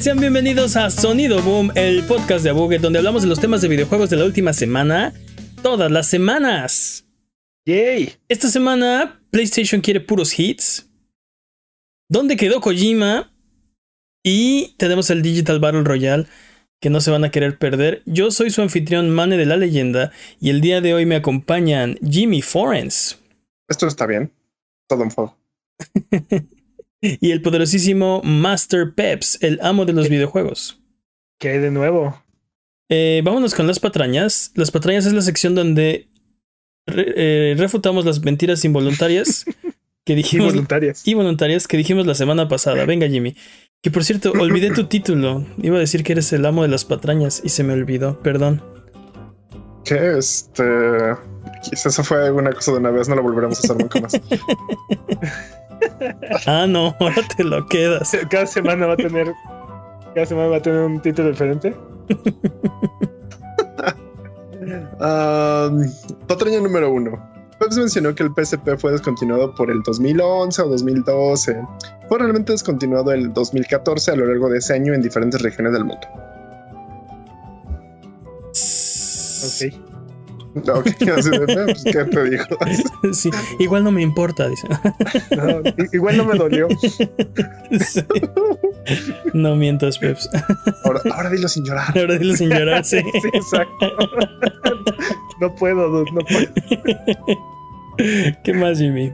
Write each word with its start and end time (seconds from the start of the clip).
Sean 0.00 0.20
bienvenidos 0.20 0.76
a 0.76 0.90
Sonido 0.90 1.42
Boom, 1.42 1.72
el 1.74 2.04
podcast 2.04 2.44
de 2.44 2.50
Abuget, 2.50 2.80
donde 2.80 3.00
hablamos 3.00 3.22
de 3.22 3.28
los 3.28 3.40
temas 3.40 3.60
de 3.62 3.68
videojuegos 3.68 4.08
de 4.08 4.16
la 4.16 4.26
última 4.26 4.52
semana, 4.52 5.12
todas 5.60 5.90
las 5.90 6.06
semanas. 6.06 7.04
Yay. 7.66 8.14
Esta 8.28 8.46
semana, 8.46 9.20
PlayStation 9.30 9.80
quiere 9.80 10.00
puros 10.00 10.38
hits. 10.38 10.88
¿Dónde 12.08 12.36
quedó 12.36 12.60
Kojima? 12.60 13.32
Y 14.22 14.76
tenemos 14.78 15.10
el 15.10 15.20
Digital 15.20 15.58
Battle 15.58 15.82
Royale 15.82 16.26
que 16.80 16.90
no 16.90 17.00
se 17.00 17.10
van 17.10 17.24
a 17.24 17.32
querer 17.32 17.58
perder. 17.58 18.02
Yo 18.06 18.30
soy 18.30 18.50
su 18.50 18.62
anfitrión 18.62 19.10
Mane 19.10 19.36
de 19.36 19.46
la 19.46 19.56
leyenda 19.56 20.12
y 20.40 20.50
el 20.50 20.60
día 20.60 20.80
de 20.80 20.94
hoy 20.94 21.06
me 21.06 21.16
acompañan 21.16 21.98
Jimmy 22.08 22.40
Forens. 22.40 23.18
Esto 23.68 23.88
está 23.88 24.06
bien. 24.06 24.32
Todo 24.86 25.02
en 25.02 25.10
fuego. 25.10 25.36
y 27.20 27.30
el 27.30 27.42
poderosísimo 27.42 28.20
Master 28.24 28.94
Peps, 28.94 29.38
el 29.42 29.58
amo 29.62 29.84
de 29.84 29.92
los 29.92 30.08
videojuegos. 30.08 30.80
¿Qué 31.38 31.50
hay 31.50 31.58
de 31.58 31.70
nuevo? 31.70 32.22
Eh, 32.88 33.22
vámonos 33.24 33.54
con 33.54 33.66
las 33.66 33.80
patrañas. 33.80 34.52
Las 34.54 34.70
patrañas 34.70 35.06
es 35.06 35.12
la 35.12 35.22
sección 35.22 35.54
donde 35.54 36.08
eh, 36.86 37.54
refutamos 37.56 38.04
las 38.04 38.22
mentiras 38.22 38.64
involuntarias 38.64 39.44
que 40.04 40.14
dijimos. 40.14 40.48
Involuntarias. 40.48 41.06
Involuntarias 41.06 41.68
que 41.68 41.76
dijimos 41.76 42.06
la 42.06 42.14
semana 42.14 42.48
pasada. 42.48 42.84
Venga, 42.86 43.08
Jimmy. 43.08 43.36
Que 43.82 43.92
por 43.92 44.04
cierto, 44.04 44.32
olvidé 44.32 44.72
tu 44.72 44.86
título. 44.86 45.46
Iba 45.58 45.76
a 45.76 45.80
decir 45.80 46.02
que 46.02 46.12
eres 46.12 46.32
el 46.32 46.44
amo 46.44 46.62
de 46.62 46.68
las 46.68 46.84
patrañas 46.84 47.40
y 47.44 47.50
se 47.50 47.62
me 47.62 47.74
olvidó. 47.74 48.20
Perdón. 48.20 48.62
¿Qué? 49.84 50.18
Este. 50.18 50.64
Eso 51.70 52.02
fue 52.02 52.30
una 52.30 52.52
cosa 52.52 52.72
de 52.72 52.78
una 52.78 52.90
vez, 52.90 53.08
no 53.08 53.16
lo 53.16 53.22
volveremos 53.22 53.58
a 53.58 53.60
hacer 53.60 53.76
nunca 53.76 54.00
más. 54.00 54.12
ah, 56.46 56.66
no, 56.68 56.94
ahora 57.00 57.22
te 57.36 57.44
lo 57.44 57.66
quedas. 57.66 58.16
Cada 58.30 58.46
semana 58.46 58.86
va 58.86 58.94
a 58.94 58.96
tener. 58.96 59.34
Cada 60.14 60.26
semana 60.26 60.48
va 60.48 60.56
a 60.56 60.62
tener 60.62 60.80
un 60.80 61.00
título 61.00 61.30
diferente. 61.30 61.76
um, 65.00 65.82
patraña 66.26 66.60
número 66.60 66.90
uno. 66.90 67.18
Peps 67.58 67.76
mencionó 67.76 68.14
que 68.14 68.22
el 68.22 68.30
PSP 68.30 68.78
fue 68.78 68.92
descontinuado 68.92 69.52
por 69.54 69.70
el 69.70 69.82
2011 69.82 70.62
o 70.62 70.68
2012. 70.68 71.60
Fue 72.08 72.18
realmente 72.18 72.52
descontinuado 72.52 73.12
el 73.12 73.32
2014 73.32 74.12
a 74.12 74.16
lo 74.16 74.26
largo 74.26 74.48
de 74.48 74.58
ese 74.58 74.74
año 74.74 74.94
en 74.94 75.02
diferentes 75.02 75.42
regiones 75.42 75.72
del 75.72 75.84
mundo. 75.84 76.06
Ok. 79.44 79.87
Okay, 80.54 80.92
pues, 80.98 81.84
¿Qué 81.84 82.04
te 82.04 82.30
digo? 82.30 82.44
Sí, 83.12 83.30
igual 83.58 83.84
no 83.84 83.90
me 83.90 84.02
importa, 84.02 84.48
dice. 84.48 84.66
No, 85.36 85.62
igual 85.92 86.16
no 86.16 86.24
me 86.24 86.36
dolió. 86.36 86.68
Sí. 87.80 88.04
No 89.34 89.54
mientas, 89.56 89.98
Peps. 89.98 90.28
Ahora, 90.84 91.00
ahora, 91.12 91.30
dilo 91.30 91.48
sin 91.48 91.64
llorar. 91.64 91.96
Ahora 91.96 92.18
dilo 92.18 92.34
sin 92.34 92.48
llorar, 92.48 92.84
sí. 92.84 92.98
sí 93.22 93.28
exacto. 93.32 93.92
No 95.40 95.54
puedo, 95.54 96.04
no 96.04 96.20
puedo. 96.20 96.46
¿Qué 98.42 98.54
más, 98.54 98.78
Jimmy? 98.78 99.12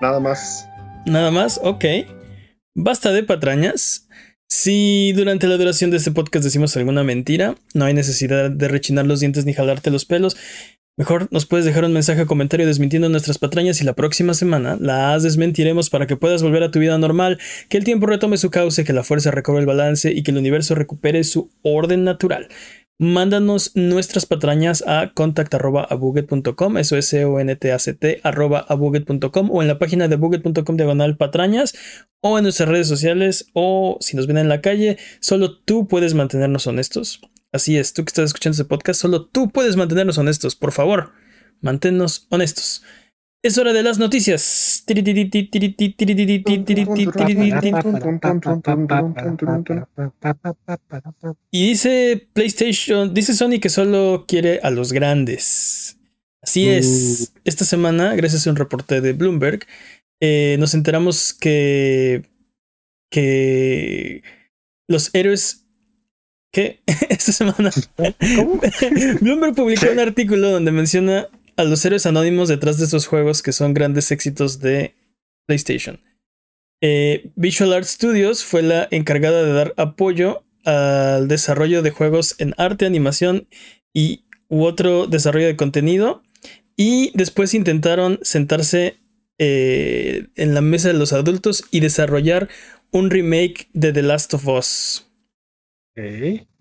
Nada 0.00 0.20
más. 0.20 0.66
Nada 1.06 1.30
más, 1.30 1.60
ok. 1.62 1.84
Basta 2.74 3.12
de 3.12 3.22
patrañas. 3.24 4.03
Si 4.48 5.12
durante 5.14 5.46
la 5.46 5.56
duración 5.56 5.90
de 5.90 5.96
este 5.96 6.12
podcast 6.12 6.44
decimos 6.44 6.76
alguna 6.76 7.02
mentira, 7.02 7.56
no 7.74 7.84
hay 7.84 7.94
necesidad 7.94 8.50
de 8.50 8.68
rechinar 8.68 9.06
los 9.06 9.20
dientes 9.20 9.44
ni 9.44 9.52
jalarte 9.52 9.90
los 9.90 10.04
pelos. 10.04 10.36
Mejor 10.96 11.26
nos 11.32 11.44
puedes 11.44 11.66
dejar 11.66 11.84
un 11.84 11.92
mensaje 11.92 12.22
o 12.22 12.26
comentario 12.26 12.66
desmintiendo 12.66 13.08
nuestras 13.08 13.38
patrañas 13.38 13.80
y 13.80 13.84
la 13.84 13.94
próxima 13.94 14.32
semana 14.32 14.76
las 14.80 15.24
desmentiremos 15.24 15.90
para 15.90 16.06
que 16.06 16.16
puedas 16.16 16.42
volver 16.44 16.62
a 16.62 16.70
tu 16.70 16.78
vida 16.78 16.96
normal, 16.98 17.40
que 17.68 17.78
el 17.78 17.84
tiempo 17.84 18.06
retome 18.06 18.36
su 18.36 18.50
cauce, 18.50 18.84
que 18.84 18.92
la 18.92 19.02
fuerza 19.02 19.32
recobre 19.32 19.60
el 19.60 19.66
balance 19.66 20.12
y 20.12 20.22
que 20.22 20.30
el 20.30 20.38
universo 20.38 20.76
recupere 20.76 21.24
su 21.24 21.50
orden 21.62 22.04
natural. 22.04 22.48
Mándanos 22.98 23.72
nuestras 23.74 24.24
patrañas 24.24 24.84
a 24.86 25.12
contact.abuget.com, 25.14 26.78
eso 26.78 26.96
es 26.96 27.08
c 27.08 27.24
o 27.24 27.40
n 27.40 27.56
t 27.56 27.72
a 27.72 27.78
c 27.80 27.92
t 27.92 28.20
abuget.com 28.22 29.50
o 29.50 29.62
en 29.62 29.68
la 29.68 29.80
página 29.80 30.06
de 30.06 30.14
abuget.com 30.14 30.76
diagonal 30.76 31.16
patrañas 31.16 31.74
o 32.20 32.38
en 32.38 32.44
nuestras 32.44 32.68
redes 32.68 32.86
sociales 32.86 33.50
o 33.52 33.98
si 34.00 34.16
nos 34.16 34.28
ven 34.28 34.38
en 34.38 34.48
la 34.48 34.60
calle, 34.60 34.96
solo 35.18 35.58
tú 35.58 35.88
puedes 35.88 36.14
mantenernos 36.14 36.68
honestos. 36.68 37.20
Así 37.50 37.76
es, 37.78 37.94
tú 37.94 38.04
que 38.04 38.10
estás 38.10 38.26
escuchando 38.26 38.54
este 38.54 38.64
podcast, 38.64 39.00
solo 39.00 39.26
tú 39.26 39.50
puedes 39.50 39.74
mantenernos 39.74 40.18
honestos. 40.18 40.54
Por 40.54 40.70
favor, 40.70 41.12
manténnos 41.60 42.28
honestos. 42.30 42.84
Es 43.44 43.58
hora 43.58 43.74
de 43.74 43.82
las 43.82 43.98
noticias. 43.98 44.82
Y 51.50 51.68
dice 51.68 52.28
PlayStation, 52.32 53.12
dice 53.12 53.34
Sony 53.34 53.60
que 53.60 53.68
solo 53.68 54.24
quiere 54.26 54.60
a 54.62 54.70
los 54.70 54.94
grandes. 54.94 55.98
Así 56.40 56.70
es. 56.70 57.34
Esta 57.44 57.66
semana, 57.66 58.14
gracias 58.14 58.46
a 58.46 58.50
un 58.50 58.56
reporte 58.56 59.02
de 59.02 59.12
Bloomberg, 59.12 59.66
eh, 60.20 60.56
nos 60.58 60.72
enteramos 60.72 61.34
que, 61.34 62.22
que 63.10 64.22
los 64.88 65.14
héroes 65.14 65.66
¿Qué? 66.50 66.80
Esta 67.10 67.32
semana. 67.32 67.70
¿Cómo? 68.36 68.58
Bloomberg 69.20 69.54
publicó 69.54 69.90
un 69.92 70.00
artículo 70.00 70.50
donde 70.50 70.72
menciona 70.72 71.28
a 71.56 71.64
los 71.64 71.84
héroes 71.84 72.06
anónimos 72.06 72.48
detrás 72.48 72.78
de 72.78 72.84
esos 72.84 73.06
juegos 73.06 73.42
que 73.42 73.52
son 73.52 73.74
grandes 73.74 74.10
éxitos 74.10 74.60
de 74.60 74.94
PlayStation. 75.46 76.00
Eh, 76.80 77.30
Visual 77.36 77.72
Art 77.72 77.86
Studios 77.86 78.44
fue 78.44 78.62
la 78.62 78.88
encargada 78.90 79.42
de 79.42 79.52
dar 79.52 79.74
apoyo 79.76 80.44
al 80.64 81.28
desarrollo 81.28 81.82
de 81.82 81.90
juegos 81.90 82.34
en 82.38 82.54
arte, 82.56 82.86
animación 82.86 83.48
y 83.92 84.24
u 84.48 84.64
otro 84.64 85.06
desarrollo 85.06 85.46
de 85.46 85.56
contenido. 85.56 86.22
Y 86.76 87.12
después 87.14 87.54
intentaron 87.54 88.18
sentarse 88.22 88.98
eh, 89.38 90.26
en 90.36 90.54
la 90.54 90.60
mesa 90.60 90.88
de 90.88 90.94
los 90.94 91.12
adultos 91.12 91.64
y 91.70 91.80
desarrollar 91.80 92.48
un 92.90 93.10
remake 93.10 93.68
de 93.72 93.92
The 93.92 94.02
Last 94.02 94.34
of 94.34 94.46
Us. 94.48 95.10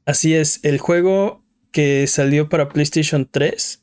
Así 0.05 0.35
es, 0.35 0.59
el 0.63 0.77
juego 0.77 1.43
que 1.71 2.05
salió 2.07 2.49
para 2.49 2.69
PlayStation 2.69 3.27
3 3.29 3.82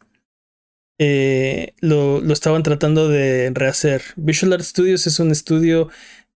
eh, 1.03 1.73
lo, 1.81 2.21
lo, 2.21 2.33
estaban 2.35 2.63
tratando 2.63 3.09
de 3.09 3.51
rehacer. 3.55 4.03
Visual 4.17 4.53
Art 4.53 4.63
Studios 4.63 5.07
es 5.07 5.19
un 5.19 5.31
estudio 5.31 5.89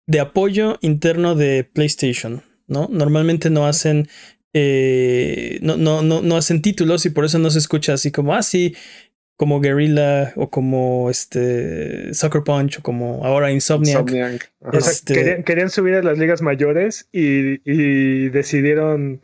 de 0.06 0.20
apoyo 0.20 0.78
interno 0.80 1.34
de 1.34 1.64
PlayStation, 1.64 2.42
¿no? 2.66 2.88
Normalmente 2.90 3.50
no 3.50 3.66
hacen. 3.66 4.08
Eh, 4.54 5.58
no, 5.60 5.76
no, 5.76 6.00
no, 6.00 6.22
no 6.22 6.36
hacen 6.38 6.62
títulos 6.62 7.04
y 7.04 7.10
por 7.10 7.26
eso 7.26 7.38
no 7.38 7.50
se 7.50 7.58
escucha 7.58 7.92
así 7.92 8.10
como 8.10 8.34
así. 8.34 8.74
como 9.36 9.60
Guerrilla 9.60 10.32
o 10.34 10.48
como 10.48 11.10
este 11.10 12.14
Sucker 12.14 12.42
Punch 12.42 12.78
o 12.78 12.82
como 12.82 13.22
ahora 13.22 13.52
Insomniac. 13.52 14.00
Insomniac. 14.00 14.50
Este... 14.72 14.78
O 14.78 14.80
sea, 14.80 15.14
querían, 15.14 15.42
querían, 15.42 15.68
subir 15.68 15.94
a 15.96 16.02
las 16.02 16.16
ligas 16.16 16.40
mayores 16.40 17.06
y, 17.12 17.60
y 17.70 18.30
decidieron 18.30 19.20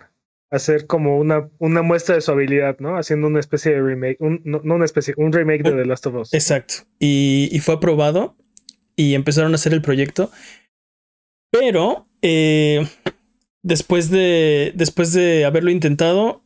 hacer 0.51 0.87
como 0.87 1.19
una, 1.19 1.49
una 1.59 1.83
muestra 1.83 2.17
de 2.17 2.21
su 2.21 2.33
habilidad, 2.33 2.79
¿no? 2.81 2.97
Haciendo 2.97 3.29
una 3.29 3.41
especie 3.41 3.73
de 3.73 3.81
remake, 3.81 4.17
un, 4.21 4.41
no, 4.45 4.61
una 4.63 4.85
especie, 4.85 5.15
un 5.17 5.33
remake 5.33 5.63
de 5.63 5.73
The 5.73 5.85
Last 5.87 6.07
of 6.07 6.15
Us. 6.15 6.35
Exacto. 6.35 6.75
Y, 6.99 7.49
y 7.53 7.61
fue 7.61 7.75
aprobado 7.75 8.37
y 8.97 9.15
empezaron 9.15 9.53
a 9.53 9.55
hacer 9.55 9.73
el 9.73 9.83
proyecto. 9.83 10.31
Pero 11.53 12.09
eh, 12.23 12.87
después, 13.63 14.11
de, 14.11 14.73
después 14.75 15.13
de 15.13 15.45
haberlo 15.45 15.71
intentado, 15.71 16.43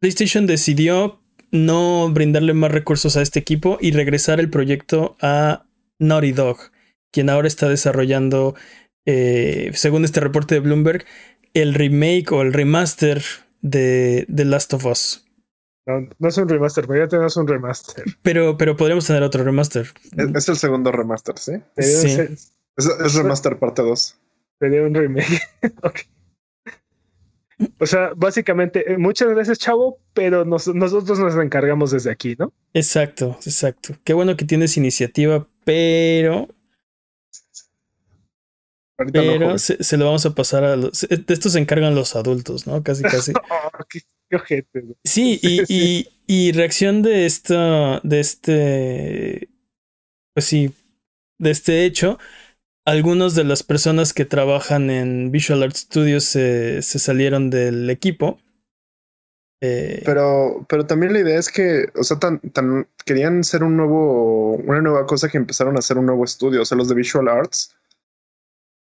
PlayStation 0.00 0.46
decidió 0.46 1.20
no 1.50 2.10
brindarle 2.10 2.52
más 2.52 2.72
recursos 2.72 3.16
a 3.16 3.22
este 3.22 3.38
equipo 3.38 3.78
y 3.80 3.92
regresar 3.92 4.40
el 4.40 4.50
proyecto 4.50 5.16
a 5.20 5.66
Naughty 6.00 6.32
Dog, 6.32 6.58
quien 7.12 7.30
ahora 7.30 7.46
está 7.46 7.68
desarrollando, 7.68 8.54
eh, 9.06 9.70
según 9.74 10.04
este 10.04 10.20
reporte 10.20 10.56
de 10.56 10.60
Bloomberg, 10.60 11.04
el 11.54 11.74
remake 11.74 12.30
o 12.32 12.42
el 12.42 12.52
remaster 12.52 13.22
de 13.62 14.26
The 14.34 14.44
Last 14.44 14.74
of 14.74 14.84
Us. 14.84 15.24
No, 15.86 16.08
no 16.18 16.28
es 16.28 16.38
un 16.38 16.48
remaster, 16.48 16.86
pero 16.86 17.04
ya 17.04 17.08
tenemos 17.08 17.36
un 17.36 17.46
remaster. 17.46 18.04
Pero, 18.22 18.56
pero 18.56 18.76
podríamos 18.76 19.06
tener 19.06 19.22
otro 19.22 19.44
remaster. 19.44 19.86
Es, 20.16 20.34
es 20.34 20.48
el 20.48 20.56
segundo 20.56 20.90
remaster, 20.92 21.38
¿sí? 21.38 21.52
Sí. 21.78 22.20
Es, 22.20 22.52
es 22.76 23.14
remaster 23.14 23.58
parte 23.58 23.82
2. 23.82 24.18
Sería 24.60 24.82
un 24.82 24.94
remake. 24.94 25.40
okay. 25.82 26.04
O 27.78 27.86
sea, 27.86 28.12
básicamente, 28.16 28.92
eh, 28.92 28.98
muchas 28.98 29.28
gracias, 29.28 29.58
chavo, 29.58 29.98
pero 30.12 30.44
nos, 30.44 30.68
nosotros 30.68 31.18
nos 31.18 31.36
encargamos 31.36 31.92
desde 31.92 32.10
aquí, 32.10 32.34
¿no? 32.38 32.52
Exacto, 32.72 33.38
exacto. 33.44 33.94
Qué 34.04 34.12
bueno 34.12 34.36
que 34.36 34.44
tienes 34.44 34.76
iniciativa, 34.76 35.46
pero 35.64 36.48
Ahorita 38.96 39.20
pero 39.20 39.38
no, 39.38 39.58
se, 39.58 39.82
se, 39.82 39.96
lo 39.96 40.04
vamos 40.04 40.24
a 40.24 40.34
pasar 40.34 40.62
a 40.62 40.76
los. 40.76 41.00
De 41.08 41.34
esto 41.34 41.50
se 41.50 41.58
encargan 41.58 41.94
los 41.94 42.14
adultos, 42.14 42.66
¿no? 42.66 42.82
Casi, 42.82 43.02
casi. 43.02 43.32
oh, 43.32 43.84
qué, 43.88 44.00
qué 44.30 44.36
ojete. 44.36 44.84
Sí, 45.04 45.40
y, 45.42 45.62
y, 45.68 46.08
y, 46.26 46.52
reacción 46.52 47.02
de 47.02 47.26
esta. 47.26 48.00
De 48.04 48.20
este. 48.20 49.48
Pues 50.34 50.46
sí. 50.46 50.72
De 51.38 51.50
este 51.50 51.84
hecho. 51.84 52.18
algunas 52.84 53.34
de 53.34 53.44
las 53.44 53.64
personas 53.64 54.12
que 54.12 54.24
trabajan 54.24 54.90
en 54.90 55.32
Visual 55.32 55.64
Art 55.64 55.74
Studios 55.74 56.24
se, 56.24 56.80
salieron 56.82 57.50
del 57.50 57.90
equipo. 57.90 58.38
Eh, 59.60 60.02
pero, 60.04 60.66
pero 60.68 60.86
también 60.86 61.14
la 61.14 61.20
idea 61.20 61.38
es 61.38 61.50
que, 61.50 61.86
o 61.96 62.04
sea, 62.04 62.18
tan, 62.18 62.38
tan, 62.38 62.86
querían 63.04 63.42
ser 63.42 63.64
un 63.64 63.76
nuevo, 63.76 64.56
una 64.56 64.82
nueva 64.82 65.06
cosa 65.06 65.28
que 65.28 65.38
empezaron 65.38 65.74
a 65.74 65.78
hacer 65.80 65.98
un 65.98 66.06
nuevo 66.06 66.24
estudio. 66.24 66.62
O 66.62 66.64
sea, 66.64 66.78
los 66.78 66.88
de 66.88 66.94
Visual 66.94 67.28
Arts 67.28 67.74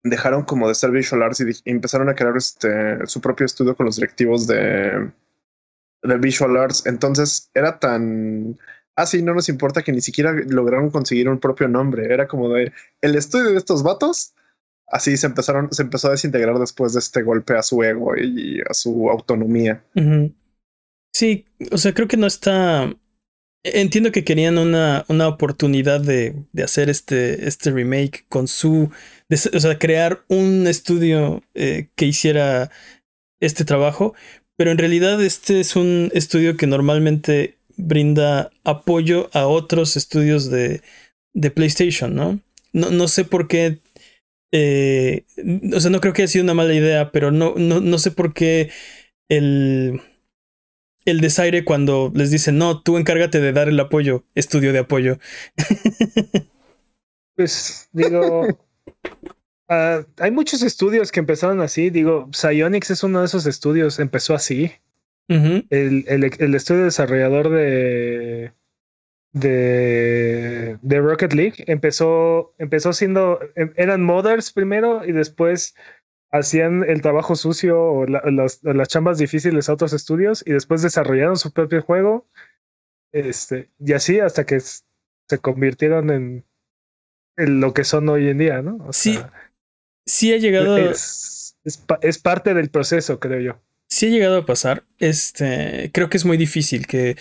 dejaron 0.04 0.44
como 0.44 0.68
de 0.68 0.76
ser 0.76 0.92
Visual 0.92 1.24
Arts 1.24 1.42
y, 1.42 1.70
empezaron 1.70 2.10
a 2.10 2.16
crear 2.16 2.36
este, 2.38 3.06
su 3.08 3.22
propio 3.22 3.46
estudio 3.46 3.76
con 3.76 3.86
los 3.86 3.96
directivos 3.96 4.48
de, 4.48 5.12
de 6.04 6.18
Visual 6.18 6.58
Arts. 6.58 6.86
Entonces 6.86 7.50
era 7.54 7.80
tan 7.80 8.58
ah, 8.96 9.06
sí, 9.06 9.22
no 9.22 9.34
nos 9.34 9.50
importa 9.50 9.82
que 9.82 9.92
ni 9.92 10.02
siquiera 10.02 10.34
lograron 10.48 10.90
conseguir 10.90 11.30
un 11.30 11.40
propio 11.40 11.68
nombre. 11.68 12.14
Era 12.14 12.28
como 12.28 12.50
de 12.50 12.72
el 13.02 13.16
estudio 13.16 13.52
de 13.52 13.58
estos 13.58 13.84
vatos. 13.84 14.34
Así 14.88 15.18
se 15.18 15.28
empezaron, 15.28 15.72
se 15.72 15.82
empezó 15.82 16.08
a 16.08 16.12
desintegrar 16.12 16.60
después 16.60 16.94
de 16.94 17.00
este 17.00 17.24
golpe 17.24 17.56
a 17.56 17.64
su 17.64 17.82
ego 17.84 18.16
y 18.16 18.62
a 18.62 18.74
su 18.74 19.10
autonomía. 19.10 19.84
Sí, 21.14 21.46
o 21.72 21.78
sea, 21.78 21.94
creo 21.94 22.08
que 22.08 22.18
no 22.18 22.28
está. 22.28 22.94
Entiendo 23.66 24.12
que 24.12 24.26
querían 24.26 24.58
una, 24.58 25.06
una 25.08 25.28
oportunidad 25.30 26.02
de, 26.02 26.36
de, 26.52 26.64
hacer 26.64 26.90
este, 26.90 27.48
este 27.48 27.72
remake 27.72 28.26
con 28.28 28.50
su. 28.50 28.92
o 29.32 29.60
sea, 29.60 29.80
crear 29.80 30.24
un 30.28 30.68
estudio 30.68 31.44
eh, 31.54 31.88
que 31.96 32.06
hiciera 32.06 32.72
este 33.40 33.64
trabajo. 33.64 34.14
Pero 34.58 34.72
en 34.72 34.78
realidad, 34.78 35.24
este 35.24 35.62
es 35.62 35.76
un 35.76 36.12
estudio 36.14 36.58
que 36.58 36.68
normalmente 36.68 37.58
brinda 37.78 38.52
apoyo 38.64 39.30
a 39.34 39.48
otros 39.48 39.96
estudios 39.96 40.50
de, 40.50 40.82
de 41.34 41.50
PlayStation, 41.50 42.14
¿no? 42.14 42.40
¿no? 42.74 42.92
No 42.92 43.08
sé 43.08 43.24
por 43.24 43.48
qué. 43.48 43.80
Eh, 44.52 45.24
o 45.74 45.80
sea, 45.80 45.90
no 45.90 46.02
creo 46.02 46.14
que 46.14 46.24
haya 46.24 46.32
sido 46.32 46.44
una 46.44 46.54
mala 46.54 46.74
idea, 46.74 47.12
pero 47.12 47.32
no, 47.32 47.56
no, 47.58 47.80
no 47.80 47.98
sé 47.98 48.12
por 48.12 48.34
qué 48.34 48.70
el, 49.30 50.02
el 51.06 51.22
desaire 51.22 51.66
cuando 51.66 52.12
les 52.14 52.32
dicen, 52.32 52.58
no, 52.58 52.82
tú 52.82 52.98
encárgate 52.98 53.40
de 53.40 53.54
dar 53.54 53.70
el 53.70 53.80
apoyo, 53.80 54.24
estudio 54.36 54.74
de 54.74 54.80
apoyo. 54.80 55.18
pues 57.36 57.90
digo, 57.92 58.48
ah, 59.70 60.06
hay 60.18 60.32
muchos 60.32 60.62
estudios 60.62 61.12
que 61.12 61.20
empezaron 61.20 61.62
así. 61.62 61.90
Digo, 61.90 62.30
Psyonix 62.32 62.92
es 62.92 63.04
uno 63.04 63.20
de 63.20 63.26
esos 63.26 63.46
estudios, 63.46 64.00
empezó 64.00 64.34
así 64.34 64.72
el, 65.28 66.06
el, 66.08 66.32
el, 66.40 66.56
estudio 66.56 66.84
desarrollador 66.84 67.50
de, 67.50 68.52
de, 69.32 70.78
de, 70.82 71.00
Rocket 71.00 71.34
League 71.34 71.64
empezó, 71.68 72.54
empezó 72.58 72.94
siendo, 72.94 73.40
em, 73.56 73.74
eran 73.76 74.04
modders 74.04 74.52
primero 74.52 75.06
y 75.06 75.12
después 75.12 75.76
hacían 76.34 76.84
el 76.84 77.02
trabajo 77.02 77.36
sucio 77.36 77.82
o, 77.82 78.06
las, 78.06 78.62
chambas 78.88 79.18
difíciles 79.18 79.70
a 79.70 79.74
otros 79.74 79.94
estudios 79.94 80.44
y 80.46 80.52
después 80.52 80.82
desarrollaron 80.82 81.38
su 81.38 81.54
propio 81.54 81.82
juego. 81.82 82.28
Este, 83.14 83.70
y 83.80 83.94
así 83.94 84.20
hasta 84.20 84.46
que 84.46 84.60
se 84.60 85.38
convirtieron 85.40 86.10
en, 86.10 86.46
en 87.38 87.62
lo 87.62 87.74
que 87.74 87.86
son 87.86 88.10
hoy 88.10 88.28
en 88.28 88.40
día, 88.40 88.62
¿no? 88.62 88.92
sí, 88.92 89.20
sí 90.06 90.34
ha 90.34 90.38
llegado. 90.38 90.78
Es, 90.78 91.56
es, 91.64 91.86
es 92.02 92.20
parte 92.20 92.54
del 92.54 92.70
proceso, 92.70 93.20
creo 93.20 93.40
yo 93.40 93.62
si 93.94 94.08
ha 94.08 94.10
llegado 94.10 94.38
a 94.38 94.46
pasar. 94.46 94.84
Este, 94.98 95.92
creo 95.94 96.10
que 96.10 96.18
es 96.18 96.26
muy 96.26 96.38
difícil 96.38 96.88
que. 96.88 97.16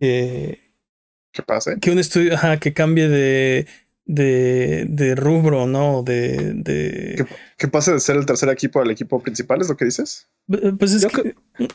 ¿Qué 0.00 1.42
pase? 1.46 1.78
Que 1.80 1.90
un 1.90 1.98
estudio, 1.98 2.34
ajá, 2.34 2.58
que 2.58 2.72
cambie 2.72 3.08
de. 3.08 3.66
De, 4.10 4.86
de 4.88 5.14
rubro, 5.14 5.66
¿no? 5.66 6.02
De. 6.02 6.54
de... 6.54 7.26
¿Que, 7.58 7.68
pase 7.68 7.92
de 7.92 8.00
ser 8.00 8.16
el 8.16 8.24
tercer 8.24 8.48
equipo 8.48 8.80
al 8.80 8.90
equipo 8.90 9.20
principal, 9.20 9.60
es 9.60 9.68
lo 9.68 9.76
que 9.76 9.84
dices? 9.84 10.30
Pues 10.78 10.94
es 10.94 11.02
yo, 11.02 11.10
que... 11.10 11.34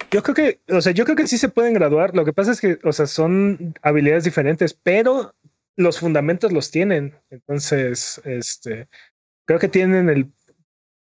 yo 0.10 0.24
creo 0.24 0.34
que, 0.34 0.60
o 0.74 0.82
sea, 0.82 0.94
yo 0.94 1.06
creo 1.06 1.16
que 1.16 1.28
sí 1.28 1.38
se 1.38 1.50
pueden 1.50 1.76
graduar. 1.76 2.16
Lo 2.16 2.26
que 2.26 2.34
pasa 2.34 2.52
es 2.52 2.60
que, 2.60 2.80
o 2.84 2.92
sea, 2.92 3.06
son 3.06 3.76
habilidades 3.84 4.24
diferentes, 4.24 4.74
pero 4.74 5.36
los 5.76 6.00
fundamentos 6.00 6.52
los 6.52 6.72
tienen. 6.72 7.16
Entonces, 7.30 8.20
este, 8.26 8.88
creo 9.46 9.60
que 9.60 9.70
tienen 9.70 10.10
el 10.10 10.32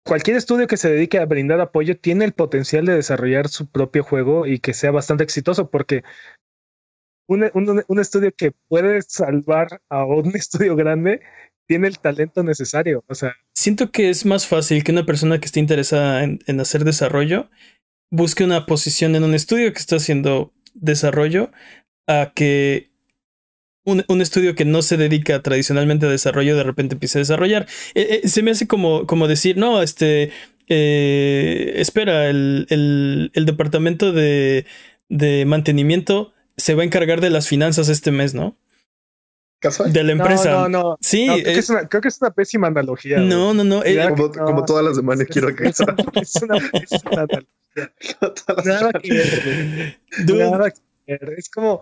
cualquier 0.03 0.37
estudio 0.37 0.67
que 0.67 0.77
se 0.77 0.91
dedique 0.91 1.19
a 1.19 1.25
brindar 1.25 1.61
apoyo 1.61 1.97
tiene 1.97 2.25
el 2.25 2.33
potencial 2.33 2.85
de 2.85 2.95
desarrollar 2.95 3.47
su 3.47 3.67
propio 3.67 4.03
juego 4.03 4.45
y 4.45 4.59
que 4.59 4.73
sea 4.73 4.91
bastante 4.91 5.23
exitoso, 5.23 5.69
porque 5.69 6.03
un, 7.27 7.83
un, 7.87 7.99
estudio 7.99 8.31
que 8.35 8.51
puede 8.67 9.01
salvar 9.01 9.81
a 9.89 10.05
un 10.05 10.31
estudio 10.35 10.75
grande 10.75 11.21
tiene 11.67 11.87
el 11.87 11.99
talento 11.99 12.43
necesario. 12.43 13.03
O 13.07 13.15
sea, 13.15 13.35
siento 13.53 13.91
que 13.91 14.09
es 14.09 14.25
más 14.25 14.47
fácil 14.47 14.83
que 14.83 14.91
una 14.91 15.05
persona 15.05 15.39
que 15.39 15.45
esté 15.45 15.59
interesada 15.59 16.23
en, 16.23 16.59
hacer 16.59 16.83
desarrollo 16.83 17.49
busque 18.11 18.43
una 18.43 18.65
posición 18.65 19.15
en 19.15 19.23
un 19.23 19.33
estudio 19.33 19.71
que 19.73 19.79
está 19.79 19.95
haciendo 19.95 20.53
desarrollo 20.73 21.51
a 22.07 22.31
que 22.35 22.91
un, 23.85 24.03
un, 24.07 24.21
estudio 24.21 24.55
que 24.55 24.65
no 24.65 24.81
se 24.81 24.97
dedica 24.97 25.41
tradicionalmente 25.41 26.05
a 26.05 26.09
desarrollo 26.09 26.55
de 26.55 26.63
repente 26.63 26.95
empieza 26.95 27.19
a 27.19 27.21
desarrollar. 27.21 27.67
Eh, 27.95 28.21
eh, 28.23 28.27
se 28.27 28.43
me 28.43 28.51
hace 28.51 28.67
como, 28.67 29.07
como 29.07 29.27
decir, 29.27 29.57
no, 29.57 29.81
este, 29.81 30.31
eh, 30.67 31.73
espera, 31.75 32.29
el, 32.29 32.65
el, 32.69 33.31
el 33.33 33.45
departamento 33.45 34.11
de, 34.13 34.65
de, 35.09 35.45
mantenimiento 35.45 36.33
se 36.57 36.75
va 36.75 36.83
a 36.83 36.85
encargar 36.85 37.21
de 37.21 37.29
las 37.29 37.47
finanzas 37.47 37.89
este 37.89 38.11
mes, 38.11 38.33
¿no? 38.33 38.57
De 39.87 40.03
la 40.03 40.11
empresa. 40.11 40.51
No, 40.51 40.69
no, 40.69 40.83
no. 40.83 40.97
Sí. 40.99 41.25
creo, 41.25 41.43
que 41.43 41.59
es 41.59 41.69
una, 41.69 41.87
creo, 41.87 42.01
que 42.01 42.07
es 42.09 42.21
una, 42.21 42.31
pésima 42.31 42.67
analogía. 42.67 43.19
No, 43.19 43.53
no, 43.53 43.63
no. 43.63 43.81
como, 44.09 44.31
como, 44.31 44.65
todas 44.65 44.83
las 44.83 44.97
demás 44.97 45.19
quiero 45.29 45.55
que 45.55 45.67
es 45.69 45.79
una, 45.79 45.95
una 47.11 47.21
analogía. 47.21 47.47
Nada 48.65 48.91
que 49.01 49.13
ver. 49.13 49.97
Nada 50.27 50.71
que 50.71 50.81
ver. 51.07 51.33
Es 51.37 51.49
como 51.49 51.81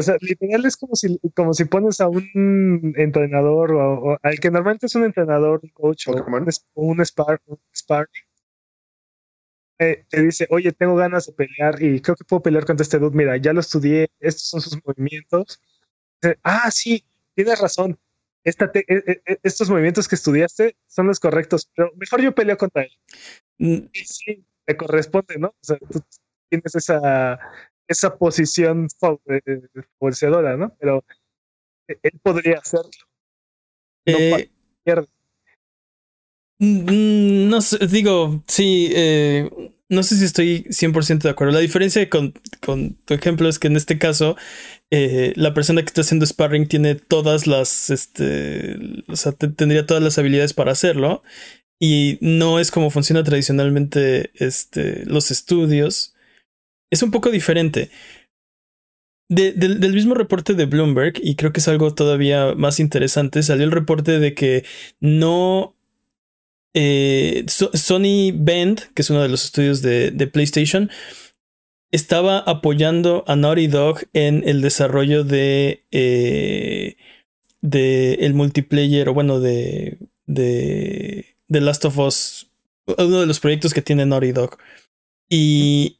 o 0.00 0.02
sea, 0.02 0.16
literal 0.22 0.64
es 0.64 0.78
como 0.78 0.96
si, 0.96 1.18
como 1.34 1.52
si 1.52 1.66
pones 1.66 2.00
a 2.00 2.08
un 2.08 2.94
entrenador 2.96 3.72
o, 3.72 4.18
al 4.22 4.40
que 4.40 4.50
normalmente 4.50 4.86
es 4.86 4.94
un 4.94 5.04
entrenador, 5.04 5.60
un 5.62 5.68
coach 5.70 6.08
o 6.08 6.12
un, 6.12 6.48
un 6.74 7.00
spar, 7.02 7.40
eh, 9.80 10.04
te 10.10 10.22
dice, 10.22 10.46
oye, 10.50 10.72
tengo 10.72 10.94
ganas 10.94 11.26
de 11.26 11.32
pelear 11.32 11.82
y 11.82 12.02
creo 12.02 12.14
que 12.14 12.24
puedo 12.24 12.42
pelear 12.42 12.66
contra 12.66 12.82
este 12.82 12.98
dude. 12.98 13.16
Mira, 13.16 13.36
ya 13.38 13.54
lo 13.54 13.60
estudié, 13.60 14.10
estos 14.20 14.42
son 14.42 14.60
sus 14.60 14.78
movimientos. 14.84 15.58
ah, 16.42 16.70
sí, 16.70 17.04
tienes 17.34 17.58
razón. 17.60 17.98
Esta 18.44 18.70
e, 18.74 18.84
e, 18.88 19.22
e, 19.26 19.38
estos 19.42 19.70
movimientos 19.70 20.06
que 20.06 20.16
estudiaste 20.16 20.76
son 20.86 21.06
los 21.06 21.18
correctos, 21.18 21.70
pero 21.74 21.92
mejor 21.96 22.20
yo 22.20 22.34
peleo 22.34 22.58
contra 22.58 22.82
él. 22.82 22.92
Mm. 23.58 23.88
Y 23.92 23.98
sí, 24.04 24.44
te 24.66 24.76
corresponde, 24.76 25.38
¿no? 25.38 25.48
O 25.48 25.62
sea, 25.62 25.78
tú 25.78 26.02
tienes 26.50 26.74
esa, 26.74 27.38
esa 27.88 28.18
posición 28.18 28.86
favorecedora, 28.90 30.58
¿no? 30.58 30.76
Pero 30.78 31.04
e, 31.88 31.98
él 32.02 32.20
podría 32.22 32.58
hacerlo. 32.58 32.90
No 34.04 34.18
eh, 34.18 34.50
mm, 34.84 35.04
no 36.60 37.60
sé, 37.60 37.86
digo, 37.86 38.42
sí, 38.46 38.90
eh, 38.94 39.50
no 39.88 40.02
sé 40.02 40.16
si 40.16 40.24
estoy 40.24 40.64
100% 40.70 41.22
de 41.22 41.30
acuerdo. 41.30 41.54
La 41.54 41.60
diferencia 41.60 42.08
con, 42.08 42.34
con, 42.60 42.94
tu 43.04 43.14
ejemplo 43.14 43.48
es 43.48 43.58
que 43.58 43.68
en 43.68 43.76
este 43.76 43.98
caso, 43.98 44.36
eh, 44.90 45.32
la 45.36 45.54
persona 45.54 45.82
que 45.82 45.86
está 45.88 46.02
haciendo 46.02 46.26
sparring 46.26 46.68
tiene 46.68 46.94
todas 46.94 47.46
las, 47.46 47.90
este, 47.90 48.78
o 49.08 49.16
sea, 49.16 49.32
tendría 49.32 49.86
todas 49.86 50.02
las 50.02 50.18
habilidades 50.18 50.54
para 50.54 50.72
hacerlo. 50.72 51.22
Y 51.80 52.18
no 52.20 52.60
es 52.60 52.70
como 52.70 52.90
funciona 52.90 53.24
tradicionalmente 53.24 54.30
este, 54.34 55.06
los 55.06 55.30
estudios 55.30 56.14
es 56.90 57.02
un 57.02 57.10
poco 57.10 57.30
diferente. 57.30 57.90
del 59.28 59.94
mismo 59.94 60.14
reporte 60.14 60.54
de 60.54 60.66
Bloomberg, 60.66 61.14
y 61.22 61.36
creo 61.36 61.52
que 61.52 61.60
es 61.60 61.68
algo 61.68 61.94
todavía 61.94 62.54
más 62.56 62.80
interesante, 62.80 63.42
salió 63.42 63.64
el 63.64 63.72
reporte 63.72 64.18
de 64.18 64.34
que 64.34 64.64
no... 65.00 65.76
Eh, 66.74 67.44
Sony 67.48 68.32
Bend, 68.34 68.92
que 68.94 69.02
es 69.02 69.10
uno 69.10 69.22
de 69.22 69.28
los 69.28 69.44
estudios 69.44 69.82
de, 69.82 70.30
PlayStation, 70.32 70.90
estaba 71.90 72.38
apoyando 72.38 73.24
a 73.26 73.36
Naughty 73.36 73.66
Dog 73.66 74.00
en 74.12 74.42
el 74.46 74.60
desarrollo 74.60 75.24
de, 75.24 75.84
eh, 75.90 76.96
de 77.60 78.14
el 78.14 78.34
multiplayer, 78.34 79.08
o 79.08 79.14
bueno, 79.14 79.40
de, 79.40 79.98
de 80.26 81.36
The 81.48 81.60
Last 81.60 81.84
of 81.84 81.98
Us, 81.98 82.50
uno 82.86 83.20
de 83.20 83.26
los 83.26 83.40
proyectos 83.40 83.74
que 83.74 83.82
tiene 83.82 84.06
Naughty 84.06 84.32
Dog. 84.32 84.58
Y 85.28 85.98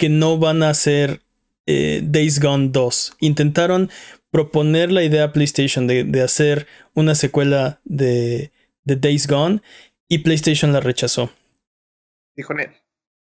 que 0.00 0.08
no 0.08 0.38
van 0.38 0.62
a 0.62 0.72
ser 0.72 1.20
eh, 1.66 2.00
Days 2.02 2.40
Gone 2.40 2.70
2. 2.70 3.16
Intentaron 3.20 3.90
proponer 4.30 4.90
la 4.90 5.04
idea 5.04 5.24
a 5.24 5.32
PlayStation 5.32 5.86
de, 5.86 6.22
hacer 6.22 6.66
una 6.94 7.14
secuela 7.14 7.80
de, 7.84 8.50
Days 8.84 9.28
Gone 9.28 9.60
y 10.10 10.18
PlayStation 10.18 10.72
la 10.72 10.80
rechazó. 10.80 11.30
Dijo 12.36 12.52
Ned. 12.52 12.70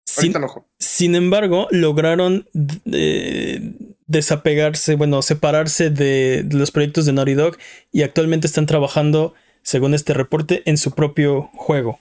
Sin, 0.06 0.32
sin, 0.78 1.14
embargo, 1.16 1.66
lograron 1.70 2.46
eh, 2.92 3.72
desapegarse, 4.06 4.94
bueno, 4.94 5.22
separarse 5.22 5.90
de, 5.90 6.46
los 6.52 6.70
proyectos 6.70 7.06
de 7.06 7.14
Naughty 7.14 7.34
Dog 7.34 7.56
y 7.90 8.02
actualmente 8.02 8.46
están 8.46 8.66
trabajando 8.66 9.34
según 9.62 9.94
este 9.94 10.12
reporte, 10.12 10.62
en 10.66 10.76
su 10.76 10.94
propio 10.94 11.48
juego. 11.54 11.98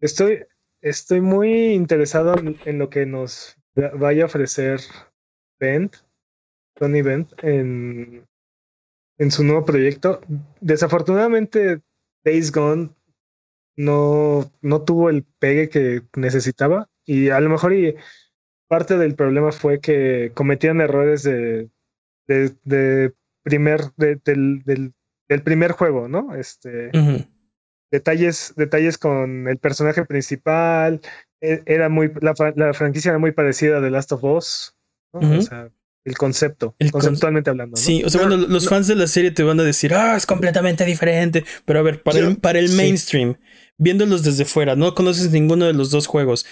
Estoy, 0.00 0.46
estoy 0.80 1.20
muy 1.20 1.74
interesado 1.74 2.34
en, 2.38 2.78
lo 2.78 2.88
que 2.88 3.04
nos 3.04 3.56
vaya 3.74 4.22
a 4.22 4.26
ofrecer 4.26 4.80
Bent, 5.60 5.96
Tony 6.74 7.02
Bent, 7.02 7.32
en, 7.44 8.26
en 9.18 9.30
su 9.30 9.44
nuevo 9.44 9.66
proyecto. 9.66 10.22
Desafortunadamente, 10.60 11.82
Days 12.24 12.50
Gone 12.50 12.88
no, 13.78 14.52
no 14.60 14.82
tuvo 14.82 15.08
el 15.08 15.24
pegue 15.38 15.68
que 15.68 16.02
necesitaba 16.16 16.90
y 17.06 17.30
a 17.30 17.40
lo 17.40 17.48
mejor 17.48 17.72
y 17.72 17.94
parte 18.66 18.98
del 18.98 19.14
problema 19.14 19.52
fue 19.52 19.80
que 19.80 20.32
cometían 20.34 20.80
errores 20.80 21.22
de, 21.22 21.70
de, 22.26 23.14
primer 23.42 23.80
del, 23.96 24.20
del, 24.64 25.42
primer 25.42 25.72
juego, 25.72 26.08
¿no? 26.08 26.34
Este 26.34 26.90
detalles, 27.90 28.52
detalles 28.56 28.98
con 28.98 29.48
el 29.48 29.58
personaje 29.58 30.04
principal. 30.04 31.00
E, 31.40 31.62
era 31.66 31.88
muy, 31.88 32.12
la, 32.20 32.34
la, 32.56 32.74
franquicia 32.74 33.10
era 33.10 33.18
muy 33.18 33.32
parecida 33.32 33.78
a 33.78 33.80
The 33.80 33.90
Last 33.90 34.12
of 34.12 34.24
Us. 34.24 34.74
O 35.12 35.40
sea, 35.40 35.70
el 36.08 36.16
concepto, 36.16 36.74
conceptualmente 36.90 37.50
hablando. 37.50 37.76
Sí, 37.76 38.02
o 38.04 38.10
sea, 38.10 38.26
bueno, 38.26 38.36
los 38.36 38.68
fans 38.68 38.86
de 38.86 38.96
la 38.96 39.06
serie 39.06 39.30
te 39.30 39.42
van 39.42 39.60
a 39.60 39.62
decir, 39.62 39.94
ah, 39.94 40.16
es 40.16 40.26
completamente 40.26 40.84
diferente. 40.84 41.44
Pero 41.64 41.78
a 41.78 41.82
ver, 41.82 42.02
para 42.02 42.18
el, 42.18 42.36
para 42.38 42.58
el 42.58 42.70
mainstream, 42.70 43.36
viéndolos 43.76 44.22
desde 44.22 44.44
fuera, 44.44 44.76
no 44.76 44.94
conoces 44.94 45.30
ninguno 45.30 45.66
de 45.66 45.74
los 45.74 45.90
dos 45.90 46.06
juegos. 46.06 46.46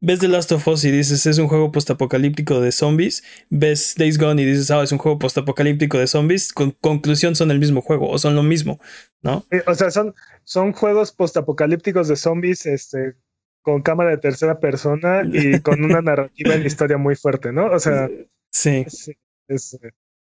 Ves 0.00 0.18
The 0.18 0.28
Last 0.28 0.52
of 0.52 0.68
Us 0.68 0.84
y 0.84 0.90
dices, 0.90 1.24
es 1.24 1.38
un 1.38 1.48
juego 1.48 1.72
postapocalíptico 1.72 2.60
de 2.60 2.72
zombies. 2.72 3.24
Ves 3.48 3.94
Days 3.96 4.18
Gone 4.18 4.42
y 4.42 4.44
dices, 4.44 4.70
ah, 4.70 4.82
es 4.82 4.92
un 4.92 4.98
juego 4.98 5.18
postapocalíptico 5.18 5.98
de 5.98 6.06
zombies. 6.06 6.52
Con 6.52 6.72
conclusión, 6.72 7.34
son 7.34 7.50
el 7.50 7.58
mismo 7.58 7.80
juego 7.80 8.10
o 8.10 8.18
son 8.18 8.34
lo 8.34 8.42
mismo, 8.42 8.78
¿no? 9.22 9.46
Eh, 9.50 9.62
o 9.66 9.74
sea, 9.74 9.90
son, 9.90 10.14
son 10.42 10.72
juegos 10.72 11.12
postapocalípticos 11.12 12.08
de 12.08 12.16
zombies, 12.16 12.66
este, 12.66 13.14
con 13.62 13.80
cámara 13.80 14.10
de 14.10 14.18
tercera 14.18 14.60
persona 14.60 15.22
y 15.24 15.60
con 15.60 15.82
una 15.82 16.02
narrativa 16.02 16.54
en 16.54 16.60
la 16.60 16.66
historia 16.66 16.98
muy 16.98 17.16
fuerte, 17.16 17.50
¿no? 17.50 17.70
O 17.70 17.78
sea, 17.78 18.10
sí. 18.54 19.16
Es, 19.48 19.78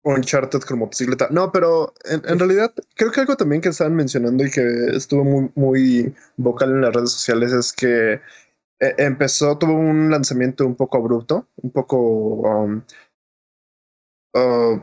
Uncharted 0.03 0.61
con 0.61 0.79
motocicleta. 0.79 1.29
No, 1.31 1.53
pero 1.53 1.93
en, 2.05 2.39
realidad 2.39 2.73
creo 2.95 3.13
que 3.13 3.21
algo 3.21 3.37
también 3.37 3.61
que 3.61 3.69
estaban 3.69 3.95
mencionando 3.95 4.45
y 4.45 4.51
que 4.51 4.63
estuvo 4.95 5.25
muy, 5.25 5.51
muy 5.55 6.15
vocal 6.39 6.71
en 6.71 6.81
las 6.81 6.95
redes 6.95 7.13
sociales 7.13 7.53
es 7.53 7.73
que 7.73 8.15
eh, 8.15 8.95
empezó, 8.97 9.59
tuvo 9.59 9.75
un 9.75 10.11
lanzamiento 10.11 10.67
un 10.67 10.75
poco 10.75 10.97
abrupto, 10.97 11.49
un 11.57 11.71
poco 11.71 11.99
um, 11.99 12.83
uh, 14.35 14.81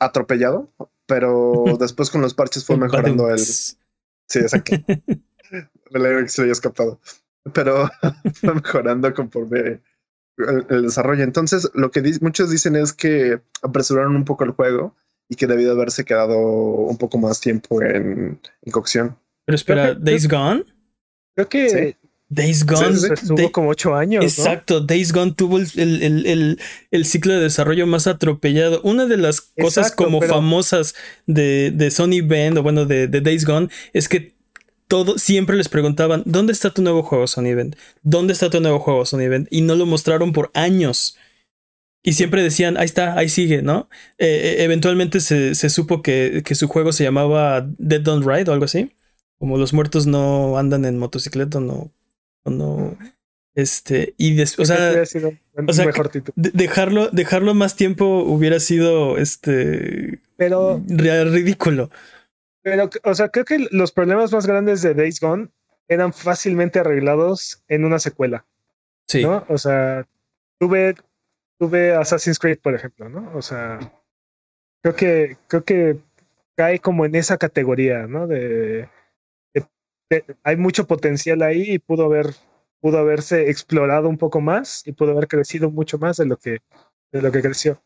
atropellado, 0.00 0.72
pero 1.06 1.64
después 1.78 2.10
con 2.10 2.22
los 2.22 2.32
parches 2.32 2.64
fue 2.64 2.78
mejorando 2.78 3.28
el. 3.28 3.38
Sí, 3.38 4.38
exacto. 4.38 4.76
Me 5.90 6.22
que 6.22 6.28
se 6.28 6.42
había 6.42 6.52
escapado. 6.52 6.98
Pero 7.52 7.88
fue 8.34 8.54
mejorando 8.54 9.12
conforme 9.14 9.82
el, 10.38 10.82
desarrollo. 10.82 11.24
Entonces, 11.24 11.70
lo 11.74 11.90
que 11.90 12.02
muchos 12.20 12.50
dicen 12.50 12.76
es 12.76 12.92
que 12.92 13.40
apresuraron 13.62 14.16
un 14.16 14.24
poco 14.24 14.44
el 14.44 14.50
juego 14.50 14.94
y 15.28 15.36
que 15.36 15.46
debió 15.46 15.72
haberse 15.72 16.04
quedado 16.04 16.38
un 16.38 16.96
poco 16.98 17.18
más 17.18 17.40
tiempo 17.40 17.82
en, 17.82 18.40
cocción. 18.70 19.16
Pero 19.44 19.56
espera, 19.56 19.94
Days 19.94 20.28
Gone. 20.28 20.64
Creo 21.34 21.48
que 21.48 21.96
Days 22.28 22.66
Gone 22.66 22.98
tuvo 23.26 23.52
como 23.52 23.70
ocho 23.70 23.94
años. 23.94 24.24
Exacto, 24.24 24.80
Days 24.80 25.12
Gone 25.12 25.32
tuvo 25.32 25.58
el, 25.58 26.58
ciclo 27.04 27.34
de 27.34 27.40
desarrollo 27.40 27.86
más 27.86 28.06
atropellado. 28.06 28.80
Una 28.82 29.06
de 29.06 29.16
las 29.16 29.40
cosas 29.40 29.92
como 29.92 30.20
famosas 30.20 30.94
de, 31.26 31.72
de, 31.72 31.90
Sony 31.90 32.22
Band 32.24 32.58
o 32.58 32.62
bueno 32.62 32.84
de, 32.84 33.08
Days 33.08 33.44
Gone 33.44 33.68
es 33.92 34.08
que 34.08 34.35
todo 34.88 35.18
siempre 35.18 35.56
les 35.56 35.68
preguntaban 35.68 36.22
¿dónde 36.26 36.52
está 36.52 36.72
tu 36.72 36.82
nuevo 36.82 37.02
juego 37.02 37.26
Sony 37.26 37.54
Band? 37.54 37.76
¿Dónde 38.02 38.32
está 38.32 38.50
tu 38.50 38.60
nuevo 38.60 38.78
juego 38.78 39.04
Sony 39.04 39.28
Band? 39.28 39.48
Y 39.50 39.62
no 39.62 39.74
lo 39.74 39.86
mostraron 39.86 40.32
por 40.32 40.50
años. 40.54 41.16
Y 42.02 42.12
siempre 42.12 42.42
decían, 42.42 42.76
ahí 42.76 42.84
está, 42.84 43.18
ahí 43.18 43.28
sigue, 43.28 43.62
¿no? 43.62 43.88
Eh, 44.18 44.26
eh, 44.26 44.64
eventualmente 44.64 45.18
se, 45.18 45.54
supo 45.54 46.02
que, 46.02 46.42
que, 46.44 46.54
su 46.54 46.68
juego 46.68 46.92
se 46.92 47.02
llamaba 47.02 47.66
Dead 47.78 48.00
Don't 48.00 48.24
Ride 48.24 48.48
o 48.48 48.52
algo 48.52 48.64
así. 48.64 48.92
Como 49.38 49.58
los 49.58 49.72
muertos 49.72 50.06
no 50.06 50.56
andan 50.56 50.84
en 50.84 50.98
motocicleta, 50.98 51.58
no 51.58 51.90
no. 52.50 52.96
Este, 53.54 54.14
y 54.18 54.38
o 54.42 54.46
sea, 54.66 54.92
dejarlo, 56.34 57.08
dejarlo 57.10 57.54
más 57.54 57.74
tiempo 57.74 58.18
hubiera 58.22 58.60
sido 58.60 59.16
este 59.16 60.20
pero 60.36 60.82
ridículo. 60.86 61.90
Pero, 62.66 62.90
o 63.04 63.14
sea, 63.14 63.28
creo 63.28 63.44
que 63.44 63.68
los 63.70 63.92
problemas 63.92 64.32
más 64.32 64.44
grandes 64.44 64.82
de 64.82 64.92
Days 64.92 65.20
Gone 65.20 65.50
eran 65.86 66.12
fácilmente 66.12 66.80
arreglados 66.80 67.62
en 67.68 67.84
una 67.84 68.00
secuela. 68.00 68.44
Sí. 69.06 69.22
¿no? 69.22 69.46
O 69.48 69.56
sea, 69.56 70.04
tuve, 70.58 70.96
tuve 71.60 71.94
Assassin's 71.94 72.40
Creed, 72.40 72.58
por 72.58 72.74
ejemplo, 72.74 73.08
¿no? 73.08 73.30
O 73.36 73.40
sea, 73.40 73.78
creo 74.82 74.96
que, 74.96 75.36
creo 75.46 75.62
que 75.62 75.98
cae 76.56 76.80
como 76.80 77.06
en 77.06 77.14
esa 77.14 77.38
categoría, 77.38 78.08
¿no? 78.08 78.26
De, 78.26 78.88
hay 80.42 80.56
mucho 80.56 80.88
potencial 80.88 81.42
ahí 81.42 81.74
y 81.74 81.78
pudo 81.78 82.06
haber 82.06 82.34
pudo 82.80 82.98
haberse 82.98 83.48
explorado 83.48 84.08
un 84.08 84.18
poco 84.18 84.40
más 84.40 84.82
y 84.86 84.92
pudo 84.92 85.12
haber 85.12 85.28
crecido 85.28 85.70
mucho 85.70 85.98
más 85.98 86.16
de 86.16 86.26
lo 86.26 86.36
que 86.36 86.58
de 87.12 87.22
lo 87.22 87.30
que 87.30 87.42
creció. 87.42 87.80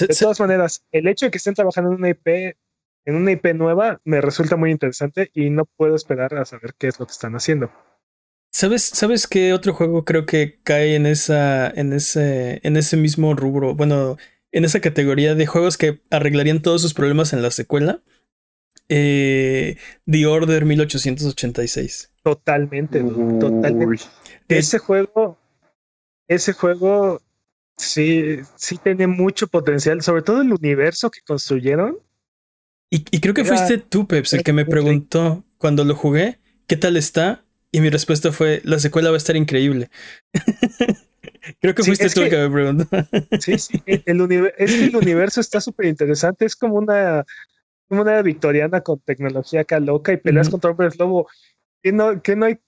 de 0.00 0.08
todas 0.08 0.40
maneras, 0.40 0.86
el 0.90 1.06
hecho 1.06 1.26
de 1.26 1.30
que 1.30 1.36
estén 1.36 1.52
trabajando 1.52 1.90
en 1.90 1.96
una 1.96 2.08
IP 2.08 2.56
en 3.04 3.16
una 3.16 3.32
IP 3.32 3.54
nueva 3.54 4.00
me 4.04 4.20
resulta 4.20 4.56
muy 4.56 4.70
interesante 4.70 5.30
y 5.34 5.50
no 5.50 5.64
puedo 5.64 5.94
esperar 5.94 6.34
a 6.34 6.44
saber 6.44 6.74
qué 6.78 6.88
es 6.88 6.98
lo 6.98 7.06
que 7.06 7.12
están 7.12 7.34
haciendo. 7.34 7.70
¿Sabes, 8.50 8.82
¿Sabes 8.82 9.26
qué 9.26 9.52
otro 9.52 9.72
juego 9.72 10.04
creo 10.04 10.26
que 10.26 10.60
cae 10.62 10.94
en 10.94 11.06
esa 11.06 11.68
en 11.68 11.92
ese 11.92 12.60
en 12.62 12.76
ese 12.76 12.96
mismo 12.96 13.34
rubro? 13.34 13.74
Bueno, 13.74 14.18
en 14.52 14.64
esa 14.64 14.80
categoría 14.80 15.34
de 15.34 15.46
juegos 15.46 15.78
que 15.78 16.02
arreglarían 16.10 16.60
todos 16.60 16.82
sus 16.82 16.94
problemas 16.94 17.32
en 17.32 17.42
la 17.42 17.50
secuela. 17.50 18.02
Eh, 18.88 19.78
The 20.04 20.26
Order 20.26 20.66
1886. 20.66 22.12
Totalmente, 22.22 23.00
totalmente. 23.40 24.04
Ese 24.48 24.78
juego, 24.78 25.38
ese 26.28 26.52
juego 26.52 27.22
sí, 27.78 28.40
sí 28.56 28.76
tiene 28.76 29.06
mucho 29.06 29.46
potencial, 29.46 30.02
sobre 30.02 30.22
todo 30.22 30.42
el 30.42 30.52
universo 30.52 31.10
que 31.10 31.20
construyeron. 31.22 31.98
Y, 32.94 33.20
creo 33.20 33.32
que 33.32 33.46
fuiste 33.46 33.78
tú, 33.78 34.06
Peps, 34.06 34.34
el 34.34 34.42
que 34.42 34.52
me 34.52 34.66
preguntó 34.66 35.44
cuando 35.56 35.82
lo 35.82 35.94
jugué, 35.94 36.40
¿qué 36.66 36.76
tal 36.76 36.98
está? 36.98 37.42
Y 37.70 37.80
mi 37.80 37.88
respuesta 37.88 38.32
fue, 38.32 38.60
la 38.64 38.78
secuela 38.78 39.08
va 39.08 39.16
a 39.16 39.18
estar 39.18 39.34
increíble. 39.34 39.90
creo 41.60 41.74
que 41.74 41.84
fuiste 41.84 42.10
tú 42.10 42.20
el 42.20 42.28
que 42.28 42.36
me 42.36 42.50
preguntó. 42.50 42.86
sí, 43.40 43.58
sí, 43.58 43.82
el, 43.86 44.04
el 44.58 44.94
universo 44.94 45.40
está 45.40 45.62
súper 45.62 45.86
interesante, 45.86 46.44
es 46.44 46.54
como 46.54 46.74
una 46.74 47.24
como 47.88 48.02
una 48.02 48.20
victoriana 48.20 48.82
con 48.82 49.00
tecnología 49.00 49.62
acá 49.62 49.80
loca 49.80 50.12
y 50.12 50.18
peleas 50.18 50.50
contra 50.50 50.72
hombres 50.72 50.98
lobo. 50.98 51.28
¿Qué 51.82 51.92
no, 51.92 52.20
qué 52.22 52.36
no 52.36 52.44
hay, 52.44 52.58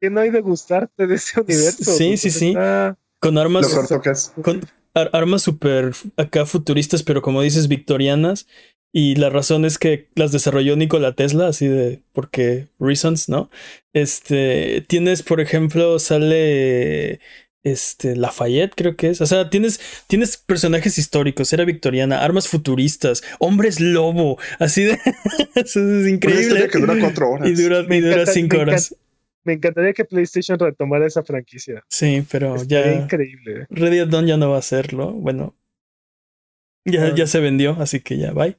qué 0.00 0.08
no 0.08 0.20
hay 0.20 0.30
de 0.30 0.40
gustarte 0.40 1.06
de 1.06 1.16
ese 1.16 1.38
universo? 1.38 1.92
Sí, 1.92 2.16
sí, 2.16 2.30
sí. 2.30 2.54
Con 3.18 3.36
armas. 3.36 3.68
Con 4.42 4.60
armas 4.94 5.42
súper 5.42 5.92
acá 6.16 6.46
futuristas, 6.46 7.02
pero 7.02 7.20
como 7.20 7.42
dices, 7.42 7.68
victorianas. 7.68 8.46
Y 8.92 9.14
la 9.14 9.30
razón 9.30 9.64
es 9.64 9.78
que 9.78 10.08
las 10.16 10.32
desarrolló 10.32 10.74
Nikola 10.76 11.14
Tesla, 11.14 11.46
así 11.46 11.68
de 11.68 12.02
porque 12.12 12.68
reasons, 12.80 13.28
¿no? 13.28 13.50
Este, 13.92 14.84
tienes, 14.88 15.22
por 15.22 15.40
ejemplo, 15.40 15.98
sale 16.00 17.20
este, 17.62 18.16
Lafayette, 18.16 18.74
creo 18.74 18.96
que 18.96 19.10
es. 19.10 19.20
O 19.20 19.26
sea, 19.26 19.50
tienes, 19.50 19.80
tienes 20.06 20.36
personajes 20.36 20.98
históricos, 20.98 21.52
era 21.52 21.64
victoriana, 21.64 22.24
armas 22.24 22.48
futuristas, 22.48 23.22
hombres 23.38 23.80
lobo, 23.80 24.38
así 24.58 24.84
de. 24.84 24.98
Eso 25.54 25.80
es 25.80 26.08
increíble. 26.08 26.68
Que 26.68 26.78
dura 26.78 26.96
cuatro 26.98 27.30
horas. 27.30 27.48
Y 27.48 27.54
dura, 27.54 28.26
cinco 28.26 28.58
horas. 28.58 28.96
Me 29.44 29.54
encantaría 29.54 29.92
que 29.94 30.04
PlayStation 30.04 30.58
retomara 30.58 31.06
esa 31.06 31.22
franquicia. 31.22 31.82
Sí, 31.88 32.24
pero 32.30 32.62
ya. 32.64 32.92
increíble. 32.92 33.66
Ready 33.70 34.04
Dawn 34.06 34.26
ya 34.26 34.36
no 34.36 34.50
va 34.50 34.56
a 34.56 34.58
hacerlo. 34.58 35.12
Bueno, 35.12 35.54
ya, 36.84 37.14
ya 37.14 37.26
se 37.26 37.40
vendió, 37.40 37.76
así 37.80 38.00
que 38.00 38.18
ya, 38.18 38.32
bye. 38.32 38.56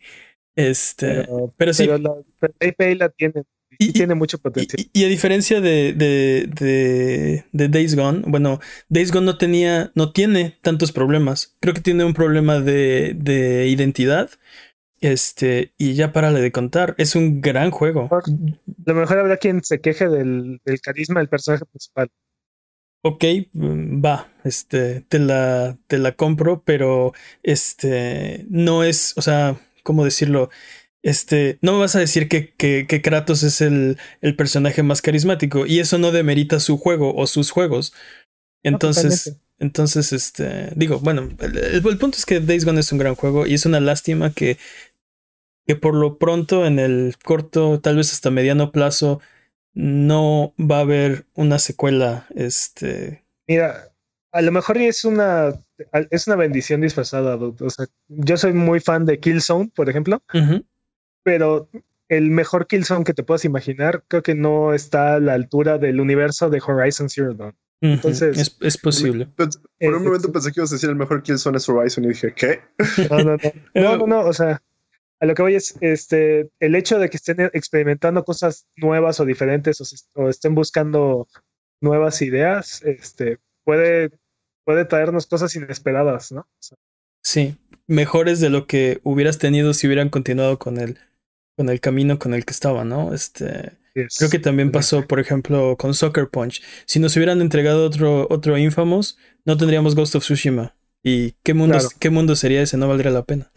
Este, 0.56 1.28
pero, 1.58 1.74
sí. 1.74 1.86
Pero 1.86 1.98
la, 1.98 2.96
la 2.96 3.10
tiene 3.10 3.44
y, 3.80 3.94
tiene 3.94 4.16
mucho 4.16 4.38
potencial. 4.38 4.86
Y, 4.94 5.04
a 5.06 5.08
diferencia 5.08 5.62
de, 5.62 5.94
de, 5.94 7.44
de, 7.52 7.68
Days 7.70 7.96
Gone, 7.96 8.24
bueno, 8.28 8.60
Days 8.90 9.12
Gone 9.12 9.26
no 9.26 9.38
tenía, 9.38 9.92
no 9.96 10.12
tiene 10.12 10.58
tantos 10.62 10.92
problemas. 10.92 11.56
Creo 11.60 11.74
que 11.74 11.82
tiene 11.82 12.04
un 12.04 12.14
problema 12.14 12.60
de, 12.60 13.14
de 13.16 13.68
identidad. 13.68 14.30
Este, 15.00 15.74
y 15.80 15.96
ya 15.96 16.14
para 16.14 16.32
de 16.32 16.52
contar, 16.52 16.94
es 17.00 17.16
un 17.16 17.42
gran 17.42 17.72
juego. 17.72 18.08
A 18.12 18.22
lo 18.86 18.94
mejor 18.94 19.18
habrá 19.18 19.38
quien 19.38 19.64
se 19.64 19.82
queje 19.82 20.08
del, 20.08 20.62
del 20.64 20.80
carisma 20.80 21.20
del 21.20 21.30
personaje 21.30 21.66
principal. 21.66 22.10
Ok, 23.04 23.24
mm, 23.54 24.04
va, 24.04 24.32
este, 24.44 25.02
te 25.02 25.20
la, 25.20 25.78
te 25.88 25.98
la 25.98 26.14
compro, 26.14 26.64
pero 26.64 27.14
este, 27.44 28.46
no 28.50 28.84
es, 28.84 29.14
o 29.18 29.22
sea, 29.22 29.60
¿cómo 29.84 30.06
decirlo? 30.06 30.50
este, 31.04 31.58
no 31.62 31.74
me 31.74 31.80
vas 31.80 31.96
a 31.96 32.00
decir 32.00 32.28
que, 32.28 32.54
que, 32.54 33.02
Kratos 33.02 33.44
es 33.44 33.62
el, 33.62 33.98
el, 34.22 34.36
personaje 34.36 34.84
más 34.84 35.02
carismático 35.02 35.66
y 35.66 35.80
eso 35.80 35.98
no 35.98 36.12
demerita 36.12 36.60
su 36.60 36.78
juego 36.78 37.16
o 37.16 37.26
sus 37.28 37.50
juegos. 37.50 37.94
Entonces, 38.64 39.38
entonces, 39.58 40.14
este, 40.14 40.72
digo, 40.76 41.00
bueno, 41.00 41.30
el, 41.40 41.82
punto 41.98 42.18
es 42.18 42.26
que 42.26 42.40
Days 42.40 42.66
Gone 42.66 42.80
es 42.80 42.92
un 42.92 43.00
gran 43.00 43.16
juego 43.16 43.48
y 43.48 43.56
es 43.56 43.66
una 43.66 43.80
lástima 43.80 44.32
que, 44.32 44.58
que 45.66 45.76
por 45.76 45.96
lo 45.96 46.18
pronto 46.18 46.66
en 46.66 46.80
el 46.80 47.16
corto, 47.24 47.80
tal 47.80 47.98
vez 47.98 48.12
hasta 48.12 48.32
mediano 48.32 48.72
plazo, 48.72 49.22
no 49.74 50.54
va 50.60 50.78
a 50.78 50.82
haber 50.82 51.26
una 51.34 51.60
secuela, 51.60 52.28
este. 52.36 53.24
Mira, 53.48 53.92
a 54.32 54.42
lo 54.42 54.52
mejor 54.52 54.78
es 54.78 55.06
una 55.06 55.54
es 56.10 56.28
una 56.28 56.36
bendición 56.36 56.82
disfrazada, 56.82 57.36
O 57.36 57.70
sea, 57.70 57.88
yo 58.08 58.38
soy 58.38 58.54
muy 58.54 58.80
fan 58.80 59.06
de 59.06 59.20
Killzone, 59.20 59.72
por 59.74 59.90
ejemplo, 59.90 60.22
pero 61.24 61.70
el 62.08 62.30
mejor 62.30 62.68
Killzone 62.68 63.04
que 63.04 63.14
te 63.14 63.24
puedas 63.24 63.46
imaginar, 63.46 64.04
creo 64.08 64.22
que 64.22 64.36
no 64.36 64.74
está 64.74 65.16
a 65.16 65.20
la 65.20 65.34
altura 65.34 65.78
del 65.78 66.00
universo 66.00 66.50
de 66.50 66.62
Horizon 66.66 67.10
Zero 67.10 67.34
Dawn. 67.34 67.56
Entonces, 67.84 68.58
es, 68.62 68.78
posible. 68.78 69.28
por 69.36 69.96
un 69.96 70.04
momento 70.04 70.32
pensé 70.32 70.52
que 70.52 70.60
ibas 70.60 70.72
a 70.72 70.76
decir 70.76 70.90
el 70.90 70.96
mejor 70.96 71.24
Killzone 71.24 71.58
es 71.58 71.68
Horizon 71.68 72.04
y 72.04 72.10
dije, 72.10 72.32
¿qué? 72.36 72.60
No, 73.10 73.18
no, 73.18 73.32
no. 73.32 73.38
no, 73.74 73.98
no, 73.98 74.08
no. 74.08 74.20
O 74.20 74.34
sea, 74.34 74.62
a 75.22 75.26
lo 75.28 75.36
que 75.36 75.42
voy 75.44 75.56
es 75.56 75.76
este, 75.82 76.50
el 76.60 76.76
hecho 76.76 76.98
de 77.00 77.10
que 77.10 77.18
estén 77.18 77.40
experimentando 77.54 78.26
cosas 78.26 78.68
nuevas 78.76 79.20
o 79.20 79.26
diferentes 79.26 79.80
o, 80.16 80.30
estén 80.30 80.56
buscando 80.56 81.28
nuevas 81.80 82.22
ideas, 82.22 82.82
este, 82.84 83.38
puede 83.64 84.10
puede 84.66 84.86
traernos 84.86 85.28
cosas 85.28 85.56
inesperadas, 85.56 86.32
¿no? 86.32 86.48
sí, 87.24 87.56
mejores 87.88 88.40
de 88.40 88.50
lo 88.50 88.68
que 88.68 89.00
hubieras 89.04 89.38
tenido 89.38 89.74
si 89.74 89.88
hubieran 89.88 90.10
continuado 90.10 90.60
con 90.60 90.78
el, 90.78 90.98
con 91.56 91.70
el 91.70 91.80
camino 91.80 92.20
con 92.20 92.34
el 92.34 92.46
que 92.46 92.52
estaba, 92.52 92.84
¿no? 92.84 93.14
Este, 93.14 93.78
creo 93.94 94.30
que 94.30 94.40
también 94.40 94.72
pasó, 94.72 95.08
por 95.08 95.20
ejemplo, 95.20 95.76
con 95.78 95.94
Soccer 95.94 96.30
Punch. 96.30 96.62
Si 96.86 97.00
nos 97.00 97.16
hubieran 97.16 97.42
entregado 97.42 97.86
otro, 97.86 98.28
otro 98.30 98.58
Infamous, 98.58 99.18
no 99.46 99.58
tendríamos 99.58 99.96
Ghost 99.96 100.16
of 100.16 100.24
Tsushima. 100.24 100.76
¿Y 101.04 101.32
qué 101.44 101.54
mundo, 101.54 101.78
qué 102.00 102.10
mundo 102.10 102.36
sería 102.36 102.62
ese? 102.62 102.78
No 102.78 102.88
valdría 102.88 103.12
la 103.12 103.24
pena. 103.24 103.50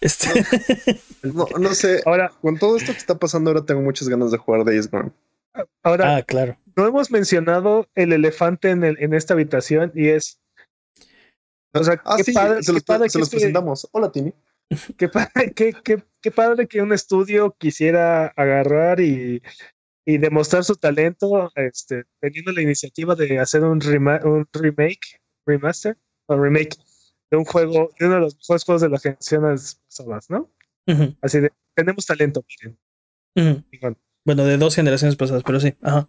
Este... 0.00 0.28
No, 1.22 1.46
no, 1.58 1.74
sé. 1.74 2.00
Ahora, 2.06 2.30
con 2.40 2.58
todo 2.58 2.76
esto 2.76 2.92
que 2.92 2.98
está 2.98 3.18
pasando, 3.18 3.50
ahora 3.50 3.64
tengo 3.64 3.80
muchas 3.82 4.08
ganas 4.08 4.30
de 4.30 4.38
jugar 4.38 4.64
Days 4.64 4.88
Gone. 4.88 5.10
Ahora, 5.82 6.16
ah, 6.16 6.22
claro. 6.22 6.56
No 6.76 6.86
hemos 6.86 7.10
mencionado 7.10 7.88
el 7.96 8.12
elefante 8.12 8.70
en, 8.70 8.84
el, 8.84 8.96
en 9.00 9.14
esta 9.14 9.34
habitación 9.34 9.90
y 9.96 10.08
es 10.08 10.38
o 11.74 11.84
sea, 11.84 12.00
ah, 12.04 12.16
qué 12.24 12.32
padre, 12.32 12.62
se 12.62 13.18
los, 13.18 13.30
presentamos. 13.30 13.88
Hola, 13.92 14.10
Tini. 14.10 14.32
Qué 14.98 15.08
padre, 15.08 15.52
qué, 15.54 15.72
qué, 15.82 16.02
qué 16.20 16.30
padre 16.30 16.66
que 16.66 16.82
un 16.82 16.92
estudio 16.92 17.56
quisiera 17.58 18.26
agarrar 18.36 19.00
y, 19.00 19.42
y 20.04 20.18
demostrar 20.18 20.62
su 20.62 20.76
talento, 20.76 21.50
este, 21.54 22.04
teniendo 22.20 22.52
la 22.52 22.60
iniciativa 22.60 23.14
de 23.14 23.38
hacer 23.38 23.64
un, 23.64 23.80
un 24.24 24.48
remake, 24.52 25.22
remaster 25.46 25.96
o 26.26 26.36
remake 26.36 26.76
de 27.30 27.36
un 27.36 27.44
juego, 27.44 27.90
de 27.98 28.06
uno 28.06 28.14
de 28.16 28.20
los 28.20 28.36
mejores 28.36 28.64
juegos 28.64 28.82
de 28.82 28.88
las 28.88 29.02
generaciones 29.02 29.80
pasadas, 29.86 30.30
¿no? 30.30 30.50
Así 31.20 31.40
de, 31.40 31.52
tenemos 31.74 32.06
talento, 32.06 32.44
miren. 33.34 33.64
Bueno, 34.24 34.44
de 34.44 34.56
dos 34.56 34.74
generaciones 34.74 35.16
pasadas, 35.16 35.42
pero 35.44 35.60
sí. 35.60 35.74
Ajá. 35.82 36.08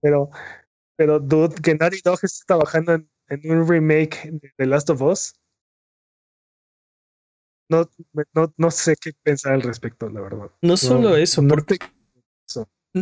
Pero, 0.00 0.30
pero, 0.96 1.18
dude, 1.18 1.54
que 1.62 1.74
Naughty 1.74 2.00
Dog 2.04 2.18
está 2.22 2.44
trabajando 2.46 2.92
en 2.92 3.08
en 3.28 3.50
un 3.50 3.68
remake 3.68 4.30
de 4.30 4.52
The 4.56 4.66
Last 4.66 4.90
of 4.90 5.02
Us. 5.02 5.34
No, 7.70 7.88
no, 8.34 8.52
no 8.56 8.70
sé 8.70 8.96
qué 9.00 9.12
pensar 9.22 9.54
al 9.54 9.62
respecto, 9.62 10.08
la 10.10 10.20
verdad. 10.20 10.50
No 10.60 10.76
solo 10.76 11.16
eso, 11.16 11.42
porque 11.48 11.78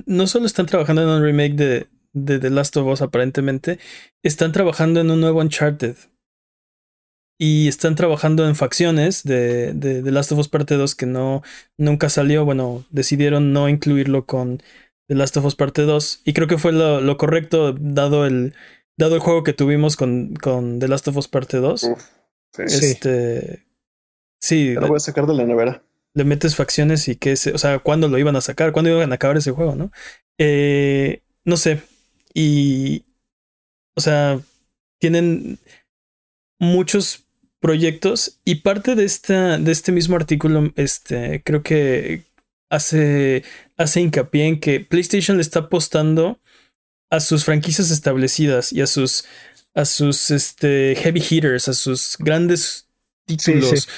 no 0.06 0.26
solo 0.26 0.46
están 0.46 0.66
trabajando 0.66 1.02
en 1.02 1.08
un 1.08 1.22
remake 1.22 1.54
de, 1.54 1.88
de 2.12 2.38
The 2.38 2.50
Last 2.50 2.76
of 2.76 2.86
Us, 2.86 3.02
aparentemente, 3.02 3.78
están 4.22 4.52
trabajando 4.52 5.00
en 5.00 5.10
un 5.10 5.20
nuevo 5.20 5.40
Uncharted. 5.40 5.96
Y 7.44 7.66
están 7.66 7.96
trabajando 7.96 8.46
en 8.46 8.54
facciones 8.54 9.24
de, 9.24 9.72
de, 9.72 10.00
The 10.00 10.12
Last 10.12 10.30
of 10.30 10.38
Us 10.38 10.48
Parte 10.48 10.76
2 10.76 10.94
que 10.94 11.06
no 11.06 11.42
nunca 11.76 12.08
salió. 12.08 12.44
Bueno, 12.44 12.84
decidieron 12.90 13.52
no 13.52 13.68
incluirlo 13.68 14.26
con 14.26 14.62
The 15.08 15.16
Last 15.16 15.36
of 15.38 15.46
Us 15.46 15.56
Parte 15.56 15.82
2. 15.82 16.20
Y 16.24 16.34
creo 16.34 16.46
que 16.46 16.56
fue 16.56 16.70
lo 16.70 17.16
correcto, 17.16 17.72
dado 17.72 18.26
el, 18.26 18.54
dado 18.96 19.16
el 19.16 19.20
juego 19.20 19.42
que 19.42 19.54
tuvimos 19.54 19.96
con, 19.96 20.36
con 20.36 20.78
The 20.78 20.86
Last 20.86 21.08
of 21.08 21.16
Us 21.16 21.26
Parte 21.26 21.56
2. 21.56 21.80
sí. 21.80 22.62
Este. 22.64 23.66
Sí. 24.40 24.74
Lo 24.74 24.86
voy 24.86 24.98
a 24.98 25.00
sacar 25.00 25.26
de 25.26 25.34
la 25.34 25.44
nevera. 25.44 25.82
Le 26.14 26.22
metes 26.22 26.54
facciones 26.54 27.08
y 27.08 27.16
que 27.16 27.32
o 27.32 27.58
sea, 27.58 27.80
¿cuándo 27.80 28.06
lo 28.06 28.18
iban 28.18 28.36
a 28.36 28.40
sacar? 28.40 28.70
¿Cuándo 28.70 28.92
iban 28.92 29.10
a 29.10 29.16
acabar 29.16 29.36
ese 29.36 29.50
juego, 29.50 29.74
no? 29.74 29.90
Eh, 30.38 31.22
no 31.44 31.56
sé. 31.56 31.80
Y. 32.34 33.04
O 33.96 34.00
sea, 34.00 34.38
tienen 35.00 35.58
muchos 36.60 37.26
proyectos 37.62 38.40
y 38.44 38.56
parte 38.56 38.94
de, 38.94 39.04
esta, 39.04 39.56
de 39.56 39.72
este 39.72 39.92
mismo 39.92 40.16
artículo, 40.16 40.72
este, 40.76 41.42
creo 41.44 41.62
que 41.62 42.24
hace, 42.68 43.44
hace 43.78 44.00
hincapié 44.02 44.46
en 44.48 44.60
que 44.60 44.80
PlayStation 44.80 45.38
le 45.38 45.42
está 45.42 45.60
apostando 45.60 46.38
a 47.08 47.20
sus 47.20 47.44
franquicias 47.44 47.90
establecidas 47.90 48.72
y 48.72 48.82
a 48.82 48.86
sus 48.86 49.24
a 49.74 49.84
sus 49.84 50.30
este, 50.30 50.94
heavy 50.96 51.22
hitters, 51.22 51.68
a 51.68 51.72
sus 51.72 52.16
grandes 52.18 52.86
títulos 53.26 53.88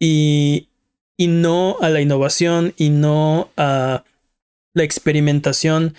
Y, 0.00 0.68
y 1.16 1.26
no 1.26 1.76
a 1.80 1.90
la 1.90 2.00
innovación 2.00 2.72
y 2.76 2.90
no 2.90 3.50
a 3.56 4.04
la 4.74 4.84
experimentación 4.84 5.94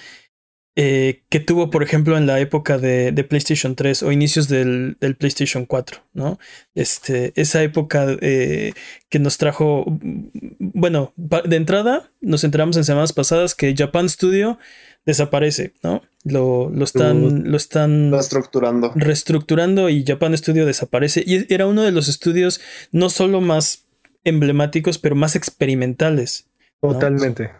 eh, 0.81 1.23
que 1.27 1.41
tuvo, 1.41 1.69
por 1.71 1.83
ejemplo, 1.83 2.17
en 2.17 2.25
la 2.25 2.39
época 2.39 2.77
de, 2.77 3.11
de 3.11 3.23
PlayStation 3.25 3.75
3 3.75 4.01
o 4.01 4.13
inicios 4.13 4.47
del, 4.47 4.95
del, 5.01 5.17
PlayStation 5.17 5.65
4, 5.65 5.99
¿no? 6.13 6.39
Este, 6.73 7.33
esa 7.35 7.61
época 7.63 8.07
eh, 8.21 8.71
que 9.09 9.19
nos 9.19 9.37
trajo, 9.37 9.83
bueno, 9.89 11.11
de 11.17 11.57
entrada 11.57 12.13
nos 12.21 12.45
enteramos 12.45 12.77
en 12.77 12.85
semanas 12.85 13.11
pasadas 13.11 13.55
que 13.55 13.75
Japan 13.77 14.07
Studio 14.07 14.57
desaparece, 15.05 15.73
¿no? 15.83 16.01
Lo, 16.23 16.69
lo 16.69 16.85
están, 16.85 17.51
lo 17.51 17.57
están 17.57 18.13
reestructurando. 18.13 18.93
reestructurando 18.95 19.89
y 19.89 20.05
Japan 20.05 20.37
Studio 20.37 20.65
desaparece. 20.65 21.25
Y 21.27 21.53
era 21.53 21.67
uno 21.67 21.83
de 21.83 21.91
los 21.91 22.07
estudios 22.07 22.61
no 22.93 23.09
solo 23.09 23.41
más 23.41 23.83
emblemáticos, 24.23 24.97
pero 24.97 25.17
más 25.17 25.35
experimentales. 25.35 26.47
Totalmente. 26.79 27.51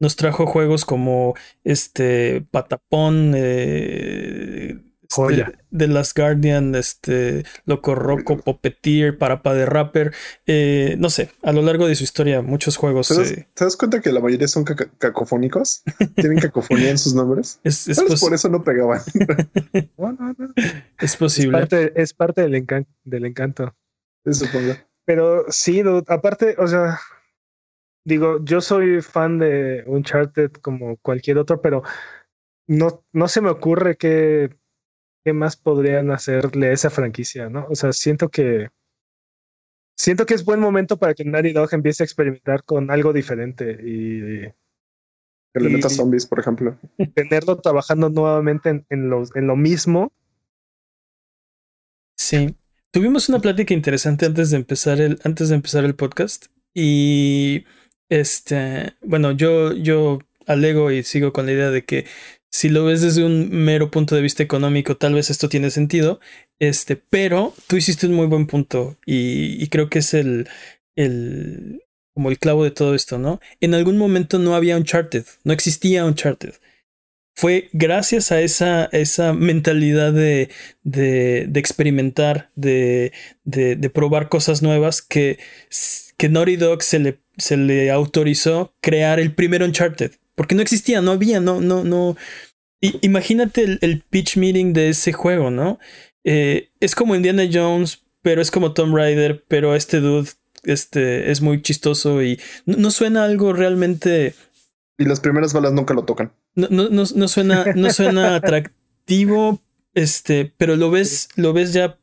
Nos 0.00 0.16
trajo 0.16 0.46
juegos 0.46 0.84
como 0.84 1.34
este 1.62 2.44
Patapón, 2.50 3.32
eh, 3.36 4.76
este, 5.18 5.58
de 5.70 5.88
Last 5.88 6.16
Guardian, 6.16 6.74
este, 6.74 7.44
Loco 7.66 7.94
Roco, 7.94 8.38
Puppeteer, 8.38 9.18
Parapa 9.18 9.54
de 9.54 9.66
Rapper. 9.66 10.12
Eh, 10.46 10.96
no 10.98 11.10
sé, 11.10 11.30
a 11.42 11.52
lo 11.52 11.62
largo 11.62 11.86
de 11.86 11.94
su 11.94 12.04
historia, 12.04 12.42
muchos 12.42 12.76
juegos. 12.76 13.08
¿Te 13.08 13.64
das, 13.64 13.76
cuenta 13.76 14.00
que 14.00 14.12
la 14.12 14.20
mayoría 14.20 14.48
son 14.48 14.64
cacofónicos? 14.64 15.82
Tienen 16.16 16.38
cacofonía 16.38 16.90
en 16.90 16.98
sus 16.98 17.14
nombres. 17.14 17.60
Es, 17.64 17.86
por 18.20 18.34
eso 18.34 18.48
no 18.48 18.64
pegaban. 18.64 19.00
Es 20.98 21.16
posible. 21.16 21.68
Es 21.94 22.14
parte, 22.14 22.42
del, 22.42 22.54
encanto 22.54 22.90
del 23.04 23.26
encanto. 23.26 23.74
supongo. 24.30 24.74
Pero 25.04 25.44
sí, 25.48 25.82
aparte, 26.08 26.56
o 26.58 26.66
sea, 26.66 26.98
digo, 28.04 28.44
yo 28.44 28.60
soy 28.60 29.02
fan 29.02 29.38
de 29.38 29.84
Uncharted 29.86 30.52
como 30.52 30.96
cualquier 30.98 31.38
otro, 31.38 31.60
pero 31.60 31.82
no, 32.66 33.04
no 33.12 33.28
se 33.28 33.40
me 33.40 33.50
ocurre 33.50 33.96
que 33.96 34.50
¿qué 35.24 35.32
más 35.32 35.56
podrían 35.56 36.10
hacerle 36.10 36.68
a 36.68 36.72
esa 36.72 36.90
franquicia, 36.90 37.48
no? 37.48 37.66
O 37.70 37.74
sea, 37.74 37.92
siento 37.92 38.28
que 38.28 38.68
siento 39.96 40.26
que 40.26 40.34
es 40.34 40.44
buen 40.44 40.60
momento 40.60 40.98
para 40.98 41.14
que 41.14 41.24
Naughty 41.24 41.52
Dog 41.52 41.72
empiece 41.72 42.02
a 42.02 42.06
experimentar 42.06 42.62
con 42.64 42.90
algo 42.90 43.12
diferente 43.12 43.78
y 43.82 44.42
que 45.52 45.60
le 45.60 45.70
meta 45.70 45.88
zombies, 45.88 46.26
por 46.26 46.40
ejemplo. 46.40 46.78
Tenerlo 47.14 47.56
trabajando 47.60 48.10
nuevamente 48.10 48.68
en, 48.68 48.86
en, 48.90 49.08
lo, 49.08 49.22
en 49.34 49.46
lo 49.46 49.56
mismo. 49.56 50.12
Sí. 52.16 52.56
Tuvimos 52.90 53.28
una 53.28 53.40
plática 53.40 53.72
interesante 53.72 54.26
antes 54.26 54.50
de 54.50 54.56
empezar 54.56 55.00
el, 55.00 55.18
antes 55.24 55.48
de 55.48 55.54
empezar 55.54 55.84
el 55.84 55.94
podcast. 55.94 56.46
Y 56.74 57.64
este, 58.08 58.94
bueno, 59.02 59.32
yo, 59.32 59.72
yo 59.72 60.18
alego 60.46 60.90
y 60.90 61.02
sigo 61.02 61.32
con 61.32 61.46
la 61.46 61.52
idea 61.52 61.70
de 61.70 61.84
que 61.84 62.06
si 62.54 62.68
lo 62.68 62.84
ves 62.84 63.02
desde 63.02 63.24
un 63.24 63.50
mero 63.50 63.90
punto 63.90 64.14
de 64.14 64.22
vista 64.22 64.44
económico, 64.44 64.96
tal 64.96 65.14
vez 65.14 65.28
esto 65.28 65.48
tiene 65.48 65.70
sentido. 65.70 66.20
Este, 66.60 66.94
pero 66.94 67.52
tú 67.66 67.76
hiciste 67.76 68.06
un 68.06 68.14
muy 68.14 68.26
buen 68.28 68.46
punto 68.46 68.96
y, 69.04 69.66
creo 69.70 69.90
que 69.90 69.98
es 69.98 70.14
el, 70.14 70.48
el, 70.94 71.82
como 72.14 72.30
el 72.30 72.38
clavo 72.38 72.62
de 72.62 72.70
todo 72.70 72.94
esto, 72.94 73.18
¿no? 73.18 73.40
En 73.60 73.74
algún 73.74 73.98
momento 73.98 74.38
no 74.38 74.54
había 74.54 74.76
Uncharted, 74.76 75.24
no 75.42 75.52
existía 75.52 76.04
Uncharted. 76.04 76.54
Fue 77.34 77.70
gracias 77.72 78.30
a 78.30 78.40
esa, 78.40 78.84
esa 78.92 79.32
mentalidad 79.32 80.12
de, 80.12 80.48
de, 80.84 81.50
experimentar, 81.56 82.52
de, 82.54 83.12
de, 83.42 83.90
probar 83.90 84.28
cosas 84.28 84.62
nuevas 84.62 85.02
que, 85.02 85.40
que 86.16 86.28
Naughty 86.28 86.54
Dog 86.54 86.84
se 86.84 87.00
le 87.00 87.23
se 87.36 87.56
le 87.56 87.90
autorizó 87.90 88.74
crear 88.80 89.20
el 89.20 89.34
primer 89.34 89.62
Uncharted. 89.62 90.12
Porque 90.34 90.54
no 90.54 90.62
existía, 90.62 91.00
no 91.00 91.12
había, 91.12 91.40
no, 91.40 91.60
no, 91.60 91.84
no. 91.84 92.16
imagínate 92.80 93.78
el, 93.80 94.02
pitch 94.08 94.36
meeting 94.36 94.72
de 94.72 94.90
ese 94.90 95.12
juego, 95.12 95.50
¿no? 95.50 95.78
Eh, 96.24 96.70
es 96.80 96.94
como 96.94 97.14
Indiana 97.14 97.44
Jones, 97.50 98.02
pero 98.22 98.42
es 98.42 98.50
como 98.50 98.72
Tom 98.72 98.94
Raider, 98.94 99.44
pero 99.46 99.74
este 99.74 100.00
dude 100.00 100.30
este, 100.64 101.30
es 101.30 101.40
muy 101.40 101.62
chistoso 101.62 102.22
y 102.22 102.40
no, 102.66 102.90
suena 102.90 103.24
algo 103.24 103.52
realmente. 103.52 104.34
Y 104.98 105.04
las 105.04 105.20
primeras 105.20 105.52
balas 105.52 105.72
nunca 105.72 105.94
lo 105.94 106.04
tocan. 106.04 106.32
No, 106.54 106.68
no, 106.70 106.88
no, 106.88 107.28
suena, 107.28 107.66
no 107.74 107.90
suena 107.90 108.34
atractivo, 108.36 109.60
este, 109.92 110.52
pero 110.56 110.76
lo 110.76 110.90
ves, 110.90 111.28
lo 111.36 111.52
ves 111.52 111.72
ya 111.72 111.98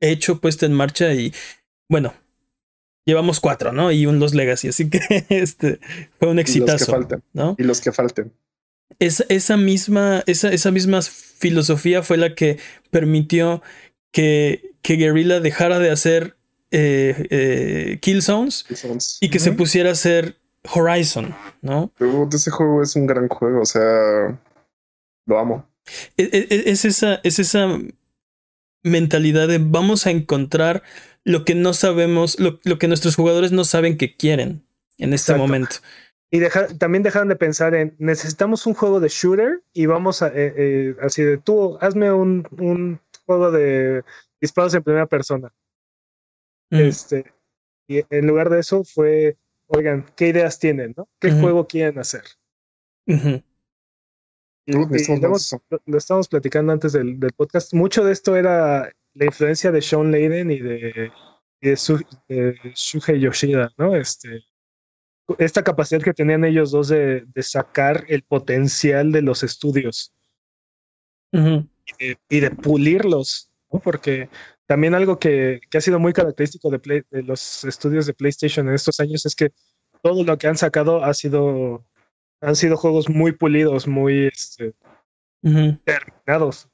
hecho, 0.00 0.40
puesto 0.40 0.66
en 0.66 0.72
marcha 0.72 1.12
y 1.14 1.32
bueno, 1.88 2.14
llevamos 3.06 3.40
cuatro, 3.40 3.72
¿no? 3.72 3.90
Y 3.90 4.04
un 4.04 4.18
Los 4.18 4.34
Legacy, 4.34 4.68
así 4.68 4.90
que 4.90 5.00
este 5.30 5.80
fue 6.18 6.28
un 6.28 6.38
exitazo. 6.38 6.98
¿no? 7.32 7.54
Y 7.58 7.62
los 7.62 7.80
que 7.80 7.92
falten. 7.92 8.32
esa, 8.98 9.56
misma, 9.56 10.22
esa, 10.26 10.50
esa 10.50 10.70
misma 10.70 11.00
filosofía 11.00 12.02
fue 12.02 12.18
la 12.18 12.34
que 12.34 12.58
permitió 12.90 13.62
que, 14.12 14.74
que 14.82 14.96
Guerrilla 14.96 15.40
dejara 15.40 15.78
de 15.78 15.90
hacer 15.90 16.36
eh, 16.70 17.26
eh, 17.30 17.98
Killzones, 18.00 18.66
y 19.20 19.30
que 19.30 19.38
se 19.38 19.52
pusiera 19.52 19.90
a 19.90 19.92
hacer 19.92 20.36
Horizon, 20.74 21.34
¿no? 21.62 21.92
ese 22.32 22.50
juego 22.50 22.82
es 22.82 22.96
un 22.96 23.06
gran 23.06 23.28
juego, 23.28 23.60
o 23.60 23.64
sea, 23.64 24.38
lo 25.26 25.38
amo. 25.38 25.68
E, 26.16 26.24
e, 26.24 26.46
e, 26.50 26.70
es, 26.70 26.84
esa, 26.84 27.20
es 27.22 27.38
esa 27.38 27.78
mentalidad 28.82 29.46
de 29.46 29.58
vamos 29.58 30.06
a 30.06 30.10
encontrar 30.10 30.82
lo 31.26 31.44
que 31.44 31.56
no 31.56 31.74
sabemos, 31.74 32.38
lo, 32.38 32.78
que 32.78 32.86
nuestros 32.86 33.16
jugadores 33.16 33.50
no 33.50 33.64
saben 33.64 33.98
que 33.98 34.16
quieren 34.16 34.64
en 34.96 35.12
este 35.12 35.34
momento. 35.34 35.76
Y 36.30 36.40
también 36.78 37.02
dejaron 37.02 37.28
de 37.28 37.34
pensar 37.34 37.74
en 37.74 37.96
necesitamos 37.98 38.64
un 38.64 38.74
juego 38.74 39.00
de 39.00 39.08
shooter 39.08 39.60
y 39.72 39.86
vamos 39.86 40.22
a, 40.22 40.28
eh, 40.28 40.54
eh, 40.56 40.96
así 41.02 41.24
de 41.24 41.36
tú, 41.38 41.78
hazme 41.80 42.12
un, 42.12 42.46
un, 42.60 43.00
juego 43.26 43.50
de 43.50 44.04
disparos 44.40 44.72
en 44.74 44.84
primera 44.84 45.06
persona. 45.06 45.52
Mm. 46.70 46.76
Este, 46.76 47.32
y 47.88 48.04
en 48.08 48.26
lugar 48.28 48.48
de 48.48 48.60
eso 48.60 48.84
fue, 48.84 49.36
oigan, 49.66 50.06
¿qué 50.14 50.28
ideas 50.28 50.60
tienen? 50.60 50.94
¿no? 50.96 51.08
¿Qué 51.18 51.32
juego 51.32 51.66
quieren 51.66 51.98
hacer? 51.98 52.22
lo, 54.66 54.88
estábamos 55.96 56.28
platicando 56.28 56.72
antes 56.72 56.92
del, 56.92 57.18
del, 57.18 57.32
podcast. 57.32 57.74
Mucho 57.74 58.04
de 58.04 58.12
esto 58.12 58.36
era 58.36 58.92
la 59.16 59.24
influencia 59.24 59.72
de 59.72 59.80
Sean 59.80 60.12
Layden 60.12 60.50
y 60.50 60.58
de, 60.58 61.10
de, 61.60 62.54
Shuhei 62.74 63.20
Yoshida, 63.20 63.72
¿no? 63.78 63.96
Este, 63.96 64.44
esta 65.38 65.64
capacidad 65.64 66.02
que 66.02 66.14
tenían 66.14 66.44
ellos 66.44 66.70
dos 66.70 66.88
de, 66.88 67.24
de 67.26 67.42
sacar 67.42 68.04
el 68.08 68.22
potencial 68.22 69.10
de 69.12 69.22
los 69.22 69.42
estudios 69.42 70.12
y, 71.32 72.40
de, 72.40 72.50
pulirlos, 72.50 73.50
¿no? 73.72 73.80
Porque 73.80 74.28
también 74.66 74.94
algo 74.94 75.18
que, 75.18 75.60
que 75.70 75.78
ha 75.78 75.80
sido 75.80 75.98
muy 75.98 76.12
característico 76.12 76.70
de, 76.70 77.04
de 77.10 77.22
los 77.22 77.64
estudios 77.64 78.06
de 78.06 78.14
PlayStation 78.14 78.68
en 78.68 78.74
estos 78.74 79.00
años 79.00 79.24
es 79.26 79.34
que 79.34 79.52
todo 80.02 80.24
lo 80.24 80.38
que 80.38 80.46
han 80.46 80.56
sacado 80.56 81.04
ha 81.04 81.14
sido 81.14 81.84
han 82.40 82.54
sido 82.54 82.76
juegos 82.76 83.08
muy 83.08 83.32
pulidos, 83.32 83.88
muy 83.88 84.26
este, 84.26 84.74
terminados. 85.42 86.68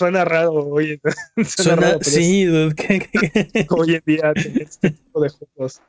Suena 0.00 0.24
raro 0.24 0.52
hoy. 0.52 0.98
Suena, 1.46 1.98
sí, 2.00 2.46
hoy 3.68 3.94
en 3.94 4.02
día 4.06 4.32
este 4.34 4.90
tipo 4.92 5.20
de 5.20 5.28
juegos. 5.28 5.82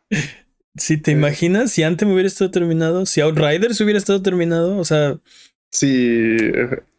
Si 0.76 0.98
te 0.98 1.12
imaginas, 1.12 1.72
si 1.72 1.84
antes 1.84 2.06
me 2.06 2.14
hubiera 2.14 2.28
estado 2.28 2.52
terminado, 2.52 3.06
si 3.06 3.22
Outriders 3.22 3.80
hubiera 3.80 3.98
estado 3.98 4.22
terminado, 4.22 4.78
o 4.78 4.84
sea. 4.84 5.18
Sí, 5.70 6.36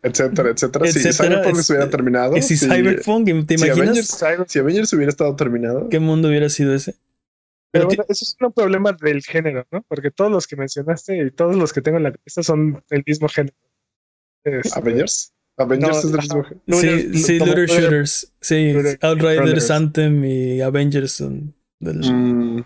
etcétera, 0.03 0.53
etcétera. 0.53 0.87
Si 0.87 1.13
Cyberpunk 1.13 1.59
hubiera 1.69 1.91
terminado. 1.91 2.41
Si, 2.41 2.57
Cyberpunk, 2.57 3.27
¿te 3.47 3.55
imaginas? 3.57 4.19
Si 4.49 4.59
Avengers, 4.59 4.91
hubiera 4.95 5.11
estado 5.11 5.37
terminado. 5.37 5.91
¿Qué 5.91 6.01
mundo 6.01 6.29
hubiera 6.29 6.49
sido 6.49 6.75
ese? 6.75 6.95
Pero 7.73 7.89
bueno, 7.89 8.05
eso 8.09 8.25
es 8.25 8.35
un 8.41 8.53
problema 8.53 8.93
del 8.93 9.23
género, 9.23 9.67
¿no? 9.71 9.83
Porque 9.87 10.11
todos 10.11 10.31
los 10.31 10.47
que 10.47 10.57
mencionaste 10.57 11.19
y 11.19 11.31
todos 11.31 11.57
los 11.57 11.75
que 11.75 11.83
tengo 11.83 11.99
en 11.99 12.05
la 12.05 12.15
lista 12.25 12.43
son 12.43 12.83
del 12.89 13.03
mismo 13.07 13.29
género. 13.29 13.57
Este, 14.45 14.79
¿Avengers? 14.79 15.32
Avengers 15.59 15.99
es 15.99 16.13
del 16.13 16.21
mismo 16.21 16.45
género. 16.45 16.63
Sí, 16.69 17.19
sí, 17.19 17.39
Looter 17.39 17.67
Shooters. 17.69 18.33
Sí, 18.41 18.75
Outriders, 19.01 19.71
Anthem 19.71 20.25
y 20.25 20.61
Avengers 20.61 21.13
son 21.13 21.55
del. 21.81 21.99
Mm. 21.99 22.65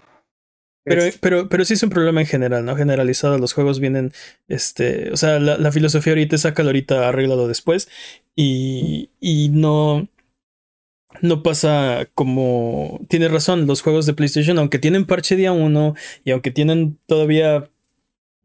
Pero, 0.85 1.03
pero, 1.21 1.49
pero 1.49 1.65
sí 1.65 1.75
es 1.75 1.83
un 1.83 1.91
problema 1.91 2.21
en 2.21 2.29
general, 2.29 2.65
¿no? 2.65 2.77
Generalizado. 2.77 3.39
Los 3.39 3.55
juegos 3.55 3.81
vienen. 3.81 4.13
Este. 4.47 5.11
O 5.11 5.17
sea, 5.17 5.41
la, 5.41 5.59
la 5.59 5.73
filosofía 5.73 6.13
ahorita 6.13 6.37
es 6.37 6.43
sácalo 6.43 6.69
ahorita, 6.69 7.09
arreglado 7.09 7.49
después. 7.49 7.89
Y, 8.37 9.11
y 9.21 9.49
no 9.49 10.09
no 11.23 11.43
pasa 11.43 12.09
como... 12.15 13.01
Tiene 13.09 13.29
razón, 13.29 13.67
los 13.67 13.83
juegos 13.83 14.07
de 14.07 14.15
PlayStation, 14.15 14.59
aunque 14.59 14.79
tienen 14.79 15.07
parche 15.07 15.37
día 15.37 15.53
1 15.53 15.95
y 16.25 16.31
aunque 16.31 16.51
tienen 16.51 16.99
todavía 17.07 17.71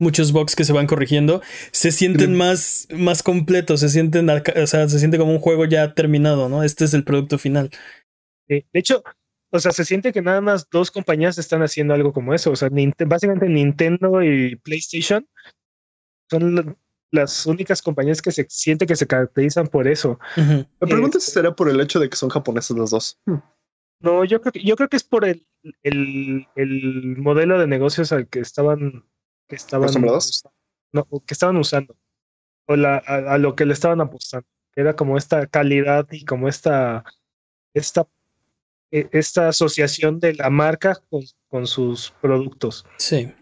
muchos 0.01 0.31
bugs 0.31 0.55
que 0.55 0.65
se 0.65 0.73
van 0.73 0.87
corrigiendo, 0.87 1.41
se 1.71 1.91
sienten 1.91 2.35
más, 2.35 2.87
más 2.91 3.23
completos, 3.23 3.79
se 3.79 3.89
sienten, 3.89 4.29
o 4.29 4.67
sea, 4.67 4.89
se 4.89 4.99
siente 4.99 5.17
como 5.17 5.31
un 5.31 5.39
juego 5.39 5.65
ya 5.65 5.93
terminado, 5.93 6.49
¿no? 6.49 6.63
Este 6.63 6.85
es 6.85 6.93
el 6.93 7.03
producto 7.03 7.37
final. 7.37 7.69
de 8.47 8.65
hecho, 8.73 9.03
o 9.51 9.59
sea, 9.59 9.71
se 9.71 9.85
siente 9.85 10.13
que 10.13 10.21
nada 10.21 10.41
más 10.41 10.69
dos 10.69 10.91
compañías 10.91 11.37
están 11.37 11.61
haciendo 11.61 11.93
algo 11.93 12.13
como 12.13 12.33
eso. 12.33 12.51
O 12.51 12.55
sea, 12.55 12.69
básicamente 13.05 13.49
Nintendo 13.49 14.23
y 14.23 14.55
PlayStation 14.55 15.27
son 16.29 16.77
las 17.11 17.45
únicas 17.45 17.81
compañías 17.81 18.21
que 18.21 18.31
se 18.31 18.47
siente 18.49 18.87
que 18.87 18.95
se 18.95 19.07
caracterizan 19.07 19.67
por 19.67 19.87
eso. 19.87 20.19
Me 20.37 20.65
pregunto 20.79 21.19
si 21.19 21.31
será 21.31 21.53
por 21.53 21.69
el 21.69 21.81
hecho 21.81 21.99
de 21.99 22.09
que 22.09 22.15
son 22.15 22.29
japoneses 22.29 22.75
los 22.75 22.91
dos. 22.91 23.19
Hmm. 23.25 23.39
No, 23.99 24.23
yo 24.23 24.41
creo 24.41 24.53
que, 24.53 24.63
yo 24.63 24.75
creo 24.75 24.89
que 24.89 24.97
es 24.97 25.03
por 25.03 25.25
el, 25.25 25.45
el, 25.83 26.47
el 26.55 27.17
modelo 27.17 27.59
de 27.59 27.67
negocios 27.67 28.11
al 28.13 28.27
que 28.27 28.39
estaban, 28.39 29.03
que 29.51 29.57
estaban, 29.57 29.89
no, 30.93 31.05
que 31.25 31.33
estaban 31.33 31.57
usando. 31.57 31.93
O 32.67 32.77
la, 32.77 32.97
a, 32.97 33.37
lo 33.37 33.53
que 33.53 33.65
le 33.65 33.73
estaban 33.73 33.99
apostando. 33.99 34.47
Era 34.77 34.95
como 34.95 35.17
esta 35.17 35.45
calidad 35.45 36.07
y 36.09 36.23
como 36.23 36.47
esta, 36.47 37.03
esta, 37.73 38.07
e, 38.91 39.09
esta 39.11 39.49
asociación 39.49 40.21
de 40.21 40.35
la 40.35 40.49
marca 40.49 40.95
con, 41.09 41.23
con 41.49 41.67
sus 41.67 42.11
productos. 42.21 42.85
Sí. 42.97 43.33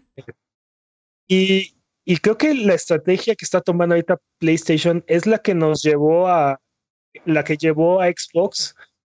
Y, 1.28 1.76
y 2.04 2.16
creo 2.16 2.36
que 2.36 2.56
la 2.56 2.74
estrategia 2.74 3.36
que 3.36 3.44
está 3.44 3.60
tomando 3.60 3.94
ahorita 3.94 4.18
PlayStation 4.38 5.04
es 5.06 5.26
la 5.26 5.38
que 5.38 5.54
nos 5.54 5.80
llevó 5.82 6.26
a, 6.26 6.60
la 7.24 7.44
que 7.44 7.56
llevó 7.56 8.00
a 8.00 8.08
Xbox 8.08 8.74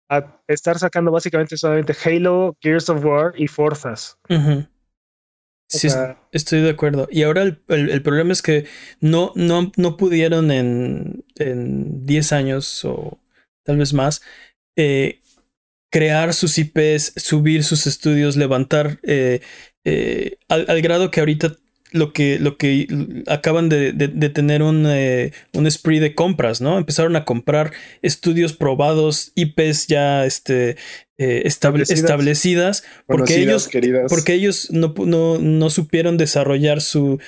a 0.08 0.40
estar 0.48 0.76
sacando 0.76 1.12
básicamente 1.12 1.56
solamente 1.56 1.94
Halo, 2.04 2.56
Gears 2.60 2.88
of 2.88 3.04
War 3.04 3.32
y 3.36 3.46
Forzas. 3.46 4.18
Sí, 5.70 5.88
estoy 6.32 6.62
de 6.62 6.70
acuerdo. 6.70 7.08
Y 7.10 7.22
ahora 7.22 7.42
el, 7.42 7.60
el, 7.68 8.02
problema 8.02 8.32
es 8.32 8.42
que 8.42 8.66
no, 9.00 9.32
no, 9.36 9.70
no 9.76 9.96
pudieron 9.96 10.50
en, 10.50 11.24
en 11.36 12.04
10 12.04 12.32
años 12.32 12.84
o 12.84 13.20
tal 13.64 13.76
vez 13.76 13.92
más 13.92 14.20
eh, 14.76 15.20
crear 15.92 16.34
sus 16.34 16.58
IPs, 16.58 17.12
subir 17.16 17.62
sus 17.62 17.86
estudios, 17.86 18.36
levantar 18.36 18.98
eh, 19.04 19.42
eh, 19.84 20.38
al, 20.48 20.66
al, 20.68 20.82
grado 20.82 21.12
que 21.12 21.20
ahorita 21.20 21.56
lo 21.92 22.12
que, 22.12 22.38
lo 22.38 22.56
que 22.56 22.86
acaban 23.26 23.68
de, 23.68 23.92
tener 24.32 24.62
un, 24.62 24.84
eh, 24.86 25.32
un 25.52 25.70
spree 25.70 26.00
de 26.00 26.14
compras, 26.14 26.60
¿no? 26.60 26.78
Empezaron 26.78 27.16
a 27.16 27.24
comprar 27.24 27.72
estudios 28.02 28.52
probados, 28.52 29.32
IPs 29.34 29.86
ya 29.86 30.24
este, 30.24 30.76
eh, 31.18 31.42
establecidas, 31.44 32.84
porque, 33.06 33.42
ellos, 33.42 33.68
porque 34.08 34.34
ellos 34.34 34.70
no, 34.70 34.94
no, 35.04 35.38
no, 35.38 35.70
supieron 35.70 36.16
desarrollar 36.16 36.80
su... 36.80 37.18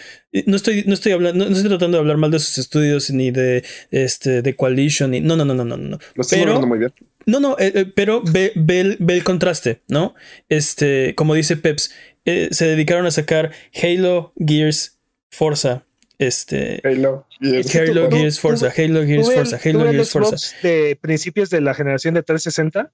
No 0.46 0.57
estoy, 0.57 0.85
no 0.87 0.94
estoy 0.94 1.12
hablando, 1.12 1.44
no 1.44 1.55
estoy 1.55 1.68
tratando 1.68 1.98
de 1.98 2.01
hablar 2.01 2.16
mal 2.16 2.31
de 2.31 2.38
sus 2.38 2.57
estudios 2.59 3.11
ni 3.11 3.31
de, 3.31 3.64
este, 3.90 4.42
de 4.42 4.57
Coalition, 4.57 5.11
ni, 5.11 5.20
no, 5.20 5.37
no, 5.37 5.44
no, 5.44 5.55
no, 5.55 5.64
no, 5.64 5.77
no. 5.77 5.98
Lo 6.14 6.22
estoy 6.22 6.38
pero, 6.38 6.66
muy 6.66 6.79
bien. 6.79 6.92
No, 7.27 7.38
no, 7.38 7.57
eh, 7.59 7.87
pero 7.94 8.22
ve, 8.22 8.53
ve, 8.57 8.96
ve, 8.98 9.14
el 9.14 9.25
contraste, 9.25 9.83
¿no? 9.88 10.14
Este, 10.48 11.14
como 11.14 11.35
dice 11.35 11.57
Peps, 11.57 11.92
eh, 12.25 12.49
se 12.53 12.67
dedicaron 12.67 13.07
a 13.07 13.11
sacar 13.11 13.53
Halo, 13.75 14.33
Gears, 14.37 15.01
Forza. 15.31 15.85
Este, 16.19 16.81
Halo, 16.85 17.27
Gears, 17.41 17.75
Halo, 17.75 18.09
Gears, 18.09 18.39
Forza, 18.39 18.67
Halo, 18.77 19.05
Gears, 19.05 19.33
Forza, 19.33 19.59
Halo, 19.65 19.91
Gears, 19.91 20.11
Forza. 20.11 20.57
De 20.63 20.97
principios 21.01 21.51
de 21.51 21.61
la 21.61 21.75
generación 21.75 22.15
de 22.15 22.23
360. 22.23 22.93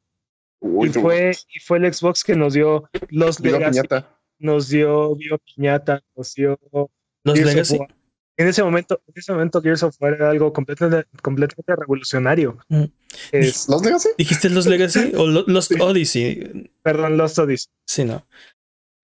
y, 0.62 0.88
fue, 0.88 1.32
y 1.54 1.60
fue 1.60 1.78
el 1.78 1.92
Xbox 1.92 2.24
que 2.24 2.34
nos 2.36 2.54
dio 2.54 2.88
los 3.10 3.40
Legacy. 3.40 3.80
Nos 4.38 4.68
dio 4.68 5.14
Viva 5.16 5.36
Piñata, 5.38 6.02
nos 6.16 6.34
dio. 6.34 6.58
Los 7.24 7.38
Legacy. 7.38 7.78
En 8.38 8.46
ese 8.46 8.62
momento, 8.62 9.02
en 9.06 9.14
ese 9.16 9.32
momento 9.32 9.60
Gears 9.60 9.82
of 9.82 9.96
War 10.00 10.14
era 10.14 10.30
algo 10.30 10.52
completamente, 10.52 11.08
completamente 11.20 11.74
revolucionario. 11.74 12.56
Mm. 12.68 12.84
¿Los 13.32 13.82
Legacy? 13.84 14.08
¿Dijiste 14.16 14.48
los 14.48 14.66
Legacy 14.66 15.12
o 15.16 15.26
Lost 15.26 15.72
Odyssey? 15.78 16.70
Perdón, 16.82 17.16
Lost 17.16 17.38
Odyssey. 17.40 17.70
Sí, 17.84 18.04
no. 18.04 18.24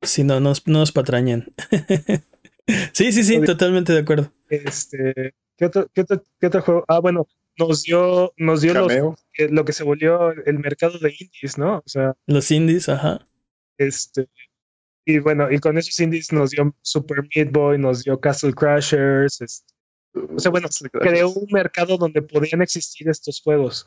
Sí, 0.04 0.24
no, 0.24 0.40
no, 0.40 0.52
nos 0.66 0.92
patrañen. 0.92 1.52
sí, 2.92 3.12
sí, 3.12 3.24
sí, 3.24 3.40
totalmente 3.40 3.92
de 3.92 4.00
acuerdo. 4.00 4.32
Este, 4.48 5.34
¿qué 5.56 5.66
otro, 5.66 5.90
qué 5.92 6.46
otro, 6.46 6.62
juego? 6.62 6.84
Ah, 6.88 7.00
bueno, 7.00 7.26
nos 7.58 7.82
dio, 7.82 8.32
nos 8.36 8.60
dio 8.62 8.74
lo 9.50 9.64
que 9.64 9.72
se 9.72 9.84
volvió 9.84 10.32
el 10.32 10.58
mercado 10.58 10.98
de 10.98 11.14
indies, 11.18 11.58
¿no? 11.58 11.78
O 11.78 11.88
sea. 11.88 12.14
Los 12.26 12.50
indies, 12.50 12.88
ajá. 12.88 13.26
Este. 13.78 14.28
Y 15.06 15.18
bueno, 15.18 15.50
y 15.50 15.58
con 15.58 15.76
esos 15.76 15.98
indies 16.00 16.32
nos 16.32 16.50
dio 16.50 16.74
Super 16.82 17.18
Meat 17.34 17.52
Boy, 17.52 17.78
nos 17.78 18.04
dio 18.04 18.18
Castle 18.18 18.54
Crashers. 18.54 19.40
Este, 19.40 19.74
o 20.14 20.38
sea, 20.38 20.50
bueno, 20.50 20.68
creó 20.92 21.30
un 21.30 21.48
mercado 21.50 21.98
donde 21.98 22.22
podían 22.22 22.62
existir 22.62 23.08
estos 23.08 23.40
juegos. 23.40 23.86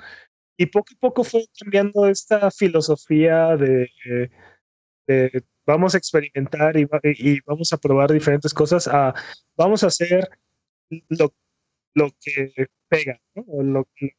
Y 0.58 0.68
poco 0.68 0.88
a 0.96 1.00
poco 1.00 1.24
fue 1.24 1.46
cambiando 1.60 2.08
esta 2.08 2.50
filosofía 2.52 3.56
de, 3.58 3.90
de 5.08 5.44
vamos 5.68 5.94
a 5.94 5.98
experimentar 5.98 6.78
y, 6.78 6.88
y, 7.04 7.40
vamos 7.42 7.72
a 7.74 7.78
probar 7.78 8.12
diferentes 8.12 8.54
cosas 8.54 8.88
a 8.88 9.14
vamos 9.56 9.84
a 9.84 9.88
hacer 9.88 10.30
lo, 11.10 11.34
lo 11.94 12.12
que 12.22 12.54
pega, 12.88 13.20
¿no? 13.36 13.44
O 13.48 13.64
lo, 13.64 13.88
que 13.94 14.16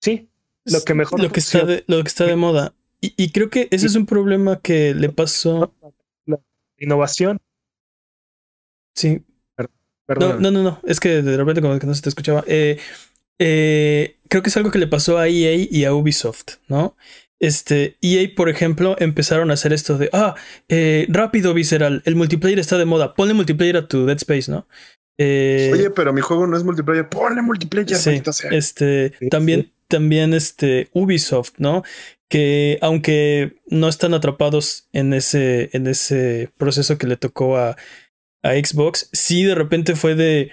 sí, 0.00 0.28
lo 0.64 0.82
que 0.82 0.94
mejor 0.94 1.20
lo 1.20 1.32
que 1.32 1.40
está 1.40 1.64
de, 1.64 1.84
lo 1.86 2.02
que 2.02 2.08
está 2.08 2.26
de 2.26 2.36
moda. 2.36 2.74
Y, 3.00 3.14
y 3.16 3.32
creo 3.32 3.50
que 3.50 3.68
ese 3.70 3.86
es 3.86 3.96
un 3.96 4.06
problema 4.06 4.60
que 4.60 4.94
le 4.94 5.08
pasó 5.08 5.74
la 6.26 6.38
innovación. 6.78 7.40
Sí. 8.94 9.22
No, 10.06 10.38
no, 10.38 10.50
no, 10.50 10.62
no, 10.62 10.80
es 10.84 11.00
que 11.00 11.22
de 11.22 11.36
repente 11.38 11.62
como 11.62 11.78
que 11.78 11.86
no 11.86 11.94
se 11.94 12.02
te 12.02 12.10
escuchaba. 12.10 12.44
Eh, 12.46 12.78
eh, 13.38 14.18
creo 14.28 14.42
que 14.42 14.50
es 14.50 14.56
algo 14.58 14.70
que 14.70 14.78
le 14.78 14.86
pasó 14.86 15.16
a 15.16 15.28
EA 15.28 15.66
y 15.70 15.84
a 15.86 15.94
Ubisoft, 15.94 16.56
¿no? 16.68 16.94
Este, 17.40 17.96
EA, 18.00 18.28
por 18.34 18.48
ejemplo, 18.48 18.96
empezaron 18.98 19.50
a 19.50 19.54
hacer 19.54 19.72
esto 19.72 19.98
de, 19.98 20.08
ah, 20.12 20.34
eh, 20.68 21.06
rápido, 21.08 21.52
visceral, 21.52 22.02
el 22.04 22.16
multiplayer 22.16 22.58
está 22.58 22.78
de 22.78 22.84
moda, 22.84 23.14
ponle 23.14 23.34
multiplayer 23.34 23.76
a 23.76 23.88
tu 23.88 24.06
Dead 24.06 24.16
Space, 24.16 24.50
¿no? 24.50 24.66
Eh, 25.18 25.70
Oye, 25.72 25.90
pero 25.90 26.12
mi 26.12 26.20
juego 26.20 26.46
no 26.46 26.56
es 26.56 26.64
multiplayer, 26.64 27.08
ponle 27.08 27.42
multiplayer. 27.42 27.96
Sí, 27.96 28.22
este, 28.50 29.12
también, 29.30 29.72
también 29.88 30.34
este, 30.34 30.88
Ubisoft, 30.92 31.54
¿no? 31.58 31.82
Que 32.28 32.78
aunque 32.80 33.56
no 33.68 33.88
están 33.88 34.14
atrapados 34.14 34.88
en 34.92 35.12
ese, 35.12 35.70
en 35.72 35.86
ese 35.86 36.50
proceso 36.56 36.98
que 36.98 37.06
le 37.06 37.16
tocó 37.16 37.56
a, 37.56 37.76
a 38.42 38.52
Xbox, 38.52 39.08
sí 39.12 39.44
de 39.44 39.54
repente 39.54 39.94
fue 39.94 40.14
de, 40.14 40.52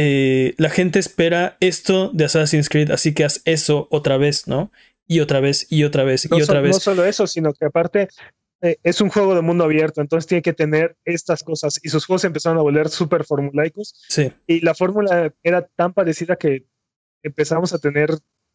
eh, 0.00 0.54
la 0.58 0.70
gente 0.70 1.00
espera 1.00 1.56
esto 1.58 2.10
de 2.14 2.24
Assassin's 2.24 2.68
Creed, 2.68 2.92
así 2.92 3.14
que 3.14 3.24
haz 3.24 3.42
eso 3.44 3.88
otra 3.90 4.16
vez, 4.16 4.46
¿no? 4.46 4.70
Y 5.08 5.20
otra 5.20 5.40
vez, 5.40 5.66
y 5.70 5.84
otra 5.84 6.04
vez, 6.04 6.28
y 6.30 6.42
otra 6.42 6.60
vez. 6.60 6.76
No 6.76 6.80
solo 6.80 7.04
eso, 7.04 7.26
sino 7.26 7.52
que 7.54 7.64
aparte 7.64 8.08
eh, 8.60 8.76
es 8.82 9.00
un 9.00 9.08
juego 9.08 9.34
de 9.34 9.40
mundo 9.40 9.64
abierto, 9.64 10.00
entonces 10.00 10.28
tiene 10.28 10.42
que 10.42 10.52
tener 10.52 10.96
estas 11.04 11.42
cosas. 11.42 11.80
Y 11.82 11.88
sus 11.88 12.04
juegos 12.04 12.24
empezaron 12.24 12.58
a 12.58 12.62
volver 12.62 12.90
súper 12.90 13.24
formulaicos. 13.24 13.94
Sí. 14.08 14.32
Y 14.46 14.60
la 14.60 14.74
fórmula 14.74 15.32
era 15.42 15.66
tan 15.66 15.94
parecida 15.94 16.36
que 16.36 16.66
empezamos 17.22 17.72
a 17.72 17.78
tener 17.78 18.10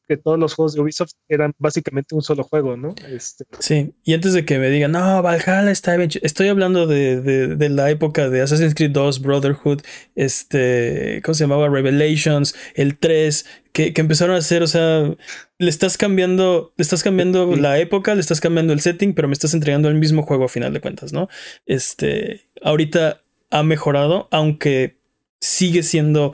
que 0.08 0.18
todos 0.18 0.38
los 0.38 0.54
juegos 0.54 0.74
de 0.74 0.82
Ubisoft 0.82 1.12
eran 1.28 1.54
básicamente 1.58 2.16
un 2.16 2.22
solo 2.22 2.44
juego, 2.44 2.78
¿no? 2.78 2.96
Este... 3.08 3.46
Sí, 3.60 3.94
y 4.04 4.14
antes 4.14 4.34
de 4.34 4.46
que 4.46 4.60
me 4.60 4.70
digan, 4.70 4.92
no, 4.92 5.22
Valhalla 5.22 5.72
está 5.72 5.96
bien, 5.96 6.10
estoy 6.22 6.48
hablando 6.48 6.88
de, 6.88 7.22
de, 7.22 7.70
la 7.70 7.90
época 7.90 8.30
de 8.30 8.42
Assassin's 8.42 8.76
Creed 8.76 8.92
2, 8.92 9.22
Brotherhood, 9.22 9.82
este, 10.16 11.22
¿cómo 11.24 11.34
se 11.34 11.44
llamaba? 11.46 11.70
Revelations, 11.70 12.56
el 12.76 12.98
3, 12.98 13.46
que, 13.72 13.94
que 13.94 14.02
empezaron 14.02 14.36
a 14.36 14.40
hacer, 14.40 14.64
o 14.64 14.68
sea, 14.68 15.16
le 15.58 15.70
estás 15.70 15.98
cambiando, 15.98 16.74
le 16.78 16.84
estás 16.84 17.04
cambiando 17.04 17.56
la 17.56 17.80
época, 17.80 18.14
le 18.16 18.22
estás 18.22 18.42
cambiando 18.42 18.74
el 18.74 18.82
setting, 18.82 19.14
pero 19.14 19.28
me 19.28 19.34
estás 19.34 19.54
entregando 19.54 19.88
el 19.88 19.96
mismo 19.96 20.24
juego 20.24 20.46
a 20.46 20.50
final 20.50 20.74
de 20.74 20.82
cuentas, 20.82 21.14
¿no? 21.14 21.30
Este, 21.66 22.50
ahorita 22.62 23.22
ha 23.50 23.64
mejorado, 23.64 24.28
aunque 24.32 24.98
sigue 25.40 25.84
siendo 25.84 26.34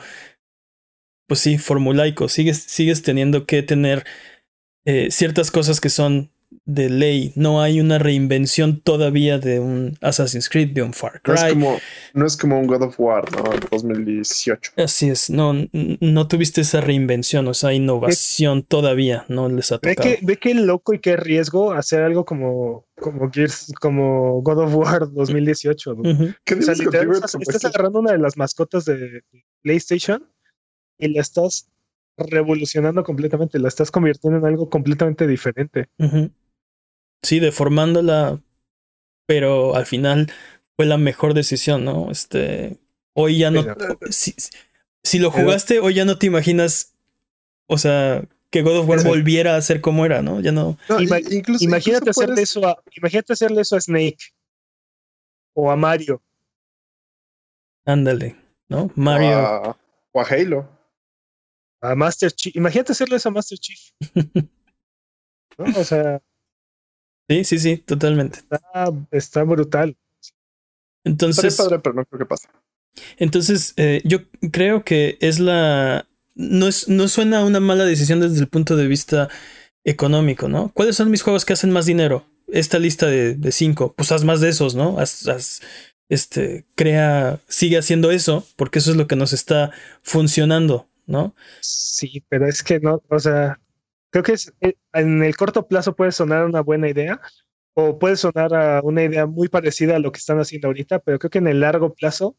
pues 1.30 1.40
sí, 1.40 1.58
formulaico. 1.58 2.28
Sigues, 2.28 2.58
sigues 2.58 3.04
teniendo 3.04 3.46
que 3.46 3.64
tener 3.64 4.06
eh, 4.84 5.10
ciertas 5.12 5.52
cosas 5.52 5.80
que 5.80 5.90
son 5.90 6.32
de 6.66 6.90
ley. 6.90 7.32
No 7.36 7.62
hay 7.62 7.80
una 7.80 8.00
reinvención 8.00 8.82
todavía 8.82 9.38
de 9.38 9.60
un 9.60 9.98
Assassin's 10.02 10.50
Creed, 10.50 10.72
de 10.72 10.82
un 10.82 10.94
Far 10.94 11.22
Cry. 11.22 11.36
No 11.36 11.38
es 11.38 11.54
como, 11.54 11.80
no 12.16 12.26
es 12.26 12.38
como 12.38 12.60
un 12.60 12.68
God 12.68 12.82
of 12.82 13.00
War, 13.00 13.32
¿no? 13.32 13.44
2018. 13.72 14.74
Así 14.78 15.10
es, 15.10 15.30
no, 15.30 15.54
no 15.72 16.28
tuviste 16.28 16.62
esa 16.62 16.82
reinvención 16.82 17.48
o 17.48 17.52
esa 17.52 17.72
innovación 17.74 18.64
todavía, 18.64 19.26
no 19.28 19.48
les 19.48 19.72
ha 19.72 19.78
tocado. 19.78 20.10
Ve 20.10 20.18
que, 20.18 20.26
ve 20.26 20.38
qué 20.38 20.56
loco 20.56 20.96
y 20.96 21.00
qué 21.00 21.16
riesgo 21.16 21.72
hacer 21.72 22.02
algo 22.02 22.26
como, 22.26 22.88
como 23.00 23.30
Gears, 23.32 23.72
como 23.80 24.42
God 24.42 24.64
of 24.64 24.76
War 24.76 25.12
2018. 25.12 25.98
estás 26.46 27.66
agarrando 27.66 28.00
una 28.00 28.14
de 28.14 28.18
las 28.18 28.38
mascotas 28.38 28.86
de 28.86 29.22
PlayStation 29.62 30.28
y 31.00 31.08
la 31.08 31.22
estás 31.22 31.70
revolucionando 32.18 33.04
completamente, 33.04 33.58
la 33.60 33.70
estás 33.70 33.90
convirtiendo 33.90 34.38
en 34.40 34.46
algo 34.46 34.70
completamente 34.70 35.26
diferente. 35.26 35.90
Sí, 37.24 37.40
deformándola, 37.40 38.42
pero 39.26 39.76
al 39.76 39.86
final 39.86 40.32
fue 40.76 40.86
la 40.86 40.98
mejor 40.98 41.34
decisión, 41.34 41.86
¿no? 41.86 42.12
Este, 42.12 42.78
hoy 43.14 43.40
ya 43.40 43.52
no, 43.52 43.66
si, 44.10 44.36
si, 45.04 45.20
lo 45.20 45.32
jugaste, 45.32 45.80
hoy 45.80 45.96
ya 45.96 46.06
no 46.06 46.18
te 46.18 46.28
imaginas, 46.28 46.94
o 47.68 47.78
sea, 47.78 48.24
que 48.50 48.62
God 48.62 48.80
of 48.80 48.90
War 48.90 49.04
volviera 49.04 49.56
a 49.56 49.62
ser 49.62 49.80
como 49.80 50.06
era, 50.06 50.22
¿no? 50.22 50.42
Ya 50.42 50.52
no. 50.52 50.78
imagínate 51.60 52.10
hacerle 52.10 52.42
eso 52.42 52.68
a, 52.68 52.82
imagínate 52.96 53.34
hacerle 53.34 53.62
eso 53.62 53.78
a 53.78 53.82
Snake 53.82 54.34
o 55.54 55.72
a 55.72 55.76
Mario. 55.76 56.22
Ándale, 57.86 58.36
¿no? 58.68 58.92
Mario. 58.96 59.78
o 60.12 60.22
a 60.22 60.24
Halo 60.24 60.79
a 61.82 61.96
Master 61.96 62.32
Chief. 62.32 62.56
Imagínate 62.56 62.92
hacerle 62.92 63.18
eso 63.18 63.30
a 63.30 63.32
Master 63.32 63.58
Chief. 63.58 63.80
¿No? 65.58 65.80
O 65.80 65.84
sea. 65.84 66.22
Sí, 67.30 67.44
sí, 67.44 67.60
sí, 67.60 67.78
totalmente. 67.78 68.40
Está, 69.12 69.44
brutal. 69.44 69.96
Entonces. 71.04 71.56
padre, 71.56 71.80
pero 71.80 71.96
no 71.96 72.06
creo 72.06 72.20
que 72.20 72.26
pase. 72.26 72.48
Entonces, 73.18 73.74
eh, 73.78 74.02
yo 74.04 74.20
creo 74.52 74.84
que 74.84 75.18
es 75.22 75.40
la. 75.40 76.08
No, 76.36 76.68
es, 76.68 76.88
no 76.88 77.08
suena 77.08 77.44
una 77.44 77.60
mala 77.60 77.86
decisión 77.86 78.20
desde 78.22 78.40
el 78.40 78.48
punto 78.48 78.76
de 78.76 78.88
vista 78.88 79.30
económico, 79.84 80.48
¿no? 80.48 80.72
¿Cuáles 80.74 80.96
son 80.96 81.12
mis 81.12 81.22
juegos 81.22 81.46
que 81.46 81.54
hacen 81.54 81.72
más 81.72 81.86
dinero? 81.86 82.26
Esta 82.48 82.80
lista 82.80 83.08
de, 83.08 83.36
de 83.36 83.52
cinco. 83.52 83.94
Pues 83.96 84.12
haz 84.12 84.24
más 84.24 84.42
de 84.42 84.50
esos, 84.50 84.74
¿no? 84.74 85.00
Haz, 85.00 85.62
este, 86.10 86.66
crea, 86.76 87.40
sigue 87.48 87.78
haciendo 87.78 88.12
eso, 88.12 88.46
porque 88.56 88.80
eso 88.80 88.92
es 88.92 88.98
lo 88.98 89.08
que 89.08 89.16
nos 89.16 89.32
está 89.32 89.72
funcionando. 90.02 90.89
¿No? 91.10 91.36
Sí, 91.60 92.24
pero 92.30 92.48
es 92.48 92.64
que 92.64 92.80
no, 92.80 93.02
o 93.10 93.20
sea, 93.20 93.60
creo 94.12 94.24
que 94.24 94.34
es, 94.34 94.54
eh, 94.62 94.76
en 94.94 95.24
el 95.24 95.36
corto 95.36 95.68
plazo 95.68 95.96
puede 95.96 96.12
sonar 96.12 96.46
una 96.46 96.62
buena 96.62 96.88
idea 96.88 97.20
o 97.74 97.98
puede 98.00 98.16
sonar 98.16 98.54
a 98.54 98.82
una 98.84 99.04
idea 99.04 99.26
muy 99.26 99.50
parecida 99.50 99.96
a 99.96 100.00
lo 100.00 100.12
que 100.12 100.20
están 100.20 100.40
haciendo 100.40 100.68
ahorita, 100.68 101.00
pero 101.00 101.20
creo 101.20 101.32
que 101.32 101.40
en 101.40 101.48
el 101.48 101.62
largo 101.62 101.94
plazo 101.96 102.38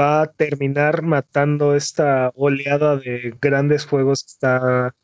va 0.00 0.22
a 0.22 0.32
terminar 0.32 1.02
matando 1.02 1.76
esta 1.76 2.32
oleada 2.34 2.96
de 2.96 3.36
grandes 3.40 3.86
juegos 3.86 4.24
que, 4.24 4.30
está, 4.30 4.96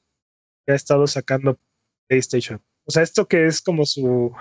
que 0.66 0.72
ha 0.72 0.76
estado 0.76 1.06
sacando 1.06 1.58
PlayStation. 2.08 2.62
O 2.86 2.90
sea, 2.90 3.02
esto 3.02 3.28
que 3.28 3.46
es 3.46 3.60
como 3.60 3.84
su 3.84 4.32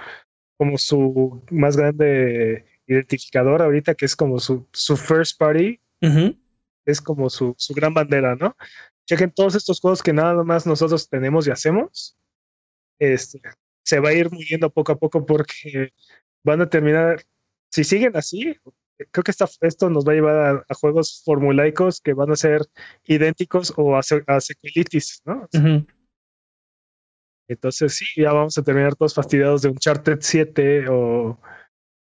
como 0.58 0.78
su 0.78 1.42
más 1.52 1.78
grande 1.78 2.66
identificador 2.86 3.62
ahorita, 3.62 3.96
que 3.96 4.06
es 4.06 4.16
como 4.16 4.40
su, 4.40 4.68
su 4.74 4.98
first 4.98 5.40
party, 5.40 5.80
es 6.86 7.02
como 7.02 7.30
su, 7.30 7.54
su 7.58 7.74
gran 7.74 7.94
bandera, 7.94 8.36
¿no? 8.36 8.56
Chequen 9.06 9.32
todos 9.32 9.56
estos 9.56 9.80
juegos 9.80 10.04
que 10.04 10.14
nada 10.14 10.44
más 10.44 10.66
nosotros 10.66 11.10
tenemos 11.10 11.48
y 11.48 11.52
hacemos. 11.52 12.18
Este, 13.00 13.42
se 13.84 14.00
va 14.00 14.10
a 14.10 14.14
ir 14.14 14.32
muriendo 14.32 14.70
poco 14.70 14.92
a 14.92 14.98
poco 14.98 15.26
porque 15.26 15.94
van 16.44 16.62
a 16.62 16.70
terminar, 16.70 17.24
si 17.70 17.84
siguen 17.84 18.16
así, 18.16 18.56
creo 19.12 19.24
que 19.24 19.32
esto 19.62 19.90
nos 19.90 20.06
va 20.06 20.12
a 20.12 20.16
llevar 20.16 20.66
a, 20.68 20.76
juegos 20.76 21.22
formulaicos 21.26 22.02
que 22.02 22.14
van 22.14 22.32
a 22.32 22.36
ser 22.36 22.62
idénticos 23.06 23.74
o 23.78 23.96
a, 23.96 24.02
a 24.28 24.42
sequelitis, 24.42 25.22
¿no? 25.26 25.48
Entonces 27.48 27.96
sí, 27.96 28.06
ya 28.16 28.32
vamos 28.32 28.58
a 28.58 28.64
terminar 28.64 28.96
todos 28.96 29.16
fastidiados 29.16 29.64
de 29.64 29.70
Uncharted 29.70 30.20
7 30.22 30.86
o 30.90 31.40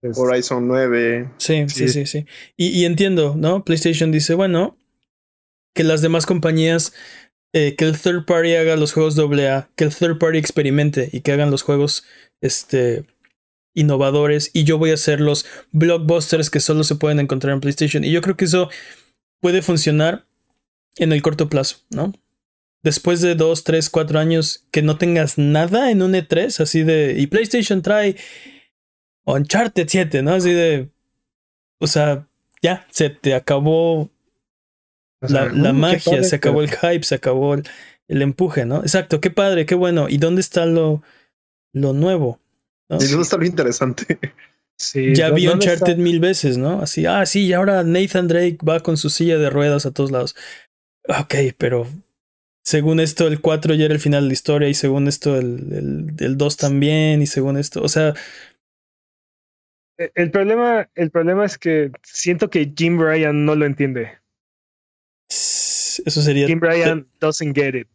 Horizon 0.02 0.68
9. 0.68 1.32
Sí, 1.38 1.66
sí, 1.68 1.90
sí, 1.90 2.06
sí. 2.06 2.26
Y, 2.56 2.86
entiendo, 2.86 3.36
¿no? 3.38 3.64
PlayStation 3.66 4.12
dice, 4.12 4.34
bueno, 4.34 4.78
que 5.74 5.84
las 5.84 6.02
demás 6.02 6.26
compañías, 6.26 6.94
eh, 7.54 7.76
que 7.76 7.86
el 7.86 8.00
third 8.00 8.26
party 8.26 8.56
haga 8.56 8.76
los 8.76 8.94
juegos 8.94 9.18
AA, 9.18 9.70
que 9.76 9.84
el 9.84 9.94
third 9.94 10.18
party 10.18 10.38
experimente 10.38 11.10
y 11.12 11.22
que 11.22 11.32
hagan 11.32 11.52
los 11.52 11.64
juegos 11.64 12.06
este, 12.42 13.06
innovadores 13.74 14.52
y 14.54 14.64
yo 14.64 14.78
voy 14.78 14.92
a 14.92 14.96
hacer 14.96 15.20
los 15.22 15.46
blockbusters 15.72 16.50
que 16.50 16.60
solo 16.60 16.84
se 16.84 16.96
pueden 16.96 17.20
encontrar 17.20 17.54
en 17.54 17.62
PlayStation. 17.62 18.04
Y 18.04 18.12
yo 18.12 18.22
creo 18.22 18.38
que 18.38 18.46
eso 18.46 18.70
puede 19.42 19.62
funcionar 19.62 20.26
en 20.98 21.12
el 21.12 21.22
corto 21.22 21.50
plazo, 21.50 21.78
¿no? 21.90 22.14
Después 22.82 23.20
de 23.22 23.36
dos, 23.36 23.66
tres, 23.66 23.90
cuatro 23.90 24.20
años 24.20 24.66
que 24.72 24.82
no 24.82 24.98
tengas 24.98 25.38
nada 25.38 25.92
en 25.92 26.02
un 26.02 26.14
E3, 26.14 26.62
así 26.62 26.84
de... 26.84 27.16
Y 27.18 27.28
PlayStation 27.28 27.82
trae 27.82 28.16
Uncharted 29.26 29.88
7, 29.88 30.22
¿no? 30.24 30.34
Así 30.34 30.52
de. 30.52 30.90
O 31.80 31.88
sea, 31.88 32.28
ya, 32.62 32.86
se 32.92 33.10
te 33.10 33.34
acabó 33.34 34.10
la, 35.22 35.46
la 35.46 35.74
magia, 35.74 36.24
se 36.24 36.36
acabó 36.36 36.62
el 36.62 36.70
hype, 36.70 37.04
se 37.04 37.16
acabó 37.16 37.54
el, 37.54 37.64
el, 38.08 38.22
empuje, 38.22 38.66
¿no? 38.66 38.82
Exacto, 38.82 39.22
qué 39.22 39.32
padre, 39.32 39.66
qué 39.66 39.76
bueno. 39.76 40.08
¿Y 40.10 40.18
dónde 40.18 40.42
está 40.42 40.66
lo, 40.66 41.02
lo 41.74 41.94
nuevo? 41.94 42.40
¿Y 42.90 43.06
dónde 43.06 43.24
está 43.24 43.38
lo 43.38 43.46
interesante? 43.46 44.20
Sí, 44.78 45.14
ya 45.14 45.30
vi 45.30 45.48
Uncharted 45.48 45.98
mil 45.98 46.22
veces, 46.22 46.58
¿no? 46.58 46.82
Así, 46.82 47.06
ah, 47.06 47.26
sí, 47.26 47.48
y 47.48 47.54
ahora 47.54 47.84
Nathan 47.84 48.30
Drake 48.30 48.60
va 48.68 48.80
con 48.80 48.96
su 48.96 49.10
silla 49.10 49.38
de 49.38 49.50
ruedas 49.50 49.86
a 49.86 49.92
todos 49.92 50.10
lados. 50.10 50.38
Ok, 51.08 51.36
pero 51.58 51.86
según 52.64 53.02
esto 53.02 53.28
el 53.28 53.42
4 53.42 53.74
ya 53.74 53.86
era 53.86 53.94
el 53.94 54.00
final 54.00 54.24
de 54.24 54.28
la 54.28 54.34
historia 54.34 54.70
y 54.70 54.74
según 54.74 55.10
esto 55.10 55.38
el, 55.38 56.14
el, 56.18 56.38
2 56.38 56.58
también 56.58 57.22
y 57.22 57.28
según 57.28 57.58
esto, 57.58 57.82
o 57.84 57.90
sea... 57.90 58.14
E, 60.00 60.12
el 60.16 60.32
problema, 60.32 60.90
el 60.96 61.12
problema 61.12 61.46
es 61.46 61.58
que 61.58 61.92
siento 62.04 62.50
que 62.50 62.74
Jim 62.76 62.98
Bryan 62.98 63.46
no 63.46 63.56
lo 63.56 63.66
entiende. 63.66 64.18
Eso 65.30 66.22
sería... 66.22 66.48
Jim 66.48 66.60
Bryan 66.60 67.08
doesn't 67.20 67.56
get 67.56 67.76
it. 67.76 67.88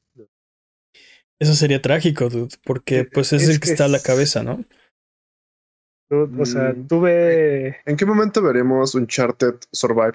Eso 1.41 1.55
sería 1.55 1.83
trágico, 1.83 2.29
dude, 2.29 2.55
porque 2.65 3.01
e, 3.01 3.05
pues 3.07 3.33
es, 3.33 3.49
el 3.49 3.59
que 3.59 3.71
está 3.71 3.87
a 3.87 3.89
la 3.89 4.01
cabeza, 4.01 4.43
¿no? 4.43 4.65
o 6.11 6.47
sea, 6.47 6.73
mm. 6.73 6.87
tuve. 6.87 7.77
¿En 7.87 7.97
qué 7.97 8.07
momento 8.07 8.41
veremos 8.41 8.95
Uncharted 8.95 9.55
Survive? 9.73 10.15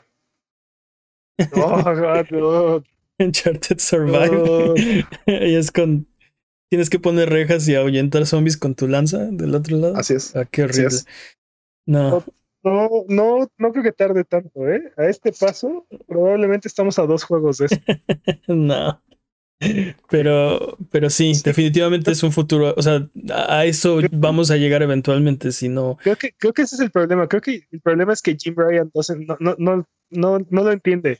Oh, 1.53 1.83
God, 1.83 2.83
Uncharted 3.19 3.79
Survive. 3.79 5.05
y 5.25 5.55
es 5.55 5.71
con. 5.71 6.07
Tienes 6.69 6.89
que 6.89 6.99
poner 6.99 7.29
rejas 7.29 7.67
y 7.67 7.75
ahuyentar 7.75 8.25
zombies 8.27 8.55
con 8.55 8.75
tu 8.75 8.87
lanza 8.87 9.25
del 9.31 9.55
otro 9.55 9.77
lado. 9.77 9.97
Así 9.97 10.13
es. 10.13 10.35
Ah, 10.35 10.45
qué 10.45 10.63
horrible. 10.63 10.97
No. 11.85 12.23
No, 12.61 13.05
no, 13.07 13.49
no 13.57 13.71
creo 13.71 13.83
que 13.83 13.93
tarde 13.93 14.25
tanto, 14.25 14.67
¿eh? 14.67 14.91
A 14.97 15.05
este 15.05 15.31
paso, 15.31 15.87
probablemente 16.07 16.67
estamos 16.67 16.99
a 16.99 17.05
dos 17.05 17.23
juegos 17.23 17.59
de 17.59 17.67
eso. 17.67 17.77
no. 18.47 19.01
Pero, 20.09 20.77
pero 20.89 21.09
sí, 21.09 21.33
definitivamente 21.43 22.11
es 22.11 22.23
un 22.23 22.31
futuro. 22.31 22.73
O 22.77 22.81
sea, 22.81 23.07
a 23.33 23.65
eso 23.65 23.99
vamos 24.11 24.51
a 24.51 24.57
llegar 24.57 24.81
eventualmente, 24.81 25.51
si 25.51 25.67
no. 25.67 25.97
Creo 26.01 26.15
que, 26.15 26.33
creo 26.37 26.53
que 26.53 26.61
ese 26.61 26.75
es 26.75 26.81
el 26.81 26.91
problema. 26.91 27.27
Creo 27.27 27.41
que 27.41 27.67
el 27.71 27.81
problema 27.81 28.13
es 28.13 28.21
que 28.21 28.37
Jim 28.39 28.55
Bryan 28.55 28.91
no, 28.93 29.37
no, 29.39 29.55
no, 29.57 29.85
no, 30.09 30.39
no 30.49 30.63
lo 30.63 30.71
entiende. 30.71 31.19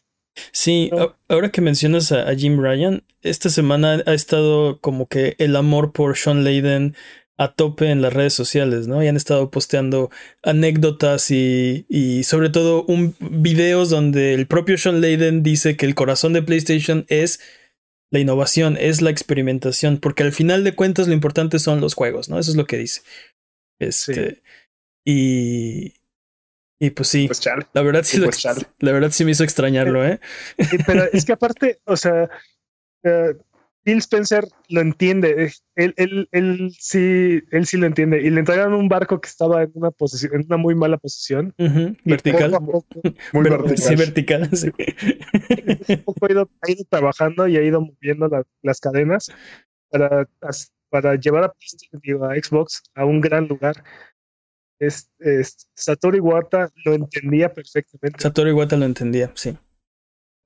Sí, 0.53 0.89
ahora 1.27 1.49
que 1.49 1.61
mencionas 1.61 2.13
a, 2.13 2.33
Jim 2.33 2.61
Ryan, 2.61 3.03
esta 3.21 3.49
semana 3.49 4.01
ha 4.05 4.13
estado 4.13 4.79
como 4.79 5.07
que 5.07 5.35
el 5.37 5.55
amor 5.57 5.91
por 5.91 6.15
Sean 6.15 6.45
Layden 6.45 6.95
a 7.39 7.53
tope 7.53 7.89
en 7.89 8.01
las 8.01 8.11
redes 8.11 8.33
sociales, 8.33 8.87
¿no? 8.87 9.01
Y 9.01 9.07
han 9.07 9.15
estado 9.15 9.49
posteando 9.49 10.11
anécdotas 10.43 11.31
y, 11.31 11.85
y 11.87 12.25
sobre 12.25 12.49
todo 12.49 12.83
un, 12.83 13.15
videos 13.21 13.89
donde 13.89 14.33
el 14.33 14.45
propio 14.45 14.77
Sean 14.77 14.99
Layden 14.99 15.41
dice 15.41 15.77
que 15.77 15.85
el 15.85 15.95
corazón 15.95 16.33
de 16.33 16.43
PlayStation 16.43 17.05
es 17.07 17.39
la 18.11 18.19
innovación, 18.19 18.75
es 18.77 19.01
la 19.01 19.09
experimentación, 19.09 19.99
porque 19.99 20.23
al 20.23 20.33
final 20.33 20.65
de 20.65 20.75
cuentas 20.75 21.07
lo 21.07 21.13
importante 21.13 21.59
son 21.59 21.79
los 21.79 21.93
juegos, 21.93 22.27
¿no? 22.27 22.37
Eso 22.37 22.51
es 22.51 22.57
lo 22.57 22.65
que 22.65 22.75
dice. 22.75 23.03
Este, 23.79 24.41
y, 25.07 25.93
y 26.77 26.89
pues 26.89 27.07
sí, 27.07 27.27
pues 27.27 27.41
la 27.71 27.81
verdad 27.81 28.03
sí, 28.03 28.19
pues 28.19 28.43
la 28.79 28.91
verdad 28.91 29.11
sí 29.11 29.23
me 29.23 29.31
hizo 29.31 29.45
extrañarlo, 29.45 30.05
¿eh? 30.05 30.19
Pero 30.85 31.05
es 31.13 31.23
que 31.23 31.31
aparte, 31.31 31.79
o 31.85 31.95
sea, 31.95 32.29
uh, 33.05 33.33
Phil 33.89 33.97
Spencer 33.97 34.47
lo 34.67 34.81
entiende, 34.81 35.51
él, 35.73 35.95
él, 35.97 36.29
él, 36.31 36.71
sí, 36.77 37.41
él 37.49 37.65
sí 37.65 37.77
lo 37.77 37.87
entiende. 37.87 38.21
Y 38.21 38.29
le 38.29 38.41
entregaron 38.41 38.75
un 38.75 38.87
barco 38.87 39.19
que 39.19 39.27
estaba 39.27 39.63
en 39.63 39.71
una 39.73 39.89
posición, 39.89 40.35
en 40.35 40.45
una 40.45 40.57
muy 40.57 40.75
mala 40.75 40.99
posición. 40.99 41.55
Vertical. 41.57 42.51
muy 43.33 43.49
vertical. 43.49 43.77
Sí, 43.77 43.95
vertical. 43.97 44.49
Sí. 44.55 44.69
poco 46.05 46.27
ha 46.27 46.31
ido, 46.31 46.49
ha 46.61 46.71
ido, 46.71 46.83
trabajando 46.87 47.47
y 47.47 47.57
ha 47.57 47.63
ido 47.63 47.81
moviendo 47.81 48.29
las 48.61 48.79
cadenas 48.79 49.31
para, 49.89 50.29
para 50.89 51.15
llevar 51.15 51.45
a, 51.45 51.47
a 51.47 52.35
Xbox 52.35 52.83
a 52.93 53.05
un 53.05 53.21
gran 53.21 53.47
lugar 53.47 53.83
es, 54.77 55.09
Satoru 55.73 56.17
Iwata 56.17 56.71
lo 56.85 56.93
entendía 56.93 57.51
perfectamente. 57.51 58.21
Satoru 58.21 58.49
Iwata 58.51 58.77
lo 58.77 58.85
entendía, 58.85 59.31
sí. 59.33 59.57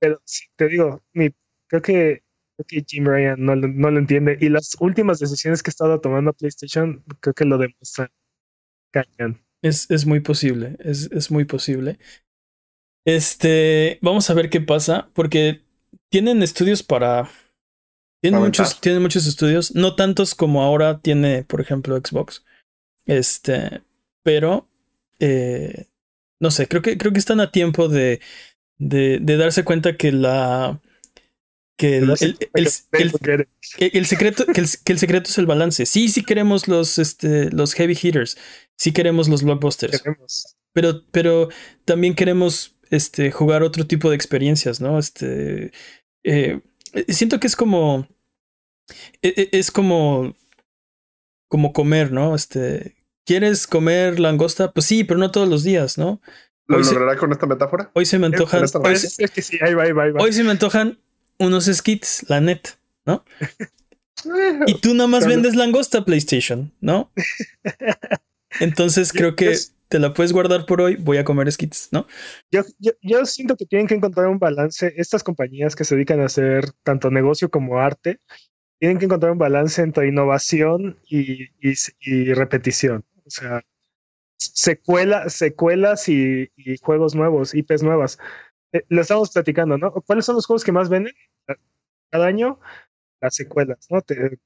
Pero 0.00 0.20
sí, 0.24 0.46
te 0.56 0.66
digo, 0.68 1.04
mi, 1.12 1.30
creo 1.68 1.82
que 1.82 2.24
que 2.62 2.84
Jim 2.86 3.04
Ryan 3.06 3.36
no, 3.38 3.56
no, 3.56 3.90
lo 3.90 3.98
entiende. 3.98 4.38
Y 4.40 4.48
las 4.48 4.76
últimas 4.78 5.18
decisiones 5.18 5.62
que 5.62 5.70
ha 5.70 5.72
estado 5.72 6.00
tomando 6.00 6.32
PlayStation, 6.32 7.02
creo 7.20 7.34
que 7.34 7.44
lo 7.44 7.58
demuestran. 7.58 8.08
Cañón. 8.92 9.42
Es, 9.62 9.90
es 9.90 10.06
muy 10.06 10.20
posible, 10.20 10.76
es, 10.78 11.10
es, 11.10 11.30
muy 11.30 11.44
posible. 11.46 11.98
Este, 13.04 13.98
vamos 14.02 14.28
a 14.30 14.34
ver 14.34 14.50
qué 14.50 14.60
pasa, 14.60 15.10
porque 15.14 15.62
tienen 16.10 16.42
estudios 16.42 16.82
para. 16.82 17.28
Tienen 18.22 18.40
muchos, 18.40 18.80
tienen 18.80 19.02
muchos 19.02 19.26
estudios, 19.26 19.74
no 19.74 19.96
tantos 19.96 20.34
como 20.34 20.62
ahora 20.62 21.00
tiene, 21.00 21.44
por 21.44 21.60
ejemplo, 21.60 21.96
Xbox. 21.96 22.44
Este, 23.06 23.82
pero 24.22 24.68
eh, 25.18 25.86
no 26.40 26.50
sé, 26.50 26.68
creo 26.68 26.82
que, 26.82 26.96
creo 26.98 27.12
que 27.12 27.18
están 27.18 27.40
a 27.40 27.50
tiempo 27.50 27.88
de, 27.88 28.20
de, 28.78 29.18
de 29.20 29.36
darse 29.36 29.64
cuenta 29.64 29.96
que 29.96 30.12
la 30.12 30.80
que 31.76 31.98
el, 31.98 32.10
el, 32.10 32.68
secreto 34.06 34.46
que 34.46 34.92
el, 34.92 34.98
secreto 34.98 35.30
es 35.30 35.38
el 35.38 35.46
balance. 35.46 35.86
Sí, 35.86 36.08
sí 36.08 36.22
queremos 36.22 36.68
los 36.68 36.98
este 36.98 37.50
los 37.50 37.74
heavy 37.74 37.98
hitters, 38.00 38.36
sí 38.76 38.92
queremos 38.92 39.28
los 39.28 39.42
blockbusters. 39.42 40.02
Pero 40.72 41.04
pero 41.10 41.48
también 41.84 42.14
queremos 42.14 42.76
este 42.90 43.32
jugar 43.32 43.62
otro 43.62 43.86
tipo 43.86 44.08
de 44.10 44.16
experiencias, 44.16 44.80
¿no? 44.80 44.98
Este 44.98 45.72
eh, 46.22 46.60
siento 47.08 47.40
que 47.40 47.48
es 47.48 47.56
como 47.56 48.06
e, 49.22 49.34
e, 49.36 49.58
es 49.58 49.70
como 49.70 50.36
como 51.48 51.72
comer, 51.72 52.12
¿no? 52.12 52.36
Este 52.36 52.96
¿Quieres 53.26 53.66
comer 53.66 54.20
langosta? 54.20 54.72
Pues 54.72 54.86
sí, 54.86 55.02
pero 55.02 55.18
no 55.18 55.30
todos 55.30 55.48
los 55.48 55.64
días, 55.64 55.96
¿no? 55.96 56.20
¿Lo 56.66 56.78
logrará 56.78 57.16
con 57.16 57.32
esta 57.32 57.46
metáfora? 57.46 57.90
Hoy 57.94 58.06
se 58.06 58.18
me 58.18 58.26
antojan. 58.26 58.64
Hoy, 58.82 58.96
hoy 60.18 60.32
se 60.32 60.44
me 60.44 60.50
antojan 60.50 60.98
unos 61.38 61.66
skits, 61.66 62.24
la 62.28 62.40
net, 62.40 62.78
¿no? 63.06 63.24
y 64.66 64.74
tú 64.80 64.94
nada 64.94 65.08
más 65.08 65.26
vendes 65.26 65.54
langosta 65.54 66.04
PlayStation, 66.04 66.72
¿no? 66.80 67.10
Entonces 68.60 69.12
creo 69.12 69.36
que 69.36 69.54
te 69.88 69.98
la 69.98 70.12
puedes 70.12 70.32
guardar 70.32 70.66
por 70.66 70.80
hoy, 70.80 70.96
voy 70.96 71.18
a 71.18 71.24
comer 71.24 71.50
skits, 71.50 71.88
¿no? 71.92 72.06
Yo, 72.50 72.62
yo, 73.02 73.24
siento 73.26 73.56
que 73.56 73.66
tienen 73.66 73.86
que 73.86 73.94
encontrar 73.94 74.28
un 74.28 74.38
balance. 74.38 74.92
Estas 74.96 75.22
compañías 75.22 75.76
que 75.76 75.84
se 75.84 75.94
dedican 75.94 76.20
a 76.20 76.26
hacer 76.26 76.70
tanto 76.82 77.10
negocio 77.10 77.50
como 77.50 77.78
arte, 77.78 78.20
tienen 78.78 78.98
que 78.98 79.04
encontrar 79.04 79.32
un 79.32 79.38
balance 79.38 79.82
entre 79.82 80.08
innovación 80.08 80.98
y, 81.08 81.48
y, 81.60 82.34
repetición. 82.34 83.04
O 83.24 83.30
sea, 83.30 83.62
secuela, 84.36 85.28
secuelas 85.28 86.08
y, 86.08 86.50
y, 86.56 86.76
juegos 86.78 87.14
nuevos, 87.14 87.54
IPs 87.54 87.82
nuevas. 87.82 88.18
Eh, 88.74 88.84
lo 88.88 89.00
estamos 89.00 89.30
platicando, 89.30 89.78
¿no? 89.78 89.92
¿Cuáles 89.92 90.26
son 90.26 90.34
los 90.34 90.46
juegos 90.46 90.64
que 90.64 90.72
más 90.72 90.88
venden 90.88 91.14
cada 92.10 92.26
año? 92.26 92.58
Las 93.20 93.36
secuelas, 93.36 93.86
¿no? 93.88 94.02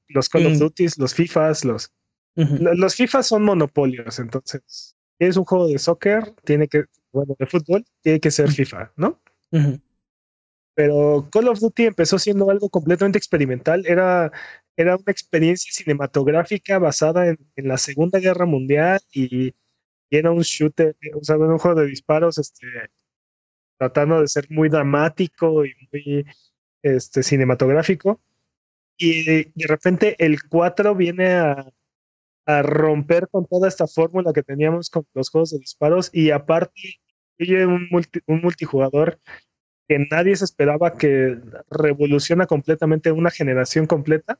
los 0.07 0.29
Call 0.29 0.45
of 0.45 0.53
mm. 0.53 0.59
Duty, 0.59 0.87
los 0.97 1.13
FIFAs, 1.13 1.65
los... 1.65 1.91
Los 2.35 2.95
FIFAs 2.95 3.27
son 3.27 3.43
monopolios, 3.43 4.17
entonces, 4.19 4.95
si 5.17 5.25
es 5.25 5.35
un 5.35 5.43
juego 5.43 5.67
de 5.67 5.77
soccer, 5.77 6.31
tiene 6.45 6.69
que, 6.69 6.85
bueno, 7.11 7.35
de 7.37 7.45
fútbol, 7.45 7.83
tiene 8.01 8.21
que 8.21 8.31
ser 8.31 8.49
FIFA, 8.49 8.93
¿no? 8.95 9.19
Pero 10.73 11.27
Call 11.29 11.49
of 11.49 11.59
Duty 11.59 11.87
empezó 11.87 12.17
siendo 12.17 12.49
algo 12.49 12.69
completamente 12.69 13.17
experimental, 13.17 13.85
era, 13.85 14.31
era 14.77 14.95
una 14.95 15.11
experiencia 15.11 15.73
cinematográfica 15.73 16.79
basada 16.79 17.27
en, 17.27 17.37
en 17.57 17.67
la 17.67 17.77
Segunda 17.77 18.19
Guerra 18.19 18.45
Mundial 18.45 19.01
y, 19.11 19.47
y, 19.47 19.53
era 20.09 20.31
un 20.31 20.41
shooter, 20.41 20.95
o 21.19 21.23
sea, 21.23 21.37
un 21.37 21.57
juego 21.57 21.81
de 21.81 21.87
disparos 21.87 22.37
este, 22.37 22.67
tratando 23.79 24.21
de 24.21 24.27
ser 24.27 24.45
muy 24.51 24.69
dramático 24.69 25.65
y 25.65 25.73
muy 25.91 26.25
este, 26.83 27.23
cinematográfico. 27.23 28.21
Y 28.97 29.23
de 29.23 29.67
repente 29.67 30.15
el 30.19 30.43
4 30.43 30.93
viene 30.93 31.33
a, 31.33 31.71
a 32.45 32.61
romper 32.61 33.29
con 33.29 33.45
toda 33.45 33.69
esta 33.69 33.87
fórmula 33.87 34.33
que 34.33 34.43
teníamos 34.43 34.89
con 34.89 35.07
los 35.13 35.29
juegos 35.29 35.51
de 35.51 35.59
disparos 35.59 36.09
y 36.11 36.31
aparte 36.31 36.99
incluye 37.37 37.65
un, 37.65 37.87
un 38.27 38.41
multijugador 38.41 39.19
que 39.87 40.05
nadie 40.11 40.35
se 40.35 40.43
esperaba 40.45 40.97
que 40.97 41.39
revoluciona 41.71 42.45
completamente 42.45 43.11
una 43.13 43.31
generación 43.31 43.87
completa. 43.87 44.39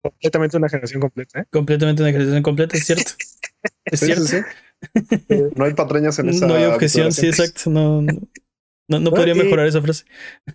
Completamente 0.00 0.56
una 0.56 0.68
generación 0.68 1.00
completa. 1.00 1.40
¿eh? 1.40 1.44
Completamente 1.50 2.02
una 2.02 2.12
generación 2.12 2.42
completa, 2.42 2.76
es 2.76 2.86
cierto. 2.86 3.12
es 3.84 4.00
cierto 4.00 4.46
no 5.56 5.64
hay 5.64 5.74
patrañas 5.74 6.18
en 6.18 6.28
esa. 6.28 6.46
No 6.46 6.54
hay 6.54 6.64
objeción, 6.64 7.12
sí, 7.12 7.26
exacto. 7.26 7.70
No, 7.70 8.02
no, 8.02 9.00
no, 9.00 9.10
podría 9.10 9.34
mejorar 9.34 9.66
esa 9.66 9.82
frase. 9.82 10.04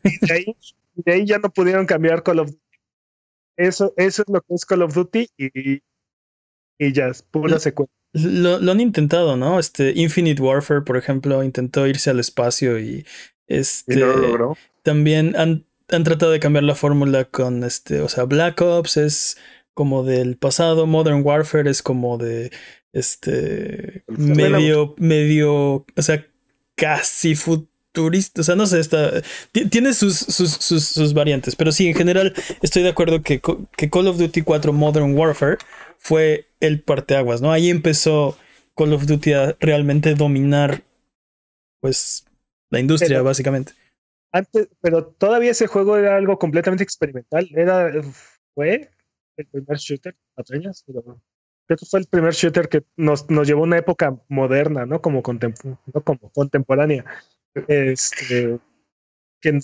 de, 0.03 0.34
ahí, 0.34 0.55
de 0.95 1.13
ahí 1.13 1.26
ya 1.26 1.39
no 1.39 1.49
pudieron 1.49 1.86
cambiar 1.86 2.24
Call 2.24 2.39
of 2.39 2.47
Duty. 2.49 2.61
Eso, 3.57 3.93
eso 3.97 4.24
es 4.24 4.30
lo 4.30 4.41
que 4.41 4.53
es 4.53 4.65
Call 4.65 4.82
of 4.82 4.93
Duty 4.93 5.28
y, 5.38 5.82
y 6.80 6.93
ya, 6.93 7.07
es 7.07 7.22
pura 7.22 7.59
secuencia. 7.59 7.95
Lo, 8.13 8.59
lo, 8.59 8.72
han 8.72 8.82
intentado, 8.82 9.38
¿no? 9.38 9.59
Este 9.59 9.93
Infinite 9.95 10.41
Warfare, 10.41 10.82
por 10.82 10.97
ejemplo, 10.97 11.43
intentó 11.43 11.88
irse 11.88 12.09
al 12.09 12.19
espacio 12.19 12.80
y 12.80 13.05
este 13.47 14.03
también 14.84 15.36
han, 15.38 15.65
han, 15.89 16.03
tratado 16.03 16.32
de 16.32 16.39
cambiar 16.39 16.63
la 16.63 16.76
fórmula 16.76 17.26
con 17.26 17.63
este, 17.63 18.01
o 18.01 18.09
sea, 18.09 18.24
Black 18.26 18.61
Ops 18.61 18.97
es 18.97 19.38
como 19.74 20.03
del 20.03 20.38
pasado, 20.38 20.88
Modern 20.88 21.22
Warfare 21.24 21.69
es 21.69 21.82
como 21.82 22.17
de 22.17 22.51
este 22.93 24.03
medio 24.07 24.95
medio, 24.97 25.85
o 25.95 26.01
sea, 26.01 26.25
casi 26.75 27.35
futurista, 27.35 28.41
o 28.41 28.43
sea, 28.43 28.55
no 28.55 28.65
sé, 28.65 28.79
está 28.79 29.21
tiene 29.69 29.93
sus, 29.93 30.17
sus, 30.17 30.51
sus, 30.51 31.13
variantes, 31.13 31.55
pero 31.55 31.71
sí, 31.71 31.87
en 31.87 31.95
general 31.95 32.33
estoy 32.61 32.83
de 32.83 32.89
acuerdo 32.89 33.21
que, 33.21 33.41
que 33.77 33.89
Call 33.89 34.07
of 34.07 34.17
Duty 34.17 34.41
4 34.41 34.73
Modern 34.73 35.17
Warfare 35.17 35.57
fue 35.97 36.47
el 36.59 36.81
parteaguas, 36.81 37.41
¿no? 37.41 37.51
Ahí 37.51 37.69
empezó 37.69 38.37
Call 38.75 38.93
of 38.93 39.05
Duty 39.05 39.33
a 39.33 39.55
realmente 39.59 40.15
dominar, 40.15 40.83
pues, 41.79 42.25
la 42.71 42.79
industria, 42.79 43.21
básicamente. 43.21 43.73
Antes, 44.31 44.69
pero 44.81 45.05
todavía 45.05 45.51
ese 45.51 45.67
juego 45.67 45.97
era 45.97 46.15
algo 46.15 46.39
completamente 46.39 46.83
experimental. 46.83 47.49
Era, 47.53 47.91
fue 48.55 48.89
el 49.37 49.45
primer 49.47 49.77
shooter, 49.77 50.15
patrañas, 50.33 50.83
pero 50.87 51.21
creo 51.72 51.78
que 51.78 51.86
fue 51.86 52.01
el 52.01 52.05
primer 52.07 52.34
shooter 52.34 52.67
que 52.67 52.84
nos, 52.97 53.30
nos 53.30 53.47
llevó 53.47 53.61
a 53.61 53.67
una 53.67 53.78
época 53.78 54.17
moderna, 54.28 54.86
¿no? 54.86 55.01
Como, 55.01 55.24
no 55.24 56.03
como 56.03 56.30
contemporánea. 56.32 57.05
Este, 57.67 58.59
que, 59.39 59.59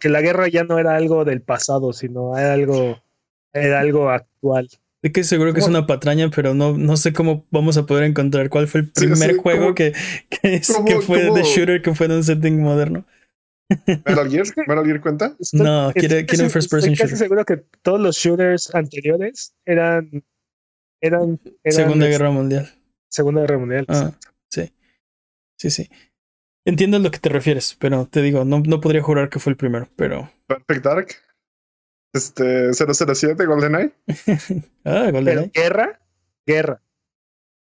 que 0.00 0.08
la 0.08 0.20
guerra 0.22 0.48
ya 0.48 0.64
no 0.64 0.80
era 0.80 0.96
algo 0.96 1.24
del 1.24 1.42
pasado, 1.42 1.92
sino 1.92 2.36
era 2.36 2.54
algo, 2.54 3.00
era 3.52 3.78
algo 3.78 4.10
actual. 4.10 4.68
Estoy 5.02 5.12
que 5.12 5.22
seguro 5.22 5.54
que 5.54 5.60
es 5.60 5.68
una 5.68 5.86
patraña, 5.86 6.30
pero 6.34 6.52
no, 6.54 6.76
no 6.76 6.96
sé 6.96 7.12
cómo 7.12 7.46
vamos 7.50 7.76
a 7.76 7.86
poder 7.86 8.04
encontrar 8.04 8.48
cuál 8.48 8.66
fue 8.66 8.80
el 8.80 8.90
primer 8.90 9.36
juego 9.36 9.72
que, 9.72 9.92
que, 10.28 10.60
fue 11.00 11.30
de 11.30 11.42
shooter 11.44 11.80
que 11.80 11.94
fue 11.94 12.06
en 12.06 12.12
un 12.12 12.24
setting 12.24 12.60
moderno. 12.60 13.06
¿Metal 13.86 14.28
Gear? 14.28 14.46
¿Metal 14.66 14.84
Gear 14.84 15.00
cuenta? 15.00 15.36
no, 15.52 15.92
quiere, 15.94 16.26
quiere 16.26 16.44
un 16.44 16.50
first 16.50 16.68
person 16.70 16.92
estoy 16.92 17.06
casi 17.06 17.16
seguro 17.16 17.44
que 17.44 17.58
todos 17.82 18.00
los 18.00 18.16
shooters 18.16 18.74
anteriores 18.74 19.54
eran. 19.64 20.24
Eran, 21.00 21.40
Segunda 21.64 22.06
Guerra 22.06 22.30
Mundial. 22.30 22.70
Segunda 23.08 23.42
Guerra 23.42 23.58
Mundial. 23.58 23.86
Ah, 23.88 24.12
sí. 24.48 24.72
Sí, 25.58 25.70
sí. 25.70 25.90
Entiendo 26.66 26.96
a 26.96 27.00
lo 27.00 27.10
que 27.10 27.18
te 27.18 27.28
refieres, 27.28 27.76
pero 27.78 28.06
te 28.06 28.22
digo, 28.22 28.44
no, 28.44 28.60
no 28.60 28.80
podría 28.80 29.02
jurar 29.02 29.28
que 29.28 29.38
fue 29.38 29.52
el 29.52 29.56
primero, 29.56 29.88
pero. 29.96 30.30
Perfect 30.46 30.84
Dark. 30.84 31.08
Este, 32.12 32.72
007, 32.72 33.44
GoldenEye. 33.46 33.92
ah, 34.84 35.10
GoldenEye. 35.10 35.50
guerra, 35.54 36.00
guerra. 36.46 36.82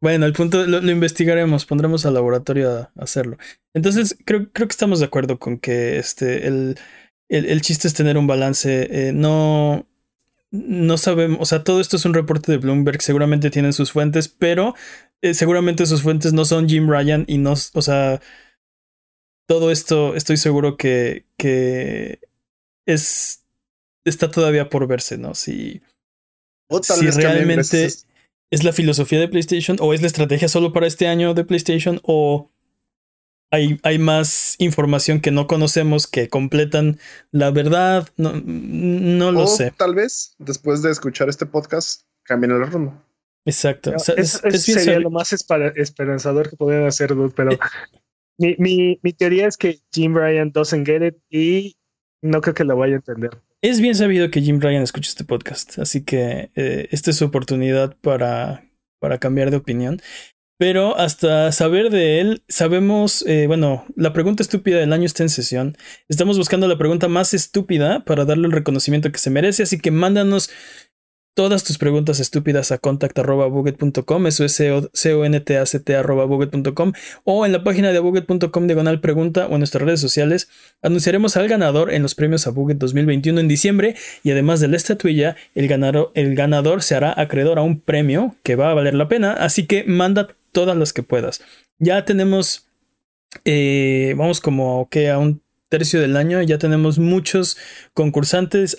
Bueno, 0.01 0.26
el 0.26 0.34
punto 0.34 0.65
lo, 0.65 0.80
investigaremos, 0.91 1.65
pondremos 1.67 2.05
al 2.05 2.15
laboratorio 2.15 2.72
a, 2.72 2.91
hacerlo. 2.97 3.38
Entonces, 3.76 4.17
creo, 4.26 4.51
creo 4.51 4.67
que 4.67 4.72
estamos 4.72 4.99
de 4.99 5.05
acuerdo 5.05 5.38
con 5.38 5.59
que 5.59 5.99
este, 5.99 6.47
el, 6.47 6.80
el, 7.30 7.61
chiste 7.61 7.88
es 7.88 7.93
tener 7.93 8.17
un 8.17 8.26
balance. 8.26 8.88
Eh, 8.89 9.13
no, 9.13 9.88
no 10.52 10.97
sabemos, 10.97 11.39
o 11.41 11.45
sea, 11.45 11.64
todo 11.64 11.80
esto 11.80 11.95
es 11.95 12.06
un 12.06 12.14
reporte 12.14 12.52
de 12.52 12.58
Bloomberg, 12.58 13.02
seguramente 13.02 13.49
tienen 13.49 13.74
sus 13.74 13.91
fuentes, 13.91 14.28
pero 14.28 14.76
eh, 15.22 15.34
seguramente 15.34 15.86
sus 15.86 16.02
fuentes 16.02 16.34
no 16.34 16.45
son 16.45 16.68
Jim 16.68 16.89
Ryan 16.89 17.24
y 17.28 17.38
no, 17.38 17.54
o 17.54 17.82
sea, 17.82 18.22
todo 19.47 19.72
esto 19.72 20.16
estoy 20.16 20.38
seguro 20.38 20.78
que, 20.78 21.26
que 21.38 22.20
es 22.86 23.45
está 24.06 24.32
todavía 24.32 24.70
por 24.70 24.88
verse, 24.88 25.18
¿no? 25.18 25.36
Si, 25.36 25.82
si 26.82 27.10
realmente 27.12 27.86
es 28.52 28.64
la 28.64 28.74
filosofía 28.74 29.20
de 29.20 29.28
PlayStation 29.28 29.78
o 29.80 29.93
es 29.93 30.02
la 30.02 30.08
estrategia 30.08 30.47
solo 30.47 30.74
para 30.74 30.88
este 30.88 31.08
año 31.08 31.34
de 31.34 31.45
PlayStation 31.45 31.99
o 32.04 32.51
hay, 33.52 33.80
hay 33.84 33.99
más 33.99 34.56
información 34.60 35.20
que 35.20 35.32
no 35.32 35.45
conocemos 35.45 36.08
que 36.08 36.30
completan 36.30 36.99
la 37.32 37.52
verdad. 37.52 38.08
No, 38.18 38.41
no 38.43 39.32
lo 39.32 39.45
sé. 39.45 39.74
Tal 39.78 39.93
vez 39.93 40.36
después 40.39 40.82
de 40.82 40.91
escuchar 40.91 41.30
este 41.30 41.45
podcast 41.45 42.04
cambien 42.24 42.54
el 42.54 42.66
rumbo. 42.66 43.04
Exacto. 43.45 43.93
es, 44.18 44.41
sería 44.64 44.99
lo 44.99 45.10
más 45.10 45.34
esperanzador 45.34 46.49
que 46.49 46.56
podrían 46.56 46.86
hacer, 46.86 47.14
pero 47.36 47.52
mi, 48.38 48.56
mi, 48.58 48.99
mi, 49.02 49.14
teoría 49.14 49.47
es 49.47 49.58
que 49.58 49.80
Jim 49.91 50.16
Ryan 50.16 50.52
doesn't 50.52 50.86
get 50.86 51.06
it 51.06 51.18
y 51.30 51.76
no 52.22 52.41
creo 52.41 52.54
que 52.54 52.64
lo 52.64 52.78
vaya 52.78 52.93
a 52.93 52.97
entender. 52.97 53.32
Es 53.62 53.82
bien 53.82 53.95
sabido 53.95 54.32
que 54.32 54.41
Jim 54.41 54.60
Ryan 54.60 54.84
escucha 54.84 55.10
este 55.10 55.24
podcast, 55.24 55.80
así 55.80 56.04
que 56.04 56.52
eh, 56.56 56.88
esta 56.91 57.12
es 57.12 57.18
su 57.18 57.26
oportunidad 57.26 57.95
para, 58.02 58.64
para 58.99 59.18
cambiar 59.18 59.52
de 59.52 59.58
opinión. 59.58 60.02
Pero 60.62 60.95
hasta 60.95 61.51
saber 61.51 61.89
de 61.89 62.20
él, 62.20 62.43
sabemos, 62.47 63.26
eh, 63.28 63.47
bueno, 63.47 63.84
la 63.95 64.14
pregunta 64.14 64.43
estúpida 64.43 64.78
del 64.78 64.93
año 64.93 65.07
está 65.07 65.24
en 65.24 65.30
sesión. 65.30 65.76
Estamos 66.07 66.38
buscando 66.38 66.68
la 66.68 66.78
pregunta 66.78 67.07
más 67.07 67.34
estúpida 67.34 68.05
para 68.05 68.26
darle 68.26 68.45
el 68.45 68.51
reconocimiento 68.51 69.12
que 69.12 69.18
se 69.18 69.32
merece, 69.32 69.64
así 69.64 69.80
que 69.80 69.89
mándanos 69.89 70.51
todas 71.34 71.64
tus 71.64 71.80
preguntas 71.80 72.20
estúpidas 72.20 72.72
a 72.72 72.78
contact.buget.com, 72.78 74.28
eso 74.28 74.45
es 74.45 74.53
c 74.53 75.14
o 75.14 75.26
n 75.26 75.39
t 75.39 75.57
a 75.57 75.66
c 75.66 75.80
t 75.80 75.97
o 77.24 77.45
en 77.47 77.51
la 77.51 77.64
página 77.64 77.91
de 77.91 77.99
buget.com 77.99 78.68
diagonal 78.68 79.01
pregunta 79.01 79.47
o 79.47 79.53
en 79.53 79.62
nuestras 79.62 79.84
redes 79.84 79.99
sociales. 79.99 80.47
Anunciaremos 80.84 81.38
al 81.38 81.47
ganador 81.47 81.91
en 81.91 82.03
los 82.03 82.14
premios 82.14 82.45
a 82.45 82.51
Buget 82.51 82.78
2021 82.78 83.39
en 83.39 83.47
diciembre 83.47 83.95
y 84.22 84.30
además 84.30 84.59
de 84.59 84.68
la 84.68 84.78
estatuilla, 84.78 85.36
el 85.55 85.68
ganador, 85.68 86.12
el 86.14 86.36
ganador 86.36 86.84
se 86.84 86.93
hará 86.93 87.20
acreedor 87.20 87.57
a 87.57 87.64
un 87.64 87.80
premio 87.80 88.36
que 88.43 88.55
va 88.55 88.70
a 88.70 88.76
valer 88.76 88.93
la 88.93 89.07
pena, 89.07 89.34
así 89.34 89.66
que 89.66 89.86
manda 89.86 90.28
todas 90.52 90.78
las 90.78 90.93
que 90.93 91.04
puedas. 91.04 91.41
Ya 91.80 92.06
tenemos, 92.06 92.68
eh, 93.45 94.14
vamos 94.18 94.41
como 94.41 94.88
que 94.89 95.10
a 95.10 95.18
un 95.18 95.41
tercio 95.72 96.02
del 96.02 96.18
año. 96.18 96.41
Ya 96.43 96.58
tenemos 96.58 96.99
muchos 96.99 97.58
concursantes, 97.93 98.78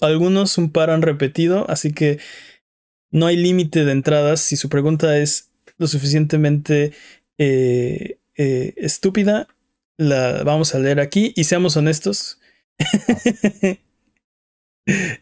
algunos 0.00 0.58
un 0.58 0.72
par 0.72 0.90
han 0.90 1.02
repetido, 1.02 1.68
así 1.70 1.92
que 1.92 2.18
no 3.10 3.26
hay 3.26 3.36
límite 3.36 3.84
de 3.84 3.92
entradas. 3.92 4.40
Si 4.40 4.56
su 4.56 4.68
pregunta 4.68 5.18
es 5.18 5.50
lo 5.78 5.86
suficientemente 5.86 6.92
eh, 7.38 8.18
eh, 8.36 8.74
estúpida, 8.76 9.48
la 9.96 10.42
vamos 10.42 10.74
a 10.74 10.78
leer 10.78 11.00
aquí 11.00 11.32
y 11.36 11.44
seamos 11.44 11.76
honestos. 11.76 12.40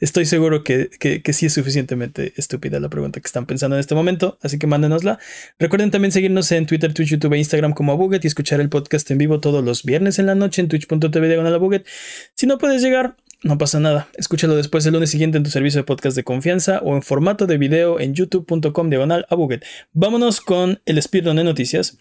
Estoy 0.01 0.27
seguro 0.27 0.65
que, 0.65 0.91
que, 0.99 1.33
sí 1.33 1.47
es 1.47 1.53
suficientemente 1.53 2.33
estúpida 2.37 2.81
la 2.81 2.89
pregunta 2.89 3.21
que 3.21 3.27
están 3.27 3.47
pensando 3.47 3.77
en 3.77 3.81
este 3.81 3.95
momento, 3.95 4.39
así 4.43 4.59
que 4.59 4.67
mándenosla. 4.67 5.19
Recuerden 5.59 5.91
también 5.91 6.13
seguirnos 6.13 6.51
en 6.53 6.67
Twitter, 6.67 6.95
Twitch, 6.95 7.11
YouTube 7.11 7.35
e 7.35 7.39
Instagram 7.39 7.73
como 7.73 7.93
Abuget 7.93 8.25
y 8.25 8.29
escuchar 8.29 8.61
el 8.61 8.69
podcast 8.69 9.11
en 9.11 9.19
vivo 9.19 9.41
todos 9.41 9.65
los 9.65 9.85
viernes 9.85 10.19
en 10.19 10.27
la 10.27 10.35
noche 10.35 10.63
en 10.63 10.69
twitch.tv 10.69 11.29
diagonal 11.29 11.55
Abuget. 11.55 11.87
Si 12.35 12.47
no 12.47 12.59
puedes 12.59 12.83
llegar, 12.83 13.17
no 13.43 13.57
pasa 13.57 13.79
nada. 13.79 14.09
Escúchalo 14.15 14.57
después 14.57 14.85
el 14.87 14.95
lunes 14.95 15.11
siguiente 15.11 15.39
en 15.39 15.45
tu 15.45 15.51
servicio 15.51 15.81
de 15.81 15.85
podcast 15.85 16.17
de 16.17 16.25
confianza 16.25 16.81
o 16.81 16.97
en 16.97 17.03
formato 17.03 17.47
de 17.47 17.57
video 17.57 18.01
en 18.01 18.15
youtube.com 18.15 18.91
diagonal 18.91 19.27
Abuget. 19.31 19.65
Vámonos 19.93 20.41
con 20.41 20.81
el 20.87 21.01
speedrun 21.01 21.37
de 21.37 21.45
noticias. 21.45 21.99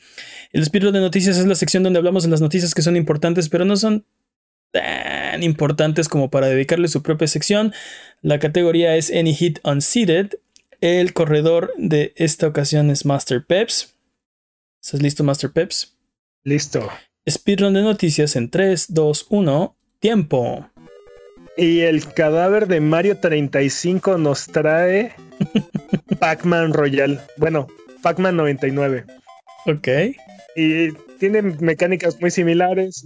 El 0.51 0.65
speedrun 0.65 0.93
de 0.93 0.99
noticias 0.99 1.38
es 1.38 1.45
la 1.45 1.53
sección 1.53 1.84
donde 1.84 1.99
hablamos 1.99 2.24
de 2.24 2.30
las 2.30 2.41
noticias 2.41 2.74
que 2.74 2.82
son 2.82 2.95
importantes, 2.95 3.49
pero 3.49 3.65
no 3.65 3.78
son 3.78 4.05
tan 4.72 5.43
importantes 5.43 6.09
como 6.09 6.30
para 6.30 6.47
dedicarle 6.47 6.88
su 6.88 7.01
propia 7.01 7.28
sección. 7.28 7.74
La 8.22 8.39
categoría 8.39 8.95
es 8.95 9.11
Any 9.11 9.34
Hit 9.34 9.59
Unseated. 9.63 10.39
El 10.82 11.13
corredor 11.13 11.74
de 11.78 12.13
esta 12.15 12.47
ocasión 12.47 12.89
es 12.89 13.05
Master 13.05 13.45
Peps. 13.45 13.95
¿Estás 14.82 15.01
listo, 15.01 15.24
Master 15.24 15.51
Peps? 15.51 15.97
Listo. 16.43 16.89
Speedrun 17.30 17.74
de 17.74 17.82
noticias 17.82 18.36
en 18.36 18.49
3, 18.49 18.93
2, 18.93 19.28
1. 19.30 19.76
Tiempo. 19.99 20.70
Y 21.57 21.80
el 21.80 22.13
cadáver 22.13 22.68
de 22.68 22.80
Mario 22.80 23.18
35 23.18 24.18
nos 24.20 24.45
trae 24.45 25.13
Pac-Man 26.20 26.74
Royal. 26.74 27.20
Bueno, 27.38 27.68
Pac-Man 28.03 28.38
99. 28.38 29.05
Ok. 29.65 29.88
Y 30.60 30.91
tiene 31.20 31.43
mecánicas 31.43 32.20
muy 32.20 32.32
similares. 32.32 33.05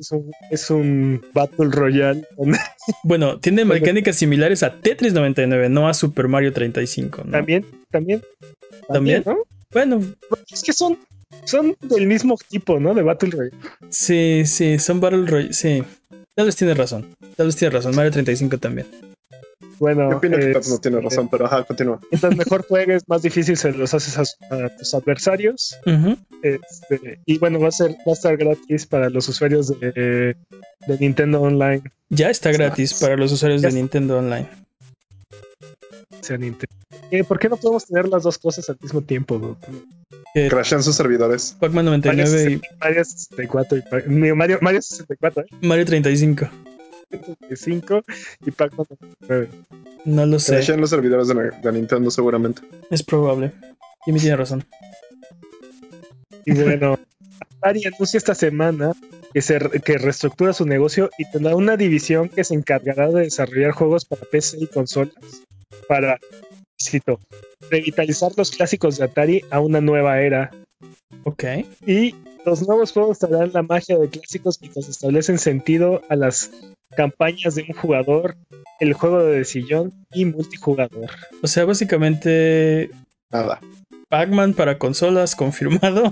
Es 0.49 0.69
un, 0.71 1.21
Battle 1.33 1.67
Royale. 1.69 2.25
Bueno, 3.03 3.39
tiene 3.39 3.65
mecánicas 3.65 4.15
similares 4.15 4.63
a 4.63 4.79
Tetris 4.79 5.13
99, 5.13 5.67
no 5.69 5.87
a 5.87 5.93
Super 5.93 6.29
Mario 6.29 6.53
35. 6.53 7.23
También, 7.29 7.65
también. 7.91 8.21
También. 8.87 9.23
Bueno, 9.73 10.01
es 10.49 10.63
que 10.63 10.71
son, 10.71 10.97
son 11.43 11.75
del 11.81 12.07
mismo 12.07 12.37
tipo, 12.49 12.79
¿no? 12.79 12.93
De 12.93 13.01
Battle 13.01 13.31
Royale. 13.31 13.57
Sí, 13.89 14.43
sí, 14.45 14.79
son 14.79 15.01
Battle 15.01 15.25
Royale. 15.25 15.53
Sí. 15.53 15.83
Tal 16.33 16.45
vez 16.45 16.55
tiene 16.55 16.73
razón. 16.73 17.05
Tal 17.35 17.47
vez 17.47 17.57
tiene 17.57 17.73
razón. 17.73 17.93
Mario 17.95 18.11
35 18.11 18.57
también. 18.59 18.87
Bueno, 19.81 20.11
Yo 20.11 20.17
opino 20.17 20.37
que 20.37 20.53
no 20.69 20.77
tiene 20.77 21.01
razón, 21.01 21.27
pero 21.27 21.47
ajá, 21.47 21.63
continúa. 21.63 21.99
Mientras 22.11 22.37
mejor 22.37 22.63
juegues, 22.67 23.01
más 23.07 23.23
difícil 23.23 23.57
se 23.57 23.71
los 23.71 23.91
haces 23.95 24.15
a, 24.15 24.69
tus 24.77 24.93
adversarios. 24.93 25.75
este, 26.43 27.19
y 27.25 27.39
bueno, 27.39 27.59
va 27.59 27.69
a 27.69 27.71
ser, 27.71 27.93
va 28.07 28.11
a 28.11 28.13
estar 28.13 28.37
gratis 28.37 28.85
para 28.85 29.09
los 29.09 29.27
usuarios 29.27 29.79
de, 29.79 30.35
de 30.85 30.97
Nintendo 30.99 31.41
Online. 31.41 31.81
Ya 32.09 32.29
está 32.29 32.51
gratis 32.51 32.93
para 32.93 33.17
los 33.17 33.31
usuarios 33.31 33.63
de 33.63 33.71
Nintendo 33.71 34.19
Online. 34.19 34.47
¿Por 37.27 37.39
qué 37.39 37.49
no 37.49 37.57
podemos 37.57 37.87
tener 37.87 38.07
las 38.07 38.21
dos 38.21 38.37
cosas 38.37 38.69
al 38.69 38.77
mismo 38.79 39.01
tiempo? 39.01 39.57
Crashan 40.35 40.83
sus 40.83 40.95
servidores. 40.95 41.57
Pac-Man 41.59 41.85
99 41.85 42.51
y 42.51 42.61
Mario 42.79 43.03
64 43.03 43.77
y 43.79 44.33
Mario, 44.35 44.59
Mario 44.61 44.81
64, 44.83 45.41
¿eh? 45.41 45.45
Mario 45.61 45.85
35. 45.87 46.47
35 47.19 48.03
y 48.45 48.51
Pac-Man 48.51 48.87
99. 48.89 49.49
No 50.05 50.25
lo 50.25 50.39
sé. 50.39 50.53
Crashan 50.53 50.81
los 50.81 50.89
servidores 50.89 51.27
de, 51.27 51.51
la, 51.63 51.71
Nintendo 51.71 52.09
seguramente. 52.09 52.61
Es 52.89 53.03
probable. 53.03 53.51
Jimmy 54.05 54.19
tiene 54.19 54.37
razón. 54.37 54.63
Y 56.45 56.53
bueno, 56.53 56.97
Atari 57.57 57.85
anuncia 57.85 58.17
esta 58.17 58.33
semana 58.33 58.93
que, 59.33 59.41
se, 59.41 59.59
que 59.59 59.97
reestructura 59.97 60.53
su 60.53 60.65
negocio 60.65 61.09
y 61.17 61.29
tendrá 61.29 61.55
una 61.55 61.77
división 61.77 62.29
que 62.29 62.43
se 62.43 62.55
encargará 62.55 63.09
de 63.09 63.23
desarrollar 63.23 63.71
juegos 63.71 64.05
para 64.05 64.23
PC 64.23 64.57
y 64.59 64.67
consolas 64.67 65.13
para, 65.87 66.19
cito, 66.81 67.19
revitalizar 67.69 68.31
los 68.37 68.51
clásicos 68.51 68.97
de 68.97 69.05
Atari 69.05 69.45
a 69.51 69.59
una 69.59 69.81
nueva 69.81 70.19
era. 70.21 70.51
Ok. 71.23 71.43
Y 71.85 72.15
los 72.45 72.67
nuevos 72.67 72.91
juegos 72.91 73.19
traerán 73.19 73.51
la 73.53 73.61
magia 73.61 73.97
de 73.97 74.09
clásicos 74.09 74.59
mientras 74.61 74.89
establecen 74.89 75.37
sentido 75.37 76.01
a 76.09 76.15
las 76.15 76.51
campañas 76.95 77.55
de 77.55 77.65
un 77.67 77.75
jugador, 77.75 78.35
el 78.79 78.93
juego 78.93 79.23
de 79.23 79.43
sillón 79.45 79.91
y 80.13 80.25
multijugador. 80.25 81.09
O 81.41 81.47
sea, 81.47 81.65
básicamente. 81.65 82.91
Nada. 83.31 83.59
Pac-Man 84.09 84.53
para 84.53 84.77
consolas 84.77 85.35
confirmado. 85.35 86.11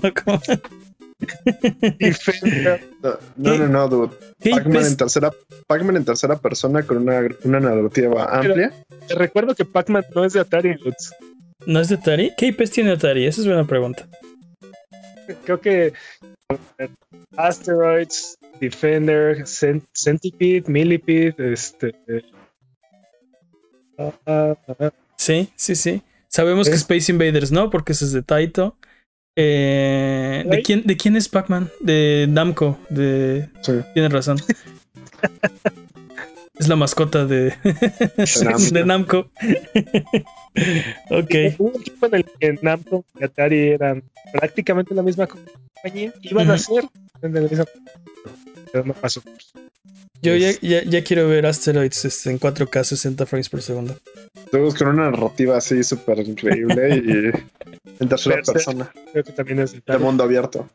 no, 3.36 3.58
no, 3.58 3.68
no, 3.68 3.88
dude. 3.88 4.10
Pac-Man 4.50 4.86
en, 4.86 4.96
tercera, 4.96 5.30
Pac 5.66 5.82
en 5.82 6.04
tercera 6.04 6.36
persona 6.36 6.82
con 6.82 6.96
una, 6.98 7.20
una 7.44 7.60
narrativa 7.60 8.24
amplia. 8.24 8.72
te 9.06 9.14
recuerdo 9.14 9.54
que 9.54 9.66
Pac-Man 9.66 10.04
no 10.14 10.24
es 10.24 10.32
de 10.32 10.40
Atari, 10.40 10.74
Lutz. 10.78 11.12
¿No 11.66 11.78
es 11.80 11.90
de 11.90 11.96
Atari? 11.96 12.32
¿Qué 12.38 12.46
IPs 12.46 12.70
tiene 12.70 12.92
Atari? 12.92 13.26
Esa 13.26 13.42
es 13.42 13.46
buena 13.46 13.66
pregunta. 13.66 14.08
Creo 15.44 15.60
que 15.60 15.92
Asteroids, 17.36 18.38
Defender, 18.60 19.44
Centipede, 19.46 20.64
Millipede, 20.66 21.52
este. 21.52 21.94
Sí, 25.16 25.50
sí, 25.56 25.74
sí. 25.74 26.02
Sabemos 26.28 26.68
que 26.68 26.76
Space 26.76 27.10
Invaders 27.10 27.50
no, 27.50 27.70
porque 27.70 27.92
ese 27.92 28.04
es 28.04 28.12
de 28.12 28.22
Taito. 28.22 28.76
Eh, 29.36 30.44
¿de, 30.46 30.62
quién, 30.62 30.86
¿De 30.86 30.96
quién 30.96 31.16
es 31.16 31.28
Pac-Man? 31.28 31.70
De 31.80 32.26
Namco. 32.28 32.78
De... 32.88 33.48
Tienes 33.94 34.12
razón. 34.12 34.38
es 36.58 36.68
la 36.68 36.76
mascota 36.76 37.26
de, 37.26 37.54
de 38.72 38.84
Namco. 38.84 39.30
ok. 41.10 41.34
Un 41.58 41.72
equipo 41.80 42.06
en 42.06 42.14
el 42.14 42.24
que 42.38 42.58
Namco 42.60 43.04
y 43.18 43.24
Atari 43.24 43.70
eran 43.70 44.04
prácticamente 44.32 44.94
la 44.94 45.02
misma 45.02 45.26
compañía. 45.26 46.12
Iban 46.22 46.50
a 46.50 46.58
ser 46.58 46.84
en 47.22 47.36
no 48.72 48.94
pasó. 48.94 49.22
Yo 50.22 50.36
ya, 50.36 50.52
ya, 50.60 50.82
ya, 50.84 51.02
quiero 51.02 51.26
ver 51.28 51.46
Asteroids 51.46 52.04
este, 52.04 52.30
en 52.30 52.38
4K 52.38 52.84
60 52.84 53.24
frames 53.24 53.48
por 53.48 53.62
segundo. 53.62 53.96
Todos 54.50 54.74
con 54.74 54.88
una 54.88 55.10
narrativa 55.10 55.56
así 55.56 55.82
súper 55.82 56.18
increíble 56.20 56.96
y 56.96 57.30
en 57.98 58.08
tercera 58.08 58.42
persona. 58.42 58.92
Creo 59.12 59.24
que 59.24 59.32
también 59.32 59.60
es 59.60 59.72
de 59.72 59.98
mundo 59.98 60.24
abierto. 60.24 60.68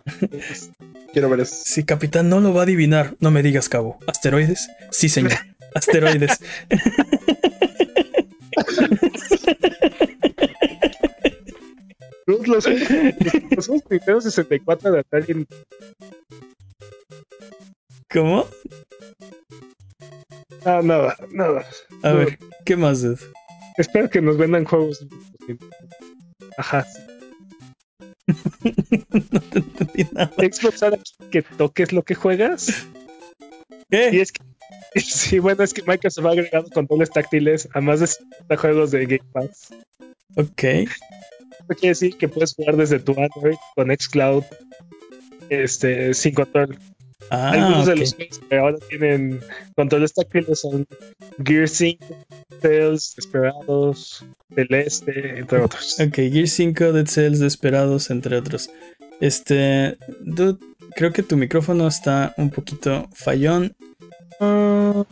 quiero 1.13 1.29
ver 1.29 1.41
eso. 1.41 1.55
Si 1.63 1.83
Capitán 1.83 2.27
no 2.27 2.39
lo 2.39 2.55
va 2.55 2.61
a 2.61 2.63
adivinar, 2.63 3.15
no 3.19 3.29
me 3.29 3.43
digas, 3.43 3.69
Cabo. 3.69 3.99
¿Asteroides? 4.07 4.67
Sí, 4.91 5.09
señor. 5.09 5.33
Asteroides. 5.75 6.39
los, 12.25 12.47
los, 12.47 12.65
los, 12.67 13.69
los 14.07 14.23
64 14.23 14.91
de 14.91 14.99
Atari 14.99 15.45
¿Cómo? 18.11 18.47
Ah, 20.63 20.81
nada, 20.83 21.15
nada. 21.31 21.65
A 22.03 22.13
ver, 22.13 22.39
¿qué 22.65 22.75
más 22.75 23.03
es? 23.03 23.27
Espero 23.77 24.09
que 24.09 24.21
nos 24.21 24.37
vendan 24.37 24.65
juegos. 24.65 25.05
Ajá. 26.57 26.85
no 29.31 29.41
te 29.41 29.59
entendí 29.59 30.07
nada. 30.11 30.31
Xbox 30.37 30.81
que 31.31 31.41
toques 31.41 31.91
lo 31.91 32.03
que 32.03 32.15
juegas. 32.15 32.87
¿Qué? 33.89 34.09
Y 34.13 34.19
es 34.21 34.31
que, 34.31 34.41
sí, 35.01 35.39
bueno, 35.39 35.63
es 35.63 35.73
que 35.73 35.83
Microsoft 35.83 36.25
ha 36.25 36.31
agregado 36.31 36.69
controles 36.69 37.09
táctiles 37.09 37.67
a 37.73 37.81
más 37.81 37.99
de 37.99 38.07
50 38.07 38.57
juegos 38.57 38.91
de 38.91 39.05
Game 39.05 39.29
Pass. 39.31 39.73
Ok. 40.35 40.63
Eso 40.63 40.87
quiere 41.69 41.89
decir 41.89 42.17
que 42.17 42.27
puedes 42.27 42.53
jugar 42.53 42.77
desde 42.77 42.99
tu 42.99 43.11
Android 43.11 43.57
con 43.75 43.89
Xcloud 43.89 44.43
este, 45.49 46.13
sin 46.13 46.33
control. 46.33 46.77
Ah, 47.29 47.51
Algunos 47.51 47.85
de 47.87 47.95
los 47.95 48.13
juegos 48.13 48.39
que 48.39 48.57
ahora 48.57 48.77
tienen 48.89 49.39
controles 49.75 50.13
táctiles 50.13 50.59
son 50.59 50.85
Gear 51.43 51.67
5, 51.67 52.05
Tales, 52.61 53.13
Desperados, 53.15 54.23
Celeste, 54.53 55.39
entre 55.39 55.61
otros. 55.61 55.99
Ok, 55.99 56.15
Gear 56.15 56.47
5, 56.47 56.93
Dead 56.93 57.07
Cells, 57.07 57.39
Desperados, 57.39 58.09
entre 58.09 58.37
otros. 58.37 58.69
Este, 59.21 59.97
dude, 60.19 60.59
creo 60.95 61.13
que 61.13 61.23
tu 61.23 61.37
micrófono 61.37 61.87
está 61.87 62.33
un 62.37 62.51
poquito 62.51 63.09
fallón. 63.13 63.73
no 64.39 65.05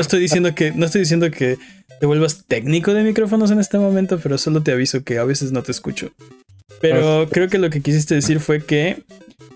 estoy 0.00 0.20
diciendo 0.20 0.54
que 0.54 0.72
no 0.72 0.86
estoy 0.86 1.02
diciendo 1.02 1.30
que 1.30 1.58
te 2.00 2.06
vuelvas 2.06 2.46
técnico 2.46 2.94
de 2.94 3.02
micrófonos 3.02 3.50
en 3.50 3.60
este 3.60 3.78
momento, 3.78 4.18
pero 4.22 4.38
solo 4.38 4.62
te 4.62 4.72
aviso 4.72 5.04
que 5.04 5.18
a 5.18 5.24
veces 5.24 5.52
no 5.52 5.62
te 5.62 5.72
escucho. 5.72 6.10
Pero 6.80 7.22
ah. 7.22 7.28
creo 7.30 7.48
que 7.48 7.58
lo 7.58 7.68
que 7.70 7.82
quisiste 7.82 8.14
decir 8.14 8.40
fue 8.40 8.64
que 8.64 9.02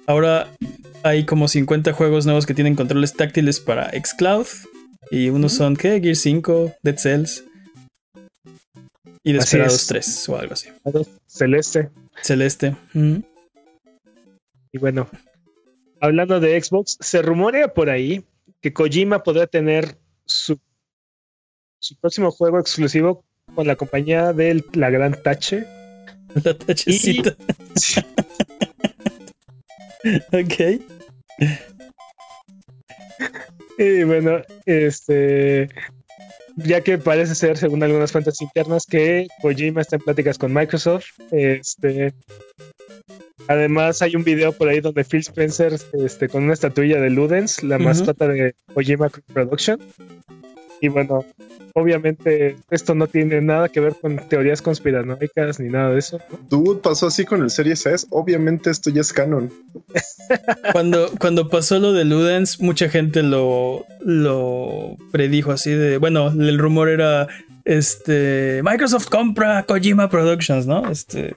Ahora 0.08 0.50
hay 1.02 1.26
como 1.26 1.48
50 1.48 1.92
juegos 1.92 2.24
nuevos 2.24 2.46
que 2.46 2.54
tienen 2.54 2.74
controles 2.74 3.12
táctiles 3.12 3.60
para 3.60 3.90
Xcloud. 3.90 4.46
Y 5.10 5.28
unos 5.28 5.52
son, 5.52 5.76
¿qué? 5.76 6.00
Gear 6.00 6.16
5, 6.16 6.76
Dead 6.82 6.96
Cells. 6.96 7.44
Y 9.22 9.34
Desperados 9.34 9.86
3 9.86 10.28
o 10.30 10.38
algo 10.38 10.54
así. 10.54 10.70
Celeste. 11.26 11.90
Celeste. 12.22 12.74
Y 14.72 14.78
bueno, 14.78 15.10
hablando 16.00 16.40
de 16.40 16.58
Xbox, 16.58 16.96
se 17.00 17.20
rumorea 17.20 17.74
por 17.74 17.90
ahí 17.90 18.24
que 18.62 18.72
Kojima 18.72 19.22
podría 19.22 19.46
tener 19.46 19.98
su, 20.24 20.58
su 21.80 21.96
próximo 21.96 22.30
juego 22.30 22.58
exclusivo 22.58 23.26
con 23.54 23.66
la 23.66 23.76
compañía 23.76 24.32
de 24.32 24.64
la 24.72 24.88
Gran 24.88 25.22
Tache. 25.22 25.66
La 26.42 26.56
Tachecita. 26.56 27.36
ok. 30.32 30.80
Y 33.78 34.02
bueno, 34.04 34.42
este. 34.66 35.68
Ya 36.56 36.80
que 36.80 36.98
parece 36.98 37.36
ser, 37.36 37.56
según 37.56 37.82
algunas 37.84 38.10
fuentes 38.10 38.42
internas, 38.42 38.84
que 38.84 39.28
Kojima 39.40 39.80
está 39.80 39.96
en 39.96 40.02
pláticas 40.02 40.38
con 40.38 40.52
Microsoft. 40.52 41.06
Este. 41.30 42.12
Además, 43.46 44.02
hay 44.02 44.14
un 44.14 44.24
video 44.24 44.52
por 44.52 44.68
ahí 44.68 44.80
donde 44.80 45.04
Phil 45.04 45.20
Spencer, 45.20 45.74
este, 45.92 46.28
con 46.28 46.44
una 46.44 46.52
estatuilla 46.52 47.00
de 47.00 47.10
Ludens, 47.10 47.62
la 47.62 47.78
mascota 47.78 48.28
de 48.28 48.54
Kojima 48.74 49.08
Production. 49.32 49.80
Y 50.80 50.88
bueno, 50.88 51.24
obviamente 51.74 52.56
esto 52.70 52.94
no 52.94 53.06
tiene 53.06 53.40
nada 53.40 53.68
que 53.68 53.80
ver 53.80 53.94
con 54.00 54.16
teorías 54.28 54.62
conspiranoicas 54.62 55.60
ni 55.60 55.68
nada 55.68 55.90
de 55.90 55.98
eso. 55.98 56.20
Dude, 56.48 56.80
pasó 56.80 57.06
así 57.06 57.24
con 57.24 57.42
el 57.42 57.50
Series 57.50 57.86
S. 57.86 58.06
Obviamente 58.10 58.70
esto 58.70 58.90
ya 58.90 59.00
es 59.00 59.12
canon. 59.12 59.52
cuando, 60.72 61.10
cuando 61.18 61.48
pasó 61.48 61.78
lo 61.78 61.92
de 61.92 62.04
Ludens, 62.04 62.60
mucha 62.60 62.88
gente 62.88 63.22
lo, 63.22 63.84
lo 64.00 64.96
predijo 65.10 65.52
así 65.52 65.70
de. 65.72 65.98
Bueno, 65.98 66.28
el 66.28 66.58
rumor 66.58 66.88
era. 66.88 67.28
Este. 67.64 68.62
Microsoft 68.64 69.08
compra 69.08 69.64
Kojima 69.64 70.08
Productions, 70.08 70.66
¿no? 70.66 70.90
Este. 70.90 71.34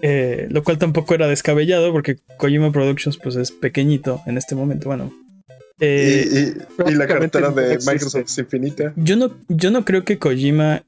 Eh, 0.00 0.46
lo 0.50 0.62
cual 0.62 0.78
tampoco 0.78 1.14
era 1.14 1.26
descabellado 1.26 1.90
porque 1.92 2.18
Kojima 2.36 2.70
Productions 2.70 3.18
pues 3.18 3.34
es 3.34 3.50
pequeñito 3.50 4.22
en 4.26 4.38
este 4.38 4.54
momento. 4.54 4.88
Bueno, 4.88 5.12
eh, 5.80 6.56
y, 6.86 6.94
la 6.94 7.06
cartera 7.06 7.50
de 7.50 7.78
Microsoft 7.78 8.24
es 8.26 8.38
infinita. 8.38 8.92
Yo 8.96 9.16
no, 9.16 9.36
yo 9.48 9.70
no 9.70 9.84
creo 9.84 10.04
que 10.04 10.18
Kojima 10.18 10.82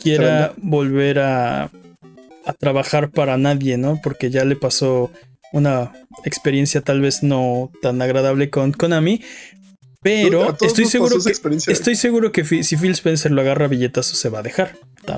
quiera 0.00 0.54
volver 0.56 1.18
a, 1.18 1.64
a 1.64 2.52
trabajar 2.58 3.10
para 3.10 3.36
nadie, 3.36 3.76
¿no? 3.76 4.00
Porque 4.02 4.30
ya 4.30 4.44
le 4.44 4.56
pasó 4.56 5.10
una 5.52 5.92
experiencia 6.24 6.80
tal 6.80 7.00
vez 7.00 7.22
no 7.22 7.70
tan 7.82 8.00
agradable 8.02 8.50
con 8.50 8.72
Konami. 8.72 9.22
Pero 10.02 10.56
estoy 10.60 10.86
seguro, 10.86 11.16
que, 11.22 11.30
estoy 11.70 11.94
seguro 11.94 12.32
que 12.32 12.44
si 12.44 12.76
Phil 12.76 12.90
Spencer 12.90 13.30
lo 13.30 13.40
agarra 13.40 13.68
billetazo 13.68 14.16
se 14.16 14.28
va 14.28 14.40
a 14.40 14.42
dejar. 14.42 14.76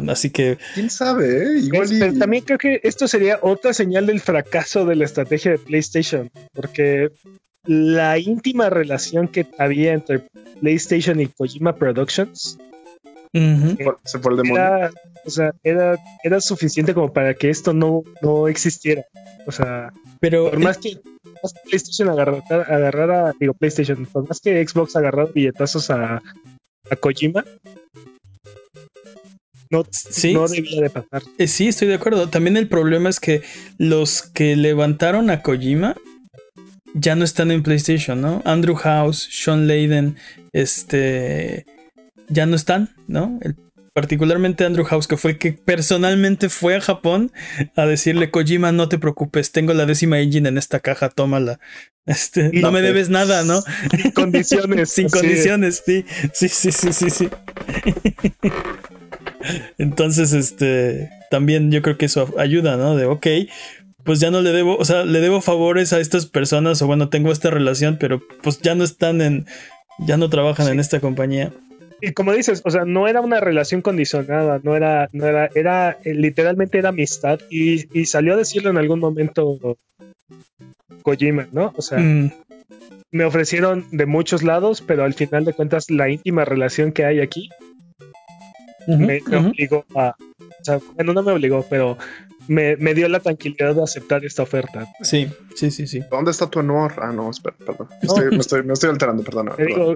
Así 0.08 0.28
que. 0.28 0.58
Quién 0.74 0.90
sabe, 0.90 1.42
¿eh? 1.42 1.58
Igual 1.60 1.88
Pero 1.98 2.18
también 2.18 2.44
creo 2.44 2.58
que 2.58 2.80
esto 2.82 3.08
sería 3.08 3.38
otra 3.40 3.72
señal 3.72 4.06
del 4.06 4.20
fracaso 4.20 4.84
de 4.84 4.96
la 4.96 5.06
estrategia 5.06 5.52
de 5.52 5.58
PlayStation. 5.58 6.30
Porque 6.52 7.10
la 7.66 8.18
íntima 8.18 8.70
relación 8.70 9.28
que 9.28 9.46
había 9.58 9.92
entre 9.92 10.22
PlayStation 10.60 11.20
y 11.20 11.26
Kojima 11.26 11.74
Productions 11.74 12.58
se 13.34 14.18
fue 14.20 14.32
el 14.32 14.36
demonio. 14.36 14.56
Era, 14.56 14.90
o 15.24 15.30
sea, 15.30 15.52
era, 15.64 15.98
era 16.22 16.40
suficiente 16.40 16.94
como 16.94 17.12
para 17.12 17.34
que 17.34 17.50
esto 17.50 17.72
no, 17.72 18.02
no 18.22 18.46
existiera. 18.46 19.04
O 19.46 19.52
sea, 19.52 19.92
pero 20.20 20.50
por 20.50 20.60
más 20.60 20.78
que, 20.78 21.00
PlayStation 21.68 22.08
agarrara, 22.08 23.32
digo 23.40 23.54
PlayStation, 23.54 24.06
por 24.06 24.28
más 24.28 24.40
que 24.40 24.66
Xbox 24.66 24.94
agarrara 24.96 25.30
billetazos 25.34 25.90
a, 25.90 26.22
a 26.90 26.96
Kojima, 26.96 27.44
no, 29.70 29.84
no 30.32 30.48
debía 30.48 30.82
de 30.82 30.90
pasar. 30.90 31.22
Eh, 31.38 31.48
sí, 31.48 31.68
estoy 31.68 31.88
de 31.88 31.94
acuerdo. 31.94 32.28
También 32.28 32.56
el 32.56 32.68
problema 32.68 33.08
es 33.08 33.18
que 33.18 33.42
los 33.78 34.22
que 34.22 34.54
levantaron 34.54 35.30
a 35.30 35.42
Kojima 35.42 35.96
ya 36.95 37.14
no 37.14 37.24
están 37.24 37.51
en 37.51 37.62
PlayStation, 37.62 38.20
¿no? 38.20 38.42
Andrew 38.45 38.74
House, 38.76 39.28
Sean 39.30 39.66
Layden, 39.66 40.16
este, 40.53 41.66
ya 42.28 42.47
no 42.47 42.57
están, 42.57 42.90
¿no? 43.07 43.38
particularmente 43.95 44.64
Andrew 44.64 44.84
House, 44.84 45.07
que 45.07 45.16
fue 45.16 45.32
el 45.32 45.38
que 45.38 45.53
personalmente 45.53 46.49
fue 46.49 46.74
a 46.74 46.80
Japón 46.80 47.30
a 47.76 47.86
decirle, 47.86 48.30
Kojima, 48.30 48.72
no 48.72 48.88
te 48.88 48.99
preocupes, 48.99 49.53
tengo 49.53 49.72
la 49.72 49.86
décima 49.86 50.18
engine 50.18 50.49
en 50.49 50.59
esta 50.59 50.80
caja, 50.80 51.09
tómala. 51.09 51.59
Este, 52.07 52.51
no 52.53 52.70
me 52.70 52.82
debes 52.82 53.09
nada, 53.09 53.45
¿no? 53.45 53.62
Sin 54.03 54.11
condiciones. 54.11 54.90
Sin 54.92 55.09
condiciones, 55.09 55.82
sí. 55.86 56.05
Sí, 56.34 56.51
sí, 56.51 56.70
sí, 56.70 56.92
sí, 56.92 57.09
sí. 57.09 57.30
Entonces, 59.78 60.34
este, 60.34 61.09
también 61.30 61.72
yo 61.72 61.80
creo 61.80 61.97
que 61.97 62.05
eso 62.05 62.34
ayuda, 62.36 62.76
¿no? 62.76 62.95
De, 62.95 63.07
ok, 63.07 63.26
pues 64.05 64.20
ya 64.20 64.30
no 64.30 64.40
le 64.40 64.52
debo, 64.52 64.76
o 64.76 64.84
sea, 64.84 65.05
le 65.05 65.20
debo 65.20 65.40
favores 65.40 65.92
a 65.92 66.00
estas 66.00 66.26
personas, 66.26 66.80
o 66.82 66.86
bueno, 66.86 67.09
tengo 67.09 67.32
esta 67.32 67.50
relación, 67.50 67.96
pero 67.98 68.22
pues 68.42 68.61
ya 68.61 68.74
no 68.74 68.84
están 68.84 69.20
en, 69.20 69.46
ya 69.98 70.16
no 70.16 70.28
trabajan 70.28 70.68
en 70.68 70.80
esta 70.80 71.00
compañía. 71.00 71.52
Y 72.00 72.12
como 72.12 72.32
dices, 72.32 72.61
o 72.64 72.70
sea, 72.70 72.84
no 72.84 73.09
era 73.09 73.20
una 73.20 73.40
relación 73.40 73.80
condicionada, 73.80 74.61
no 74.62 74.76
era, 74.76 75.09
no 75.12 75.26
era, 75.26 75.48
era, 75.55 75.98
eh, 76.05 76.14
literalmente 76.14 76.78
era 76.78 76.90
amistad 76.90 77.40
y, 77.50 77.86
y, 77.98 78.05
salió 78.05 78.34
a 78.34 78.36
decirlo 78.36 78.70
en 78.70 78.76
algún 78.76 79.00
momento 79.00 79.59
Kojima, 81.02 81.48
¿no? 81.52 81.72
O 81.76 81.82
sea, 81.82 81.98
mm. 81.98 82.30
me 83.11 83.24
ofrecieron 83.24 83.86
de 83.90 84.07
muchos 84.07 84.42
lados, 84.42 84.82
pero 84.82 85.05
al 85.05 85.14
final 85.14 85.44
de 85.44 85.55
cuentas 85.55 85.90
la 85.90 86.11
íntima 86.11 86.44
relación 86.44 86.92
que 86.92 87.05
hay 87.05 87.20
aquí 87.20 87.48
me, 88.86 89.22
obligó 89.34 89.84
a, 89.94 90.14
o 90.40 90.64
sea, 90.64 90.80
bueno, 90.94 91.12
no 91.12 91.22
me 91.22 91.32
obligó, 91.32 91.64
pero 91.68 91.96
me, 92.49 92.95
dio 92.95 93.09
la 93.09 93.20
tranquilidad 93.20 93.74
de 93.74 93.82
aceptar 93.82 94.24
esta 94.24 94.42
oferta. 94.42 94.86
Sí, 95.03 95.28
sí, 95.55 95.70
sí, 95.70 95.86
sí. 95.86 96.01
¿Dónde 96.11 96.30
está 96.30 96.49
tu 96.49 96.61
honor? 96.61 96.92
Ah, 96.99 97.12
no, 97.12 97.30
espera, 97.30 97.57
perdón. 97.57 97.88
Me, 98.30 98.38
estoy, 98.38 98.88
alterando, 98.88 99.22
perdón. 99.22 99.51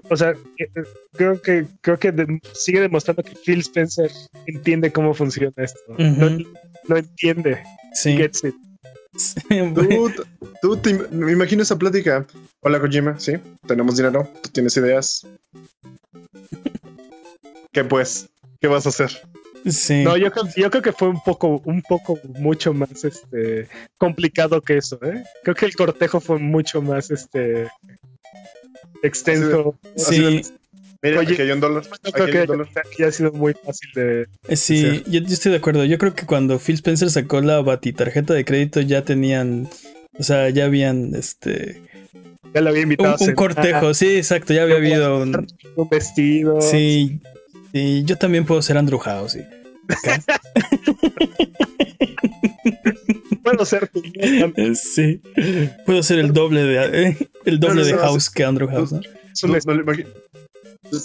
o 0.09 0.17
sea, 0.17 0.31
eh, 0.59 0.71
creo 1.13 1.41
que, 1.41 1.67
creo 1.81 1.99
que 1.99 2.41
sigue 2.53 2.81
demostrando 2.81 3.23
que 3.23 3.35
Phil 3.35 3.61
Spencer 3.61 4.11
entiende 4.47 4.93
cómo 4.93 5.15
funciona 5.15 5.53
esto. 5.57 5.81
lo, 6.89 6.97
entiende. 6.97 7.63
Sí. 7.95 8.17
Gets 8.17 8.45
it. 8.45 8.55
tú, 10.63 10.81
me 11.11 11.33
imagino 11.33 11.63
esa 11.63 11.77
plática. 11.77 12.27
Hola, 12.61 12.81
Kojima, 12.81 13.19
sí, 13.19 13.33
tenemos 13.67 13.97
dinero, 13.97 14.29
tú 14.43 14.51
tienes 14.51 14.77
ideas. 14.77 15.27
¿Qué 17.73 17.85
pues? 17.85 18.29
¿Qué 18.61 18.69
vas 18.69 18.87
a 18.87 18.89
hacer? 18.89 19.11
No, 20.05 20.17
yo, 20.17 20.31
yo 20.57 20.71
creo 20.71 20.83
que 20.83 20.93
fue 20.93 21.09
un 21.09 21.23
poco, 21.23 21.63
un 21.65 21.83
poco 21.83 22.19
mucho 22.39 22.73
más 22.73 23.05
este 23.05 23.69
complicado 23.97 24.61
que 24.61 24.79
eso, 24.79 24.99
¿eh? 25.03 25.25
Creo 25.43 25.55
que 25.55 25.67
el 25.67 25.75
cortejo 25.75 26.21
fue 26.21 26.39
mucho 26.39 26.83
más 26.83 27.11
este 27.11 27.69
extenso. 29.03 29.79
Sí. 29.97 30.43
Mira, 31.01 31.21
aquí 31.21 31.41
hay 31.41 31.51
un 31.53 31.61
dólar. 31.61 31.85
creo 32.13 32.47
que, 32.97 33.05
ha 33.05 33.13
sido 33.13 33.33
muy 33.33 33.55
fácil 33.55 33.91
de. 33.95 34.27
Eh, 34.49 34.57
sí, 34.57 35.05
yo, 35.07 35.21
estoy 35.21 35.53
de 35.53 35.59
acuerdo. 35.59 35.85
Yo 35.85 35.97
creo 35.99 36.15
que 36.15 36.27
cuando 36.27 36.59
Phil 36.59 36.75
Spencer 36.75 37.11
sacó 37.11 37.41
la 37.41 37.63
tarjeta 37.97 38.35
de 38.35 38.45
crédito 38.45 38.81
ya 38.81 39.03
tenían. 39.03 39.69
O 40.19 40.23
sea, 40.25 40.51
ya 40.51 40.65
habían 40.65 41.15
este. 41.15 41.83
Ya 42.53 42.61
lo 42.63 42.71
había 42.71 42.83
invitado. 42.83 43.17
Un, 43.21 43.29
un 43.29 43.35
cortejo, 43.37 43.95
sí, 43.95 44.17
exacto. 44.17 44.53
Ya 44.53 44.63
había 44.63 44.77
habido 44.77 45.23
un, 45.23 45.47
un 45.77 45.89
vestido. 45.89 46.61
Sí, 46.61 47.21
Sí, 47.73 48.03
yo 48.05 48.17
también 48.17 48.47
puedo 48.47 48.63
ser 48.63 48.79
Andrew 48.79 48.99
House. 48.99 49.33
¿sí? 49.33 49.41
Puedo 53.43 53.65
ser 53.65 53.89
tú. 53.89 54.03
Sí. 54.75 55.23
Puedo 55.87 56.03
ser 56.03 56.19
el 56.19 56.33
doble 56.33 56.65
de 56.65 57.29
el 57.45 57.61
doble 57.61 57.85
de 57.85 57.95
House 57.95 58.31
que 58.31 58.45
Andrew 58.45 58.69
House. 58.69 58.95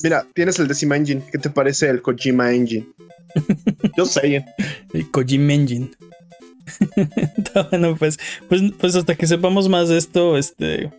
Mira, 0.04 0.26
tienes 0.34 0.60
el 0.60 0.68
décima 0.68 0.98
engine. 0.98 1.24
¿Qué 1.32 1.38
te 1.38 1.50
parece 1.50 1.90
el 1.90 2.02
Kojima 2.02 2.54
engine? 2.54 2.88
Yo 3.98 4.06
sé. 4.06 4.46
El 4.94 5.12
Kojima 5.12 5.54
engine. 5.54 5.92
bueno, 7.72 7.96
pues, 7.98 8.18
pues, 8.48 8.62
pues 8.80 8.96
hasta 8.96 9.16
que 9.16 9.28
sepamos 9.28 9.68
más 9.70 9.90
de 9.90 9.98
esto, 9.98 10.38
este. 10.38 10.92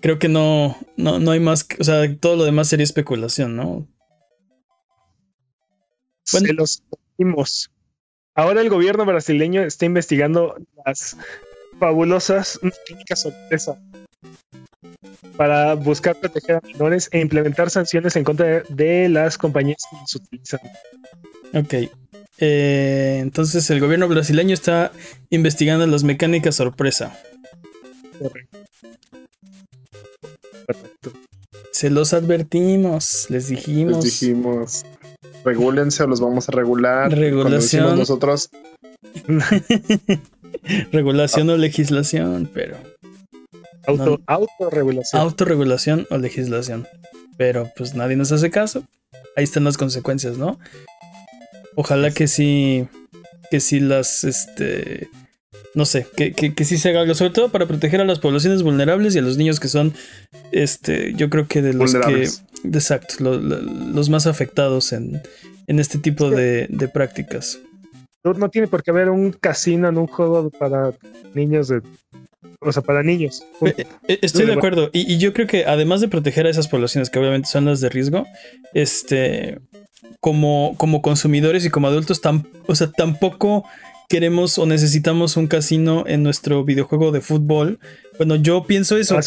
Creo 0.00 0.18
que 0.18 0.28
no, 0.28 0.76
no, 0.96 1.20
no 1.20 1.30
hay 1.30 1.40
más. 1.40 1.66
O 1.78 1.84
sea, 1.84 2.12
todo 2.16 2.36
lo 2.36 2.44
demás 2.44 2.68
sería 2.68 2.84
especulación, 2.84 3.56
¿no? 3.56 3.86
Bueno. 6.30 6.46
Se 6.46 6.52
los 6.52 6.82
dimos. 7.18 7.70
Ahora 8.34 8.60
el 8.60 8.70
gobierno 8.70 9.04
brasileño 9.04 9.62
está 9.62 9.84
investigando 9.84 10.56
las 10.86 11.16
fabulosas 11.78 12.58
técnicas 12.86 13.22
sorpresa 13.22 13.78
para 15.36 15.74
buscar 15.74 16.16
proteger 16.16 16.56
a 16.56 16.60
menores 16.60 17.08
e 17.12 17.20
implementar 17.20 17.70
sanciones 17.70 18.16
en 18.16 18.24
contra 18.24 18.62
de 18.68 19.08
las 19.08 19.36
compañías 19.36 19.82
que 19.90 19.96
los 20.00 20.14
utilizan. 20.14 20.60
Ok. 21.54 21.90
Eh, 22.38 23.18
entonces 23.20 23.68
el 23.70 23.80
gobierno 23.80 24.08
brasileño 24.08 24.54
está 24.54 24.92
investigando 25.30 25.86
las 25.86 26.04
mecánicas 26.04 26.56
sorpresa. 26.56 27.18
Correcto. 28.18 28.58
Correcto. 30.66 31.12
Se 31.72 31.90
los 31.90 32.12
advertimos, 32.14 33.26
les 33.28 33.48
dijimos. 33.48 34.04
Les 34.04 34.20
dijimos 34.20 34.84
regúlense 35.44 36.02
o 36.02 36.06
los 36.06 36.20
vamos 36.20 36.48
a 36.48 36.52
regular. 36.52 37.10
Regulación. 37.10 37.98
Nosotros. 37.98 38.50
Regulación 40.92 41.50
o 41.50 41.56
legislación, 41.56 42.48
pero. 42.52 42.76
Auto, 43.86 44.20
autorregulación. 44.26 45.22
Autorregulación 45.22 46.06
o 46.10 46.18
legislación. 46.18 46.86
Pero 47.36 47.70
pues 47.76 47.94
nadie 47.94 48.16
nos 48.16 48.30
hace 48.32 48.50
caso. 48.50 48.84
Ahí 49.36 49.44
están 49.44 49.64
las 49.64 49.76
consecuencias, 49.76 50.38
¿no? 50.38 50.58
Ojalá 51.74 52.10
que 52.10 52.28
sí. 52.28 52.86
Que 53.50 53.60
sí 53.60 53.80
las. 53.80 54.24
Este. 54.24 55.08
No 55.74 55.86
sé, 55.86 56.06
que, 56.16 56.32
que, 56.34 56.64
sí 56.66 56.76
se 56.76 56.90
haga 56.90 57.00
algo, 57.00 57.14
sobre 57.14 57.30
todo 57.30 57.48
para 57.48 57.66
proteger 57.66 58.02
a 58.02 58.04
las 58.04 58.18
poblaciones 58.18 58.62
vulnerables 58.62 59.14
y 59.14 59.20
a 59.20 59.22
los 59.22 59.38
niños 59.38 59.58
que 59.58 59.68
son, 59.68 59.94
este, 60.50 61.14
yo 61.14 61.30
creo 61.30 61.48
que 61.48 61.62
de 61.62 61.72
los 61.72 61.94
que, 61.94 62.28
exacto, 62.64 63.38
los 63.40 64.10
más 64.10 64.26
afectados 64.26 64.92
en, 64.92 65.20
en 65.66 65.78
este 65.78 65.98
tipo 65.98 66.30
de, 66.30 66.66
de, 66.68 66.88
prácticas. 66.88 67.58
No 68.24 68.48
tiene 68.50 68.68
por 68.68 68.82
qué 68.82 68.90
haber 68.90 69.10
un 69.10 69.32
casino 69.32 69.88
en 69.88 69.98
un 69.98 70.06
juego 70.06 70.50
para 70.50 70.92
niños 71.34 71.68
de... 71.68 71.82
O 72.60 72.70
sea, 72.70 72.82
para 72.82 73.02
niños. 73.02 73.44
Eh, 73.60 73.86
eh, 74.06 74.18
estoy 74.22 74.46
de 74.46 74.52
acuerdo. 74.52 74.90
Y, 74.92 75.12
y, 75.12 75.18
yo 75.18 75.32
creo 75.32 75.48
que 75.48 75.64
además 75.64 76.00
de 76.00 76.06
proteger 76.06 76.46
a 76.46 76.50
esas 76.50 76.68
poblaciones, 76.68 77.10
que 77.10 77.18
obviamente 77.18 77.48
son 77.48 77.64
las 77.64 77.80
de 77.80 77.88
riesgo, 77.88 78.24
este, 78.72 79.58
como, 80.20 80.76
como 80.78 81.02
consumidores 81.02 81.64
y 81.64 81.70
como 81.70 81.88
adultos, 81.88 82.20
o 82.66 82.74
sea, 82.76 82.92
tampoco 82.92 83.64
queremos 84.08 84.58
o 84.58 84.66
necesitamos 84.66 85.36
un 85.36 85.46
casino 85.46 86.04
en 86.06 86.22
nuestro 86.22 86.64
videojuego 86.64 87.12
de 87.12 87.20
fútbol. 87.20 87.80
Bueno, 88.18 88.36
yo 88.36 88.64
pienso 88.64 88.96
eso. 88.98 89.18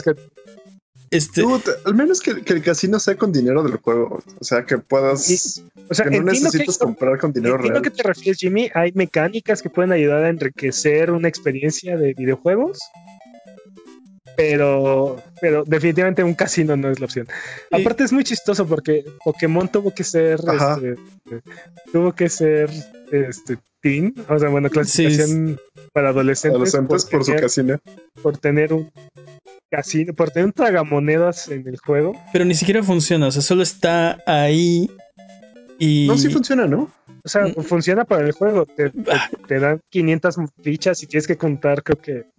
Este... 1.11 1.43
al 1.85 1.95
menos 1.95 2.21
que, 2.21 2.31
el 2.31 2.61
casino 2.61 2.99
sea 2.99 3.15
con 3.15 3.31
dinero 3.31 3.63
del 3.63 3.77
juego. 3.77 4.21
O 4.39 4.43
sea, 4.43 4.65
que 4.65 4.77
puedas. 4.77 5.61
o 5.89 5.93
sea, 5.93 6.05
que 6.05 6.19
no 6.19 6.31
necesitas 6.31 6.77
comprar 6.77 7.19
con 7.19 7.33
dinero 7.33 7.57
real. 7.57 7.77
¿A 7.77 7.81
qué 7.81 7.89
te 7.89 8.03
refieres, 8.03 8.39
Jimmy? 8.39 8.69
Hay 8.73 8.91
mecánicas 8.93 9.61
que 9.61 9.69
pueden 9.69 9.91
ayudar 9.91 10.23
a 10.23 10.29
enriquecer 10.29 11.11
una 11.11 11.27
experiencia 11.27 11.97
de 11.97 12.13
videojuegos. 12.13 12.79
Pero, 14.37 15.23
pero 15.39 15.63
definitivamente 15.63 16.21
un 16.21 16.33
casino 16.33 16.75
no 16.75 16.89
es 16.89 16.99
la 16.99 17.05
opción. 17.05 17.25
Aparte 17.71 18.03
es 18.03 18.11
muy 18.11 18.25
chistoso 18.25 18.67
porque 18.67 19.05
Pokémon 19.23 19.69
tuvo 19.69 19.93
que 19.93 20.03
ser, 20.03 20.41
este, 20.41 20.95
tuvo 21.93 22.13
que 22.13 22.27
ser, 22.27 22.69
este, 23.13 23.57
teen, 23.79 24.13
o 24.27 24.37
sea, 24.37 24.49
bueno, 24.49 24.69
clasificación 24.69 25.57
para 25.93 26.09
adolescentes. 26.09 26.73
Adolescentes 26.73 27.05
por 27.05 27.23
su 27.23 27.33
casino. 27.35 27.79
Por 28.21 28.37
tener 28.37 28.73
un 28.73 28.91
casino, 29.75 30.13
por 30.13 30.31
tener 30.31 30.45
un 30.45 30.53
tragamonedas 30.53 31.49
en 31.49 31.67
el 31.67 31.77
juego. 31.77 32.13
Pero 32.31 32.45
ni 32.45 32.55
siquiera 32.55 32.81
funciona, 32.83 33.27
o 33.27 33.31
sea, 33.31 33.41
solo 33.41 33.63
está 33.63 34.17
ahí 34.25 34.89
y... 35.77 36.07
No, 36.07 36.17
sí 36.17 36.29
funciona, 36.29 36.65
¿no? 36.65 36.89
O 37.23 37.27
sea, 37.27 37.47
mm. 37.47 37.63
funciona 37.63 38.05
para 38.05 38.25
el 38.25 38.31
juego. 38.31 38.65
Te, 38.65 38.91
ah. 39.11 39.29
dan 39.49 39.81
500 39.89 40.35
fichas 40.61 41.03
y 41.03 41.07
tienes 41.07 41.27
que 41.27 41.37
contar, 41.37 41.83
creo 41.83 41.99
que 41.99 42.35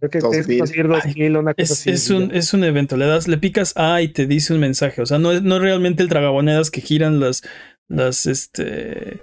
Creo 0.00 0.10
que 0.10 0.18
2000. 0.18 0.58
conseguir 0.58 0.88
2000 0.88 1.36
una 1.36 1.54
cosa 1.54 1.72
es, 1.72 1.86
Es 1.86 2.10
un, 2.10 2.30
es 2.34 2.52
un 2.52 2.64
evento. 2.64 2.96
Le 2.96 3.06
das, 3.06 3.26
le 3.28 3.38
picas 3.38 3.72
A 3.76 4.02
y 4.02 4.08
te 4.08 4.26
dice 4.26 4.52
un 4.52 4.60
mensaje. 4.60 5.00
O 5.00 5.06
sea, 5.06 5.18
no 5.18 5.32
es, 5.32 5.42
no 5.42 5.58
realmente 5.58 6.02
el 6.02 6.08
tragabonedas 6.08 6.70
que 6.70 6.82
giran 6.82 7.20
las, 7.20 7.42
las, 7.88 8.26
este, 8.26 9.20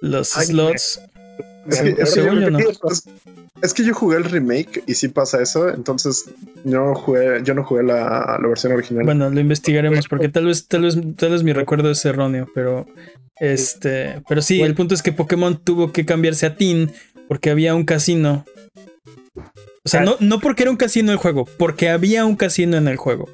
los 0.00 0.28
slots. 0.28 1.00
Es 1.68 1.80
que, 1.80 1.96
es 3.62 3.74
que 3.74 3.84
yo 3.84 3.94
jugué 3.94 4.16
el 4.16 4.24
remake 4.24 4.82
y 4.86 4.94
sí 4.94 5.08
pasa 5.08 5.42
eso, 5.42 5.68
entonces 5.68 6.30
yo 6.64 6.94
jugué, 6.94 7.42
yo 7.44 7.54
no 7.54 7.64
jugué 7.64 7.82
la, 7.82 8.38
versión 8.42 8.72
original. 8.72 9.04
Bueno, 9.04 9.28
lo 9.28 9.40
investigaremos 9.40 10.08
porque 10.08 10.28
tal 10.28 10.46
vez, 10.46 10.66
tal 10.66 10.82
vez, 10.82 10.98
tal 11.16 11.30
vez 11.30 11.42
mi 11.42 11.52
recuerdo 11.52 11.90
es 11.90 12.04
erróneo, 12.04 12.48
pero 12.54 12.86
este, 13.38 14.22
pero 14.28 14.42
sí, 14.42 14.62
el 14.62 14.74
punto 14.74 14.94
es 14.94 15.02
que 15.02 15.12
Pokémon 15.12 15.62
tuvo 15.62 15.92
que 15.92 16.06
cambiarse 16.06 16.46
a 16.46 16.56
Teen 16.56 16.92
porque 17.28 17.50
había 17.50 17.74
un 17.74 17.84
casino. 17.84 18.44
O 19.84 19.88
sea, 19.88 20.02
no, 20.02 20.16
no 20.20 20.40
porque 20.40 20.62
era 20.62 20.70
un 20.70 20.76
casino 20.76 21.12
el 21.12 21.18
juego, 21.18 21.46
porque 21.58 21.90
había 21.90 22.24
un 22.24 22.36
casino 22.36 22.76
en 22.76 22.88
el 22.88 22.96
juego. 22.96 23.28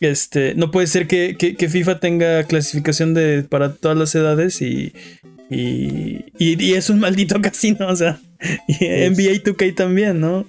Este, 0.00 0.54
no 0.54 0.70
puede 0.70 0.86
ser 0.86 1.08
que, 1.08 1.36
que 1.36 1.68
FIFA 1.68 1.98
tenga 1.98 2.44
clasificación 2.44 3.14
de 3.14 3.42
para 3.42 3.74
todas 3.74 3.98
las 3.98 4.14
edades 4.14 4.62
y, 4.62 4.92
y, 5.50 6.26
y, 6.38 6.74
es 6.74 6.90
un 6.90 7.00
maldito 7.00 7.40
casino, 7.42 7.88
o 7.88 7.96
sea, 7.96 8.20
y 8.66 8.74
NBA 8.74 9.42
2K 9.44 9.74
también, 9.74 10.20
¿no? 10.20 10.46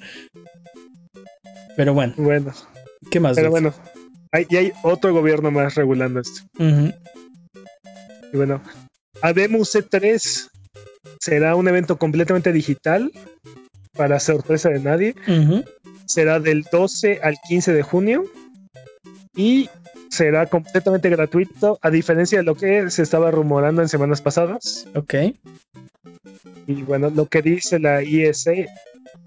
Pero 1.76 1.93
bueno. 1.93 2.14
Bueno. 2.18 2.54
¿Qué 3.10 3.20
más? 3.20 3.36
Pero 3.36 3.50
bueno, 3.50 3.74
hay, 4.32 4.45
y 4.50 4.58
hay 4.58 4.72
otro 4.84 5.14
gobierno 5.14 5.52
más 5.52 5.76
regulando 5.76 6.20
esto. 6.20 6.41
Y 6.60 8.38
bueno, 8.38 8.62
Ademus 9.22 9.74
C3 9.74 10.50
será 11.20 11.56
un 11.56 11.68
evento 11.68 11.97
completamente 11.97 12.52
digital, 12.52 13.12
para 14.00 14.20
sorpresa 14.22 14.70
de 14.70 14.80
nadie. 14.80 15.16
Será 16.06 16.39
del 16.39 16.64
12 16.72 17.20
al 17.22 17.36
15 17.47 17.74
de 17.74 17.84
junio. 17.84 18.24
Y 19.36 19.70
será 20.10 20.45
completamente 20.47 21.10
gratuito, 21.10 21.80
a 21.82 21.89
diferencia 21.89 22.39
de 22.39 22.43
lo 22.43 22.55
que 22.55 22.89
se 22.89 23.03
estaba 23.03 23.32
rumorando 23.32 23.82
en 23.82 23.89
semanas 23.89 24.22
pasadas. 24.22 24.88
Ok. 24.95 25.14
Y 26.68 26.82
bueno, 26.84 27.10
lo 27.10 27.26
que 27.28 27.41
dice 27.41 27.80
la 27.80 28.01
ESA, 28.01 28.51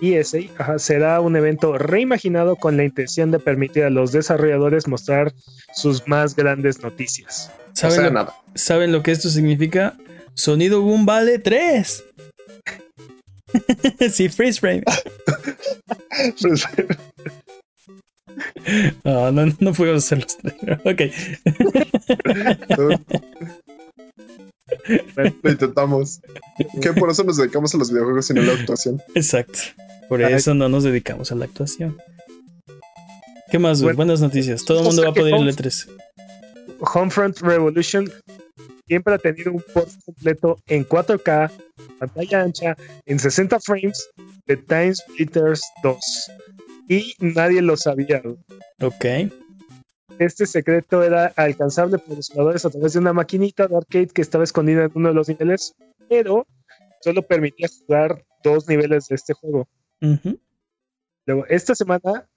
ESA 0.00 0.78
será 0.78 1.20
un 1.20 1.36
evento 1.36 1.78
reimaginado 1.78 2.56
con 2.56 2.76
la 2.76 2.84
intención 2.84 3.30
de 3.30 3.38
permitir 3.38 3.84
a 3.84 3.90
los 3.90 4.12
desarrolladores 4.12 4.88
mostrar 4.88 5.32
sus 5.74 6.06
más 6.06 6.36
grandes 6.36 6.82
noticias. 6.82 7.50
¿Saben, 7.72 8.14
lo, 8.14 8.32
¿saben 8.54 8.92
lo 8.92 9.02
que 9.02 9.12
esto 9.12 9.28
significa? 9.28 9.96
Sonido 10.34 10.82
Boom 10.82 11.06
vale 11.06 11.38
3. 11.38 12.04
sí, 14.10 14.28
freeze 14.28 14.60
frame. 14.60 14.82
freeze 16.36 16.66
frame. 16.66 16.96
No, 19.04 19.32
no, 19.32 19.46
no 19.58 19.72
podemos 19.72 20.04
hacerlos. 20.04 20.38
Ok. 20.84 21.02
Lo 25.42 25.50
intentamos. 25.50 26.20
Que 26.80 26.92
por 26.92 27.10
eso 27.10 27.24
nos 27.24 27.36
dedicamos 27.36 27.74
a 27.74 27.78
los 27.78 27.90
videojuegos 27.90 28.30
y 28.30 28.34
no 28.34 28.40
a 28.40 28.44
la 28.44 28.54
actuación. 28.54 29.02
Exacto. 29.14 29.58
Por 30.08 30.22
eso 30.22 30.54
no 30.54 30.68
nos 30.68 30.82
dedicamos 30.84 31.30
a 31.30 31.34
la 31.34 31.44
actuación. 31.44 31.98
¿Qué 33.50 33.58
más? 33.58 33.82
Buenas 33.82 34.20
noticias. 34.20 34.64
Todo 34.64 34.78
el 34.78 34.84
mundo 34.84 35.02
va 35.02 35.10
a 35.10 35.14
poder 35.14 35.38
ir 35.38 35.48
a 35.48 35.52
3 35.52 35.88
Homefront 36.80 37.38
Revolution 37.40 38.10
siempre 38.92 39.14
ha 39.14 39.18
tenido 39.18 39.52
un 39.52 39.64
post 39.72 40.04
completo 40.04 40.58
en 40.66 40.86
4K, 40.86 41.50
pantalla 41.98 42.42
ancha, 42.42 42.76
en 43.06 43.18
60 43.18 43.58
frames 43.60 44.10
de 44.46 44.56
Time 44.56 44.94
Splitters 44.94 45.62
2 45.82 45.96
y 46.92 47.14
nadie 47.20 47.62
lo 47.62 47.76
sabía. 47.76 48.22
Ok. 48.80 49.04
Este 50.18 50.46
secreto 50.46 51.02
era 51.02 51.32
alcanzable 51.36 51.98
por 51.98 52.16
los 52.16 52.28
jugadores 52.28 52.66
a 52.66 52.70
través 52.70 52.92
de 52.92 52.98
una 52.98 53.14
maquinita 53.14 53.66
de 53.66 53.76
arcade 53.76 54.08
que 54.08 54.20
estaba 54.20 54.44
escondida 54.44 54.84
en 54.84 54.92
uno 54.94 55.08
de 55.08 55.14
los 55.14 55.28
niveles, 55.28 55.74
pero 56.08 56.46
solo 57.00 57.22
permitía 57.22 57.68
jugar 57.68 58.22
dos 58.44 58.68
niveles 58.68 59.08
de 59.08 59.14
este 59.14 59.32
juego. 59.32 59.66
Luego, 61.26 61.46
esta 61.46 61.74
semana, 61.74 62.28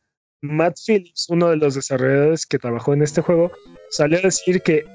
Matt 0.42 0.78
Phillips, 0.88 1.28
uno 1.30 1.50
de 1.50 1.58
los 1.58 1.76
desarrolladores 1.76 2.46
que 2.46 2.60
trabajó 2.60 2.94
en 2.94 3.02
este 3.04 3.22
juego, 3.22 3.52
salió 3.90 4.20
a 4.20 4.22
decir 4.22 4.62
que 4.62 4.86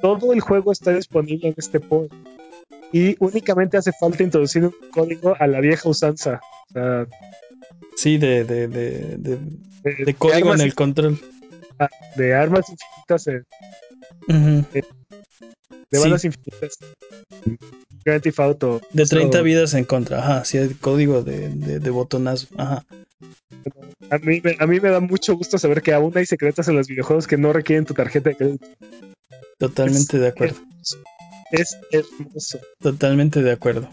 todo 0.00 0.32
el 0.32 0.40
juego 0.40 0.72
está 0.72 0.92
disponible 0.94 1.48
en 1.48 1.54
este 1.58 1.78
port 1.78 2.10
y 2.90 3.16
únicamente 3.20 3.76
hace 3.76 3.92
falta 4.00 4.22
introducir 4.22 4.64
un 4.64 4.74
código 4.92 5.36
a 5.38 5.46
la 5.46 5.60
vieja 5.60 5.88
usanza. 5.88 6.40
O 6.70 6.72
sea, 6.72 7.06
Sí, 8.00 8.16
de, 8.16 8.44
de, 8.44 8.66
de, 8.66 9.18
de, 9.18 10.14
código 10.14 10.54
en 10.54 10.62
el 10.62 10.74
control. 10.74 11.20
Ah, 11.78 11.90
de 12.16 12.32
armas 12.32 12.64
infinitas. 12.70 13.24
de, 13.26 14.88
balas 15.98 16.24
infinitas. 16.24 16.78
Grand 18.02 18.22
Theft 18.22 18.40
Auto. 18.40 18.80
De 18.94 19.04
30 19.04 19.42
vidas 19.42 19.74
en 19.74 19.84
contra. 19.84 20.20
Ajá, 20.20 20.46
sí, 20.46 20.56
el 20.56 20.78
código 20.78 21.22
de, 21.22 21.50
de, 21.50 21.90
botonazo. 21.90 22.46
Ajá. 22.56 22.86
A 24.08 24.16
mí, 24.16 24.40
a 24.58 24.66
mí 24.66 24.80
me 24.80 24.88
da 24.88 25.00
mucho 25.00 25.36
gusto 25.36 25.58
saber 25.58 25.82
que 25.82 25.92
aún 25.92 26.16
hay 26.16 26.24
secretos 26.24 26.68
en 26.68 26.76
los 26.76 26.86
videojuegos 26.86 27.26
que 27.26 27.36
no 27.36 27.52
requieren 27.52 27.84
tu 27.84 27.92
tarjeta 27.92 28.30
de 28.30 28.36
crédito. 28.36 28.66
Totalmente 29.58 30.18
de 30.18 30.28
acuerdo. 30.28 30.56
es 31.50 31.76
hermoso. 31.92 32.60
Totalmente 32.80 33.42
de 33.42 33.52
acuerdo. 33.52 33.90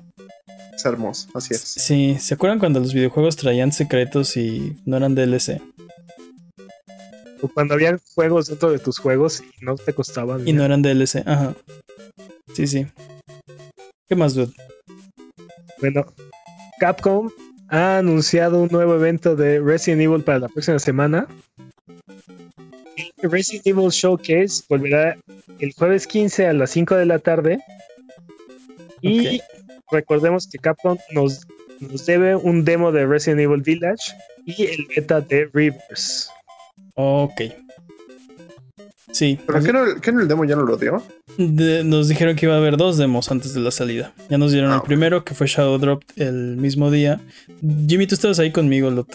Es 0.78 0.86
hermoso, 0.86 1.28
así 1.34 1.56
es. 1.56 1.62
Sí, 1.62 2.18
¿se 2.20 2.36
acuerdan 2.36 2.60
cuando 2.60 2.80
los 2.80 2.94
videojuegos 2.94 3.36
traían 3.36 3.72
secretos 3.72 4.38
y 4.38 4.78
no 4.86 4.96
eran 4.98 5.16
DLC? 5.16 5.60
O 7.42 7.48
cuando 7.48 7.74
había 7.74 7.98
juegos 8.14 8.46
dentro 8.46 8.72
de 8.72 8.78
tus 8.78 9.00
juegos 9.00 9.42
y 9.42 9.66
no 9.66 9.74
te 9.74 9.92
costaban. 9.94 10.48
Y 10.48 10.54
no 10.54 10.64
eran 10.64 10.84
DLC, 10.84 11.24
ajá. 11.26 11.56
Sí, 12.54 12.68
sí. 12.68 12.86
¿Qué 14.08 14.16
más, 14.16 14.36
dude? 14.36 14.54
Bueno, 15.80 16.06
Capcom 16.80 17.32
ha 17.70 17.98
anunciado 17.98 18.62
un 18.62 18.70
nuevo 18.70 18.94
evento 18.94 19.36
de 19.36 19.60
Resident 19.60 20.04
Evil 20.04 20.24
para 20.24 20.38
la 20.38 20.48
próxima 20.48 20.78
semana. 20.78 21.28
El 23.18 23.32
Resident 23.32 23.66
Evil 23.66 23.90
Showcase 23.90 24.64
volverá 24.70 25.18
el 25.58 25.74
jueves 25.74 26.06
15 26.06 26.46
a 26.46 26.54
las 26.54 26.70
5 26.70 26.96
de 26.98 27.06
la 27.08 27.18
tarde. 27.18 27.58
Y 29.02 29.42
recordemos 29.92 30.48
que 30.48 30.58
Capcom 30.58 30.98
nos, 31.12 31.48
nos 31.80 32.06
debe 32.06 32.36
un 32.36 32.66
demo 32.66 32.92
de 32.92 33.06
Resident 33.06 33.42
Evil 33.42 33.62
Village 33.62 34.14
y 34.46 34.66
el 34.66 34.88
beta 34.96 35.22
de 35.22 35.50
Rivers. 35.54 36.30
Ok. 36.96 37.42
Sí. 39.12 39.40
¿Pero 39.48 39.64
qué 39.64 39.74
no, 39.74 40.02
qué 40.02 40.10
el 40.12 40.28
demo 40.28 40.46
ya 40.46 40.56
no 40.56 40.64
lo 40.64 40.78
dio? 40.78 41.04
nos 41.38 42.08
dijeron 42.08 42.36
que 42.36 42.46
iba 42.46 42.56
a 42.56 42.58
haber 42.58 42.78
dos 42.78 42.98
demos 42.98 43.32
antes 43.32 43.54
de 43.54 43.62
la 43.62 43.72
salida. 43.72 44.14
Ya 44.30 44.38
nos 44.38 44.52
dieron 44.52 44.72
el 44.72 44.78
ah, 44.78 44.84
primero, 44.84 45.24
que 45.24 45.34
fue 45.34 45.48
Shadow 45.48 45.78
Drop 45.78 46.04
el 46.16 46.58
mismo 46.58 46.92
día. 46.92 47.20
Jimmy, 47.88 48.08
tú 48.08 48.16
estabas 48.16 48.40
ahí 48.40 48.52
conmigo, 48.52 48.90
Lot. 48.90 49.08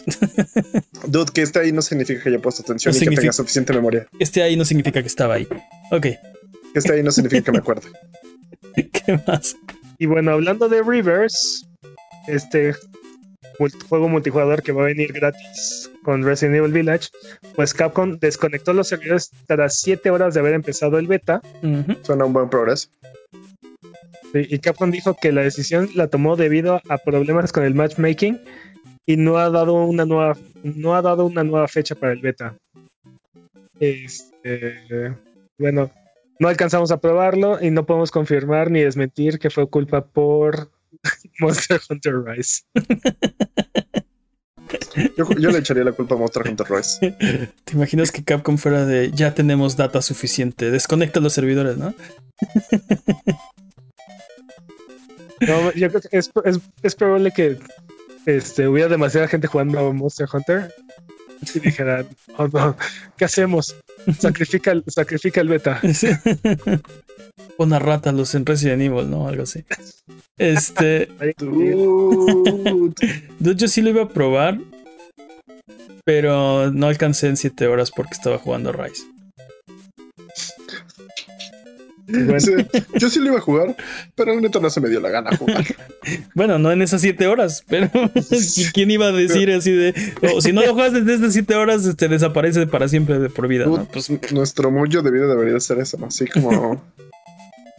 Dude, 1.06 1.32
que 1.32 1.42
esté 1.42 1.60
ahí 1.60 1.72
no 1.72 1.82
significa 1.82 2.22
que 2.22 2.28
haya 2.30 2.38
puesto 2.38 2.62
atención 2.62 2.94
y 2.94 2.98
que 2.98 3.16
tenga 3.16 3.32
suficiente 3.32 3.72
memoria. 3.72 4.06
Esté 4.18 4.42
ahí 4.42 4.56
no 4.56 4.64
significa 4.64 5.02
que 5.02 5.08
estaba 5.08 5.34
ahí. 5.34 5.46
Ok. 5.90 6.02
Que 6.02 6.18
esté 6.74 6.94
ahí 6.94 7.02
no 7.02 7.10
significa 7.10 7.42
que 7.42 7.52
me 7.52 7.58
acuerde. 7.58 7.88
¿Qué 8.74 9.20
más? 9.26 9.56
Y 10.02 10.06
bueno, 10.06 10.32
hablando 10.32 10.68
de 10.68 10.82
Rivers, 10.82 11.64
este 12.26 12.74
juego 13.88 14.08
multijugador 14.08 14.60
que 14.60 14.72
va 14.72 14.82
a 14.82 14.86
venir 14.86 15.12
gratis 15.12 15.92
con 16.02 16.24
Resident 16.24 16.56
Evil 16.56 16.72
Village, 16.72 17.08
pues 17.54 17.72
Capcom 17.72 18.18
desconectó 18.18 18.72
los 18.72 18.88
servidores 18.88 19.30
tras 19.46 19.78
7 19.78 20.10
horas 20.10 20.34
de 20.34 20.40
haber 20.40 20.54
empezado 20.54 20.98
el 20.98 21.06
beta. 21.06 21.40
Suena 22.02 22.24
un 22.24 22.32
buen 22.32 22.48
progreso. 22.48 22.88
y 24.34 24.58
Capcom 24.58 24.90
dijo 24.90 25.14
que 25.14 25.30
la 25.30 25.42
decisión 25.42 25.88
la 25.94 26.08
tomó 26.08 26.34
debido 26.34 26.82
a 26.88 26.98
problemas 26.98 27.52
con 27.52 27.62
el 27.62 27.76
matchmaking 27.76 28.40
y 29.06 29.16
no 29.16 29.38
ha 29.38 29.50
dado 29.50 29.84
una 29.84 30.04
nueva 30.04 30.36
no 30.64 30.96
ha 30.96 31.02
dado 31.02 31.26
una 31.26 31.44
nueva 31.44 31.68
fecha 31.68 31.94
para 31.94 32.12
el 32.12 32.20
beta. 32.20 32.56
Este, 33.78 35.14
bueno, 35.58 35.92
no 36.38 36.48
alcanzamos 36.48 36.90
a 36.90 37.00
probarlo 37.00 37.62
y 37.62 37.70
no 37.70 37.86
podemos 37.86 38.10
confirmar 38.10 38.70
ni 38.70 38.80
desmentir 38.80 39.38
que 39.38 39.50
fue 39.50 39.68
culpa 39.68 40.04
por 40.06 40.70
Monster 41.40 41.80
Hunter 41.88 42.14
Rise. 42.24 42.62
Yo, 45.16 45.50
le 45.50 45.58
echaría 45.58 45.84
la 45.84 45.92
culpa 45.92 46.14
a 46.14 46.18
Monster 46.18 46.48
Hunter 46.48 46.66
Rise. 46.68 47.16
¿Te 47.64 47.72
imaginas 47.74 48.10
que 48.10 48.24
Capcom 48.24 48.56
fuera 48.56 48.84
de 48.86 49.10
ya 49.12 49.34
tenemos 49.34 49.76
data 49.76 50.02
suficiente? 50.02 50.70
Desconecta 50.70 51.20
los 51.20 51.32
servidores, 51.32 51.76
¿no? 51.76 51.94
no 55.40 55.72
yo 55.72 55.88
creo 55.88 56.00
que 56.00 56.16
es, 56.16 56.30
es, 56.82 56.94
probable 56.94 57.32
que 57.32 57.58
este, 58.26 58.68
hubiera 58.68 58.88
demasiada 58.88 59.28
gente 59.28 59.46
jugando 59.46 59.78
a 59.78 59.92
Monster 59.92 60.28
Hunter 60.32 60.72
y 61.54 61.60
dijeran, 61.60 62.06
oh 62.36 62.48
no, 62.48 62.76
¿qué 63.16 63.24
hacemos? 63.24 63.76
Sacrifica, 64.18 64.74
sacrifica 64.86 65.40
el 65.40 65.48
beta. 65.48 65.80
Una 67.58 67.78
rata 67.78 68.12
los 68.12 68.34
en 68.34 68.46
Resident 68.46 68.82
Evil, 68.82 69.08
¿no? 69.10 69.28
Algo 69.28 69.44
así. 69.44 69.64
Este. 70.38 71.08
Dude. 71.38 72.94
yo 73.56 73.68
sí 73.68 73.82
lo 73.82 73.90
iba 73.90 74.02
a 74.02 74.08
probar. 74.08 74.58
pero 76.04 76.72
no 76.72 76.88
alcancé 76.88 77.28
en 77.28 77.36
7 77.36 77.66
horas 77.68 77.90
porque 77.90 78.14
estaba 78.14 78.38
jugando 78.38 78.72
Rise. 78.72 79.04
Yo 82.98 83.10
sí 83.10 83.20
lo 83.20 83.26
iba 83.26 83.38
a 83.38 83.40
jugar, 83.40 83.76
pero 84.14 84.38
neta 84.40 84.58
no 84.60 84.70
se 84.70 84.80
me 84.80 84.88
dio 84.88 85.00
la 85.00 85.10
gana 85.10 85.36
jugar. 85.36 85.64
bueno, 86.34 86.58
no 86.58 86.72
en 86.72 86.82
esas 86.82 87.00
7 87.00 87.26
horas, 87.26 87.64
pero 87.68 87.90
¿quién 88.72 88.90
iba 88.90 89.06
a 89.06 89.12
decir 89.12 89.50
así 89.50 89.70
de, 89.70 89.94
oh, 90.22 90.40
si 90.40 90.52
no 90.52 90.62
lo 90.64 90.74
juegas 90.74 90.92
desde 90.92 91.14
estas 91.14 91.32
7 91.32 91.54
horas, 91.54 91.82
te 91.82 91.90
este, 91.90 92.08
desaparece 92.08 92.66
para 92.66 92.88
siempre 92.88 93.18
de 93.18 93.30
por 93.30 93.48
vida? 93.48 93.66
Pues 93.92 94.10
nuestro 94.32 94.70
mullo 94.70 95.02
de 95.02 95.10
vida 95.10 95.26
debería 95.26 95.58
ser 95.60 95.78
eso, 95.78 95.98
así 96.04 96.26
como 96.26 96.82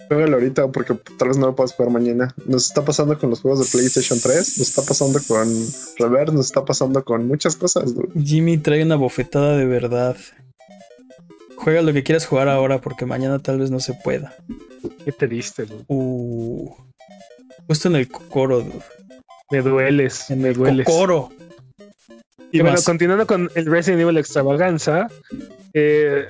Juegalo 0.07 0.35
ahorita 0.35 0.67
porque 0.67 0.95
tal 1.17 1.29
vez 1.29 1.37
no 1.37 1.47
lo 1.47 1.55
puedas 1.55 1.73
jugar 1.73 1.91
mañana. 1.91 2.33
Nos 2.45 2.67
está 2.67 2.83
pasando 2.83 3.17
con 3.17 3.29
los 3.29 3.41
juegos 3.41 3.59
de 3.59 3.77
PlayStation 3.77 4.19
3, 4.19 4.57
nos 4.57 4.69
está 4.69 4.81
pasando 4.81 5.19
con 5.27 5.47
Reverse, 5.97 6.35
nos 6.35 6.45
está 6.47 6.65
pasando 6.65 7.03
con 7.03 7.27
muchas 7.27 7.55
cosas. 7.55 7.93
Jimmy 8.21 8.57
trae 8.57 8.83
una 8.83 8.95
bofetada 8.95 9.57
de 9.57 9.65
verdad. 9.65 10.15
Juega 11.57 11.81
lo 11.81 11.93
que 11.93 12.03
quieras 12.03 12.25
jugar 12.25 12.49
ahora 12.49 12.79
porque 12.81 13.05
mañana 13.05 13.39
tal 13.39 13.59
vez 13.59 13.71
no 13.71 13.79
se 13.79 13.93
pueda. 13.93 14.33
Qué 15.05 15.11
triste, 15.11 15.65
Uh. 15.87 16.69
Justo 17.67 17.87
en 17.87 17.95
el 17.95 18.07
cocoro, 18.09 18.65
Me 19.49 19.61
dueles, 19.61 20.29
en 20.29 20.41
me 20.41 20.49
el 20.49 20.55
dueles. 20.55 20.85
Cocoro. 20.85 21.29
Y 22.51 22.61
bueno, 22.61 22.77
continuando 22.85 23.25
con 23.25 23.49
el 23.55 23.65
Resident 23.65 24.01
Evil 24.01 24.17
Extravaganza, 24.17 25.07
eh, 25.73 26.25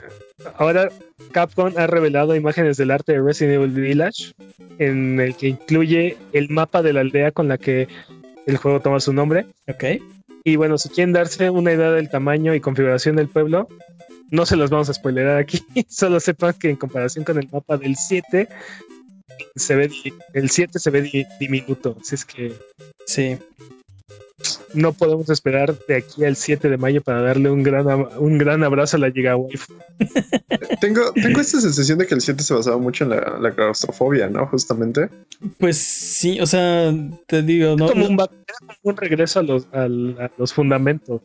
ahora 0.57 0.89
Capcom 1.31 1.73
ha 1.75 1.87
revelado 1.87 2.35
imágenes 2.35 2.77
del 2.77 2.91
arte 2.91 3.13
de 3.13 3.21
Resident 3.21 3.55
Evil 3.55 3.71
Village, 3.71 4.33
en 4.79 5.19
el 5.19 5.35
que 5.35 5.47
incluye 5.49 6.17
el 6.31 6.49
mapa 6.49 6.81
de 6.81 6.93
la 6.93 7.01
aldea 7.01 7.31
con 7.31 7.47
la 7.47 7.57
que 7.57 7.87
el 8.45 8.57
juego 8.57 8.79
toma 8.79 8.99
su 8.99 9.11
nombre. 9.11 9.47
Ok. 9.67 9.83
Y 10.45 10.55
bueno, 10.57 10.77
si 10.77 10.89
quieren 10.89 11.13
darse 11.13 11.49
una 11.49 11.73
idea 11.73 11.91
del 11.91 12.09
tamaño 12.09 12.53
y 12.53 12.59
configuración 12.59 13.15
del 13.15 13.29
pueblo, 13.29 13.67
no 14.33 14.45
se 14.45 14.55
los 14.55 14.69
vamos 14.69 14.89
a 14.89 14.93
spoilerar 14.93 15.37
aquí, 15.37 15.63
solo 15.87 16.19
sepan 16.19 16.53
que 16.53 16.69
en 16.69 16.75
comparación 16.75 17.23
con 17.23 17.37
el 17.37 17.47
mapa 17.51 17.77
del 17.77 17.95
7, 17.95 18.49
se 19.55 19.75
ve, 19.75 19.89
el 20.33 20.49
7 20.49 20.79
se 20.79 20.89
ve 20.89 21.27
diminuto, 21.39 21.95
así 22.01 22.15
es 22.15 22.25
que... 22.25 22.53
Sí 23.05 23.37
no 24.73 24.93
podemos 24.93 25.29
esperar 25.29 25.77
de 25.87 25.97
aquí 25.97 26.23
al 26.25 26.35
7 26.35 26.69
de 26.69 26.77
mayo 26.77 27.01
para 27.01 27.21
darle 27.21 27.49
un 27.49 27.63
gran, 27.63 27.85
un 28.17 28.37
gran 28.37 28.63
abrazo 28.63 28.97
a 28.97 28.99
la 28.99 29.11
Giga 29.11 29.35
tengo, 30.81 31.11
tengo 31.13 31.39
esta 31.39 31.61
sensación 31.61 31.97
de 31.97 32.07
que 32.07 32.15
el 32.15 32.21
7 32.21 32.43
se 32.43 32.53
basaba 32.53 32.77
mucho 32.77 33.03
en 33.03 33.11
la, 33.11 33.51
claustrofobia, 33.53 34.29
¿no? 34.29 34.47
Justamente. 34.47 35.09
Pues 35.57 35.77
sí, 35.77 36.39
o 36.39 36.45
sea, 36.45 36.93
te 37.27 37.41
digo, 37.41 37.75
¿no? 37.75 37.87
Como 37.87 38.07
un, 38.83 38.97
regreso 38.97 39.39
a 39.39 39.43
los, 39.43 39.67
a, 39.71 39.87
los 39.87 40.53
fundamentos. 40.53 41.21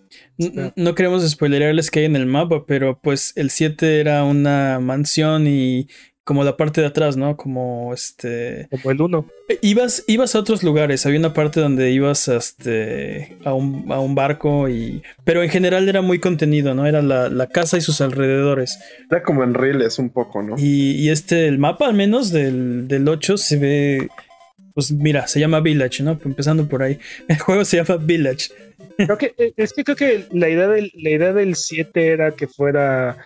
No, 0.76 0.94
queremos 0.94 1.28
spoilerarles 1.28 1.90
que 1.90 2.00
hay 2.00 2.04
en 2.06 2.16
el 2.16 2.26
mapa, 2.26 2.64
pero 2.66 2.98
pues 3.00 3.32
el 3.36 3.50
7 3.50 4.00
era 4.00 4.24
una 4.24 4.78
mansión 4.80 5.46
y 5.46 5.88
como 6.28 6.44
la 6.44 6.58
parte 6.58 6.82
de 6.82 6.88
atrás, 6.88 7.16
¿no? 7.16 7.38
Como 7.38 7.94
este. 7.94 8.68
Como 8.70 8.90
el 8.90 9.00
1. 9.00 9.26
Ibas, 9.62 10.04
ibas 10.06 10.34
a 10.34 10.40
otros 10.40 10.62
lugares. 10.62 11.06
Había 11.06 11.18
una 11.18 11.32
parte 11.32 11.58
donde 11.58 11.90
ibas 11.90 12.28
este, 12.28 13.38
a, 13.46 13.54
un, 13.54 13.90
a 13.90 13.98
un 13.98 14.14
barco 14.14 14.68
y. 14.68 15.02
Pero 15.24 15.42
en 15.42 15.48
general 15.48 15.88
era 15.88 16.02
muy 16.02 16.18
contenido, 16.18 16.74
¿no? 16.74 16.86
Era 16.86 17.00
la, 17.00 17.46
casa 17.46 17.78
y 17.78 17.80
sus 17.80 18.02
alrededores. 18.02 18.78
Era 19.10 19.22
como 19.22 19.42
en 19.42 19.54
reels 19.54 19.98
un 19.98 20.10
poco, 20.10 20.42
¿no? 20.42 20.56
Y, 20.58 21.08
este, 21.08 21.48
el 21.48 21.56
mapa 21.56 21.86
al 21.86 21.94
menos 21.94 22.30
del, 22.30 22.88
del 22.88 23.08
8 23.08 23.38
se 23.38 23.56
ve. 23.56 24.08
Pues 24.74 24.92
mira, 24.92 25.28
se 25.28 25.40
llama 25.40 25.60
Village, 25.60 26.02
¿no? 26.02 26.20
Empezando 26.22 26.68
por 26.68 26.82
ahí. 26.82 26.98
El 27.28 27.38
juego 27.38 27.64
se 27.64 27.78
llama 27.78 27.96
Village. 27.96 28.50
Creo 28.98 29.16
que, 29.16 29.34
eh, 29.38 29.54
es 29.56 29.72
que 29.72 29.82
creo 29.82 29.96
que 29.96 30.26
la 30.30 30.50
idea 30.50 30.68
del, 30.68 30.92
la 30.94 31.08
idea 31.08 31.32
del 31.32 31.54
7 31.54 32.06
era 32.06 32.32
que 32.32 32.46
fuera 32.46 33.24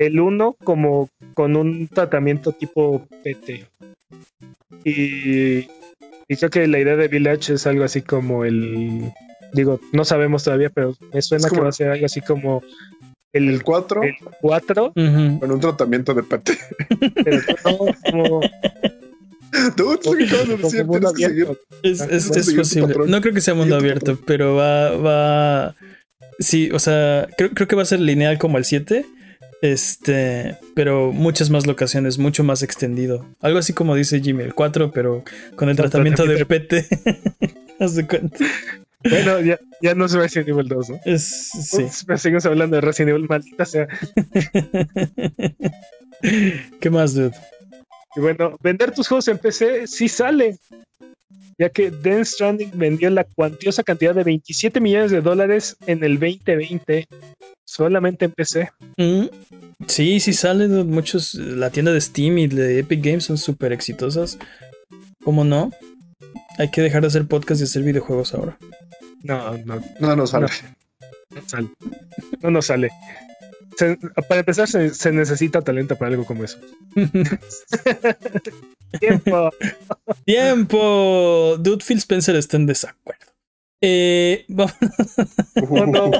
el 0.00 0.18
1 0.18 0.56
como 0.64 1.10
con 1.34 1.56
un 1.56 1.88
tratamiento 1.88 2.52
tipo 2.52 3.06
PT. 3.22 3.66
Y, 4.84 5.64
creo 6.36 6.50
que 6.50 6.66
la 6.66 6.78
idea 6.78 6.96
de 6.96 7.08
Village 7.08 7.54
es 7.54 7.66
algo 7.66 7.84
así 7.84 8.02
como 8.02 8.44
el. 8.44 9.12
Digo, 9.52 9.80
no 9.92 10.04
sabemos 10.04 10.44
todavía, 10.44 10.70
pero 10.70 10.94
me 11.12 11.22
suena 11.22 11.48
que 11.48 11.60
va 11.60 11.68
a 11.68 11.72
ser 11.72 11.90
algo 11.90 12.06
así 12.06 12.20
como 12.20 12.62
el 13.32 13.62
4. 13.62 14.02
El 14.02 14.14
4. 14.40 14.92
Con 14.94 15.50
un 15.50 15.60
tratamiento 15.60 16.14
de 16.14 16.22
PT. 16.22 16.58
Pero 17.24 17.40
como. 17.62 18.40
Es, 21.82 22.00
es, 22.00 22.30
es 22.30 22.54
posible. 22.54 22.94
No 23.08 23.20
creo 23.20 23.34
que 23.34 23.40
sea 23.40 23.54
mundo 23.54 23.74
abierto, 23.74 24.16
pero 24.24 24.54
va, 24.54 24.96
va. 24.96 25.74
Sí, 26.38 26.70
o 26.72 26.78
sea, 26.78 27.26
creo, 27.36 27.50
creo 27.50 27.66
que 27.66 27.74
va 27.74 27.82
a 27.82 27.86
ser 27.86 27.98
lineal 27.98 28.38
como 28.38 28.58
el 28.58 28.64
7 28.64 29.04
este, 29.62 30.56
pero 30.74 31.12
muchas 31.12 31.50
más 31.50 31.66
locaciones, 31.66 32.18
mucho 32.18 32.44
más 32.44 32.62
extendido. 32.62 33.26
Algo 33.40 33.58
así 33.58 33.72
como 33.72 33.94
dice 33.94 34.20
Jimmy, 34.20 34.44
el 34.44 34.54
4, 34.54 34.90
pero 34.92 35.24
con 35.56 35.68
el 35.68 35.76
tratamiento 35.76 36.24
de 36.24 36.44
PT. 36.44 36.86
Haz 37.80 37.94
de 37.94 38.06
cuenta. 38.06 38.38
Bueno, 39.02 39.40
ya, 39.40 39.58
ya 39.80 39.94
no 39.94 40.04
es 40.04 40.12
Resident 40.12 40.48
Evil 40.50 40.68
2, 40.68 40.90
¿no? 40.90 41.00
Es, 41.04 41.24
sí. 41.24 41.88
seguimos 42.16 42.44
hablando 42.44 42.76
de 42.76 42.82
Resident 42.82 43.10
Evil, 43.10 43.28
maldita 43.28 43.64
sea. 43.64 43.88
¿Qué 46.80 46.90
más, 46.90 47.14
dude? 47.14 47.32
Y 48.16 48.20
bueno, 48.20 48.56
vender 48.60 48.92
tus 48.92 49.08
juegos 49.08 49.28
en 49.28 49.38
PC 49.38 49.86
sí 49.86 50.08
sale. 50.08 50.58
Ya 51.60 51.68
que 51.68 51.90
Dance 51.90 52.32
Stranding 52.32 52.70
vendió 52.74 53.10
la 53.10 53.24
cuantiosa 53.24 53.82
cantidad 53.82 54.14
de 54.14 54.24
27 54.24 54.80
millones 54.80 55.10
de 55.10 55.20
dólares 55.20 55.76
en 55.86 56.02
el 56.02 56.18
2020 56.18 57.06
solamente 57.66 58.24
en 58.24 58.32
PC. 58.32 58.70
Mm, 58.96 59.26
sí, 59.86 60.20
sí 60.20 60.32
salen 60.32 60.88
muchos. 60.88 61.34
La 61.34 61.68
tienda 61.68 61.92
de 61.92 62.00
Steam 62.00 62.38
y 62.38 62.46
de 62.46 62.78
Epic 62.78 63.04
Games 63.04 63.24
son 63.24 63.36
súper 63.36 63.74
exitosas. 63.74 64.38
¿Cómo 65.22 65.44
no? 65.44 65.70
Hay 66.56 66.70
que 66.70 66.80
dejar 66.80 67.02
de 67.02 67.08
hacer 67.08 67.26
podcast 67.26 67.60
y 67.60 67.64
hacer 67.64 67.82
videojuegos 67.82 68.32
ahora. 68.32 68.56
No, 69.22 69.58
no. 69.58 69.82
No 70.00 70.16
nos 70.16 70.30
sale. 70.30 70.46
No, 71.28 71.42
sale. 71.46 71.68
No 72.40 72.50
nos 72.50 72.64
sale. 72.64 72.90
Para 74.28 74.40
empezar, 74.40 74.68
se, 74.68 75.12
necesita 75.12 75.62
talento 75.62 75.96
para 75.96 76.10
algo 76.10 76.24
como 76.24 76.44
eso. 76.44 76.58
Tiempo. 79.00 79.50
Tiempo. 80.24 81.56
Dude, 81.58 81.84
Phil 81.84 81.98
Spencer 81.98 82.36
está 82.36 82.56
en 82.56 82.66
desacuerdo. 82.66 83.26
Eh, 83.80 84.44
vamos. 84.48 84.74
Oh, 85.68 85.86
no. 85.86 86.10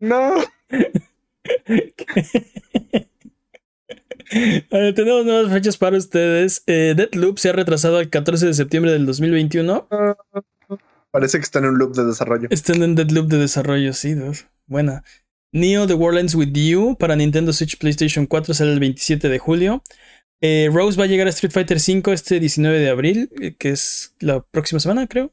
No. 0.00 0.44
tenemos 4.94 5.24
nuevas 5.24 5.52
fechas 5.52 5.76
para 5.76 5.96
ustedes. 5.96 6.62
Eh, 6.66 6.94
Deadloop 6.96 7.38
se 7.38 7.50
ha 7.50 7.52
retrasado 7.52 7.98
al 7.98 8.10
14 8.10 8.46
de 8.46 8.54
septiembre 8.54 8.92
del 8.92 9.06
2021. 9.06 9.88
Parece 11.10 11.38
que 11.38 11.44
están 11.44 11.64
en 11.64 11.70
un 11.70 11.78
loop 11.78 11.94
de 11.94 12.04
desarrollo. 12.04 12.48
Están 12.50 12.82
en 12.82 12.94
Deadloop 12.94 13.28
de 13.28 13.38
desarrollo, 13.38 13.92
sí, 13.92 14.14
Buena. 14.66 15.04
Neo 15.52 15.86
The 15.86 15.94
World 15.94 16.18
Ends 16.18 16.34
With 16.34 16.52
You 16.52 16.96
para 16.98 17.14
Nintendo 17.14 17.52
Switch 17.52 17.78
PlayStation 17.78 18.26
4 18.26 18.54
sale 18.54 18.72
el 18.72 18.80
27 18.80 19.28
de 19.28 19.38
julio. 19.38 19.82
Eh, 20.40 20.68
Rose 20.72 20.98
va 20.98 21.04
a 21.04 21.06
llegar 21.06 21.26
a 21.26 21.30
Street 21.30 21.52
Fighter 21.52 21.78
V 21.78 22.12
este 22.12 22.40
19 22.40 22.80
de 22.80 22.88
abril, 22.88 23.30
eh, 23.40 23.54
que 23.56 23.70
es 23.70 24.14
la 24.18 24.42
próxima 24.42 24.80
semana, 24.80 25.06
creo. 25.06 25.32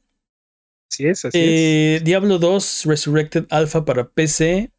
Así 0.90 1.06
es, 1.06 1.24
así 1.24 1.38
es. 1.38 2.04
Diablo 2.04 2.38
2 2.38 2.84
Resurrected 2.84 3.46
Alpha 3.50 3.84
para 3.84 4.08
PC 4.08 4.70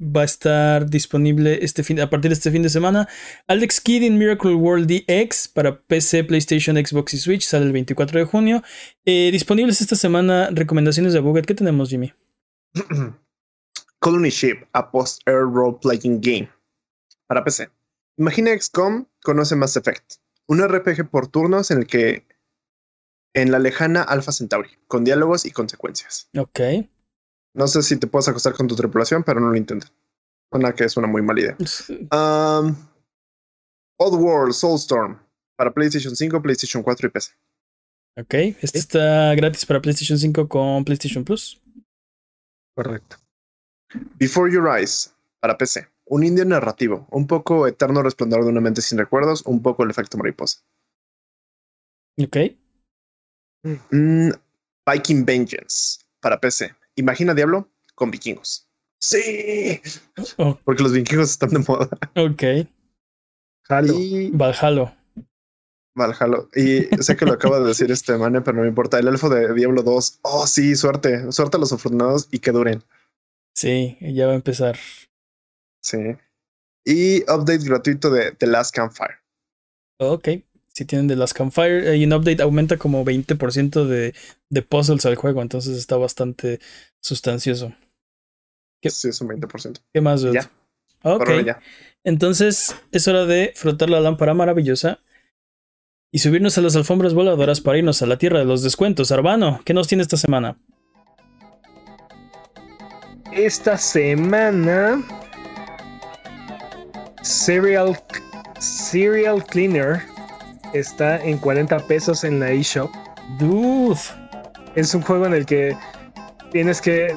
va 0.00 0.22
a 0.22 0.24
estar 0.24 0.88
disponible 0.88 1.58
este 1.62 1.82
fin, 1.82 2.00
a 2.00 2.10
partir 2.10 2.30
de 2.30 2.34
este 2.34 2.50
fin 2.50 2.62
de 2.62 2.68
semana. 2.68 3.08
Alex 3.46 3.80
Kidd 3.80 4.02
in 4.02 4.18
Miracle 4.18 4.54
World 4.54 4.90
DX 4.90 5.48
para 5.48 5.80
PC, 5.80 6.24
PlayStation, 6.24 6.76
Xbox 6.76 7.14
y 7.14 7.18
Switch 7.18 7.42
sale 7.42 7.66
el 7.66 7.72
24 7.72 8.18
de 8.18 8.24
junio. 8.26 8.62
Eh, 9.04 9.30
disponibles 9.32 9.80
esta 9.80 9.96
semana 9.96 10.50
recomendaciones 10.52 11.12
de 11.12 11.20
Buget. 11.20 11.46
¿Qué 11.46 11.54
tenemos, 11.54 11.90
Jimmy? 11.90 12.12
Colony 14.06 14.30
Ship, 14.30 14.64
a 14.72 14.88
post-air 14.88 15.40
role-playing 15.40 16.20
game 16.20 16.48
para 17.26 17.42
PC. 17.42 17.68
Imagina 18.16 18.56
XCOM 18.56 19.06
conoce 19.24 19.56
Mass 19.56 19.76
Effect, 19.76 20.20
un 20.46 20.62
RPG 20.62 21.10
por 21.10 21.26
turnos 21.26 21.72
en 21.72 21.78
el 21.78 21.88
que 21.88 22.24
en 23.34 23.50
la 23.50 23.58
lejana 23.58 24.02
Alpha 24.02 24.30
Centauri, 24.30 24.70
con 24.86 25.02
diálogos 25.02 25.44
y 25.44 25.50
consecuencias. 25.50 26.30
Ok. 26.38 26.60
No 27.52 27.66
sé 27.66 27.82
si 27.82 27.96
te 27.96 28.06
puedes 28.06 28.28
acostar 28.28 28.54
con 28.54 28.68
tu 28.68 28.76
tripulación, 28.76 29.24
pero 29.24 29.40
no 29.40 29.48
lo 29.48 29.56
intenten. 29.56 29.90
Una 30.52 30.72
que 30.72 30.84
es 30.84 30.96
una 30.96 31.08
muy 31.08 31.22
mala 31.22 31.40
idea. 31.40 31.56
Um, 32.12 32.76
Odd 33.98 34.14
World 34.20 34.52
Soulstorm 34.52 35.18
para 35.56 35.74
PlayStation 35.74 36.14
5, 36.14 36.40
PlayStation 36.42 36.84
4 36.84 37.08
y 37.08 37.10
PC. 37.10 37.32
Ok, 38.20 38.34
este 38.62 38.78
está 38.78 39.34
gratis 39.34 39.66
para 39.66 39.82
PlayStation 39.82 40.16
5 40.16 40.48
con 40.48 40.84
PlayStation 40.84 41.24
Plus. 41.24 41.60
Correcto. 42.76 43.16
Before 44.18 44.52
Your 44.52 44.68
Eyes 44.68 45.14
para 45.40 45.58
PC. 45.58 45.88
Un 46.06 46.24
indie 46.24 46.44
narrativo, 46.44 47.06
un 47.10 47.26
poco 47.26 47.66
eterno 47.66 48.02
resplandor 48.02 48.44
de 48.44 48.50
una 48.50 48.60
mente 48.60 48.80
sin 48.80 48.98
recuerdos, 48.98 49.42
un 49.44 49.60
poco 49.60 49.82
el 49.82 49.90
efecto 49.90 50.16
mariposa. 50.16 50.60
Ok. 52.18 52.36
Mm, 53.90 54.30
Viking 54.86 55.24
Vengeance 55.24 55.98
para 56.20 56.40
PC. 56.40 56.74
Imagina 56.94 57.34
Diablo 57.34 57.68
con 57.94 58.10
vikingos. 58.10 58.68
Sí. 59.00 59.80
Oh. 60.38 60.58
Porque 60.64 60.82
los 60.82 60.92
vikingos 60.92 61.30
están 61.30 61.50
de 61.50 61.58
moda. 61.58 61.88
Ok. 62.16 62.68
Halo. 63.68 63.94
Valhalo. 64.32 64.94
Valhalo. 65.94 66.48
Y 66.54 66.82
sé 67.02 67.16
que 67.16 67.26
lo 67.26 67.32
acaba 67.32 67.58
de 67.58 67.66
decir 67.66 67.90
este 67.90 68.16
mane, 68.16 68.40
pero 68.40 68.56
no 68.56 68.62
me 68.62 68.68
importa. 68.68 68.98
El 68.98 69.08
elfo 69.08 69.28
de 69.28 69.52
Diablo 69.54 69.82
2. 69.82 70.20
Oh, 70.22 70.46
sí, 70.46 70.76
suerte. 70.76 71.30
Suerte 71.32 71.56
a 71.56 71.60
los 71.60 71.72
afortunados 71.72 72.28
y 72.30 72.38
que 72.38 72.52
duren. 72.52 72.82
Sí, 73.56 73.96
ya 74.00 74.26
va 74.26 74.32
a 74.32 74.36
empezar. 74.36 74.76
Sí. 75.82 75.98
Y 76.84 77.22
update 77.22 77.64
gratuito 77.64 78.10
de 78.10 78.32
The 78.32 78.46
Last 78.46 78.74
Campfire. 78.74 79.16
Ok. 79.98 80.28
Si 80.68 80.84
tienen 80.84 81.08
The 81.08 81.16
Last 81.16 81.34
Campfire, 81.34 81.96
y 81.96 82.04
un 82.04 82.12
update 82.12 82.42
aumenta 82.42 82.76
como 82.76 83.02
20% 83.02 83.86
de, 83.86 84.14
de 84.50 84.62
puzzles 84.62 85.06
al 85.06 85.14
juego, 85.14 85.40
entonces 85.40 85.78
está 85.78 85.96
bastante 85.96 86.60
sustancioso. 87.00 87.72
Sí, 88.82 89.08
es 89.08 89.20
un 89.20 89.28
20%. 89.28 89.80
¿Qué 89.92 90.00
más, 90.02 90.22
Ya. 90.22 90.50
Ok. 91.02 91.30
Entonces 92.04 92.76
es 92.92 93.08
hora 93.08 93.24
de 93.24 93.52
frotar 93.56 93.88
la 93.88 94.00
lámpara 94.00 94.34
maravillosa 94.34 95.00
y 96.12 96.18
subirnos 96.18 96.58
a 96.58 96.60
las 96.60 96.76
alfombras 96.76 97.14
voladoras 97.14 97.60
para 97.60 97.78
irnos 97.78 98.02
a 98.02 98.06
la 98.06 98.18
tierra 98.18 98.38
de 98.38 98.44
los 98.44 98.62
descuentos. 98.62 99.10
Arbano, 99.10 99.62
¿qué 99.64 99.72
nos 99.72 99.88
tiene 99.88 100.02
esta 100.02 100.16
semana? 100.16 100.58
Esta 103.36 103.76
semana 103.76 105.02
Serial, 107.20 107.94
Serial 108.58 109.44
Cleaner 109.44 110.00
está 110.72 111.22
en 111.22 111.36
40 111.36 111.86
pesos 111.86 112.24
en 112.24 112.40
la 112.40 112.50
eShop. 112.50 112.90
Dude. 113.38 114.00
Es 114.74 114.94
un 114.94 115.02
juego 115.02 115.26
en 115.26 115.34
el 115.34 115.44
que 115.44 115.76
tienes 116.50 116.80
que 116.80 117.14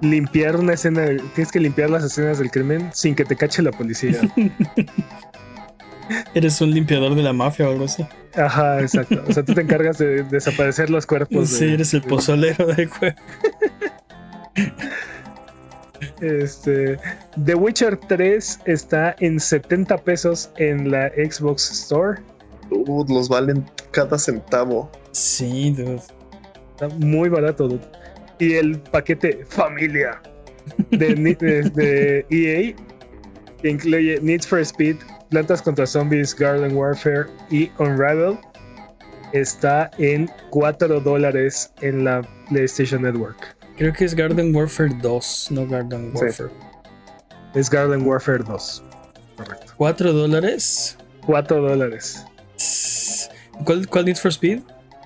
limpiar 0.00 0.56
una 0.56 0.72
escena, 0.72 1.06
tienes 1.36 1.52
que 1.52 1.60
limpiar 1.60 1.90
las 1.90 2.02
escenas 2.02 2.40
del 2.40 2.50
crimen 2.50 2.90
sin 2.92 3.14
que 3.14 3.24
te 3.24 3.36
cache 3.36 3.62
la 3.62 3.70
policía. 3.70 4.18
Eres 6.34 6.60
un 6.60 6.72
limpiador 6.72 7.14
de 7.14 7.22
la 7.22 7.32
mafia 7.32 7.68
o 7.68 7.72
algo 7.72 7.84
así. 7.84 8.04
Ajá, 8.34 8.80
exacto. 8.80 9.22
O 9.28 9.32
sea, 9.32 9.44
tú 9.44 9.54
te 9.54 9.60
encargas 9.60 9.98
de 9.98 10.24
desaparecer 10.24 10.90
los 10.90 11.06
cuerpos. 11.06 11.48
Sí, 11.48 11.66
eres 11.66 11.94
el 11.94 12.02
pozolero 12.02 12.66
del 12.66 12.88
juego. 12.88 13.16
Este, 16.20 16.98
The 17.44 17.54
Witcher 17.54 17.96
3 17.96 18.60
está 18.66 19.16
en 19.20 19.40
70 19.40 19.98
pesos 19.98 20.50
en 20.56 20.90
la 20.90 21.08
Xbox 21.10 21.70
Store. 21.70 22.20
los 22.70 23.28
valen 23.28 23.64
cada 23.90 24.18
centavo. 24.18 24.90
Sí, 25.12 25.70
dude. 25.70 26.00
Está 26.70 26.88
muy 26.96 27.28
barato, 27.28 27.68
dude. 27.68 27.84
Y 28.38 28.54
el 28.54 28.78
paquete 28.78 29.44
familia 29.48 30.20
de, 30.90 32.24
EA 32.30 32.74
que 33.60 33.68
incluye 33.68 34.20
Need 34.22 34.42
for 34.42 34.60
Speed, 34.60 34.96
Plantas 35.30 35.60
contra 35.60 35.86
Zombies, 35.86 36.34
Garden 36.34 36.76
Warfare 36.76 37.26
y 37.50 37.70
Unravel 37.78 38.38
está 39.32 39.90
en 39.98 40.30
4 40.50 41.00
dólares 41.00 41.72
en 41.82 42.04
la 42.04 42.22
PlayStation 42.48 43.02
Network. 43.02 43.57
Creo 43.78 43.92
que 43.92 44.04
es 44.04 44.14
Garden 44.14 44.54
Warfare 44.54 44.90
2, 45.00 45.48
no 45.52 45.66
Garden 45.66 46.10
Warfare. 46.12 46.50
Es 47.54 47.70
Garden 47.70 48.04
Warfare 48.04 48.42
2. 48.44 48.82
Correcto. 49.36 49.72
¿4 49.78 50.12
dólares? 50.12 50.98
4 51.24 51.62
dólares. 51.62 52.24
¿Cuál, 53.64 53.88
¿Cuál 53.88 54.06
Need 54.06 54.16
for 54.16 54.32
Speed? 54.32 54.60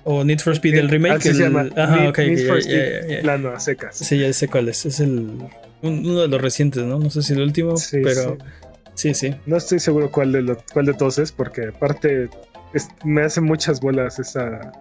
¿O 0.05 0.23
Need 0.23 0.39
for 0.39 0.53
Speed, 0.53 0.75
el 0.75 0.89
remake? 0.89 1.17
Así 1.17 1.33
se 1.33 1.43
llama. 1.43 1.69
Ajá, 1.75 2.09
ok. 2.09 2.17
Need 2.17 2.47
for 2.47 2.57
Speed, 2.57 3.23
la 3.23 3.37
nueva 3.37 3.59
secas. 3.59 3.95
Sí, 3.95 4.17
ya 4.17 4.33
sé 4.33 4.47
cuál 4.47 4.67
es. 4.69 4.87
Es 4.87 4.99
el, 4.99 5.37
uno 5.83 6.21
de 6.21 6.27
los 6.27 6.41
recientes, 6.41 6.83
¿no? 6.83 6.97
No 6.97 7.11
sé 7.11 7.21
si 7.21 7.33
el 7.33 7.41
último, 7.41 7.75
pero... 7.91 8.37
Sí. 8.95 9.13
sí, 9.13 9.35
No 9.45 9.57
estoy 9.57 9.79
seguro 9.79 10.11
cuál 10.11 10.31
de, 10.31 10.57
cuál 10.71 10.85
de 10.85 10.93
todos 10.93 11.17
es, 11.19 11.31
porque 11.31 11.67
aparte 11.67 12.29
me 13.03 13.23
hace 13.23 13.41
muchas 13.41 13.81
bolas 13.81 14.19
esa 14.19 14.71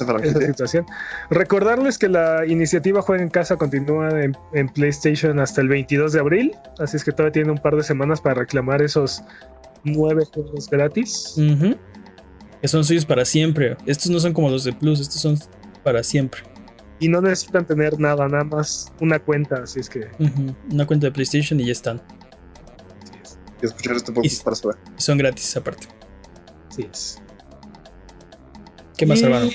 esa 0.00 0.40
situación. 0.40 0.86
Recordarles 1.30 1.98
que 1.98 2.08
la 2.08 2.46
iniciativa 2.46 3.02
Juega 3.02 3.22
en 3.22 3.30
Casa 3.30 3.56
continúa 3.56 4.10
en, 4.20 4.68
PlayStation 4.68 5.38
hasta 5.38 5.60
el 5.60 5.68
22 5.68 6.12
de 6.12 6.20
abril, 6.20 6.52
así 6.78 6.96
es 6.96 7.04
que 7.04 7.12
todavía 7.12 7.32
tienen 7.32 7.50
un 7.50 7.58
par 7.58 7.76
de 7.76 7.82
semanas 7.82 8.20
para 8.20 8.36
reclamar 8.36 8.82
esos 8.82 9.22
nueve 9.84 10.24
juegos 10.32 10.68
gratis. 10.68 11.34
Que 12.60 12.68
son 12.68 12.84
suyos 12.84 13.04
para 13.04 13.24
siempre. 13.24 13.76
Estos 13.86 14.10
no 14.10 14.18
son 14.18 14.32
como 14.32 14.48
los 14.48 14.64
de 14.64 14.72
Plus, 14.72 15.00
estos 15.00 15.20
son 15.20 15.38
para 15.82 16.02
siempre. 16.02 16.40
Y 16.98 17.08
no 17.08 17.20
necesitan 17.20 17.66
tener 17.66 17.98
nada, 17.98 18.28
nada 18.28 18.44
más 18.44 18.92
una 19.00 19.18
cuenta, 19.18 19.56
así 19.64 19.80
es 19.80 19.90
que. 19.90 20.08
Una 20.70 20.86
cuenta 20.86 21.06
de 21.06 21.12
PlayStation 21.12 21.60
y 21.60 21.66
ya 21.66 21.72
están. 21.72 22.00
Y 23.60 23.66
escuchar 23.66 23.96
este 23.96 24.12
podcast 24.12 24.44
para 24.44 24.56
saber. 24.56 24.76
Son 24.96 25.18
gratis 25.18 25.56
aparte. 25.56 25.88
Sí 26.70 26.88
es. 26.90 27.20
¿Qué 28.96 29.06
más, 29.06 29.22
hermano? 29.22 29.50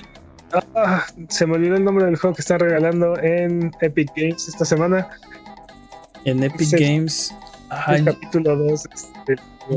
Ah, 0.76 1.06
se 1.28 1.46
me 1.46 1.56
olvidó 1.56 1.76
el 1.76 1.84
nombre 1.84 2.06
del 2.06 2.16
juego 2.16 2.36
que 2.36 2.42
están 2.42 2.60
regalando 2.60 3.18
en 3.20 3.72
Epic 3.82 4.12
Games 4.16 4.48
esta 4.48 4.66
semana. 4.66 5.10
En 6.26 6.44
Epic 6.44 6.72
Games. 6.72 7.34
El 7.88 8.06
capítulo 8.06 8.56
2. 8.56 8.90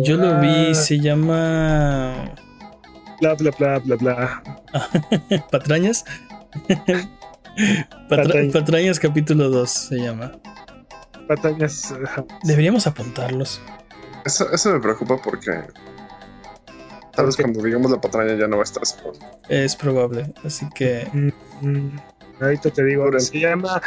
yo 0.02 0.16
lo 0.16 0.40
vi, 0.40 0.74
se 0.74 0.98
llama. 0.98 2.34
Bla, 3.20 3.34
bla, 3.34 3.50
bla, 3.58 3.78
bla, 3.80 3.96
bla. 3.96 4.42
¿Patrañas? 5.50 6.04
Patrañas. 8.08 8.52
Patrañas 8.52 8.98
capítulo 8.98 9.50
2 9.50 9.70
se 9.70 9.96
llama. 9.96 10.32
Patrañas. 11.28 11.94
Deberíamos 12.44 12.86
apuntarlos. 12.86 13.60
Eso, 14.24 14.50
eso 14.52 14.72
me 14.72 14.80
preocupa 14.80 15.18
porque 15.22 15.50
Tal 17.14 17.26
vez 17.26 17.36
cuando 17.36 17.62
digamos 17.62 17.90
la 17.90 18.00
patraña 18.00 18.34
ya 18.38 18.46
no 18.46 18.56
va 18.56 18.62
a 18.62 18.64
estar 18.64 18.82
Es 19.48 19.76
probable, 19.76 20.32
así 20.44 20.66
que. 20.74 21.06
Mm, 21.12 21.66
mm, 21.66 22.00
ahorita 22.40 22.70
te 22.70 22.84
digo, 22.84 23.20
se 23.20 23.38
llama 23.38 23.82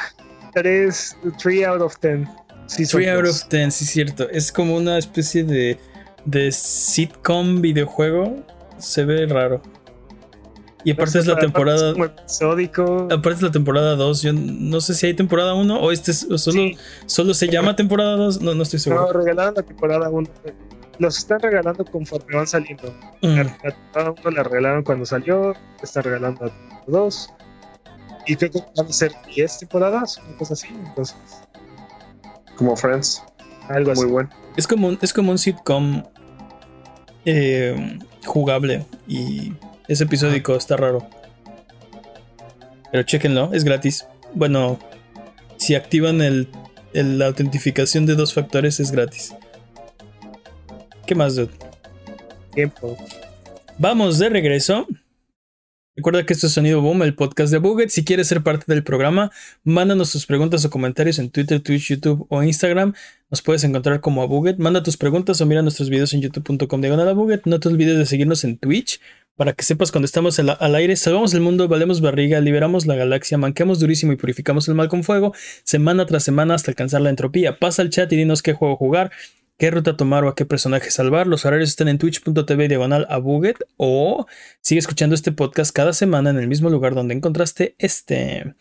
3, 0.53 1.17
3 1.41 1.65
out 1.65 1.81
of 1.81 1.97
10. 1.99 2.27
3 2.67 3.09
out 3.09 3.27
of 3.27 3.49
10, 3.49 3.73
sí, 3.73 3.85
cierto. 3.85 4.29
Es 4.29 4.51
como 4.51 4.75
una 4.75 4.97
especie 4.97 5.43
de, 5.43 5.79
de 6.25 6.51
sitcom 6.51 7.61
videojuego. 7.61 8.43
Se 8.77 9.05
ve 9.05 9.25
raro. 9.25 9.61
Y 10.83 10.91
aparte 10.91 11.17
es 11.17 11.25
la 11.25 11.39
temporada. 11.39 11.91
Aparte 11.91 13.37
es 13.37 13.41
la 13.41 13.51
temporada 13.51 13.95
2. 13.95 14.21
Yo 14.21 14.33
no 14.33 14.81
sé 14.81 14.93
si 14.93 15.07
hay 15.07 15.15
temporada 15.15 15.55
1 15.55 15.79
o 15.79 15.91
este 15.91 16.13
solo, 16.13 16.61
solo 17.07 17.33
se 17.33 17.47
llama 17.47 17.75
temporada 17.75 18.15
2. 18.17 18.41
No, 18.41 18.53
no 18.53 18.61
estoy 18.61 18.79
seguro. 18.79 19.07
No, 19.07 19.13
regalaron 19.13 19.55
la 19.55 19.63
temporada 19.63 20.09
1 20.09 20.29
los 20.99 21.17
están 21.17 21.39
regalando 21.39 21.85
conforme 21.85 22.35
van 22.35 22.47
saliendo. 22.47 22.93
Cada 23.93 24.11
uno 24.11 24.31
la 24.31 24.43
regalaron 24.43 24.83
cuando 24.83 25.05
salió, 25.05 25.55
están 25.81 26.03
regalando 26.03 26.45
a 26.45 26.51
dos. 26.87 27.29
Y 28.27 28.35
creo 28.35 28.51
que 28.51 28.59
van 28.75 28.87
a 28.87 28.93
ser 28.93 29.13
10 29.35 29.59
temporadas, 29.59 30.19
una 30.27 30.37
cosa 30.37 30.53
así. 30.53 30.67
Entonces, 30.69 31.15
como 32.55 32.75
Friends. 32.75 33.23
Algo 33.69 33.91
así. 33.91 34.01
Muy 34.01 34.11
bueno. 34.11 34.29
Es 34.57 34.67
como 34.67 34.87
un, 34.87 34.97
es 35.01 35.13
como 35.13 35.31
un 35.31 35.37
sitcom 35.37 36.03
eh, 37.25 37.99
jugable 38.25 38.85
y 39.07 39.53
ese 39.87 40.05
episódico 40.05 40.55
está 40.55 40.77
raro. 40.77 41.07
Pero 42.91 43.03
chequenlo, 43.03 43.53
es 43.53 43.63
gratis. 43.63 44.05
Bueno, 44.33 44.79
si 45.57 45.75
activan 45.75 46.21
el, 46.21 46.49
la 46.93 47.27
autentificación 47.27 48.05
de 48.05 48.15
dos 48.15 48.33
factores 48.33 48.79
es 48.79 48.91
gratis. 48.91 49.33
¿Qué 51.05 51.13
más, 51.13 51.35
dude? 51.35 51.51
Tiempo. 52.53 52.97
Vamos 53.77 54.17
de 54.17 54.29
regreso. 54.29 54.87
Recuerda 55.95 56.25
que 56.25 56.33
esto 56.33 56.47
es 56.47 56.53
Sonido 56.53 56.81
Boom, 56.81 57.03
el 57.03 57.13
podcast 57.13 57.51
de 57.51 57.59
Buget. 57.59 57.89
Si 57.89 58.03
quieres 58.03 58.27
ser 58.27 58.41
parte 58.41 58.65
del 58.67 58.83
programa, 58.83 59.31
mándanos 59.63 60.11
tus 60.11 60.25
preguntas 60.25 60.65
o 60.65 60.69
comentarios 60.71 61.19
en 61.19 61.29
Twitter, 61.29 61.61
Twitch, 61.61 61.89
YouTube 61.89 62.25
o 62.29 62.41
Instagram. 62.41 62.93
Nos 63.29 63.43
puedes 63.43 63.63
encontrar 63.63 64.01
como 64.01 64.23
a 64.23 64.25
Buget. 64.25 64.57
Manda 64.57 64.81
tus 64.81 64.97
preguntas 64.97 65.39
o 65.39 65.45
mira 65.45 65.61
nuestros 65.61 65.91
videos 65.91 66.11
en 66.13 66.21
youtube.com 66.21 66.81
diagonal 66.81 67.07
a 67.07 67.13
Buget. 67.13 67.45
No 67.45 67.59
te 67.59 67.69
olvides 67.69 67.97
de 67.99 68.05
seguirnos 68.07 68.43
en 68.43 68.57
Twitch 68.57 68.99
para 69.35 69.53
que 69.53 69.63
sepas 69.63 69.91
cuando 69.91 70.05
estamos 70.05 70.39
al 70.39 70.75
aire. 70.75 70.95
Salvamos 70.95 71.35
el 71.35 71.41
mundo, 71.41 71.67
valemos 71.67 72.01
barriga, 72.01 72.39
liberamos 72.39 72.87
la 72.87 72.95
galaxia, 72.95 73.37
manqueamos 73.37 73.79
durísimo 73.79 74.11
y 74.11 74.15
purificamos 74.15 74.67
el 74.67 74.73
mal 74.73 74.89
con 74.89 75.03
fuego, 75.03 75.33
semana 75.63 76.07
tras 76.07 76.23
semana 76.23 76.55
hasta 76.55 76.71
alcanzar 76.71 77.01
la 77.01 77.11
entropía. 77.11 77.59
Pasa 77.59 77.83
al 77.83 77.91
chat 77.91 78.11
y 78.11 78.15
dinos 78.15 78.41
qué 78.41 78.53
juego 78.53 78.75
jugar 78.75 79.11
qué 79.57 79.71
ruta 79.71 79.97
tomar 79.97 80.23
o 80.23 80.29
a 80.29 80.35
qué 80.35 80.45
personaje 80.45 80.91
salvar. 80.91 81.27
Los 81.27 81.45
horarios 81.45 81.69
están 81.69 81.87
en 81.87 81.97
twitch.tv 81.97 82.67
diagonal 82.67 83.05
a 83.09 83.17
Buget 83.17 83.57
o 83.77 84.25
sigue 84.61 84.79
escuchando 84.79 85.15
este 85.15 85.31
podcast 85.31 85.73
cada 85.73 85.93
semana 85.93 86.29
en 86.29 86.37
el 86.37 86.47
mismo 86.47 86.69
lugar 86.69 86.95
donde 86.95 87.13
encontraste 87.13 87.75
este. 87.77 88.55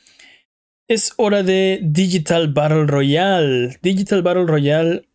Es 0.86 1.14
hora 1.16 1.42
de 1.42 1.80
Digital 1.82 2.52
Battle 2.52 2.86
Royale. 2.86 3.78
Digital 3.82 4.22
Battle 4.22 4.46
Royale. 4.46 5.08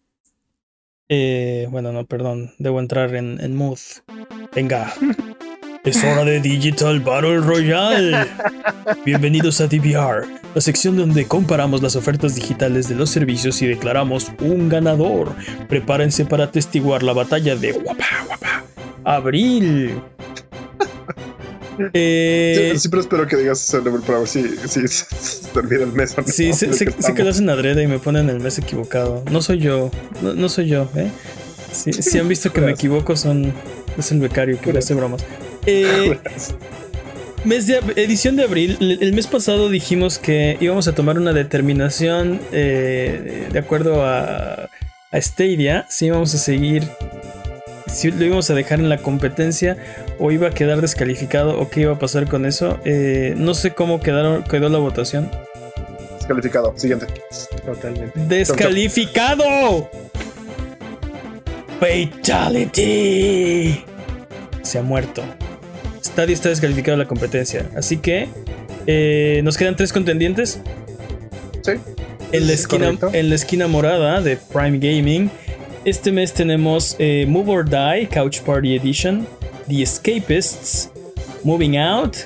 Eh, 1.08 1.68
bueno, 1.70 1.92
no, 1.92 2.06
perdón. 2.06 2.54
Debo 2.58 2.80
entrar 2.80 3.16
en, 3.16 3.40
en 3.40 3.56
mood. 3.56 3.80
Venga. 4.56 4.94
Es 5.86 6.04
hora 6.04 6.26
de 6.26 6.42
Digital 6.42 7.00
Battle 7.00 7.38
Royale. 7.38 8.28
Bienvenidos 9.06 9.62
a 9.62 9.68
DVR, 9.68 10.28
la 10.54 10.60
sección 10.62 10.98
donde 10.98 11.26
comparamos 11.26 11.82
las 11.82 11.96
ofertas 11.96 12.36
digitales 12.36 12.90
de 12.90 12.96
los 12.96 13.10
servicios 13.10 13.62
y 13.62 13.68
declaramos 13.68 14.30
un 14.42 14.68
ganador. 14.68 15.34
Prepárense 15.70 16.26
para 16.26 16.46
atestiguar 16.46 17.02
la 17.02 17.14
batalla 17.14 17.56
de 17.56 17.72
Guapa 17.72 18.06
Guapa. 18.26 18.64
Abril. 19.04 20.02
Eh, 21.94 22.74
siempre 22.76 23.00
espero 23.00 23.26
que 23.26 23.38
digas 23.38 23.64
ese 23.64 23.82
nombre 23.82 24.04
para 24.06 24.20
ver 24.20 24.28
si, 24.28 24.44
se 24.68 25.48
te 25.48 25.60
olvida 25.60 25.86
el 25.86 25.94
mes. 25.94 26.14
sí, 26.26 26.52
sé, 26.52 26.88
que 27.16 27.24
lo 27.24 27.30
hacen 27.30 27.50
adrede 27.50 27.84
y 27.84 27.88
me 27.88 28.00
ponen 28.00 28.28
el 28.30 28.42
mes 28.42 28.58
equivocado. 28.58 29.24
No 29.32 29.42
soy 29.42 29.60
yo, 29.60 29.90
no, 30.22 30.50
soy 30.50 30.68
yo, 30.68 30.90
¿eh? 30.98 31.10
Si, 31.72 32.20
han 32.20 32.28
visto 32.28 32.52
que 32.52 32.60
me 32.60 32.72
equivoco, 32.72 33.16
son 33.16 33.54
es 33.98 34.12
el 34.12 34.20
becario 34.20 34.60
que 34.60 34.74
le 34.74 34.80
hace 34.80 34.94
bromas. 34.94 35.24
Eh, 35.66 36.18
mes 37.45 37.68
de, 37.68 37.78
edición 37.95 38.36
de 38.36 38.43
abril. 38.43 38.97
El 39.01 39.14
mes 39.14 39.28
pasado 39.28 39.70
dijimos 39.70 40.20
que 40.20 40.57
íbamos 40.60 40.88
a 40.88 40.95
tomar 40.95 41.18
una 41.18 41.34
determinación 41.34 42.39
eh, 42.51 43.47
de 43.51 43.60
acuerdo 43.60 44.05
a, 44.05 44.70
a 45.12 45.22
Stadia. 45.22 45.86
Si 45.89 46.07
íbamos 46.07 46.34
a 46.34 46.38
seguir 46.38 46.84
si 47.89 48.12
lo 48.12 48.26
íbamos 48.26 48.49
a 48.49 48.53
dejar 48.53 48.80
en 48.80 48.89
la 48.89 48.97
competencia 48.97 49.78
o 50.20 50.32
iba 50.32 50.47
a 50.47 50.51
quedar 50.51 50.82
descalificado 50.82 51.60
o 51.60 51.70
qué 51.70 51.82
iba 51.82 51.93
a 51.93 51.99
pasar 51.99 52.28
con 52.28 52.45
eso. 52.45 52.80
Eh, 52.86 53.34
no 53.38 53.53
sé 53.53 53.74
cómo 53.74 53.99
quedaron, 53.99 54.43
quedó 54.43 54.70
la 54.70 54.78
votación. 54.78 55.30
Descalificado. 56.18 56.74
Siguiente. 56.76 57.07
Totalmente. 57.66 58.20
¡Descalificado! 58.28 59.89
Fatality. 61.80 63.84
Se 64.62 64.80
ha 64.80 64.84
muerto. 64.84 65.24
Stadia 66.20 66.34
está 66.34 66.50
descalificado 66.50 66.98
de 66.98 67.04
la 67.04 67.08
competencia. 67.08 67.70
Así 67.76 67.98
que 67.98 68.28
eh, 68.88 69.40
nos 69.44 69.58
quedan 69.58 69.76
tres 69.76 69.94
contendientes. 69.94 70.60
Sí. 71.64 71.74
En 72.32 72.46
la, 72.46 72.54
esquina, 72.54 72.98
en 73.14 73.30
la 73.30 73.36
esquina 73.36 73.68
morada 73.68 74.22
de 74.22 74.38
Prime 74.38 74.78
Gaming 74.80 75.32
este 75.86 76.12
mes 76.12 76.34
tenemos 76.34 76.98
eh, 77.00 77.26
Move 77.26 77.50
or 77.52 77.66
Die, 77.66 78.08
Couch 78.10 78.42
Party 78.42 78.76
Edition, 78.76 79.26
The 79.70 79.82
Escapists, 79.82 80.92
Moving 81.46 81.78
Out, 81.78 82.18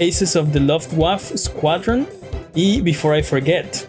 Aces 0.00 0.36
of 0.36 0.52
the 0.52 0.60
Luftwaffe 0.60 1.36
Squadron 1.36 2.06
y 2.54 2.82
Before 2.82 3.18
I 3.18 3.22
Forget. 3.22 3.88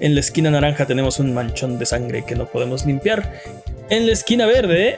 En 0.00 0.14
la 0.14 0.20
esquina 0.20 0.50
naranja 0.50 0.86
tenemos 0.86 1.20
un 1.20 1.32
manchón 1.32 1.78
de 1.78 1.86
sangre 1.86 2.24
que 2.26 2.34
no 2.34 2.46
podemos 2.46 2.84
limpiar. 2.84 3.32
En 3.90 4.06
la 4.06 4.12
esquina 4.12 4.46
verde 4.46 4.96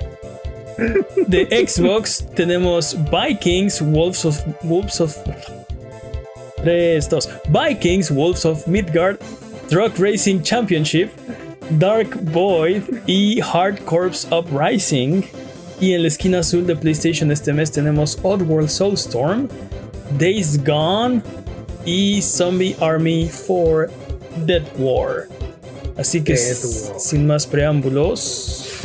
de 1.28 1.66
Xbox 1.66 2.24
tenemos 2.34 2.96
Vikings, 3.10 3.80
Wolves 3.80 4.24
of 4.24 4.40
Wolves 4.62 5.00
of 5.00 5.16
3, 6.62 7.08
2. 7.08 7.20
Vikings, 7.48 8.10
Wolves 8.10 8.44
of 8.44 8.66
Midgard, 8.66 9.18
Truck 9.68 9.98
Racing 9.98 10.42
Championship, 10.42 11.10
Dark 11.78 12.08
Void 12.32 12.82
y 13.06 13.40
Hard 13.40 13.84
Corps 13.84 14.26
Uprising. 14.30 15.24
Y 15.80 15.94
en 15.94 16.02
la 16.02 16.08
esquina 16.08 16.40
azul 16.40 16.66
de 16.66 16.76
PlayStation 16.76 17.30
este 17.30 17.52
mes 17.52 17.70
tenemos 17.70 18.18
Oddworld 18.22 18.68
Soulstorm, 18.68 19.48
Days 20.18 20.62
Gone 20.62 21.22
y 21.86 22.20
Zombie 22.20 22.76
Army 22.80 23.30
4 23.46 23.88
Dead 24.44 24.62
War. 24.78 25.28
Así 25.96 26.22
que 26.22 26.36
sin 26.36 27.26
más 27.26 27.46
preámbulos. 27.46 28.80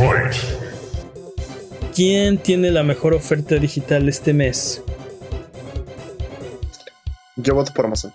¿Quién 1.95 2.37
tiene 2.37 2.71
la 2.71 2.83
mejor 2.83 3.13
oferta 3.13 3.55
digital 3.55 4.09
este 4.09 4.33
mes? 4.33 4.83
Yo 7.37 7.55
voto 7.55 7.73
por 7.73 7.85
Amazon. 7.85 8.13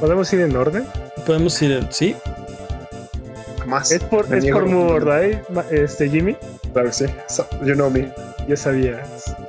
¿Podemos 0.00 0.32
ir 0.32 0.40
en 0.40 0.56
orden? 0.56 0.86
Podemos 1.26 1.60
ir 1.60 1.72
en. 1.72 1.92
Sí, 1.92 2.16
¿Es 3.90 4.02
por, 4.04 4.34
es 4.34 4.46
por 4.50 4.66
Move 4.66 5.42
este, 5.70 6.08
Jimmy? 6.08 6.36
Claro 6.72 6.88
que 6.88 6.94
sí. 6.94 7.04
you 7.64 7.74
know 7.74 7.90
me. 7.90 8.12
Ya 8.48 8.56
sabía. 8.56 9.02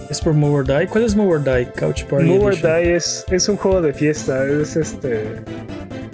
¿Es 0.09 0.22
por 0.22 0.34
Move 0.34 0.63
Die? 0.63 0.88
¿Cuál 0.88 1.05
es 1.05 1.15
Move 1.15 1.39
Die? 1.39 1.72
Couch 1.72 2.03
Party 2.05 2.26
Move 2.26 2.57
Die 2.57 2.95
es, 2.95 3.24
es 3.32 3.47
un 3.49 3.57
juego 3.57 3.82
de 3.82 3.93
fiesta. 3.93 4.45
Es 4.45 4.76
este. 4.76 5.41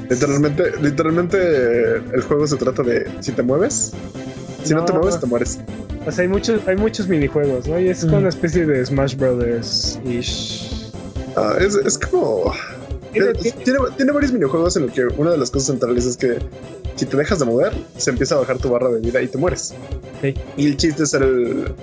Literalmente, 0.10 0.72
literalmente 0.80 1.96
el 1.96 2.22
juego 2.22 2.48
se 2.48 2.56
trata 2.56 2.82
de 2.84 3.10
si 3.20 3.34
te 3.34 3.42
mueves, 3.42 3.92
si 4.64 4.74
no, 4.74 4.86
te 4.86 4.94
mueves, 4.94 5.20
te 5.20 5.26
mueres. 5.26 5.60
O 6.08 6.12
sea, 6.12 6.24
hay 6.24 6.30
muchos, 6.30 6.66
hay 6.68 6.78
muchos 6.78 7.10
minijuegos, 7.10 7.68
¿no? 7.68 7.78
Y 7.78 7.90
es 7.90 8.06
como 8.06 8.18
una 8.18 8.30
especie 8.30 8.66
de 8.66 8.86
Smash 8.86 9.16
Brothers 9.18 10.00
ish. 10.06 10.90
Ah, 11.36 11.58
es, 11.60 11.76
es 11.76 11.98
como. 11.98 12.54
Tiene, 13.12 13.34
tiene, 13.34 13.80
tiene, 13.98 14.12
varios 14.14 14.32
minijuegos 14.32 14.78
en 14.78 14.84
los 14.84 14.92
que 14.94 15.06
una 15.18 15.32
de 15.32 15.38
las 15.38 15.52
cosas 15.52 15.68
centrales 15.68 16.06
es 16.06 16.16
que 16.16 16.38
si 16.96 17.06
te 17.06 17.18
dejas 17.18 17.40
de 17.40 17.46
mover, 17.46 17.74
se 17.98 18.10
empieza 18.10 18.36
a 18.36 18.40
bajar 18.40 18.58
tu 18.58 18.70
barra 18.70 18.90
de 18.90 19.02
vida 19.02 19.22
y 19.22 19.28
te 19.28 19.38
mueres. 19.38 19.74
Y 20.56 20.66
el 20.66 20.78
chiste 20.78 21.04
es 21.04 21.12
ser 21.12 21.24
el, 21.24 21.76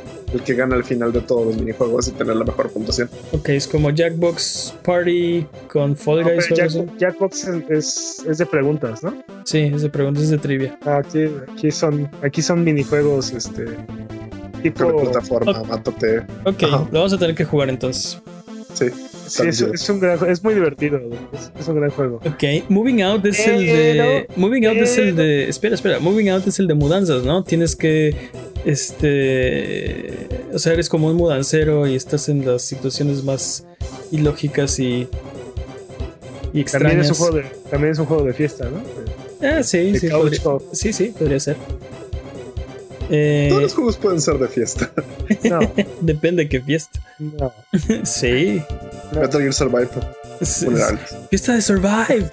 que 0.45 0.55
gana 0.55 0.75
al 0.75 0.85
final 0.85 1.13
de 1.13 1.21
todos 1.21 1.47
los 1.47 1.57
minijuegos 1.57 2.09
y 2.09 2.13
tener 2.13 2.35
la 2.35 2.45
mejor 2.45 2.71
puntuación. 2.71 3.09
Ok, 3.33 3.51
es 3.51 3.69
como 3.69 3.91
Jackbox 3.91 4.75
Party 4.83 5.47
con 5.71 5.95
Fall 5.97 6.25
Guys. 6.25 6.49
Jackbox 6.99 7.49
es, 7.69 8.25
es, 8.27 8.39
de 8.39 8.47
preguntas, 8.47 9.03
¿no? 9.03 9.23
Sí, 9.45 9.71
es 9.73 9.83
de 9.83 9.91
preguntas, 9.91 10.25
es 10.25 10.31
de 10.31 10.39
trivia. 10.39 10.79
Ah, 10.85 11.03
aquí, 11.05 11.31
aquí, 11.53 11.71
son, 11.71 12.11
aquí 12.23 12.43
son 12.43 12.65
minijuegos, 12.65 13.33
este. 13.33 13.67
Tipo 14.65 14.85
de 14.87 14.93
plataforma, 14.95 15.63
mátate. 15.65 16.23
Ok, 16.45 16.63
lo 16.63 16.87
vamos 16.91 17.13
a 17.13 17.19
tener 17.19 17.35
que 17.35 17.45
jugar 17.45 17.69
entonces. 17.69 18.19
Sí. 18.73 18.87
Sí, 19.27 19.43
es, 19.49 19.89
un 19.89 20.01
gran, 20.01 20.19
es 20.29 20.43
muy 20.43 20.55
divertido. 20.55 21.01
Es, 21.59 21.69
un 21.69 21.77
gran 21.77 21.91
juego. 21.91 22.21
Ok, 22.25 22.69
Moving 22.69 23.03
Out 23.03 23.27
es 23.27 23.47
el 23.47 23.67
de. 23.67 24.27
Moving 24.37 24.67
Out 24.67 24.77
es 24.77 24.99
el 24.99 25.17
de. 25.17 25.49
Espera, 25.49 25.75
espera. 25.75 25.99
Moving 25.99 26.31
Out 26.31 26.47
es 26.47 26.59
el 26.59 26.67
de 26.67 26.75
mudanzas, 26.75 27.25
¿no? 27.25 27.45
Tienes 27.45 27.77
que. 27.77 28.15
Este. 28.65 30.29
O 30.53 30.59
sea, 30.59 30.73
eres 30.73 30.89
como 30.89 31.09
un 31.09 31.17
mudancero 31.17 31.87
y 31.87 31.95
estás 31.95 32.29
en 32.29 32.45
las 32.45 32.63
situaciones 32.63 33.25
más 33.25 33.67
ilógicas 34.11 34.79
y. 34.79 35.09
y 36.53 36.61
extrañas. 36.61 36.91
También 36.93 37.01
es 37.01 37.11
un 37.11 37.17
juego 37.17 37.37
de, 37.37 37.45
también 37.71 37.93
es 37.93 37.99
un 37.99 38.07
juego 38.07 38.25
de 38.25 38.33
fiesta, 38.33 38.69
¿no? 38.71 38.83
Ah, 39.47 39.63
sí, 39.63 39.99
sí. 39.99 40.09
sí, 40.73 40.93
sí, 40.93 41.15
podría 41.19 41.41
ser. 41.41 41.57
Eh, 43.11 43.47
Todos 43.49 43.63
los 43.63 43.75
juegos 43.75 43.97
pueden 43.97 44.21
ser 44.21 44.39
de 44.39 44.49
fiesta. 44.49 44.91
No. 45.45 45.61
Depende 46.01 46.45
de 46.45 46.49
qué 46.49 46.61
fiesta. 46.61 47.01
No. 47.19 47.53
sí. 48.05 48.63
Metal 49.15 49.41
Gear 49.41 49.53
Survive. 49.53 49.89
Fiesta 51.31 51.55
de 51.55 51.63
Survive. 51.63 52.31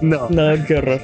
no. 0.00 0.28
No, 0.30 0.66
qué 0.66 0.76
horror. 0.76 1.00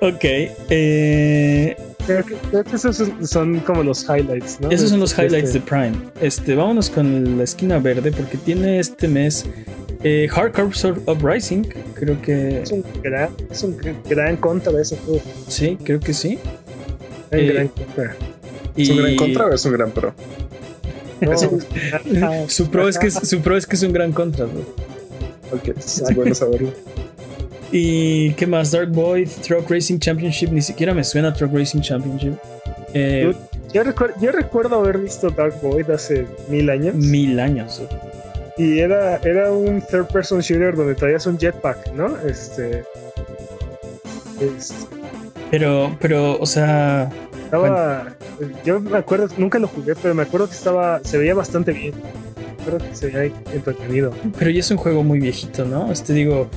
ok. 0.00 0.24
Eh, 0.70 1.76
creo, 2.06 2.24
que, 2.24 2.76
esos 2.76 3.02
son 3.22 3.60
como 3.60 3.82
los 3.82 4.04
highlights, 4.04 4.60
¿no? 4.60 4.70
Esos 4.70 4.90
son 4.90 5.00
los 5.00 5.16
highlights 5.16 5.52
de 5.52 5.60
Prime. 5.60 5.92
Este, 6.20 6.54
vámonos 6.54 6.90
con 6.90 7.38
la 7.38 7.44
esquina 7.44 7.78
verde 7.78 8.12
porque 8.12 8.38
tiene 8.38 8.78
este 8.78 9.08
mes 9.08 9.46
eh, 10.02 10.28
Hard 10.34 10.52
Corps 10.52 10.84
Uprising, 11.06 11.64
creo 11.94 12.20
que. 12.22 12.62
Es 12.62 12.72
un 12.72 12.84
gran, 13.02 13.30
es 13.50 13.62
un 13.62 13.76
gran 14.08 14.36
contra 14.36 14.72
de 14.72 14.82
ese 14.82 14.96
juego. 14.96 15.22
Sí, 15.48 15.76
creo 15.82 16.00
que 16.00 16.14
sí. 16.14 16.38
Un 17.30 17.46
gran 17.46 17.66
eh, 17.66 17.70
contra. 17.76 18.16
¿Es 18.76 18.88
un 18.88 18.96
gran 18.96 19.16
contra 19.16 19.46
o 19.46 19.52
es 19.52 19.64
un 19.66 19.72
gran 19.72 19.90
pro? 19.90 20.14
su, 22.48 22.70
pro 22.70 22.88
es 22.88 22.98
que, 22.98 23.10
su 23.10 23.40
pro 23.40 23.56
es 23.56 23.66
que 23.66 23.76
es 23.76 23.82
un 23.82 23.92
gran 23.92 24.12
contra. 24.12 24.46
¿no? 24.46 24.60
Ok, 25.52 25.76
es 25.76 26.14
bueno 26.14 26.34
saberlo. 26.34 26.72
¿Y 27.72 28.32
qué 28.32 28.46
más? 28.46 28.70
Dark 28.70 28.90
Void, 28.90 29.28
Truck 29.46 29.70
Racing 29.70 29.98
Championship, 29.98 30.50
ni 30.50 30.62
siquiera 30.62 30.92
me 30.92 31.04
suena 31.04 31.32
Truck 31.32 31.52
Racing 31.52 31.80
Championship. 31.80 32.34
Eh, 32.94 33.32
yo, 33.72 33.84
recuerdo, 33.84 34.14
yo, 34.20 34.32
recuerdo 34.32 34.80
haber 34.80 34.98
visto 34.98 35.30
Dark 35.30 35.54
Void 35.62 35.88
hace 35.90 36.26
mil 36.48 36.68
años. 36.68 36.94
Mil 36.94 37.38
años. 37.38 37.80
Y 38.56 38.80
era, 38.80 39.16
era 39.18 39.52
un 39.52 39.80
third 39.80 40.06
person 40.06 40.40
shooter 40.40 40.74
donde 40.74 40.94
traías 40.94 41.26
un 41.26 41.38
jetpack, 41.38 41.92
¿no? 41.92 42.16
Este. 42.26 42.84
Pero, 45.50 45.96
pero, 46.00 46.38
o 46.38 46.46
sea. 46.46 47.10
Estaba. 47.44 48.16
Yo 48.64 48.80
me 48.80 48.98
acuerdo, 48.98 49.28
nunca 49.36 49.58
lo 49.58 49.68
jugué, 49.68 49.94
pero 49.94 50.14
me 50.14 50.22
acuerdo 50.22 50.48
que 50.48 50.54
estaba. 50.54 51.00
Se 51.04 51.18
veía 51.18 51.34
bastante 51.34 51.72
bien. 51.72 51.94
Me 51.94 52.62
acuerdo 52.62 52.88
que 52.88 52.96
se 52.96 53.06
veía 53.06 53.32
entretenido. 53.52 54.12
Pero 54.38 54.50
ya 54.50 54.60
es 54.60 54.70
un 54.70 54.76
juego 54.76 55.04
muy 55.04 55.20
viejito, 55.20 55.64
¿no? 55.64 55.90
Este 55.92 56.12
digo. 56.12 56.50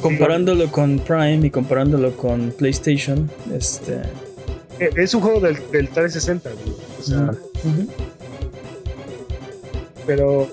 Comparándolo 0.00 0.70
con 0.70 0.98
Prime 0.98 1.46
y 1.46 1.50
comparándolo 1.50 2.16
con 2.16 2.50
PlayStation, 2.52 3.30
este. 3.54 4.02
E, 4.78 4.90
es 4.96 5.14
un 5.14 5.20
juego 5.20 5.40
del, 5.40 5.56
del 5.72 5.88
360, 5.88 6.50
O 6.98 7.02
sea. 7.02 7.30
Pero 10.06 10.48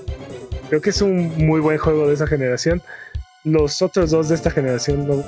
Creo 0.69 0.81
que 0.81 0.89
es 0.89 1.01
un 1.01 1.45
muy 1.45 1.59
buen 1.59 1.77
juego 1.77 2.07
de 2.07 2.15
esa 2.15 2.27
generación. 2.27 2.81
Los 3.43 3.81
otros 3.81 4.11
dos 4.11 4.29
de 4.29 4.35
esta 4.35 4.49
generación 4.49 5.07
no, 5.07 5.23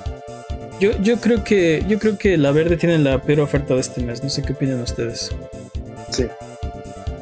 Yo, 0.79 0.91
yo 1.01 1.17
creo 1.17 1.43
que 1.43 1.83
yo 1.87 1.99
creo 1.99 2.17
que 2.17 2.37
la 2.37 2.51
verde 2.51 2.77
tiene 2.77 2.97
la 2.97 3.21
peor 3.21 3.41
oferta 3.41 3.75
de 3.75 3.81
este 3.81 4.01
mes. 4.01 4.23
No 4.23 4.29
sé 4.29 4.41
qué 4.41 4.53
opinan 4.53 4.81
ustedes. 4.81 5.31
Sí. 6.11 6.25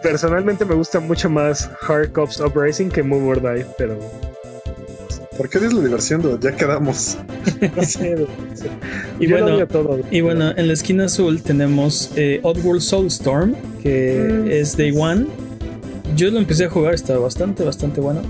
Personalmente 0.01 0.63
me 0.65 0.75
gusta 0.75 0.99
mucho 0.99 1.29
más 1.29 1.69
Hard 1.87 2.11
Cops 2.13 2.39
Uprising 2.39 2.89
que 2.89 3.03
Move 3.03 3.27
or 3.27 3.41
Die, 3.41 3.65
pero. 3.77 3.99
¿Por 5.37 5.49
qué 5.49 5.57
es 5.57 5.73
la 5.73 5.81
diversión? 5.81 6.39
Ya 6.39 6.55
quedamos. 6.55 7.17
y, 9.19 9.27
bueno, 9.27 9.67
y 10.11 10.21
bueno, 10.21 10.53
en 10.55 10.67
la 10.67 10.73
esquina 10.73 11.05
azul 11.05 11.41
tenemos 11.41 12.11
eh, 12.15 12.39
Oddworld 12.43 12.81
Soulstorm, 12.81 13.55
que 13.81 14.43
mm. 14.45 14.51
es 14.51 14.77
Day 14.77 14.93
One. 14.97 15.27
Yo 16.15 16.31
lo 16.31 16.39
empecé 16.39 16.65
a 16.65 16.69
jugar, 16.69 16.93
está 16.93 17.17
bastante, 17.17 17.63
bastante 17.63 17.99
bueno. 17.99 18.21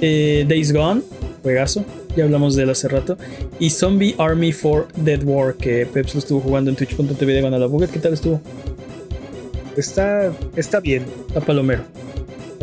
Eh, 0.00 0.44
Days 0.48 0.72
Gone, 0.72 1.02
juegazo 1.42 1.84
ya 2.18 2.24
hablamos 2.24 2.56
de 2.56 2.64
él 2.64 2.70
hace 2.70 2.88
rato. 2.88 3.16
Y 3.58 3.70
Zombie 3.70 4.14
Army 4.18 4.52
4 4.52 4.88
Dead 4.96 5.22
War, 5.24 5.54
que 5.54 5.86
Peps 5.86 6.14
lo 6.14 6.18
estuvo 6.18 6.40
jugando 6.40 6.70
en 6.70 6.76
twitch.tv 6.76 7.32
de 7.32 7.66
Buget. 7.66 7.90
¿Qué 7.90 8.00
tal 8.00 8.12
estuvo? 8.12 8.40
Está, 9.76 10.32
está 10.56 10.80
bien. 10.80 11.04
A 11.36 11.40
Palomero. 11.40 11.84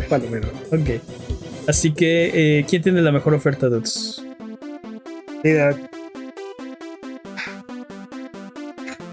A 0.04 0.08
Palomero. 0.08 0.48
Ok. 0.70 1.00
Así 1.66 1.92
que, 1.92 2.58
eh, 2.58 2.64
¿quién 2.68 2.82
tiene 2.82 3.02
la 3.02 3.12
mejor 3.12 3.34
oferta, 3.34 3.68
Dudes? 3.68 4.22
Mira. 5.42 5.76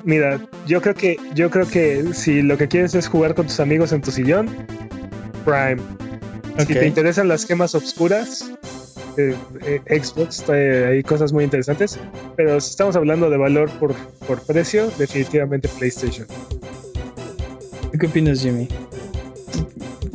Mira, 0.03 0.39
yo 0.67 0.81
creo 0.81 0.93
que 0.93 1.17
yo 1.33 1.49
creo 1.49 1.67
que 1.67 2.13
si 2.13 2.41
lo 2.41 2.57
que 2.57 2.67
quieres 2.67 2.93
es 2.93 3.07
jugar 3.07 3.35
con 3.35 3.47
tus 3.47 3.59
amigos 3.59 3.91
en 3.93 4.01
tu 4.01 4.11
sillón, 4.11 4.49
Prime. 5.45 5.81
Si 6.59 6.73
te 6.73 6.85
interesan 6.85 7.27
las 7.27 7.45
gemas 7.45 7.73
obscuras, 7.73 8.51
eh, 9.17 9.35
eh, 9.65 10.01
Xbox 10.01 10.47
ahí 10.49 11.01
cosas 11.03 11.33
muy 11.33 11.43
interesantes, 11.43 11.99
pero 12.35 12.59
si 12.59 12.69
estamos 12.69 12.95
hablando 12.95 13.29
de 13.29 13.37
valor 13.37 13.69
por, 13.79 13.95
por 14.27 14.41
precio, 14.41 14.91
definitivamente 14.97 15.67
PlayStation. 15.67 16.27
¿Qué 17.99 18.05
opinas, 18.07 18.41
Jimmy? 18.41 18.67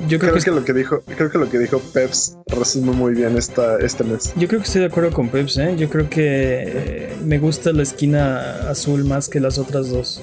Yo 0.09 0.19
creo, 0.19 0.33
que, 0.35 0.51
lo 0.51 0.65
que 0.65 0.73
dijo, 0.73 1.03
creo 1.03 1.31
que 1.31 1.37
lo 1.37 1.51
que 1.51 1.59
dijo 1.59 1.81
Peps 1.93 2.39
resume 2.47 2.93
muy 2.93 3.13
bien 3.13 3.37
esta, 3.37 3.79
este 3.79 4.05
mes. 4.05 4.33
Yo 4.37 4.49
creo 4.49 4.61
que 4.61 4.67
estoy 4.67 4.81
de 4.81 4.87
acuerdo 4.87 5.11
con 5.11 5.29
Peps, 5.29 5.59
¿eh? 5.59 5.75
Yo 5.77 5.91
creo 5.91 6.09
que 6.09 7.13
me 7.23 7.39
gusta 7.39 7.73
la 7.73 7.83
esquina 7.83 8.71
azul 8.71 9.05
más 9.05 9.29
que 9.29 9.39
las 9.39 9.59
otras 9.59 9.91
dos. 9.91 10.23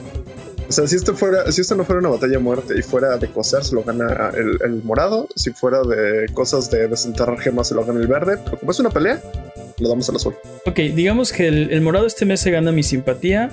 O 0.68 0.72
sea, 0.72 0.88
si 0.88 0.96
esto 0.96 1.16
fuera, 1.16 1.52
si 1.52 1.62
esto 1.62 1.76
no 1.76 1.86
fuera 1.86 2.00
una 2.00 2.10
batalla 2.10 2.40
muerte 2.40 2.74
y 2.78 2.82
fuera 2.82 3.18
de 3.18 3.28
coser, 3.28 3.64
se 3.64 3.76
lo 3.76 3.84
gana 3.84 4.32
el, 4.36 4.82
morado. 4.84 5.28
Si 5.36 5.52
fuera 5.52 5.82
de 5.84 6.26
cosas 6.34 6.72
de 6.72 6.88
desenterrar 6.88 7.38
gemas, 7.40 7.68
se 7.68 7.76
lo 7.76 7.86
gana 7.86 8.00
el 8.00 8.08
verde. 8.08 8.40
Pero 8.44 8.58
como 8.58 8.72
es 8.72 8.80
una 8.80 8.90
pelea, 8.90 9.22
lo 9.78 9.90
damos 9.90 10.10
al 10.10 10.16
azul. 10.16 10.36
Ok, 10.66 10.78
digamos 10.96 11.32
que 11.32 11.48
el, 11.48 11.82
morado 11.82 12.08
este 12.08 12.26
mes 12.26 12.40
se 12.40 12.50
gana 12.50 12.72
mi 12.72 12.82
simpatía, 12.82 13.52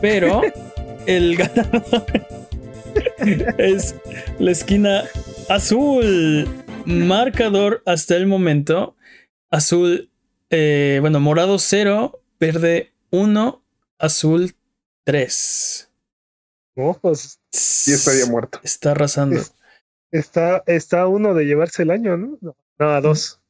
pero 0.00 0.42
el 1.06 1.36
ganador 1.36 2.04
es 3.58 3.96
la 4.38 4.52
esquina 4.52 5.02
azul. 5.48 6.48
Marcador 6.86 7.82
hasta 7.86 8.16
el 8.16 8.26
momento. 8.26 8.96
Azul, 9.50 10.10
eh, 10.50 10.98
bueno, 11.00 11.20
morado 11.20 11.58
0, 11.58 12.20
verde 12.38 12.92
1, 13.10 13.62
azul 13.98 14.54
3. 15.04 15.90
Pues. 17.00 17.40
Y 17.86 17.92
estaría 17.92 18.26
muerto. 18.26 18.60
Está 18.62 18.92
arrasando. 18.92 19.40
está, 20.10 20.62
está 20.66 21.06
uno 21.06 21.34
de 21.34 21.44
llevarse 21.44 21.82
el 21.82 21.90
año, 21.90 22.16
¿no? 22.16 22.38
No, 22.78 22.90
a 22.90 23.00
dos. 23.00 23.40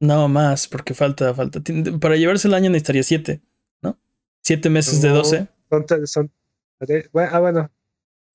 No, 0.00 0.28
más, 0.28 0.66
porque 0.66 0.94
falta, 0.94 1.34
falta. 1.34 1.60
Para 2.00 2.16
llevarse 2.16 2.48
el 2.48 2.54
año 2.54 2.70
necesitaría 2.70 3.02
siete, 3.02 3.42
¿no? 3.82 3.98
Siete 4.42 4.70
meses 4.70 5.02
de 5.02 5.10
doce. 5.10 5.48
Son, 6.06 6.32
ah, 7.14 7.38
bueno. 7.38 7.70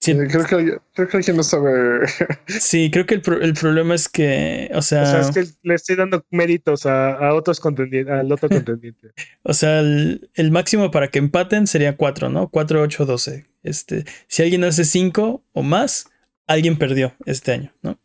Creo, 0.01 0.45
que, 0.45 0.77
creo 0.93 1.07
que 1.07 1.17
alguien 1.17 1.37
no 1.37 1.43
sabe. 1.43 2.05
Sí, 2.47 2.91
creo 2.91 3.05
que 3.07 3.15
el, 3.15 3.21
problema 3.53 3.95
es 3.95 4.07
que, 4.07 4.69
o 4.75 4.81
sea. 4.81 5.01
O 5.01 5.05
sea, 5.05 5.19
es 5.21 5.31
que 5.31 5.45
le 5.63 5.73
estoy 5.73 5.95
dando 5.95 6.23
méritos 6.29 6.85
a, 6.85 7.33
otros 7.33 7.59
contendientes, 7.59 8.13
al 8.13 8.31
otro 8.31 8.49
contendiente. 8.49 9.11
o 9.43 9.53
sea, 9.53 9.79
el, 9.79 10.29
el, 10.35 10.51
máximo 10.51 10.91
para 10.91 11.07
que 11.07 11.17
empaten 11.17 11.65
sería 11.65 11.97
cuatro, 11.97 12.29
¿no? 12.29 12.49
Cuatro, 12.49 12.81
ocho, 12.81 13.05
doce. 13.05 13.45
Este, 13.63 14.05
si 14.27 14.43
alguien 14.43 14.63
hace 14.63 14.85
5 14.85 15.43
o 15.53 15.63
más, 15.63 16.11
alguien 16.45 16.77
perdió 16.77 17.15
este 17.25 17.51
año, 17.53 17.73
¿no? 17.81 17.99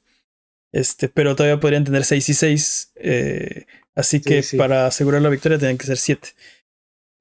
Este, 0.72 1.08
pero 1.08 1.36
todavía 1.36 1.60
podrían 1.60 1.84
tener 1.84 2.04
6 2.04 2.28
y 2.28 2.34
6. 2.34 2.92
Eh, 2.96 3.66
así 3.94 4.20
que 4.20 4.42
para 4.56 4.86
asegurar 4.86 5.20
la 5.20 5.28
victoria 5.28 5.58
tenían 5.58 5.78
que 5.78 5.86
ser 5.86 5.98
7. 5.98 6.28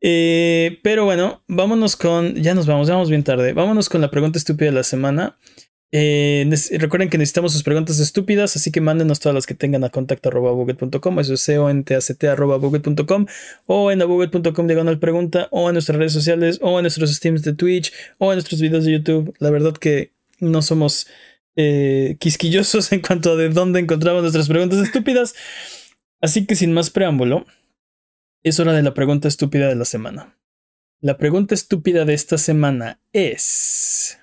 Eh, 0.01 0.79
pero 0.83 1.05
bueno, 1.05 1.43
vámonos 1.47 1.95
con. 1.95 2.35
Ya 2.35 2.53
nos 2.53 2.67
vamos, 2.67 2.87
ya 2.87 2.93
vamos 2.93 3.09
bien 3.09 3.23
tarde. 3.23 3.53
Vámonos 3.53 3.89
con 3.89 4.01
la 4.01 4.11
pregunta 4.11 4.37
estúpida 4.37 4.69
de 4.69 4.75
la 4.75 4.83
semana. 4.83 5.37
Eh, 5.91 6.47
recuerden 6.77 7.09
que 7.09 7.17
necesitamos 7.17 7.51
sus 7.51 7.63
preguntas 7.63 7.99
estúpidas, 7.99 8.55
así 8.55 8.71
que 8.71 8.79
mándenos 8.79 9.19
todas 9.19 9.33
las 9.33 9.47
que 9.47 9.55
tengan 9.55 9.83
a 9.83 9.89
contacto.buget.com, 9.89 11.19
eso 11.19 11.33
es 11.33 11.41
c 11.41 11.57
o 11.57 11.67
a 11.67 11.71
en 11.71 11.83
pregunta, 14.99 15.47
o 15.51 15.69
en 15.69 15.73
nuestras 15.73 15.97
redes 15.97 16.13
sociales, 16.13 16.59
o 16.61 16.77
en 16.77 16.83
nuestros 16.83 17.11
streams 17.11 17.41
de 17.41 17.53
Twitch, 17.53 17.91
o 18.19 18.31
en 18.31 18.35
nuestros 18.35 18.61
videos 18.61 18.85
de 18.85 18.91
YouTube. 18.91 19.33
La 19.39 19.49
verdad 19.49 19.73
que 19.73 20.13
no 20.39 20.61
somos 20.61 21.07
eh, 21.55 22.17
quisquillosos 22.19 22.91
en 22.91 23.01
cuanto 23.01 23.31
a 23.31 23.35
de 23.35 23.49
dónde 23.49 23.79
encontramos 23.79 24.21
nuestras 24.21 24.47
preguntas 24.47 24.79
estúpidas. 24.79 25.33
Así 26.21 26.45
que 26.45 26.55
sin 26.55 26.73
más 26.73 26.89
preámbulo, 26.89 27.45
es 28.43 28.59
hora 28.59 28.73
de 28.73 28.83
la 28.83 28.93
pregunta 28.93 29.27
estúpida 29.27 29.67
de 29.67 29.75
la 29.75 29.85
semana. 29.85 30.37
La 31.01 31.17
pregunta 31.17 31.55
estúpida 31.55 32.05
de 32.05 32.13
esta 32.13 32.37
semana 32.37 33.01
es... 33.13 34.19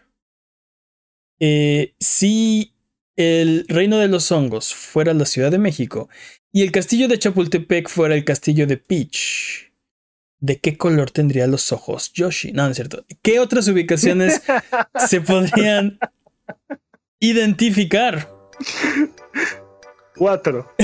Eh, 1.39 1.95
si 2.01 2.75
el 3.17 3.67
reino 3.69 3.99
de 3.99 4.09
los 4.09 4.31
hongos 4.33 4.75
fuera 4.75 5.13
la 5.15 5.27
Ciudad 5.27 5.51
de 5.51 5.59
México 5.59 6.09
y 6.51 6.63
el 6.63 6.73
castillo 6.73 7.09
de 7.09 7.19
Chapultepec 7.19 7.89
fuera 7.89 8.15
el 8.15 8.25
castillo 8.25 8.67
de 8.67 8.79
Peach, 8.79 9.73
¿de 10.39 10.59
qué 10.59 10.79
color 10.79 11.11
tendría 11.11 11.47
los 11.47 11.73
ojos 11.73 12.13
Yoshi? 12.15 12.53
No, 12.53 12.65
no 12.65 12.71
es 12.71 12.77
cierto. 12.77 13.05
¿Qué 13.21 13.39
otras 13.39 13.69
ubicaciones 13.69 14.43
se 15.09 15.21
podrían 15.21 15.99
identificar? 17.21 18.31
Cuatro. 20.17 20.73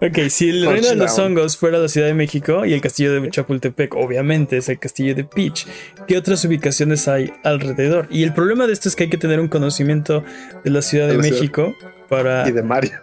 Ok, 0.00 0.18
si 0.30 0.48
el 0.48 0.66
reino 0.66 0.88
de 0.88 0.96
los 0.96 1.18
hongos 1.18 1.56
fuera 1.56 1.78
la 1.78 1.88
Ciudad 1.88 2.06
de 2.06 2.14
México 2.14 2.64
y 2.64 2.72
el 2.72 2.80
castillo 2.80 3.20
de 3.20 3.30
Chapultepec, 3.30 3.94
obviamente 3.94 4.56
es 4.56 4.68
el 4.68 4.78
castillo 4.78 5.14
de 5.14 5.24
Peach, 5.24 5.66
¿qué 6.06 6.16
otras 6.16 6.44
ubicaciones 6.44 7.08
hay 7.08 7.32
alrededor? 7.44 8.06
Y 8.10 8.22
el 8.22 8.32
problema 8.32 8.66
de 8.66 8.72
esto 8.72 8.88
es 8.88 8.96
que 8.96 9.04
hay 9.04 9.10
que 9.10 9.18
tener 9.18 9.40
un 9.40 9.48
conocimiento 9.48 10.24
de 10.64 10.70
la 10.70 10.82
Ciudad 10.82 11.08
de, 11.08 11.18
México 11.18 11.74
para. 12.08 12.48
Y 12.48 12.52
de 12.52 12.62
Mario. 12.62 13.00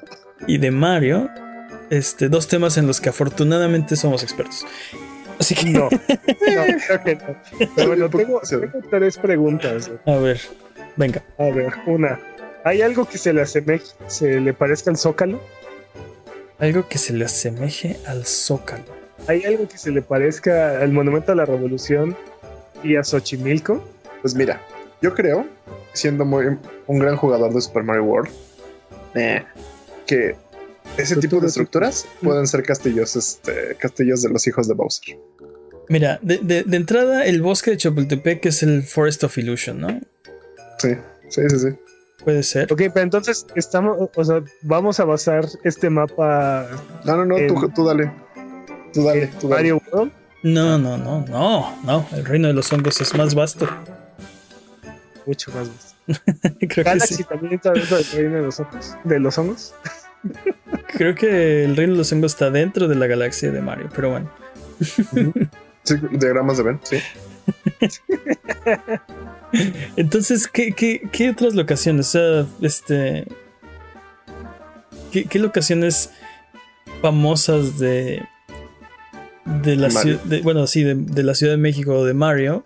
Y 0.48 0.58
de 0.58 0.72
Mario. 0.72 1.30
Este, 1.90 2.30
dos 2.30 2.48
temas 2.48 2.78
en 2.78 2.88
los 2.88 3.00
que 3.00 3.10
afortunadamente 3.10 3.96
somos 3.96 4.24
expertos. 4.24 4.66
Así 5.40 5.54
que. 5.54 5.70
No, 5.70 5.90
no, 7.78 7.86
bueno, 7.86 8.10
tengo 8.10 8.42
tres 8.90 9.18
preguntas. 9.18 9.92
A 10.06 10.16
ver, 10.16 10.40
venga. 10.96 11.24
A 11.38 11.46
ver, 11.46 11.74
una. 11.86 12.20
¿Hay 12.66 12.82
algo 12.82 13.06
que 13.06 13.20
se 13.20 13.32
le 13.32 13.44
asemeje, 13.44 13.86
se 14.08 14.42
le 14.42 14.52
parezca 14.52 14.90
al 14.90 14.98
Zócalo? 14.98 15.40
Algo 16.58 16.90
que 16.90 16.98
se 16.98 17.14
le 17.14 17.24
asemeje 17.24 17.98
al 18.08 18.26
Zócalo. 18.26 18.86
¿Hay 19.28 19.44
algo 19.44 19.68
que 19.68 19.78
se 19.78 19.92
le 19.92 20.02
parezca 20.02 20.80
al 20.82 20.92
Monumento 20.92 21.32
a 21.32 21.36
la 21.36 21.46
Revolución 21.46 22.18
y 22.84 22.96
a 22.96 23.04
Xochimilco? 23.04 23.88
Pues 24.24 24.34
mira, 24.34 24.60
yo 25.00 25.14
creo, 25.14 25.46
siendo 25.94 26.26
muy, 26.26 26.58
un 26.88 26.98
gran 26.98 27.18
jugador 27.18 27.54
de 27.54 27.62
Super 27.62 27.84
Mario 27.84 28.06
World, 28.06 28.32
eh, 29.14 29.44
que 30.08 30.36
ese 30.98 31.18
tipo 31.18 31.40
de 31.40 31.46
estructuras 31.46 32.08
pueden 32.24 32.48
ser 32.48 32.64
castillos, 32.64 33.16
este, 33.16 33.76
castillos 33.78 34.24
de 34.24 34.30
los 34.30 34.48
hijos 34.48 34.68
de 34.68 34.74
Bowser. 34.74 35.20
Mira, 35.88 36.18
de, 36.24 36.40
de 36.40 36.78
entrada, 36.78 37.26
el 37.26 37.44
bosque 37.44 37.70
de 37.70 37.78
Chapultepec 37.78 38.44
es 38.48 38.64
el 38.64 38.82
Forest 38.82 39.24
of 39.24 39.38
Illusion, 39.38 39.80
¿no? 39.80 40.02
Sí, 40.80 40.96
sí, 41.30 41.42
sí, 41.48 41.60
sí. 41.60 41.85
Puede 42.24 42.44
ser. 42.44 42.72
Ok, 42.72 42.82
pero 42.94 43.02
entonces 43.02 43.46
estamos, 43.56 44.10
o 44.16 44.24
sea, 44.24 44.42
vamos 44.62 45.00
a 45.00 45.06
basar 45.06 45.46
este 45.64 45.90
mapa. 45.90 46.68
No, 47.04 47.18
no, 47.18 47.26
no, 47.26 47.70
tú, 47.70 47.86
dale. 47.86 48.12
Tú 48.94 49.04
dale, 49.04 49.28
tú 49.40 49.48
dale. 49.48 49.56
Mario 49.56 49.82
World. 49.92 50.12
No, 50.44 50.78
no, 50.78 50.98
no, 50.98 51.26
no, 51.28 51.76
no. 51.84 52.08
El 52.14 52.26
reino 52.26 52.48
de 52.48 52.54
los 52.54 52.72
hongos 52.72 53.02
es 53.02 53.16
más 53.16 53.36
vasto. 53.36 53.68
Mucho 55.26 55.52
más 55.52 55.70
vasto. 55.70 55.96
Creo 56.70 56.86
Galaxy 56.86 57.18
que 57.18 57.24
sí. 57.24 57.30
también 57.30 57.54
está 57.54 57.72
dentro 57.72 57.98
del 57.98 58.06
reino 58.14 58.36
de 58.36 58.42
los 58.44 58.60
hongos. 58.60 58.96
¿De 59.04 59.20
los 59.20 59.38
hongos? 59.38 59.74
Creo 60.88 61.16
que 61.16 61.66
el 61.66 61.76
reino 61.76 61.94
de 61.94 61.98
los 61.98 62.12
hongos 62.12 62.34
está 62.34 62.50
dentro 62.50 62.88
de 62.88 62.96
la 62.96 63.08
galaxia 63.08 63.52
de 63.52 63.62
Mario, 63.62 63.90
pero 63.94 64.12
bueno. 64.12 64.32
Sí, 65.84 65.94
diagramas 66.14 66.58
de 66.58 66.64
Ben, 66.64 66.80
sí. 66.82 66.98
Entonces, 69.96 70.48
¿qué, 70.48 70.74
qué, 70.74 71.30
otras 71.30 71.56
locaciones? 71.56 72.08
O 72.08 72.12
sea, 72.12 72.46
este. 72.62 73.26
¿qué, 75.12 75.40
locaciones 75.40 76.12
famosas 77.02 77.80
de. 77.80 78.22
de 79.64 79.76
la 79.76 79.90
ciudad, 79.90 80.20
bueno, 80.44 80.68
sí, 80.68 80.84
de, 80.84 81.24
la 81.24 81.36
Ciudad 81.36 81.54
de 81.54 81.58
México 81.58 81.94
o 81.94 82.06
de 82.06 82.14
Mario, 82.14 82.66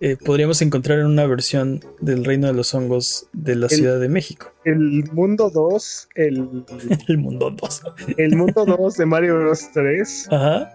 eh, 0.00 0.16
podríamos 0.16 0.62
encontrar 0.62 1.00
en 1.00 1.06
una 1.06 1.26
versión 1.26 1.80
del 2.00 2.24
Reino 2.24 2.46
de 2.46 2.54
los 2.54 2.72
Hongos 2.74 3.26
de 3.32 3.56
la 3.56 3.68
Ciudad 3.68 4.00
de 4.00 4.08
México. 4.08 4.52
El 4.64 5.04
mundo 5.12 5.50
2, 5.50 6.08
el... 6.14 6.64
el 7.08 7.18
mundo 7.18 7.50
2. 7.50 7.82
el 8.16 8.36
mundo 8.36 8.64
2 8.64 8.96
de 8.96 9.06
Mario 9.06 9.40
Bros 9.40 9.70
3. 9.72 10.28
Ajá. 10.30 10.72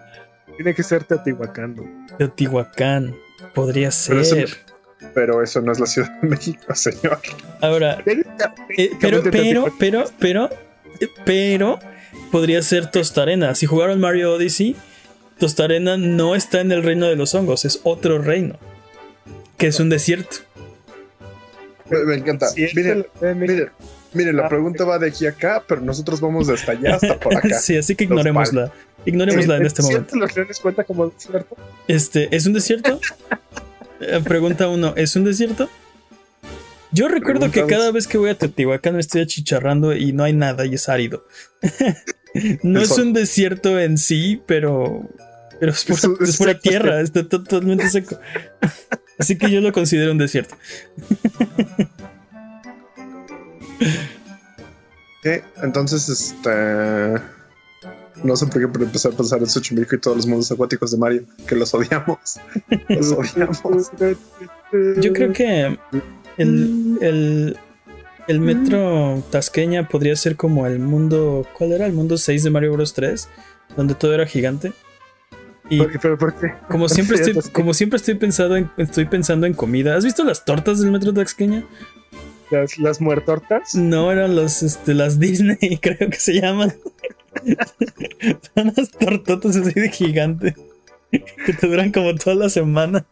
Tiene 0.57 0.73
que 0.73 0.83
ser 0.83 1.03
Teotihuacán. 1.03 2.07
Teotihuacán, 2.17 3.13
podría 3.53 3.91
ser. 3.91 4.49
Pero 5.13 5.43
eso, 5.43 5.61
no 5.61 5.71
es 5.71 5.79
la 5.79 5.85
Ciudad 5.85 6.11
de 6.21 6.27
México, 6.27 6.73
señor. 6.73 7.19
Ahora, 7.61 8.01
eh, 8.05 8.91
pero, 8.99 9.21
pero, 9.23 9.73
pero, 9.77 10.05
pero, 10.19 10.49
pero, 11.25 11.79
podría 12.31 12.61
ser 12.61 12.89
Tostarena. 12.89 13.55
Si 13.55 13.65
jugaron 13.65 13.99
Mario 13.99 14.33
Odyssey, 14.33 14.75
Tostarena 15.39 15.97
no 15.97 16.35
está 16.35 16.61
en 16.61 16.71
el 16.71 16.83
reino 16.83 17.07
de 17.07 17.15
los 17.15 17.35
hongos, 17.35 17.65
es 17.65 17.81
otro 17.83 18.19
reino, 18.19 18.57
que 19.57 19.67
es 19.67 19.79
un 19.79 19.89
desierto. 19.89 20.37
Me, 21.89 22.15
encanta. 22.15 22.47
Mire, 24.15 24.33
la 24.33 24.45
ah, 24.45 24.49
pregunta 24.49 24.83
va 24.85 24.97
de 24.97 25.09
aquí 25.09 25.25
a 25.25 25.29
acá, 25.29 25.63
pero 25.67 25.81
nosotros 25.81 26.19
vamos 26.19 26.47
desde 26.47 26.71
allá 26.71 26.95
hasta 26.95 27.19
por 27.19 27.35
acá. 27.37 27.59
sí, 27.59 27.77
así 27.77 27.95
que 27.95 28.05
ignorémosla. 28.05 28.71
Ignorémosla 29.05 29.57
en 29.57 29.65
este 29.65 29.83
momento. 29.83 30.15
¿Los 30.15 30.35
leones 30.35 30.59
cuenta 30.59 30.83
como 30.83 31.09
desierto? 31.09 31.55
Este, 31.87 32.35
¿es 32.35 32.45
un 32.45 32.53
desierto? 32.53 32.99
Eh, 33.99 34.21
pregunta 34.23 34.67
uno, 34.67 34.93
¿es 34.95 35.15
un 35.15 35.23
desierto? 35.23 35.69
Yo 36.91 37.07
recuerdo 37.09 37.51
que 37.51 37.65
cada 37.65 37.91
vez 37.91 38.07
que 38.07 38.17
voy 38.17 38.29
a 38.29 38.37
Teotihuacán 38.37 38.95
me 38.95 39.01
estoy 39.01 39.21
achicharrando 39.21 39.93
y 39.93 40.13
no 40.13 40.23
hay 40.23 40.31
nada 40.31 40.65
y 40.65 40.75
es 40.75 40.87
árido. 40.87 41.25
no 42.63 42.79
es 42.79 42.91
un 42.91 43.11
desierto 43.11 43.79
en 43.79 43.97
sí, 43.97 44.41
pero, 44.45 45.09
pero 45.59 45.73
es, 45.73 46.37
pura, 46.37 46.57
tierra, 46.57 47.01
está 47.01 47.27
totalmente 47.27 47.89
seco. 47.89 48.17
Así 49.19 49.37
que 49.37 49.51
yo 49.51 49.61
lo 49.61 49.73
considero 49.73 50.11
un 50.11 50.17
desierto. 50.17 50.55
Entonces, 55.61 56.09
este. 56.09 57.21
No 58.23 58.35
sé 58.35 58.47
por 58.47 58.61
qué 58.61 58.67
por 58.67 58.81
empezar 58.81 59.13
a 59.13 59.17
pensar 59.17 59.39
en 59.39 59.47
Xochimilco 59.47 59.95
y 59.95 59.99
todos 59.99 60.17
los 60.17 60.27
mundos 60.27 60.51
acuáticos 60.51 60.91
de 60.91 60.97
Mario, 60.97 61.23
que 61.47 61.55
los 61.55 61.73
odiamos. 61.73 62.39
los 62.89 63.11
odiamos. 63.11 63.91
Yo 65.01 65.13
creo 65.13 65.33
que 65.33 65.77
el, 66.37 67.57
el, 68.27 68.39
metro 68.39 69.23
Tasqueña 69.31 69.87
podría 69.87 70.15
ser 70.15 70.35
como 70.35 70.65
el 70.65 70.79
mundo. 70.79 71.45
¿Cuál 71.57 71.73
era? 71.73 71.85
El 71.85 71.93
mundo 71.93 72.17
6 72.17 72.43
de 72.43 72.49
Mario 72.49 72.73
Bros 72.73 72.93
3, 72.93 73.27
donde 73.75 73.95
todo 73.95 74.13
era 74.13 74.25
gigante. 74.25 74.73
Y 75.69 75.81
¿Pero 75.81 76.17
por 76.17 76.33
qué? 76.35 76.53
Como 76.69 76.87
siempre, 76.89 77.17
estoy, 77.17 77.51
como 77.51 77.73
siempre 77.73 77.97
estoy, 77.97 78.15
pensando 78.15 78.55
en, 78.55 78.69
estoy 78.77 79.05
pensando 79.05 79.45
en 79.47 79.53
comida. 79.53 79.95
¿Has 79.95 80.05
visto 80.05 80.23
las 80.23 80.45
tortas 80.45 80.79
del 80.79 80.91
metro 80.91 81.13
Tasqueña? 81.13 81.65
¿Las, 82.55 82.77
las 82.77 83.01
muertortas? 83.01 83.75
No, 83.75 84.11
eran 84.11 84.35
los, 84.35 84.63
este, 84.63 84.93
las 84.93 85.19
Disney, 85.19 85.77
creo 85.81 86.09
que 86.09 86.17
se 86.17 86.39
llaman. 86.39 86.73
Son 88.55 88.69
unas 88.69 88.91
tortotas 88.91 89.57
así 89.57 89.77
de 89.77 89.89
gigante 89.89 90.55
que 91.11 91.53
te 91.53 91.67
duran 91.67 91.91
como 91.91 92.15
toda 92.15 92.35
la 92.35 92.49
semana. 92.49 93.05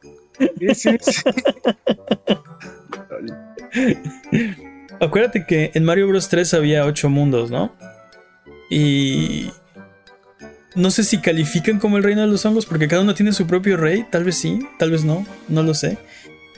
Acuérdate 4.99 5.45
que 5.45 5.71
en 5.73 5.83
Mario 5.83 6.07
Bros 6.07 6.29
3 6.29 6.53
había 6.53 6.85
8 6.85 7.09
mundos, 7.09 7.51
¿no? 7.51 7.75
Y 8.69 9.49
no 10.75 10.89
sé 10.89 11.03
si 11.03 11.19
califican 11.19 11.79
como 11.79 11.97
el 11.97 12.03
reino 12.03 12.21
de 12.21 12.27
los 12.27 12.45
hongos 12.45 12.65
porque 12.65 12.87
cada 12.87 13.01
uno 13.01 13.13
tiene 13.13 13.33
su 13.33 13.45
propio 13.45 13.77
rey, 13.77 14.05
tal 14.09 14.23
vez 14.23 14.37
sí, 14.37 14.59
tal 14.79 14.91
vez 14.91 15.03
no, 15.03 15.25
no 15.49 15.63
lo 15.63 15.73
sé. 15.73 15.97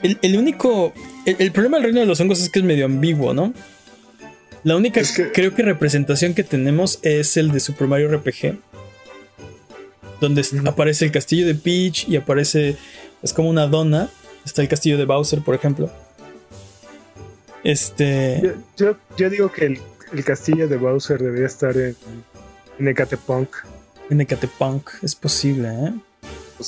El, 0.02 0.36
único, 0.36 0.92
el, 1.24 1.52
problema 1.52 1.78
del 1.78 1.84
reino 1.84 2.00
de 2.00 2.06
los 2.06 2.20
hongos 2.20 2.40
es 2.40 2.50
que 2.50 2.58
es 2.58 2.64
medio 2.64 2.84
ambiguo, 2.84 3.32
¿no? 3.32 3.52
La 4.62 4.76
única 4.76 5.00
creo 5.32 5.54
que 5.54 5.62
representación 5.62 6.34
que 6.34 6.42
tenemos 6.42 6.98
es 7.02 7.36
el 7.36 7.52
de 7.52 7.60
Super 7.60 7.86
Mario 7.86 8.08
RPG. 8.16 8.58
Donde 10.20 10.44
aparece 10.66 11.04
el 11.04 11.12
castillo 11.12 11.46
de 11.46 11.54
Peach 11.54 12.08
y 12.08 12.16
aparece. 12.16 12.76
Es 13.22 13.32
como 13.32 13.48
una 13.48 13.66
dona. 13.66 14.10
Está 14.44 14.62
el 14.62 14.68
castillo 14.68 14.98
de 14.98 15.04
Bowser, 15.04 15.40
por 15.42 15.54
ejemplo. 15.54 15.90
Este. 17.62 18.54
Yo, 18.76 18.96
digo 19.30 19.52
que 19.52 19.66
el, 20.12 20.24
castillo 20.24 20.68
de 20.68 20.76
Bowser 20.76 21.20
debería 21.20 21.46
estar 21.46 21.76
en, 21.76 21.96
en 22.78 22.88
Ecatepunk. 22.88 23.48
En 24.10 24.20
Ecatepunk, 24.20 24.90
es 25.02 25.14
posible, 25.14 25.68
¿eh? 25.68 25.92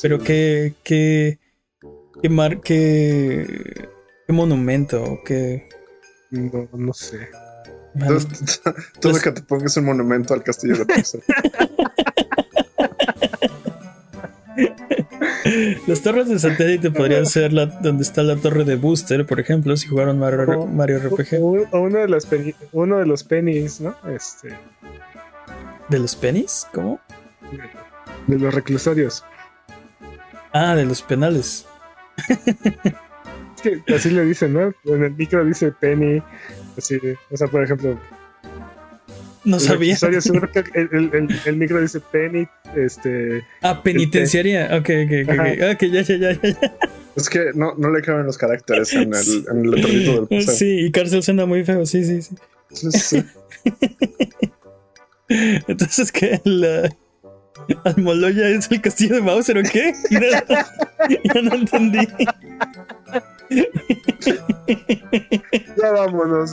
Pero 0.02 0.20
qué. 0.20 0.74
qué. 0.82 1.38
Qué, 2.23 2.28
mar, 2.28 2.61
qué, 2.61 3.89
qué 4.27 4.32
monumento, 4.32 5.20
qué. 5.24 5.69
No, 6.31 6.69
no 6.73 6.93
sé. 6.93 7.28
Entonces, 7.95 8.61
todo 9.01 9.19
que 9.20 9.32
te 9.32 9.43
pongas 9.43 9.77
un 9.77 9.86
monumento 9.86 10.35
al 10.35 10.43
castillo 10.43 10.77
de 10.77 10.85
Bowser. 10.85 11.23
Las 15.86 16.03
torres 16.03 16.28
de 16.28 16.39
satélite 16.39 16.90
podrían 16.90 17.27
ser 17.27 17.53
la, 17.53 17.66
donde 17.66 18.03
está 18.03 18.23
la 18.23 18.36
torre 18.36 18.65
de 18.65 18.77
Booster, 18.77 19.24
por 19.24 19.40
ejemplo, 19.40 19.77
si 19.77 19.89
jugaron 19.89 20.19
Mario, 20.19 20.66
Mario 20.66 20.99
RPG. 20.99 21.40
O, 21.40 21.81
uno, 21.81 21.99
de 21.99 22.09
los 22.09 22.27
uno 22.73 22.99
de 22.99 23.07
los 23.07 23.24
pennies, 23.24 23.81
¿no? 23.81 23.97
Este. 24.15 24.49
¿De 25.89 25.99
los 25.99 26.16
pennies? 26.16 26.66
¿Cómo? 26.73 27.01
De 28.27 28.39
los 28.39 28.55
reclusorios. 28.55 29.24
Ah, 30.53 30.74
de 30.74 30.85
los 30.85 31.03
penales. 31.03 31.66
Así 33.95 34.11
le 34.11 34.24
dicen, 34.24 34.53
¿no? 34.53 34.74
En 34.85 35.05
el 35.05 35.15
micro 35.15 35.45
dice 35.45 35.73
penny, 35.73 36.23
así, 36.77 36.99
o 37.31 37.36
sea, 37.36 37.49
por 37.49 37.65
ejemplo. 37.65 37.99
No 39.45 39.59
sabía. 39.61 39.97
Seguro 39.97 40.51
que 40.51 40.65
el, 40.74 41.57
micro 41.57 41.81
dice 41.81 42.01
penny, 42.01 42.47
este. 42.77 43.45
Ah, 43.62 43.82
penitenciaria. 43.82 44.66
Ok, 44.77 44.90
ok, 45.05 45.12
ok. 45.24 45.31
Ok, 45.74 45.82
ya, 45.90 46.03
ya, 46.03 46.16
ya, 46.16 46.32
ya. 46.43 46.77
Es 47.16 47.28
que 47.28 47.51
no, 47.55 47.74
no 47.77 47.90
le 47.90 48.01
caben 48.03 48.27
los 48.27 48.39
caracteres 48.39 48.93
en 48.93 49.12
el, 49.12 49.45
en 49.51 49.65
el 49.65 49.70
letrerito 49.70 50.12
del 50.12 50.28
paseo. 50.28 50.55
Sí, 50.55 50.86
y 50.86 50.90
cárcel 50.93 51.23
suena 51.23 51.47
muy 51.47 51.65
feo, 51.65 51.85
sí, 51.85 52.05
sí, 52.05 52.23
sí. 52.23 52.36
sí, 52.70 52.90
sí. 52.93 53.24
Entonces, 55.66 56.12
¿qué? 56.12 56.40
La. 56.45 56.95
¿Almoloya 57.85 58.49
es 58.49 58.70
el 58.70 58.81
castillo 58.81 59.16
de 59.16 59.20
Bowser 59.20 59.59
o 59.59 59.62
qué? 59.62 59.95
Ya 60.11 61.43
no 61.43 61.55
entendí. 61.55 62.09
ya 65.77 65.90
vámonos. 65.93 66.53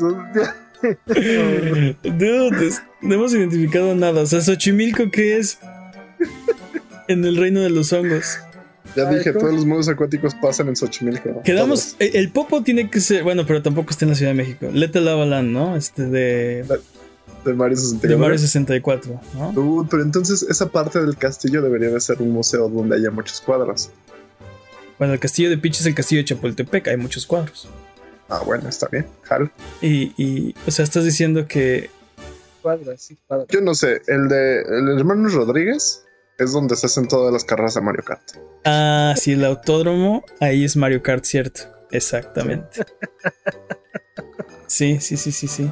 Dude, 2.03 2.71
no 3.01 3.15
hemos 3.15 3.33
identificado 3.33 3.95
nada. 3.95 4.21
O 4.21 4.25
sea, 4.25 4.41
Xochimilco, 4.41 5.09
¿qué 5.11 5.37
es? 5.37 5.59
En 7.07 7.23
el 7.25 7.37
reino 7.37 7.61
de 7.61 7.69
los 7.69 7.93
hongos. 7.93 8.39
Ya 8.95 9.09
dije, 9.09 9.33
todos 9.33 9.53
los 9.53 9.65
modos 9.65 9.89
acuáticos 9.89 10.35
pasan 10.35 10.69
en 10.69 10.75
Xochimilco. 10.75 11.41
Quedamos. 11.43 11.95
El, 11.99 12.29
Popo 12.29 12.63
tiene 12.63 12.89
que 12.89 13.01
ser. 13.01 13.23
Bueno, 13.23 13.45
pero 13.45 13.61
tampoco 13.61 13.91
está 13.91 14.05
en 14.05 14.09
la 14.09 14.15
Ciudad 14.15 14.31
de 14.31 14.37
México. 14.37 14.69
Lete 14.71 15.01
Lava 15.01 15.25
Land, 15.25 15.49
¿no? 15.51 15.75
Este 15.75 16.05
de. 16.05 16.65
De 17.45 17.53
Mario 17.53 17.77
64. 17.77 18.09
De 18.09 18.17
Mario 18.17 18.37
64, 18.39 19.21
¿no? 19.35 19.87
pero 19.89 20.01
entonces 20.01 20.43
esa 20.43 20.67
parte 20.69 20.99
del 20.99 21.15
castillo 21.15 21.61
debería 21.61 21.89
de 21.89 22.01
ser 22.01 22.21
un 22.21 22.31
museo 22.31 22.67
donde 22.67 22.95
haya 22.95 23.11
muchos 23.11 23.39
cuadros. 23.39 23.91
Bueno, 24.97 25.13
el 25.13 25.19
castillo 25.19 25.49
de 25.49 25.57
Peach 25.57 25.79
es 25.79 25.85
el 25.85 25.93
castillo 25.93 26.21
de 26.21 26.25
Chapultepec, 26.25 26.87
hay 26.87 26.97
muchos 26.97 27.25
cuadros. 27.27 27.69
Ah, 28.29 28.41
bueno, 28.43 28.67
está 28.67 28.87
bien, 28.87 29.05
Y, 29.81 30.13
y, 30.17 30.55
o 30.65 30.71
sea, 30.71 30.83
estás 30.83 31.05
diciendo 31.05 31.47
que. 31.47 31.91
Cuadros, 32.63 32.99
sí, 32.99 33.15
cuadros. 33.27 33.47
Yo 33.49 33.61
no 33.61 33.75
sé, 33.75 34.01
el 34.07 34.27
de 34.27 34.61
el 34.61 34.97
hermano 34.97 35.29
Rodríguez 35.29 36.03
es 36.39 36.51
donde 36.51 36.75
se 36.75 36.87
hacen 36.87 37.07
todas 37.07 37.31
las 37.31 37.43
carreras 37.43 37.75
de 37.75 37.81
Mario 37.81 38.03
Kart. 38.03 38.23
Ah, 38.63 39.13
sí, 39.17 39.33
el 39.33 39.45
autódromo, 39.45 40.25
ahí 40.39 40.65
es 40.65 40.75
Mario 40.75 41.03
Kart, 41.03 41.23
cierto. 41.25 41.61
Exactamente. 41.91 42.81
Sí, 44.67 44.99
sí, 44.99 45.15
sí, 45.15 45.31
sí, 45.31 45.47
sí. 45.47 45.71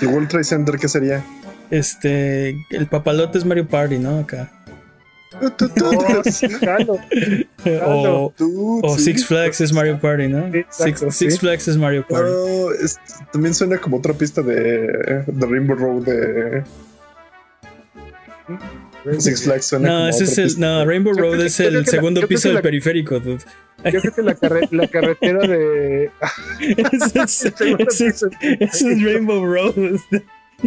¿Y 0.00 0.06
World 0.06 0.28
Trade 0.28 0.44
Center 0.44 0.78
qué 0.78 0.88
sería? 0.88 1.24
Este, 1.70 2.56
el 2.70 2.86
papalote 2.86 3.38
es 3.38 3.44
Mario 3.44 3.66
Party, 3.66 3.98
¿no? 3.98 4.18
Acá. 4.18 4.50
o, 7.86 8.32
Six 8.98 9.26
Flags 9.26 9.60
es 9.62 9.72
Mario 9.72 9.98
Party, 9.98 10.28
¿no? 10.28 10.50
Six, 10.68 11.38
Flags 11.38 11.68
es 11.68 11.76
Mario 11.78 12.06
Party. 12.06 12.30
también 13.32 13.54
suena 13.54 13.78
como 13.78 13.96
otra 13.96 14.12
pista 14.12 14.42
de, 14.42 15.24
de 15.26 15.46
Rainbow 15.46 15.74
Road 15.76 16.02
de. 16.04 16.62
Six 19.18 19.44
Flags 19.44 19.66
suena 19.66 19.88
no, 19.88 20.08
ese 20.08 20.24
es 20.24 20.38
el, 20.38 20.60
no, 20.60 20.84
Rainbow 20.84 21.12
Road 21.12 21.40
es 21.44 21.58
el 21.60 21.86
segundo 21.86 22.26
piso 22.26 22.48
del 22.48 22.62
periférico, 22.62 23.20
Yo 23.20 24.00
creo 24.00 24.14
que 24.14 24.22
la, 24.22 24.36
la 24.70 24.88
carretera 24.88 25.46
de. 25.46 26.10
ese, 27.88 28.08
es, 28.60 29.02
Rainbow 29.02 29.44
Road. 29.44 29.74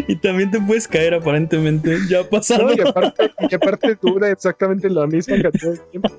Y 0.08 0.18
también 0.18 0.52
te 0.52 0.60
puedes 0.60 0.88
caer 0.88 1.14
aparentemente. 1.14 1.98
Ya 2.10 2.20
ha 2.22 2.30
pasado. 2.30 2.74
y, 2.76 2.82
aparte, 2.82 3.32
y 3.50 3.56
aparte 3.56 3.98
dura 4.02 4.30
exactamente 4.30 4.90
lo 4.90 5.08
mismo 5.08 5.36
que 5.36 5.52
todo 5.58 5.72
el 5.72 5.82
tiempo. 5.92 6.10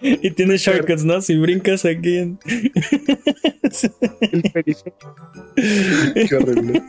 Y 0.00 0.30
tiene 0.30 0.56
shortcuts, 0.56 1.04
¿no? 1.04 1.20
Si 1.20 1.36
brincas 1.36 1.84
aquí 1.84 2.16
en... 2.16 2.38
El 4.20 4.42
periférico. 4.52 5.14
Qué 5.54 6.34
horrible. 6.34 6.82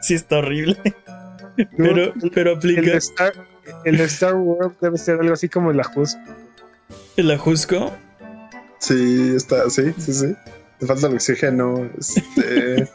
Sí, 0.00 0.14
está 0.14 0.38
horrible. 0.38 0.76
Pero, 1.76 2.12
pero 2.34 2.56
aplica. 2.56 2.80
El 2.80 2.86
de, 2.86 2.96
Star, 2.98 3.32
el 3.84 3.96
de 3.96 4.04
Star 4.04 4.34
World 4.34 4.76
debe 4.80 4.98
ser 4.98 5.20
algo 5.20 5.32
así 5.32 5.48
como 5.48 5.70
el 5.70 5.80
Ajusco. 5.80 6.20
¿El 7.16 7.30
Ajusco? 7.30 7.92
Sí, 8.78 9.32
está, 9.34 9.68
sí, 9.70 9.94
sí, 9.98 10.12
sí. 10.12 10.36
Te 10.78 10.86
falta 10.86 11.06
el 11.06 11.14
oxígeno. 11.14 11.90
Este. 11.98 12.88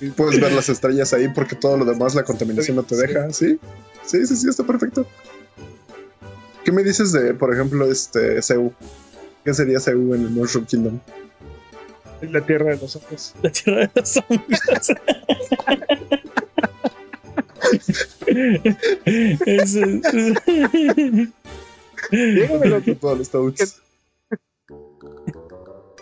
Puedes 0.16 0.40
ver 0.40 0.52
las 0.52 0.68
estrellas 0.68 1.12
ahí 1.12 1.28
porque 1.28 1.54
todo 1.54 1.76
lo 1.76 1.84
demás, 1.84 2.14
la 2.14 2.24
contaminación 2.24 2.76
no 2.76 2.82
te 2.82 2.96
deja. 2.96 3.32
Sí, 3.32 3.58
sí, 4.04 4.26
sí, 4.26 4.36
sí, 4.36 4.48
está 4.48 4.64
perfecto. 4.64 5.06
¿Qué 6.64 6.72
me 6.72 6.82
dices 6.82 7.12
de, 7.12 7.34
por 7.34 7.52
ejemplo, 7.52 7.90
este 7.90 8.40
Seu? 8.42 8.72
¿Qué 9.44 9.54
sería 9.54 9.80
Seu 9.80 10.14
en 10.14 10.22
el 10.22 10.30
Mushroom 10.30 10.66
Kingdom? 10.66 11.00
La 12.22 12.40
tierra 12.40 12.70
de 12.70 12.76
los 12.76 12.96
ojos. 12.96 13.34
La 13.42 13.50
tierra 13.50 13.80
de 13.80 13.90
los 13.94 14.16
ojos. 14.16 14.38
Eso 19.46 19.84
es. 19.84 20.02
Llévamelo 22.10 22.82
con 22.82 22.96
todos 22.96 23.18
los 23.18 23.30
toads. 23.30 23.82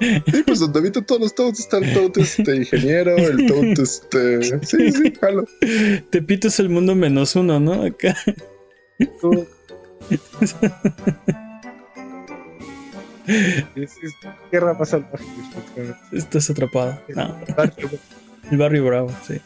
Sí, 0.01 0.43
pues 0.47 0.61
donde 0.61 0.78
habita 0.78 1.03
todos 1.03 1.20
los 1.20 1.35
toads 1.35 1.61
está 1.61 1.77
el 1.78 1.93
toad 1.93 2.19
este 2.19 2.57
ingeniero, 2.57 3.16
el 3.16 3.47
toad 3.47 3.78
este. 3.78 4.65
Sí, 4.65 4.93
sí, 4.93 5.12
jalo. 5.20 5.45
Tepito 6.11 6.49
es 6.49 6.59
el 6.59 6.70
mundo 6.70 6.95
menos 6.95 7.37
uno, 7.37 7.61
¿no? 7.61 7.85
Acá. 7.85 8.16
Tú. 9.20 9.47
Es, 13.77 13.93
es 14.03 14.12
tierra 14.51 14.74
más 14.74 14.89
salvaje. 14.89 15.24
Estás 16.12 16.51
atrapado. 16.51 17.01
No. 17.15 17.37
El 18.51 18.59
barrio 18.59 18.85
bravo, 18.85 19.12
sí. 19.27 19.41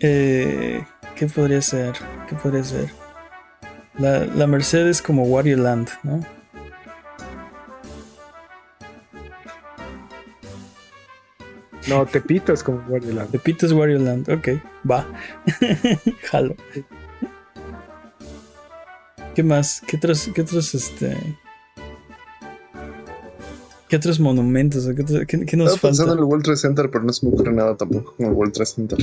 Eh, 0.00 0.84
¿Qué 1.18 1.26
podría 1.26 1.60
ser? 1.60 1.94
¿Qué 2.28 2.36
podría 2.36 2.62
ser? 2.64 2.88
La, 3.98 4.24
la 4.24 4.46
Merced 4.46 4.86
es 4.86 5.02
como 5.02 5.24
Wario 5.24 5.56
Land, 5.56 5.88
¿no? 6.04 6.24
No, 11.88 12.04
Tepito 12.06 12.52
es 12.52 12.62
como 12.62 12.82
Wario 12.88 13.12
Land. 13.14 13.30
Tepito 13.30 13.64
es 13.66 13.72
Wario 13.72 13.98
Land, 13.98 14.28
ok, 14.30 14.48
va. 14.88 15.06
Jalo. 16.30 16.54
¿Qué 19.34 19.42
más? 19.42 19.82
¿Qué 19.86 19.96
otros, 19.96 20.28
qué 20.34 20.42
otros, 20.42 20.74
este... 20.74 21.16
¿Qué 23.88 23.96
otros 23.96 24.20
monumentos? 24.20 24.84
¿Qué, 24.94 25.02
otros- 25.02 25.24
qué- 25.26 25.46
qué 25.46 25.56
nos 25.56 25.72
Estaba 25.74 25.88
pensando 25.88 26.10
falta? 26.10 26.12
en 26.12 26.18
el 26.18 26.24
World 26.24 26.44
Trade 26.44 26.56
Center, 26.58 26.90
pero 26.90 27.04
no 27.04 27.12
se 27.12 27.24
me 27.26 27.32
ocurre 27.32 27.52
nada 27.52 27.74
tampoco 27.74 28.14
con 28.16 28.26
el 28.26 28.32
World 28.32 28.52
Trade 28.52 28.66
Center. 28.66 28.98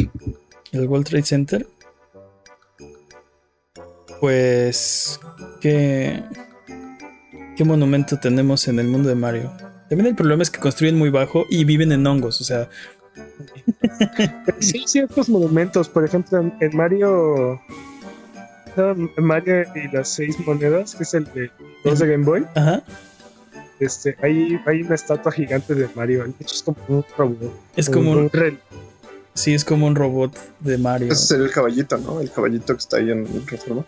¿El 0.74 0.88
World 0.88 1.08
Trade 1.08 1.24
Center? 1.24 1.68
Pues... 4.20 5.20
¿Qué... 5.62 6.24
¿Qué 7.56 7.64
monumento 7.64 8.20
tenemos 8.20 8.68
en 8.68 8.80
el 8.80 8.88
mundo 8.88 9.08
de 9.08 9.16
Mario? 9.16 9.52
También 9.90 10.08
el 10.08 10.16
problema 10.16 10.44
es 10.44 10.50
que 10.50 10.60
construyen 10.60 10.98
muy 10.98 11.10
bajo 11.10 11.46
y 11.50 11.64
viven 11.64 11.92
en 11.92 12.06
hongos, 12.06 12.42
o 12.42 12.44
sea... 12.44 12.70
Sí, 14.60 14.84
ciertos 14.88 15.30
monumentos. 15.30 15.88
Por 15.88 16.04
ejemplo, 16.04 16.52
en, 16.60 16.76
Mario. 16.76 17.62
Mario 19.18 19.64
y 19.74 19.96
las 19.96 20.10
seis 20.10 20.38
monedas, 20.46 20.96
que 20.96 21.04
es 21.04 21.14
el 21.14 21.24
de 21.34 21.50
dos 21.86 22.00
de 22.00 22.08
Game 22.08 22.26
Boy. 22.26 22.46
Ajá. 22.56 22.84
Este, 23.80 24.18
hay, 24.22 24.60
hay 24.66 24.82
una 24.82 24.96
estatua 24.96 25.32
gigante 25.32 25.76
de 25.76 25.88
Mario. 25.96 26.26
De 26.26 26.32
hecho, 26.42 26.56
es 26.56 26.64
como 26.64 26.78
un 26.90 27.06
robot. 27.18 27.54
Es 27.78 27.90
como 27.90 28.12
un... 28.12 28.30
rel- 28.30 28.60
Sí, 29.36 29.54
es 29.54 29.66
como 29.66 29.86
un 29.86 29.96
robot 29.96 30.36
de 30.62 30.78
Mario. 30.78 31.12
Ese 31.12 31.26
sería 31.28 31.46
el 31.46 31.52
caballito, 31.52 31.98
¿no? 31.98 32.22
El 32.22 32.32
caballito 32.32 32.74
que 32.74 32.80
está 32.80 32.98
ahí 32.98 33.12
en 33.12 33.28
Reforma. 33.46 33.86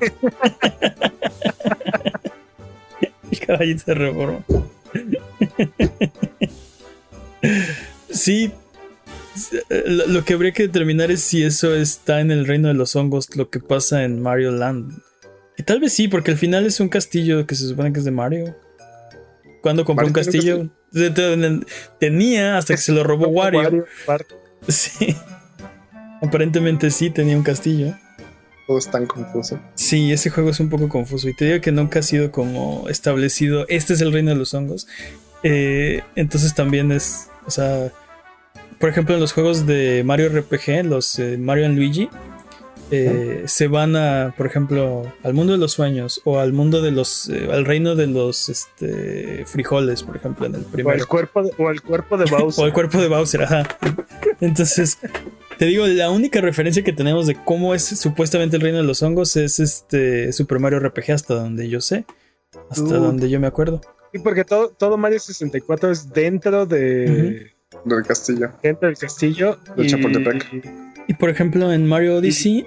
El 3.30 3.40
caballito 3.40 3.82
de 3.86 3.94
reforma. 3.94 4.44
sí. 8.10 8.52
Lo 9.68 10.06
lo 10.08 10.24
que 10.24 10.34
habría 10.34 10.52
que 10.52 10.64
determinar 10.64 11.10
es 11.10 11.22
si 11.22 11.42
eso 11.44 11.74
está 11.74 12.20
en 12.20 12.30
el 12.30 12.46
reino 12.46 12.68
de 12.68 12.74
los 12.74 12.96
hongos, 12.96 13.34
lo 13.36 13.48
que 13.48 13.60
pasa 13.60 14.02
en 14.04 14.20
Mario 14.20 14.50
Land. 14.50 15.00
Y 15.56 15.62
tal 15.62 15.80
vez 15.80 15.92
sí, 15.92 16.08
porque 16.08 16.32
al 16.32 16.38
final 16.38 16.66
es 16.66 16.80
un 16.80 16.88
castillo 16.88 17.46
que 17.46 17.54
se 17.54 17.68
supone 17.68 17.92
que 17.92 18.00
es 18.00 18.04
de 18.04 18.10
Mario. 18.10 18.56
Cuando 19.62 19.84
compró 19.84 20.06
un 20.06 20.12
castillo, 20.12 20.68
Te- 20.92 21.10
te- 21.10 21.60
tenía 22.00 22.58
hasta 22.58 22.74
que 22.74 22.80
se 22.80 22.92
lo 22.92 23.04
robó 23.04 23.28
Wario. 23.28 23.84
parte. 24.06 24.34
Sí. 24.68 25.16
Aparentemente 26.22 26.90
sí 26.90 27.10
tenía 27.10 27.36
un 27.36 27.42
castillo. 27.42 27.94
Todo 28.66 28.78
es 28.78 28.88
tan 28.90 29.06
confuso. 29.06 29.58
Sí, 29.74 30.12
ese 30.12 30.30
juego 30.30 30.50
es 30.50 30.60
un 30.60 30.68
poco 30.68 30.88
confuso 30.88 31.28
y 31.28 31.34
te 31.34 31.46
digo 31.46 31.60
que 31.60 31.72
nunca 31.72 32.00
ha 32.00 32.02
sido 32.02 32.30
como 32.30 32.88
establecido, 32.88 33.66
este 33.68 33.94
es 33.94 34.00
el 34.00 34.12
reino 34.12 34.30
de 34.30 34.36
los 34.36 34.54
hongos. 34.54 34.86
Eh, 35.42 36.02
entonces 36.14 36.54
también 36.54 36.92
es, 36.92 37.28
o 37.46 37.50
sea, 37.50 37.90
por 38.78 38.90
ejemplo 38.90 39.14
en 39.14 39.20
los 39.20 39.32
juegos 39.32 39.66
de 39.66 40.02
Mario 40.04 40.28
RPG, 40.28 40.84
los 40.84 41.18
eh, 41.18 41.36
Mario 41.38 41.66
and 41.66 41.76
Luigi, 41.78 42.08
eh, 42.92 43.44
se 43.46 43.66
van 43.68 43.96
a, 43.96 44.34
por 44.36 44.46
ejemplo, 44.46 45.10
al 45.24 45.32
mundo 45.34 45.52
de 45.52 45.58
los 45.58 45.72
sueños 45.72 46.20
o 46.24 46.38
al 46.38 46.52
mundo 46.52 46.82
de 46.82 46.90
los, 46.90 47.28
eh, 47.28 47.48
al 47.50 47.64
reino 47.64 47.94
de 47.96 48.06
los 48.08 48.48
este, 48.48 49.44
frijoles, 49.46 50.02
por 50.02 50.16
ejemplo, 50.16 50.46
en 50.46 50.56
el 50.56 50.60
O 50.62 50.64
primero. 50.66 50.96
el 50.98 51.06
cuerpo 51.06 51.42
de, 51.42 51.52
o 51.58 51.70
el 51.70 51.80
cuerpo 51.82 52.16
de 52.18 52.24
O 52.34 52.38
Bowser. 52.38 52.66
el 52.66 52.72
cuerpo 52.72 52.98
de 53.00 53.08
Bowser, 53.08 53.42
ajá. 53.44 53.62
Entonces, 54.40 54.98
te 55.58 55.66
digo, 55.66 55.86
la 55.86 56.10
única 56.10 56.40
referencia 56.40 56.82
que 56.82 56.92
tenemos 56.92 57.26
de 57.26 57.34
cómo 57.44 57.74
es 57.74 57.84
supuestamente 57.84 58.56
el 58.56 58.62
reino 58.62 58.78
de 58.78 58.84
los 58.84 59.02
hongos 59.02 59.36
es 59.36 59.60
este 59.60 60.32
Super 60.32 60.58
Mario 60.58 60.80
RPG 60.80 61.12
hasta 61.12 61.34
donde 61.34 61.68
yo 61.68 61.80
sé. 61.80 62.04
Hasta 62.70 62.82
Uh. 62.82 63.00
donde 63.02 63.28
yo 63.30 63.38
me 63.40 63.46
acuerdo. 63.46 63.80
Sí, 64.12 64.18
porque 64.18 64.44
todo, 64.44 64.70
todo 64.70 64.96
Mario 64.96 65.20
64 65.20 65.90
es 65.90 66.10
dentro 66.12 66.66
de. 66.66 67.52
Del 67.84 68.02
castillo. 68.04 68.50
Dentro 68.62 68.88
del 68.88 68.96
castillo. 68.98 69.58
De 69.76 69.84
y- 69.84 69.88
Chapultepec. 69.88 70.64
Y 71.06 71.14
por 71.14 71.30
ejemplo, 71.30 71.72
en 71.72 71.86
Mario 71.86 72.16
Odyssey 72.16 72.64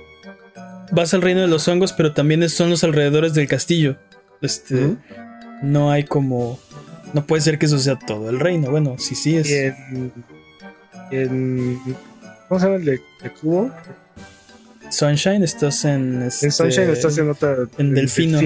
vas 0.92 1.14
al 1.14 1.22
reino 1.22 1.42
de 1.42 1.48
los 1.48 1.68
hongos, 1.68 1.92
pero 1.94 2.14
también 2.14 2.48
son 2.50 2.70
los 2.70 2.84
alrededores 2.84 3.34
del 3.34 3.48
castillo. 3.48 3.98
Este, 4.42 4.96
no 5.62 5.92
hay 5.92 6.04
como 6.04 6.60
no 7.14 7.26
puede 7.28 7.42
ser 7.42 7.58
que 7.60 7.66
eso 7.68 7.78
sea 7.80 7.98
todo 8.00 8.30
el 8.30 8.40
reino. 8.40 8.70
Bueno, 8.72 8.96
sí 8.98 9.16
sí 9.16 9.36
es. 9.38 9.50
Y 9.50 9.54
en, 9.56 10.12
y 10.30 10.33
en- 11.12 11.80
¿Cómo 12.48 12.60
se 12.60 12.66
llama 12.66 12.78
el 12.78 12.86
de, 12.86 13.02
de 13.22 13.30
cubo? 13.42 13.72
Sunshine 14.90 15.44
estás 15.44 15.86
en 15.86 16.22
este, 16.24 16.46
En 16.48 16.52
Sunshine 16.52 16.90
estás 16.92 17.18
en 17.18 17.30
otra. 17.32 17.56
en 17.78 17.94
Delfino. 17.96 18.40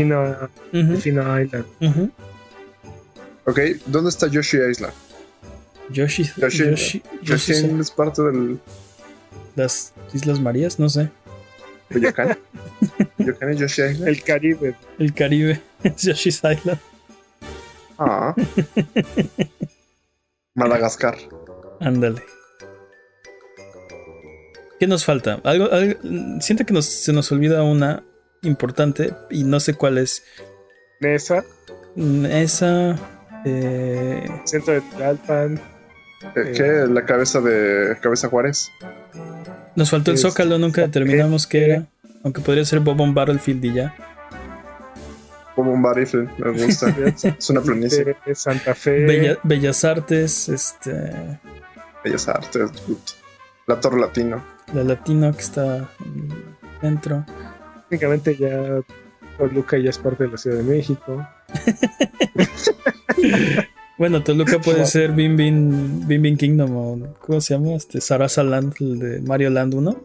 Delfino, 0.72 1.42
Island. 1.42 1.66
ujú. 1.82 2.12
Ok, 3.46 3.60
¿dónde 3.86 4.10
está 4.10 4.28
Yoshi 4.28 4.58
Island? 4.70 4.94
Yoshi, 5.90 6.24
Yoshi- 6.24 6.42
Yoshi, 6.42 6.70
Yoshi 6.70 7.04
Yoshi 7.24 7.54
son 7.54 7.80
es 7.82 7.92
parte 7.92 8.22
del 8.22 8.60
las 9.56 9.94
Islas 10.14 10.40
Marías, 10.40 10.80
no 10.80 10.90
sé. 10.90 11.10
Es 11.90 13.60
Yoshi 13.60 13.82
Island. 13.82 14.08
El 14.08 14.24
Caribe. 14.24 14.76
El 15.00 15.14
Caribe, 15.14 15.62
es 15.84 16.02
Yoshi's 16.04 16.42
Island. 16.44 16.80
Ah. 17.98 18.36
Madagascar. 20.56 21.18
Ándale. 21.80 22.22
¿Qué 24.80 24.88
nos 24.88 25.06
falta? 25.06 25.40
Algo, 25.44 25.72
algo- 25.72 26.00
siento 26.42 26.66
que 26.66 26.74
nos, 26.74 26.86
se 26.86 27.12
nos 27.14 27.32
olvida 27.32 27.64
una 27.64 28.04
importante 28.44 29.14
y 29.32 29.44
no 29.44 29.60
sé 29.60 29.74
cuál 29.74 29.98
es. 29.98 30.24
Mesa. 31.00 31.44
Mm, 31.96 32.26
Esa. 32.26 32.96
eh, 33.46 34.28
Centro 34.46 34.74
de 34.74 34.82
Tlalpan. 34.82 35.60
Eh, 36.36 36.54
¿Qué? 36.56 36.86
La 36.92 37.06
cabeza 37.06 37.40
de 37.42 37.98
Cabeza 38.02 38.28
Juárez. 38.28 38.70
nos 39.76 39.90
faltó 39.90 40.12
el 40.12 40.16
Es- 40.16 40.22
Zócalo, 40.22 40.58
nunca 40.58 40.82
determinamos 40.82 41.46
qué 41.48 41.66
era. 41.66 41.86
Aunque 42.24 42.42
podría 42.42 42.66
ser 42.66 42.80
Bob 42.80 43.00
on 43.02 43.14
Battlefield 43.14 43.64
y 43.66 43.74
ya. 43.74 43.96
Un 45.56 45.84
rifle, 45.96 46.28
me 46.38 46.52
gusta. 46.52 46.90
es 47.40 47.50
una 47.50 47.62
planicie. 47.62 48.16
de 48.26 48.36
Santa 48.36 48.76
Fe. 48.76 49.06
Bella- 49.08 49.40
Bellas 49.44 49.84
Artes, 49.84 50.50
este. 50.50 50.92
Bellas 52.04 52.28
Artes. 52.28 52.70
good. 52.88 52.98
La 53.66 53.80
Torre 53.80 54.00
Latino. 54.00 54.44
La 54.74 54.84
Latino 54.84 55.32
que 55.34 55.42
está 55.42 55.90
dentro. 56.82 57.26
Técnicamente 57.90 58.36
ya 58.36 58.82
Toluca 59.38 59.78
ya 59.78 59.90
es 59.90 59.98
parte 59.98 60.26
de 60.26 60.32
la 60.32 60.38
Ciudad 60.38 60.58
de 60.58 60.64
México. 60.64 61.28
Bueno, 63.98 64.24
Toluca 64.24 64.60
puede 64.60 64.86
ser 64.86 65.12
Bim 65.12 65.36
Bim, 65.36 66.08
Bim, 66.08 66.38
Kingdom 66.38 66.78
o 66.78 67.16
¿cómo 67.20 67.42
se 67.42 67.56
llama? 67.56 67.74
Este 67.74 68.00
Sarasa 68.00 68.44
Land, 68.44 68.76
el 68.80 69.00
de 69.00 69.22
Mario 69.22 69.50
Land 69.50 69.74
1. 69.74 70.04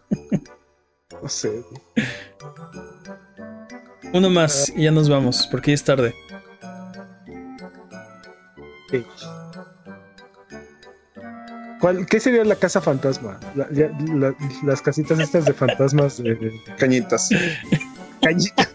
No 1.20 1.28
sé. 1.28 1.64
Uno 4.12 4.30
más 4.30 4.72
y 4.76 4.84
ya 4.84 4.92
nos 4.92 5.08
vamos, 5.08 5.48
porque 5.50 5.72
ya 5.72 5.74
es 5.74 5.82
tarde. 5.82 6.14
¿Cuál, 11.80 12.06
¿Qué 12.06 12.20
sería 12.20 12.44
la 12.44 12.56
casa 12.56 12.80
fantasma? 12.80 13.38
las 14.64 14.82
casitas 14.82 15.18
estas 15.20 15.44
de 15.44 15.52
fantasmas 15.52 16.22
de... 16.22 16.52
Cañitas. 16.76 17.28
Cañitas. 18.22 18.68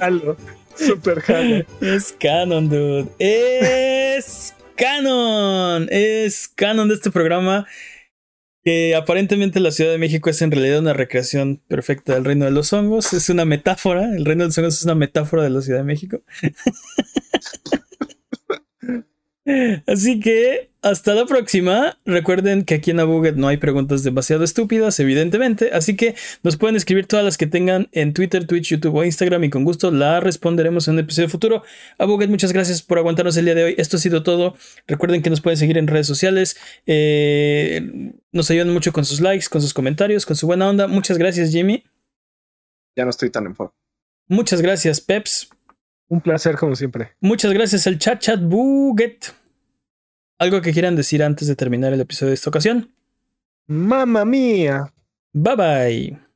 Halo. 0.00 0.36
Super 0.76 1.22
Halo. 1.26 1.64
Es 1.80 2.14
canon, 2.18 2.68
dude. 2.68 3.08
Es 3.18 4.54
canon. 4.76 5.88
Es 5.90 6.48
canon 6.48 6.88
de 6.88 6.94
este 6.94 7.10
programa. 7.10 7.66
Que 8.62 8.94
aparentemente 8.94 9.58
la 9.60 9.70
Ciudad 9.70 9.90
de 9.90 9.98
México 9.98 10.28
es 10.28 10.42
en 10.42 10.50
realidad 10.50 10.80
una 10.80 10.92
recreación 10.92 11.62
perfecta 11.66 12.14
del 12.14 12.24
reino 12.24 12.44
de 12.44 12.50
los 12.50 12.72
hongos. 12.72 13.12
Es 13.12 13.30
una 13.30 13.44
metáfora. 13.44 14.14
El 14.14 14.24
reino 14.24 14.44
de 14.44 14.48
los 14.48 14.58
hongos 14.58 14.78
es 14.78 14.84
una 14.84 14.94
metáfora 14.94 15.42
de 15.42 15.50
la 15.50 15.62
Ciudad 15.62 15.78
de 15.78 15.84
México. 15.84 16.22
Así 19.86 20.20
que 20.20 20.70
hasta 20.82 21.14
la 21.14 21.26
próxima. 21.26 21.98
Recuerden 22.06 22.64
que 22.64 22.74
aquí 22.74 22.90
en 22.90 23.00
Abuget 23.00 23.36
no 23.36 23.48
hay 23.48 23.58
preguntas 23.58 24.02
demasiado 24.02 24.44
estúpidas, 24.44 24.98
evidentemente. 25.00 25.70
Así 25.72 25.96
que 25.96 26.14
nos 26.42 26.56
pueden 26.56 26.76
escribir 26.76 27.06
todas 27.06 27.24
las 27.24 27.36
que 27.36 27.46
tengan 27.46 27.88
en 27.92 28.14
Twitter, 28.14 28.46
Twitch, 28.46 28.70
YouTube 28.70 28.96
o 28.96 29.04
Instagram 29.04 29.44
y 29.44 29.50
con 29.50 29.64
gusto 29.64 29.90
la 29.90 30.20
responderemos 30.20 30.88
en 30.88 30.94
un 30.94 31.00
episodio 31.00 31.28
futuro. 31.28 31.62
Abuget, 31.98 32.30
muchas 32.30 32.52
gracias 32.52 32.82
por 32.82 32.98
aguantarnos 32.98 33.36
el 33.36 33.44
día 33.44 33.54
de 33.54 33.64
hoy. 33.64 33.74
Esto 33.78 33.96
ha 33.96 34.00
sido 34.00 34.22
todo. 34.22 34.54
Recuerden 34.86 35.22
que 35.22 35.30
nos 35.30 35.40
pueden 35.40 35.58
seguir 35.58 35.76
en 35.76 35.86
redes 35.86 36.06
sociales. 36.06 36.56
Eh, 36.86 38.12
nos 38.32 38.50
ayudan 38.50 38.70
mucho 38.70 38.92
con 38.92 39.04
sus 39.04 39.20
likes, 39.20 39.46
con 39.50 39.60
sus 39.60 39.74
comentarios, 39.74 40.24
con 40.24 40.36
su 40.36 40.46
buena 40.46 40.68
onda. 40.68 40.86
Muchas 40.86 41.18
gracias, 41.18 41.50
Jimmy. 41.50 41.84
Ya 42.96 43.04
no 43.04 43.10
estoy 43.10 43.30
tan 43.30 43.46
en 43.46 43.54
forma. 43.54 43.74
Muchas 44.28 44.62
gracias, 44.62 45.00
Peps. 45.00 45.50
Un 46.08 46.20
placer, 46.20 46.56
como 46.56 46.74
siempre. 46.74 47.12
Muchas 47.20 47.52
gracias 47.52 47.86
al 47.86 47.98
chat 47.98 48.20
chat 48.20 48.40
buget. 48.40 49.39
¿Algo 50.40 50.62
que 50.62 50.72
quieran 50.72 50.96
decir 50.96 51.22
antes 51.22 51.48
de 51.48 51.54
terminar 51.54 51.92
el 51.92 52.00
episodio 52.00 52.30
de 52.30 52.36
esta 52.36 52.48
ocasión? 52.48 52.94
Mamma 53.66 54.24
mía. 54.24 54.90
Bye 55.34 55.56
bye. 55.56 56.29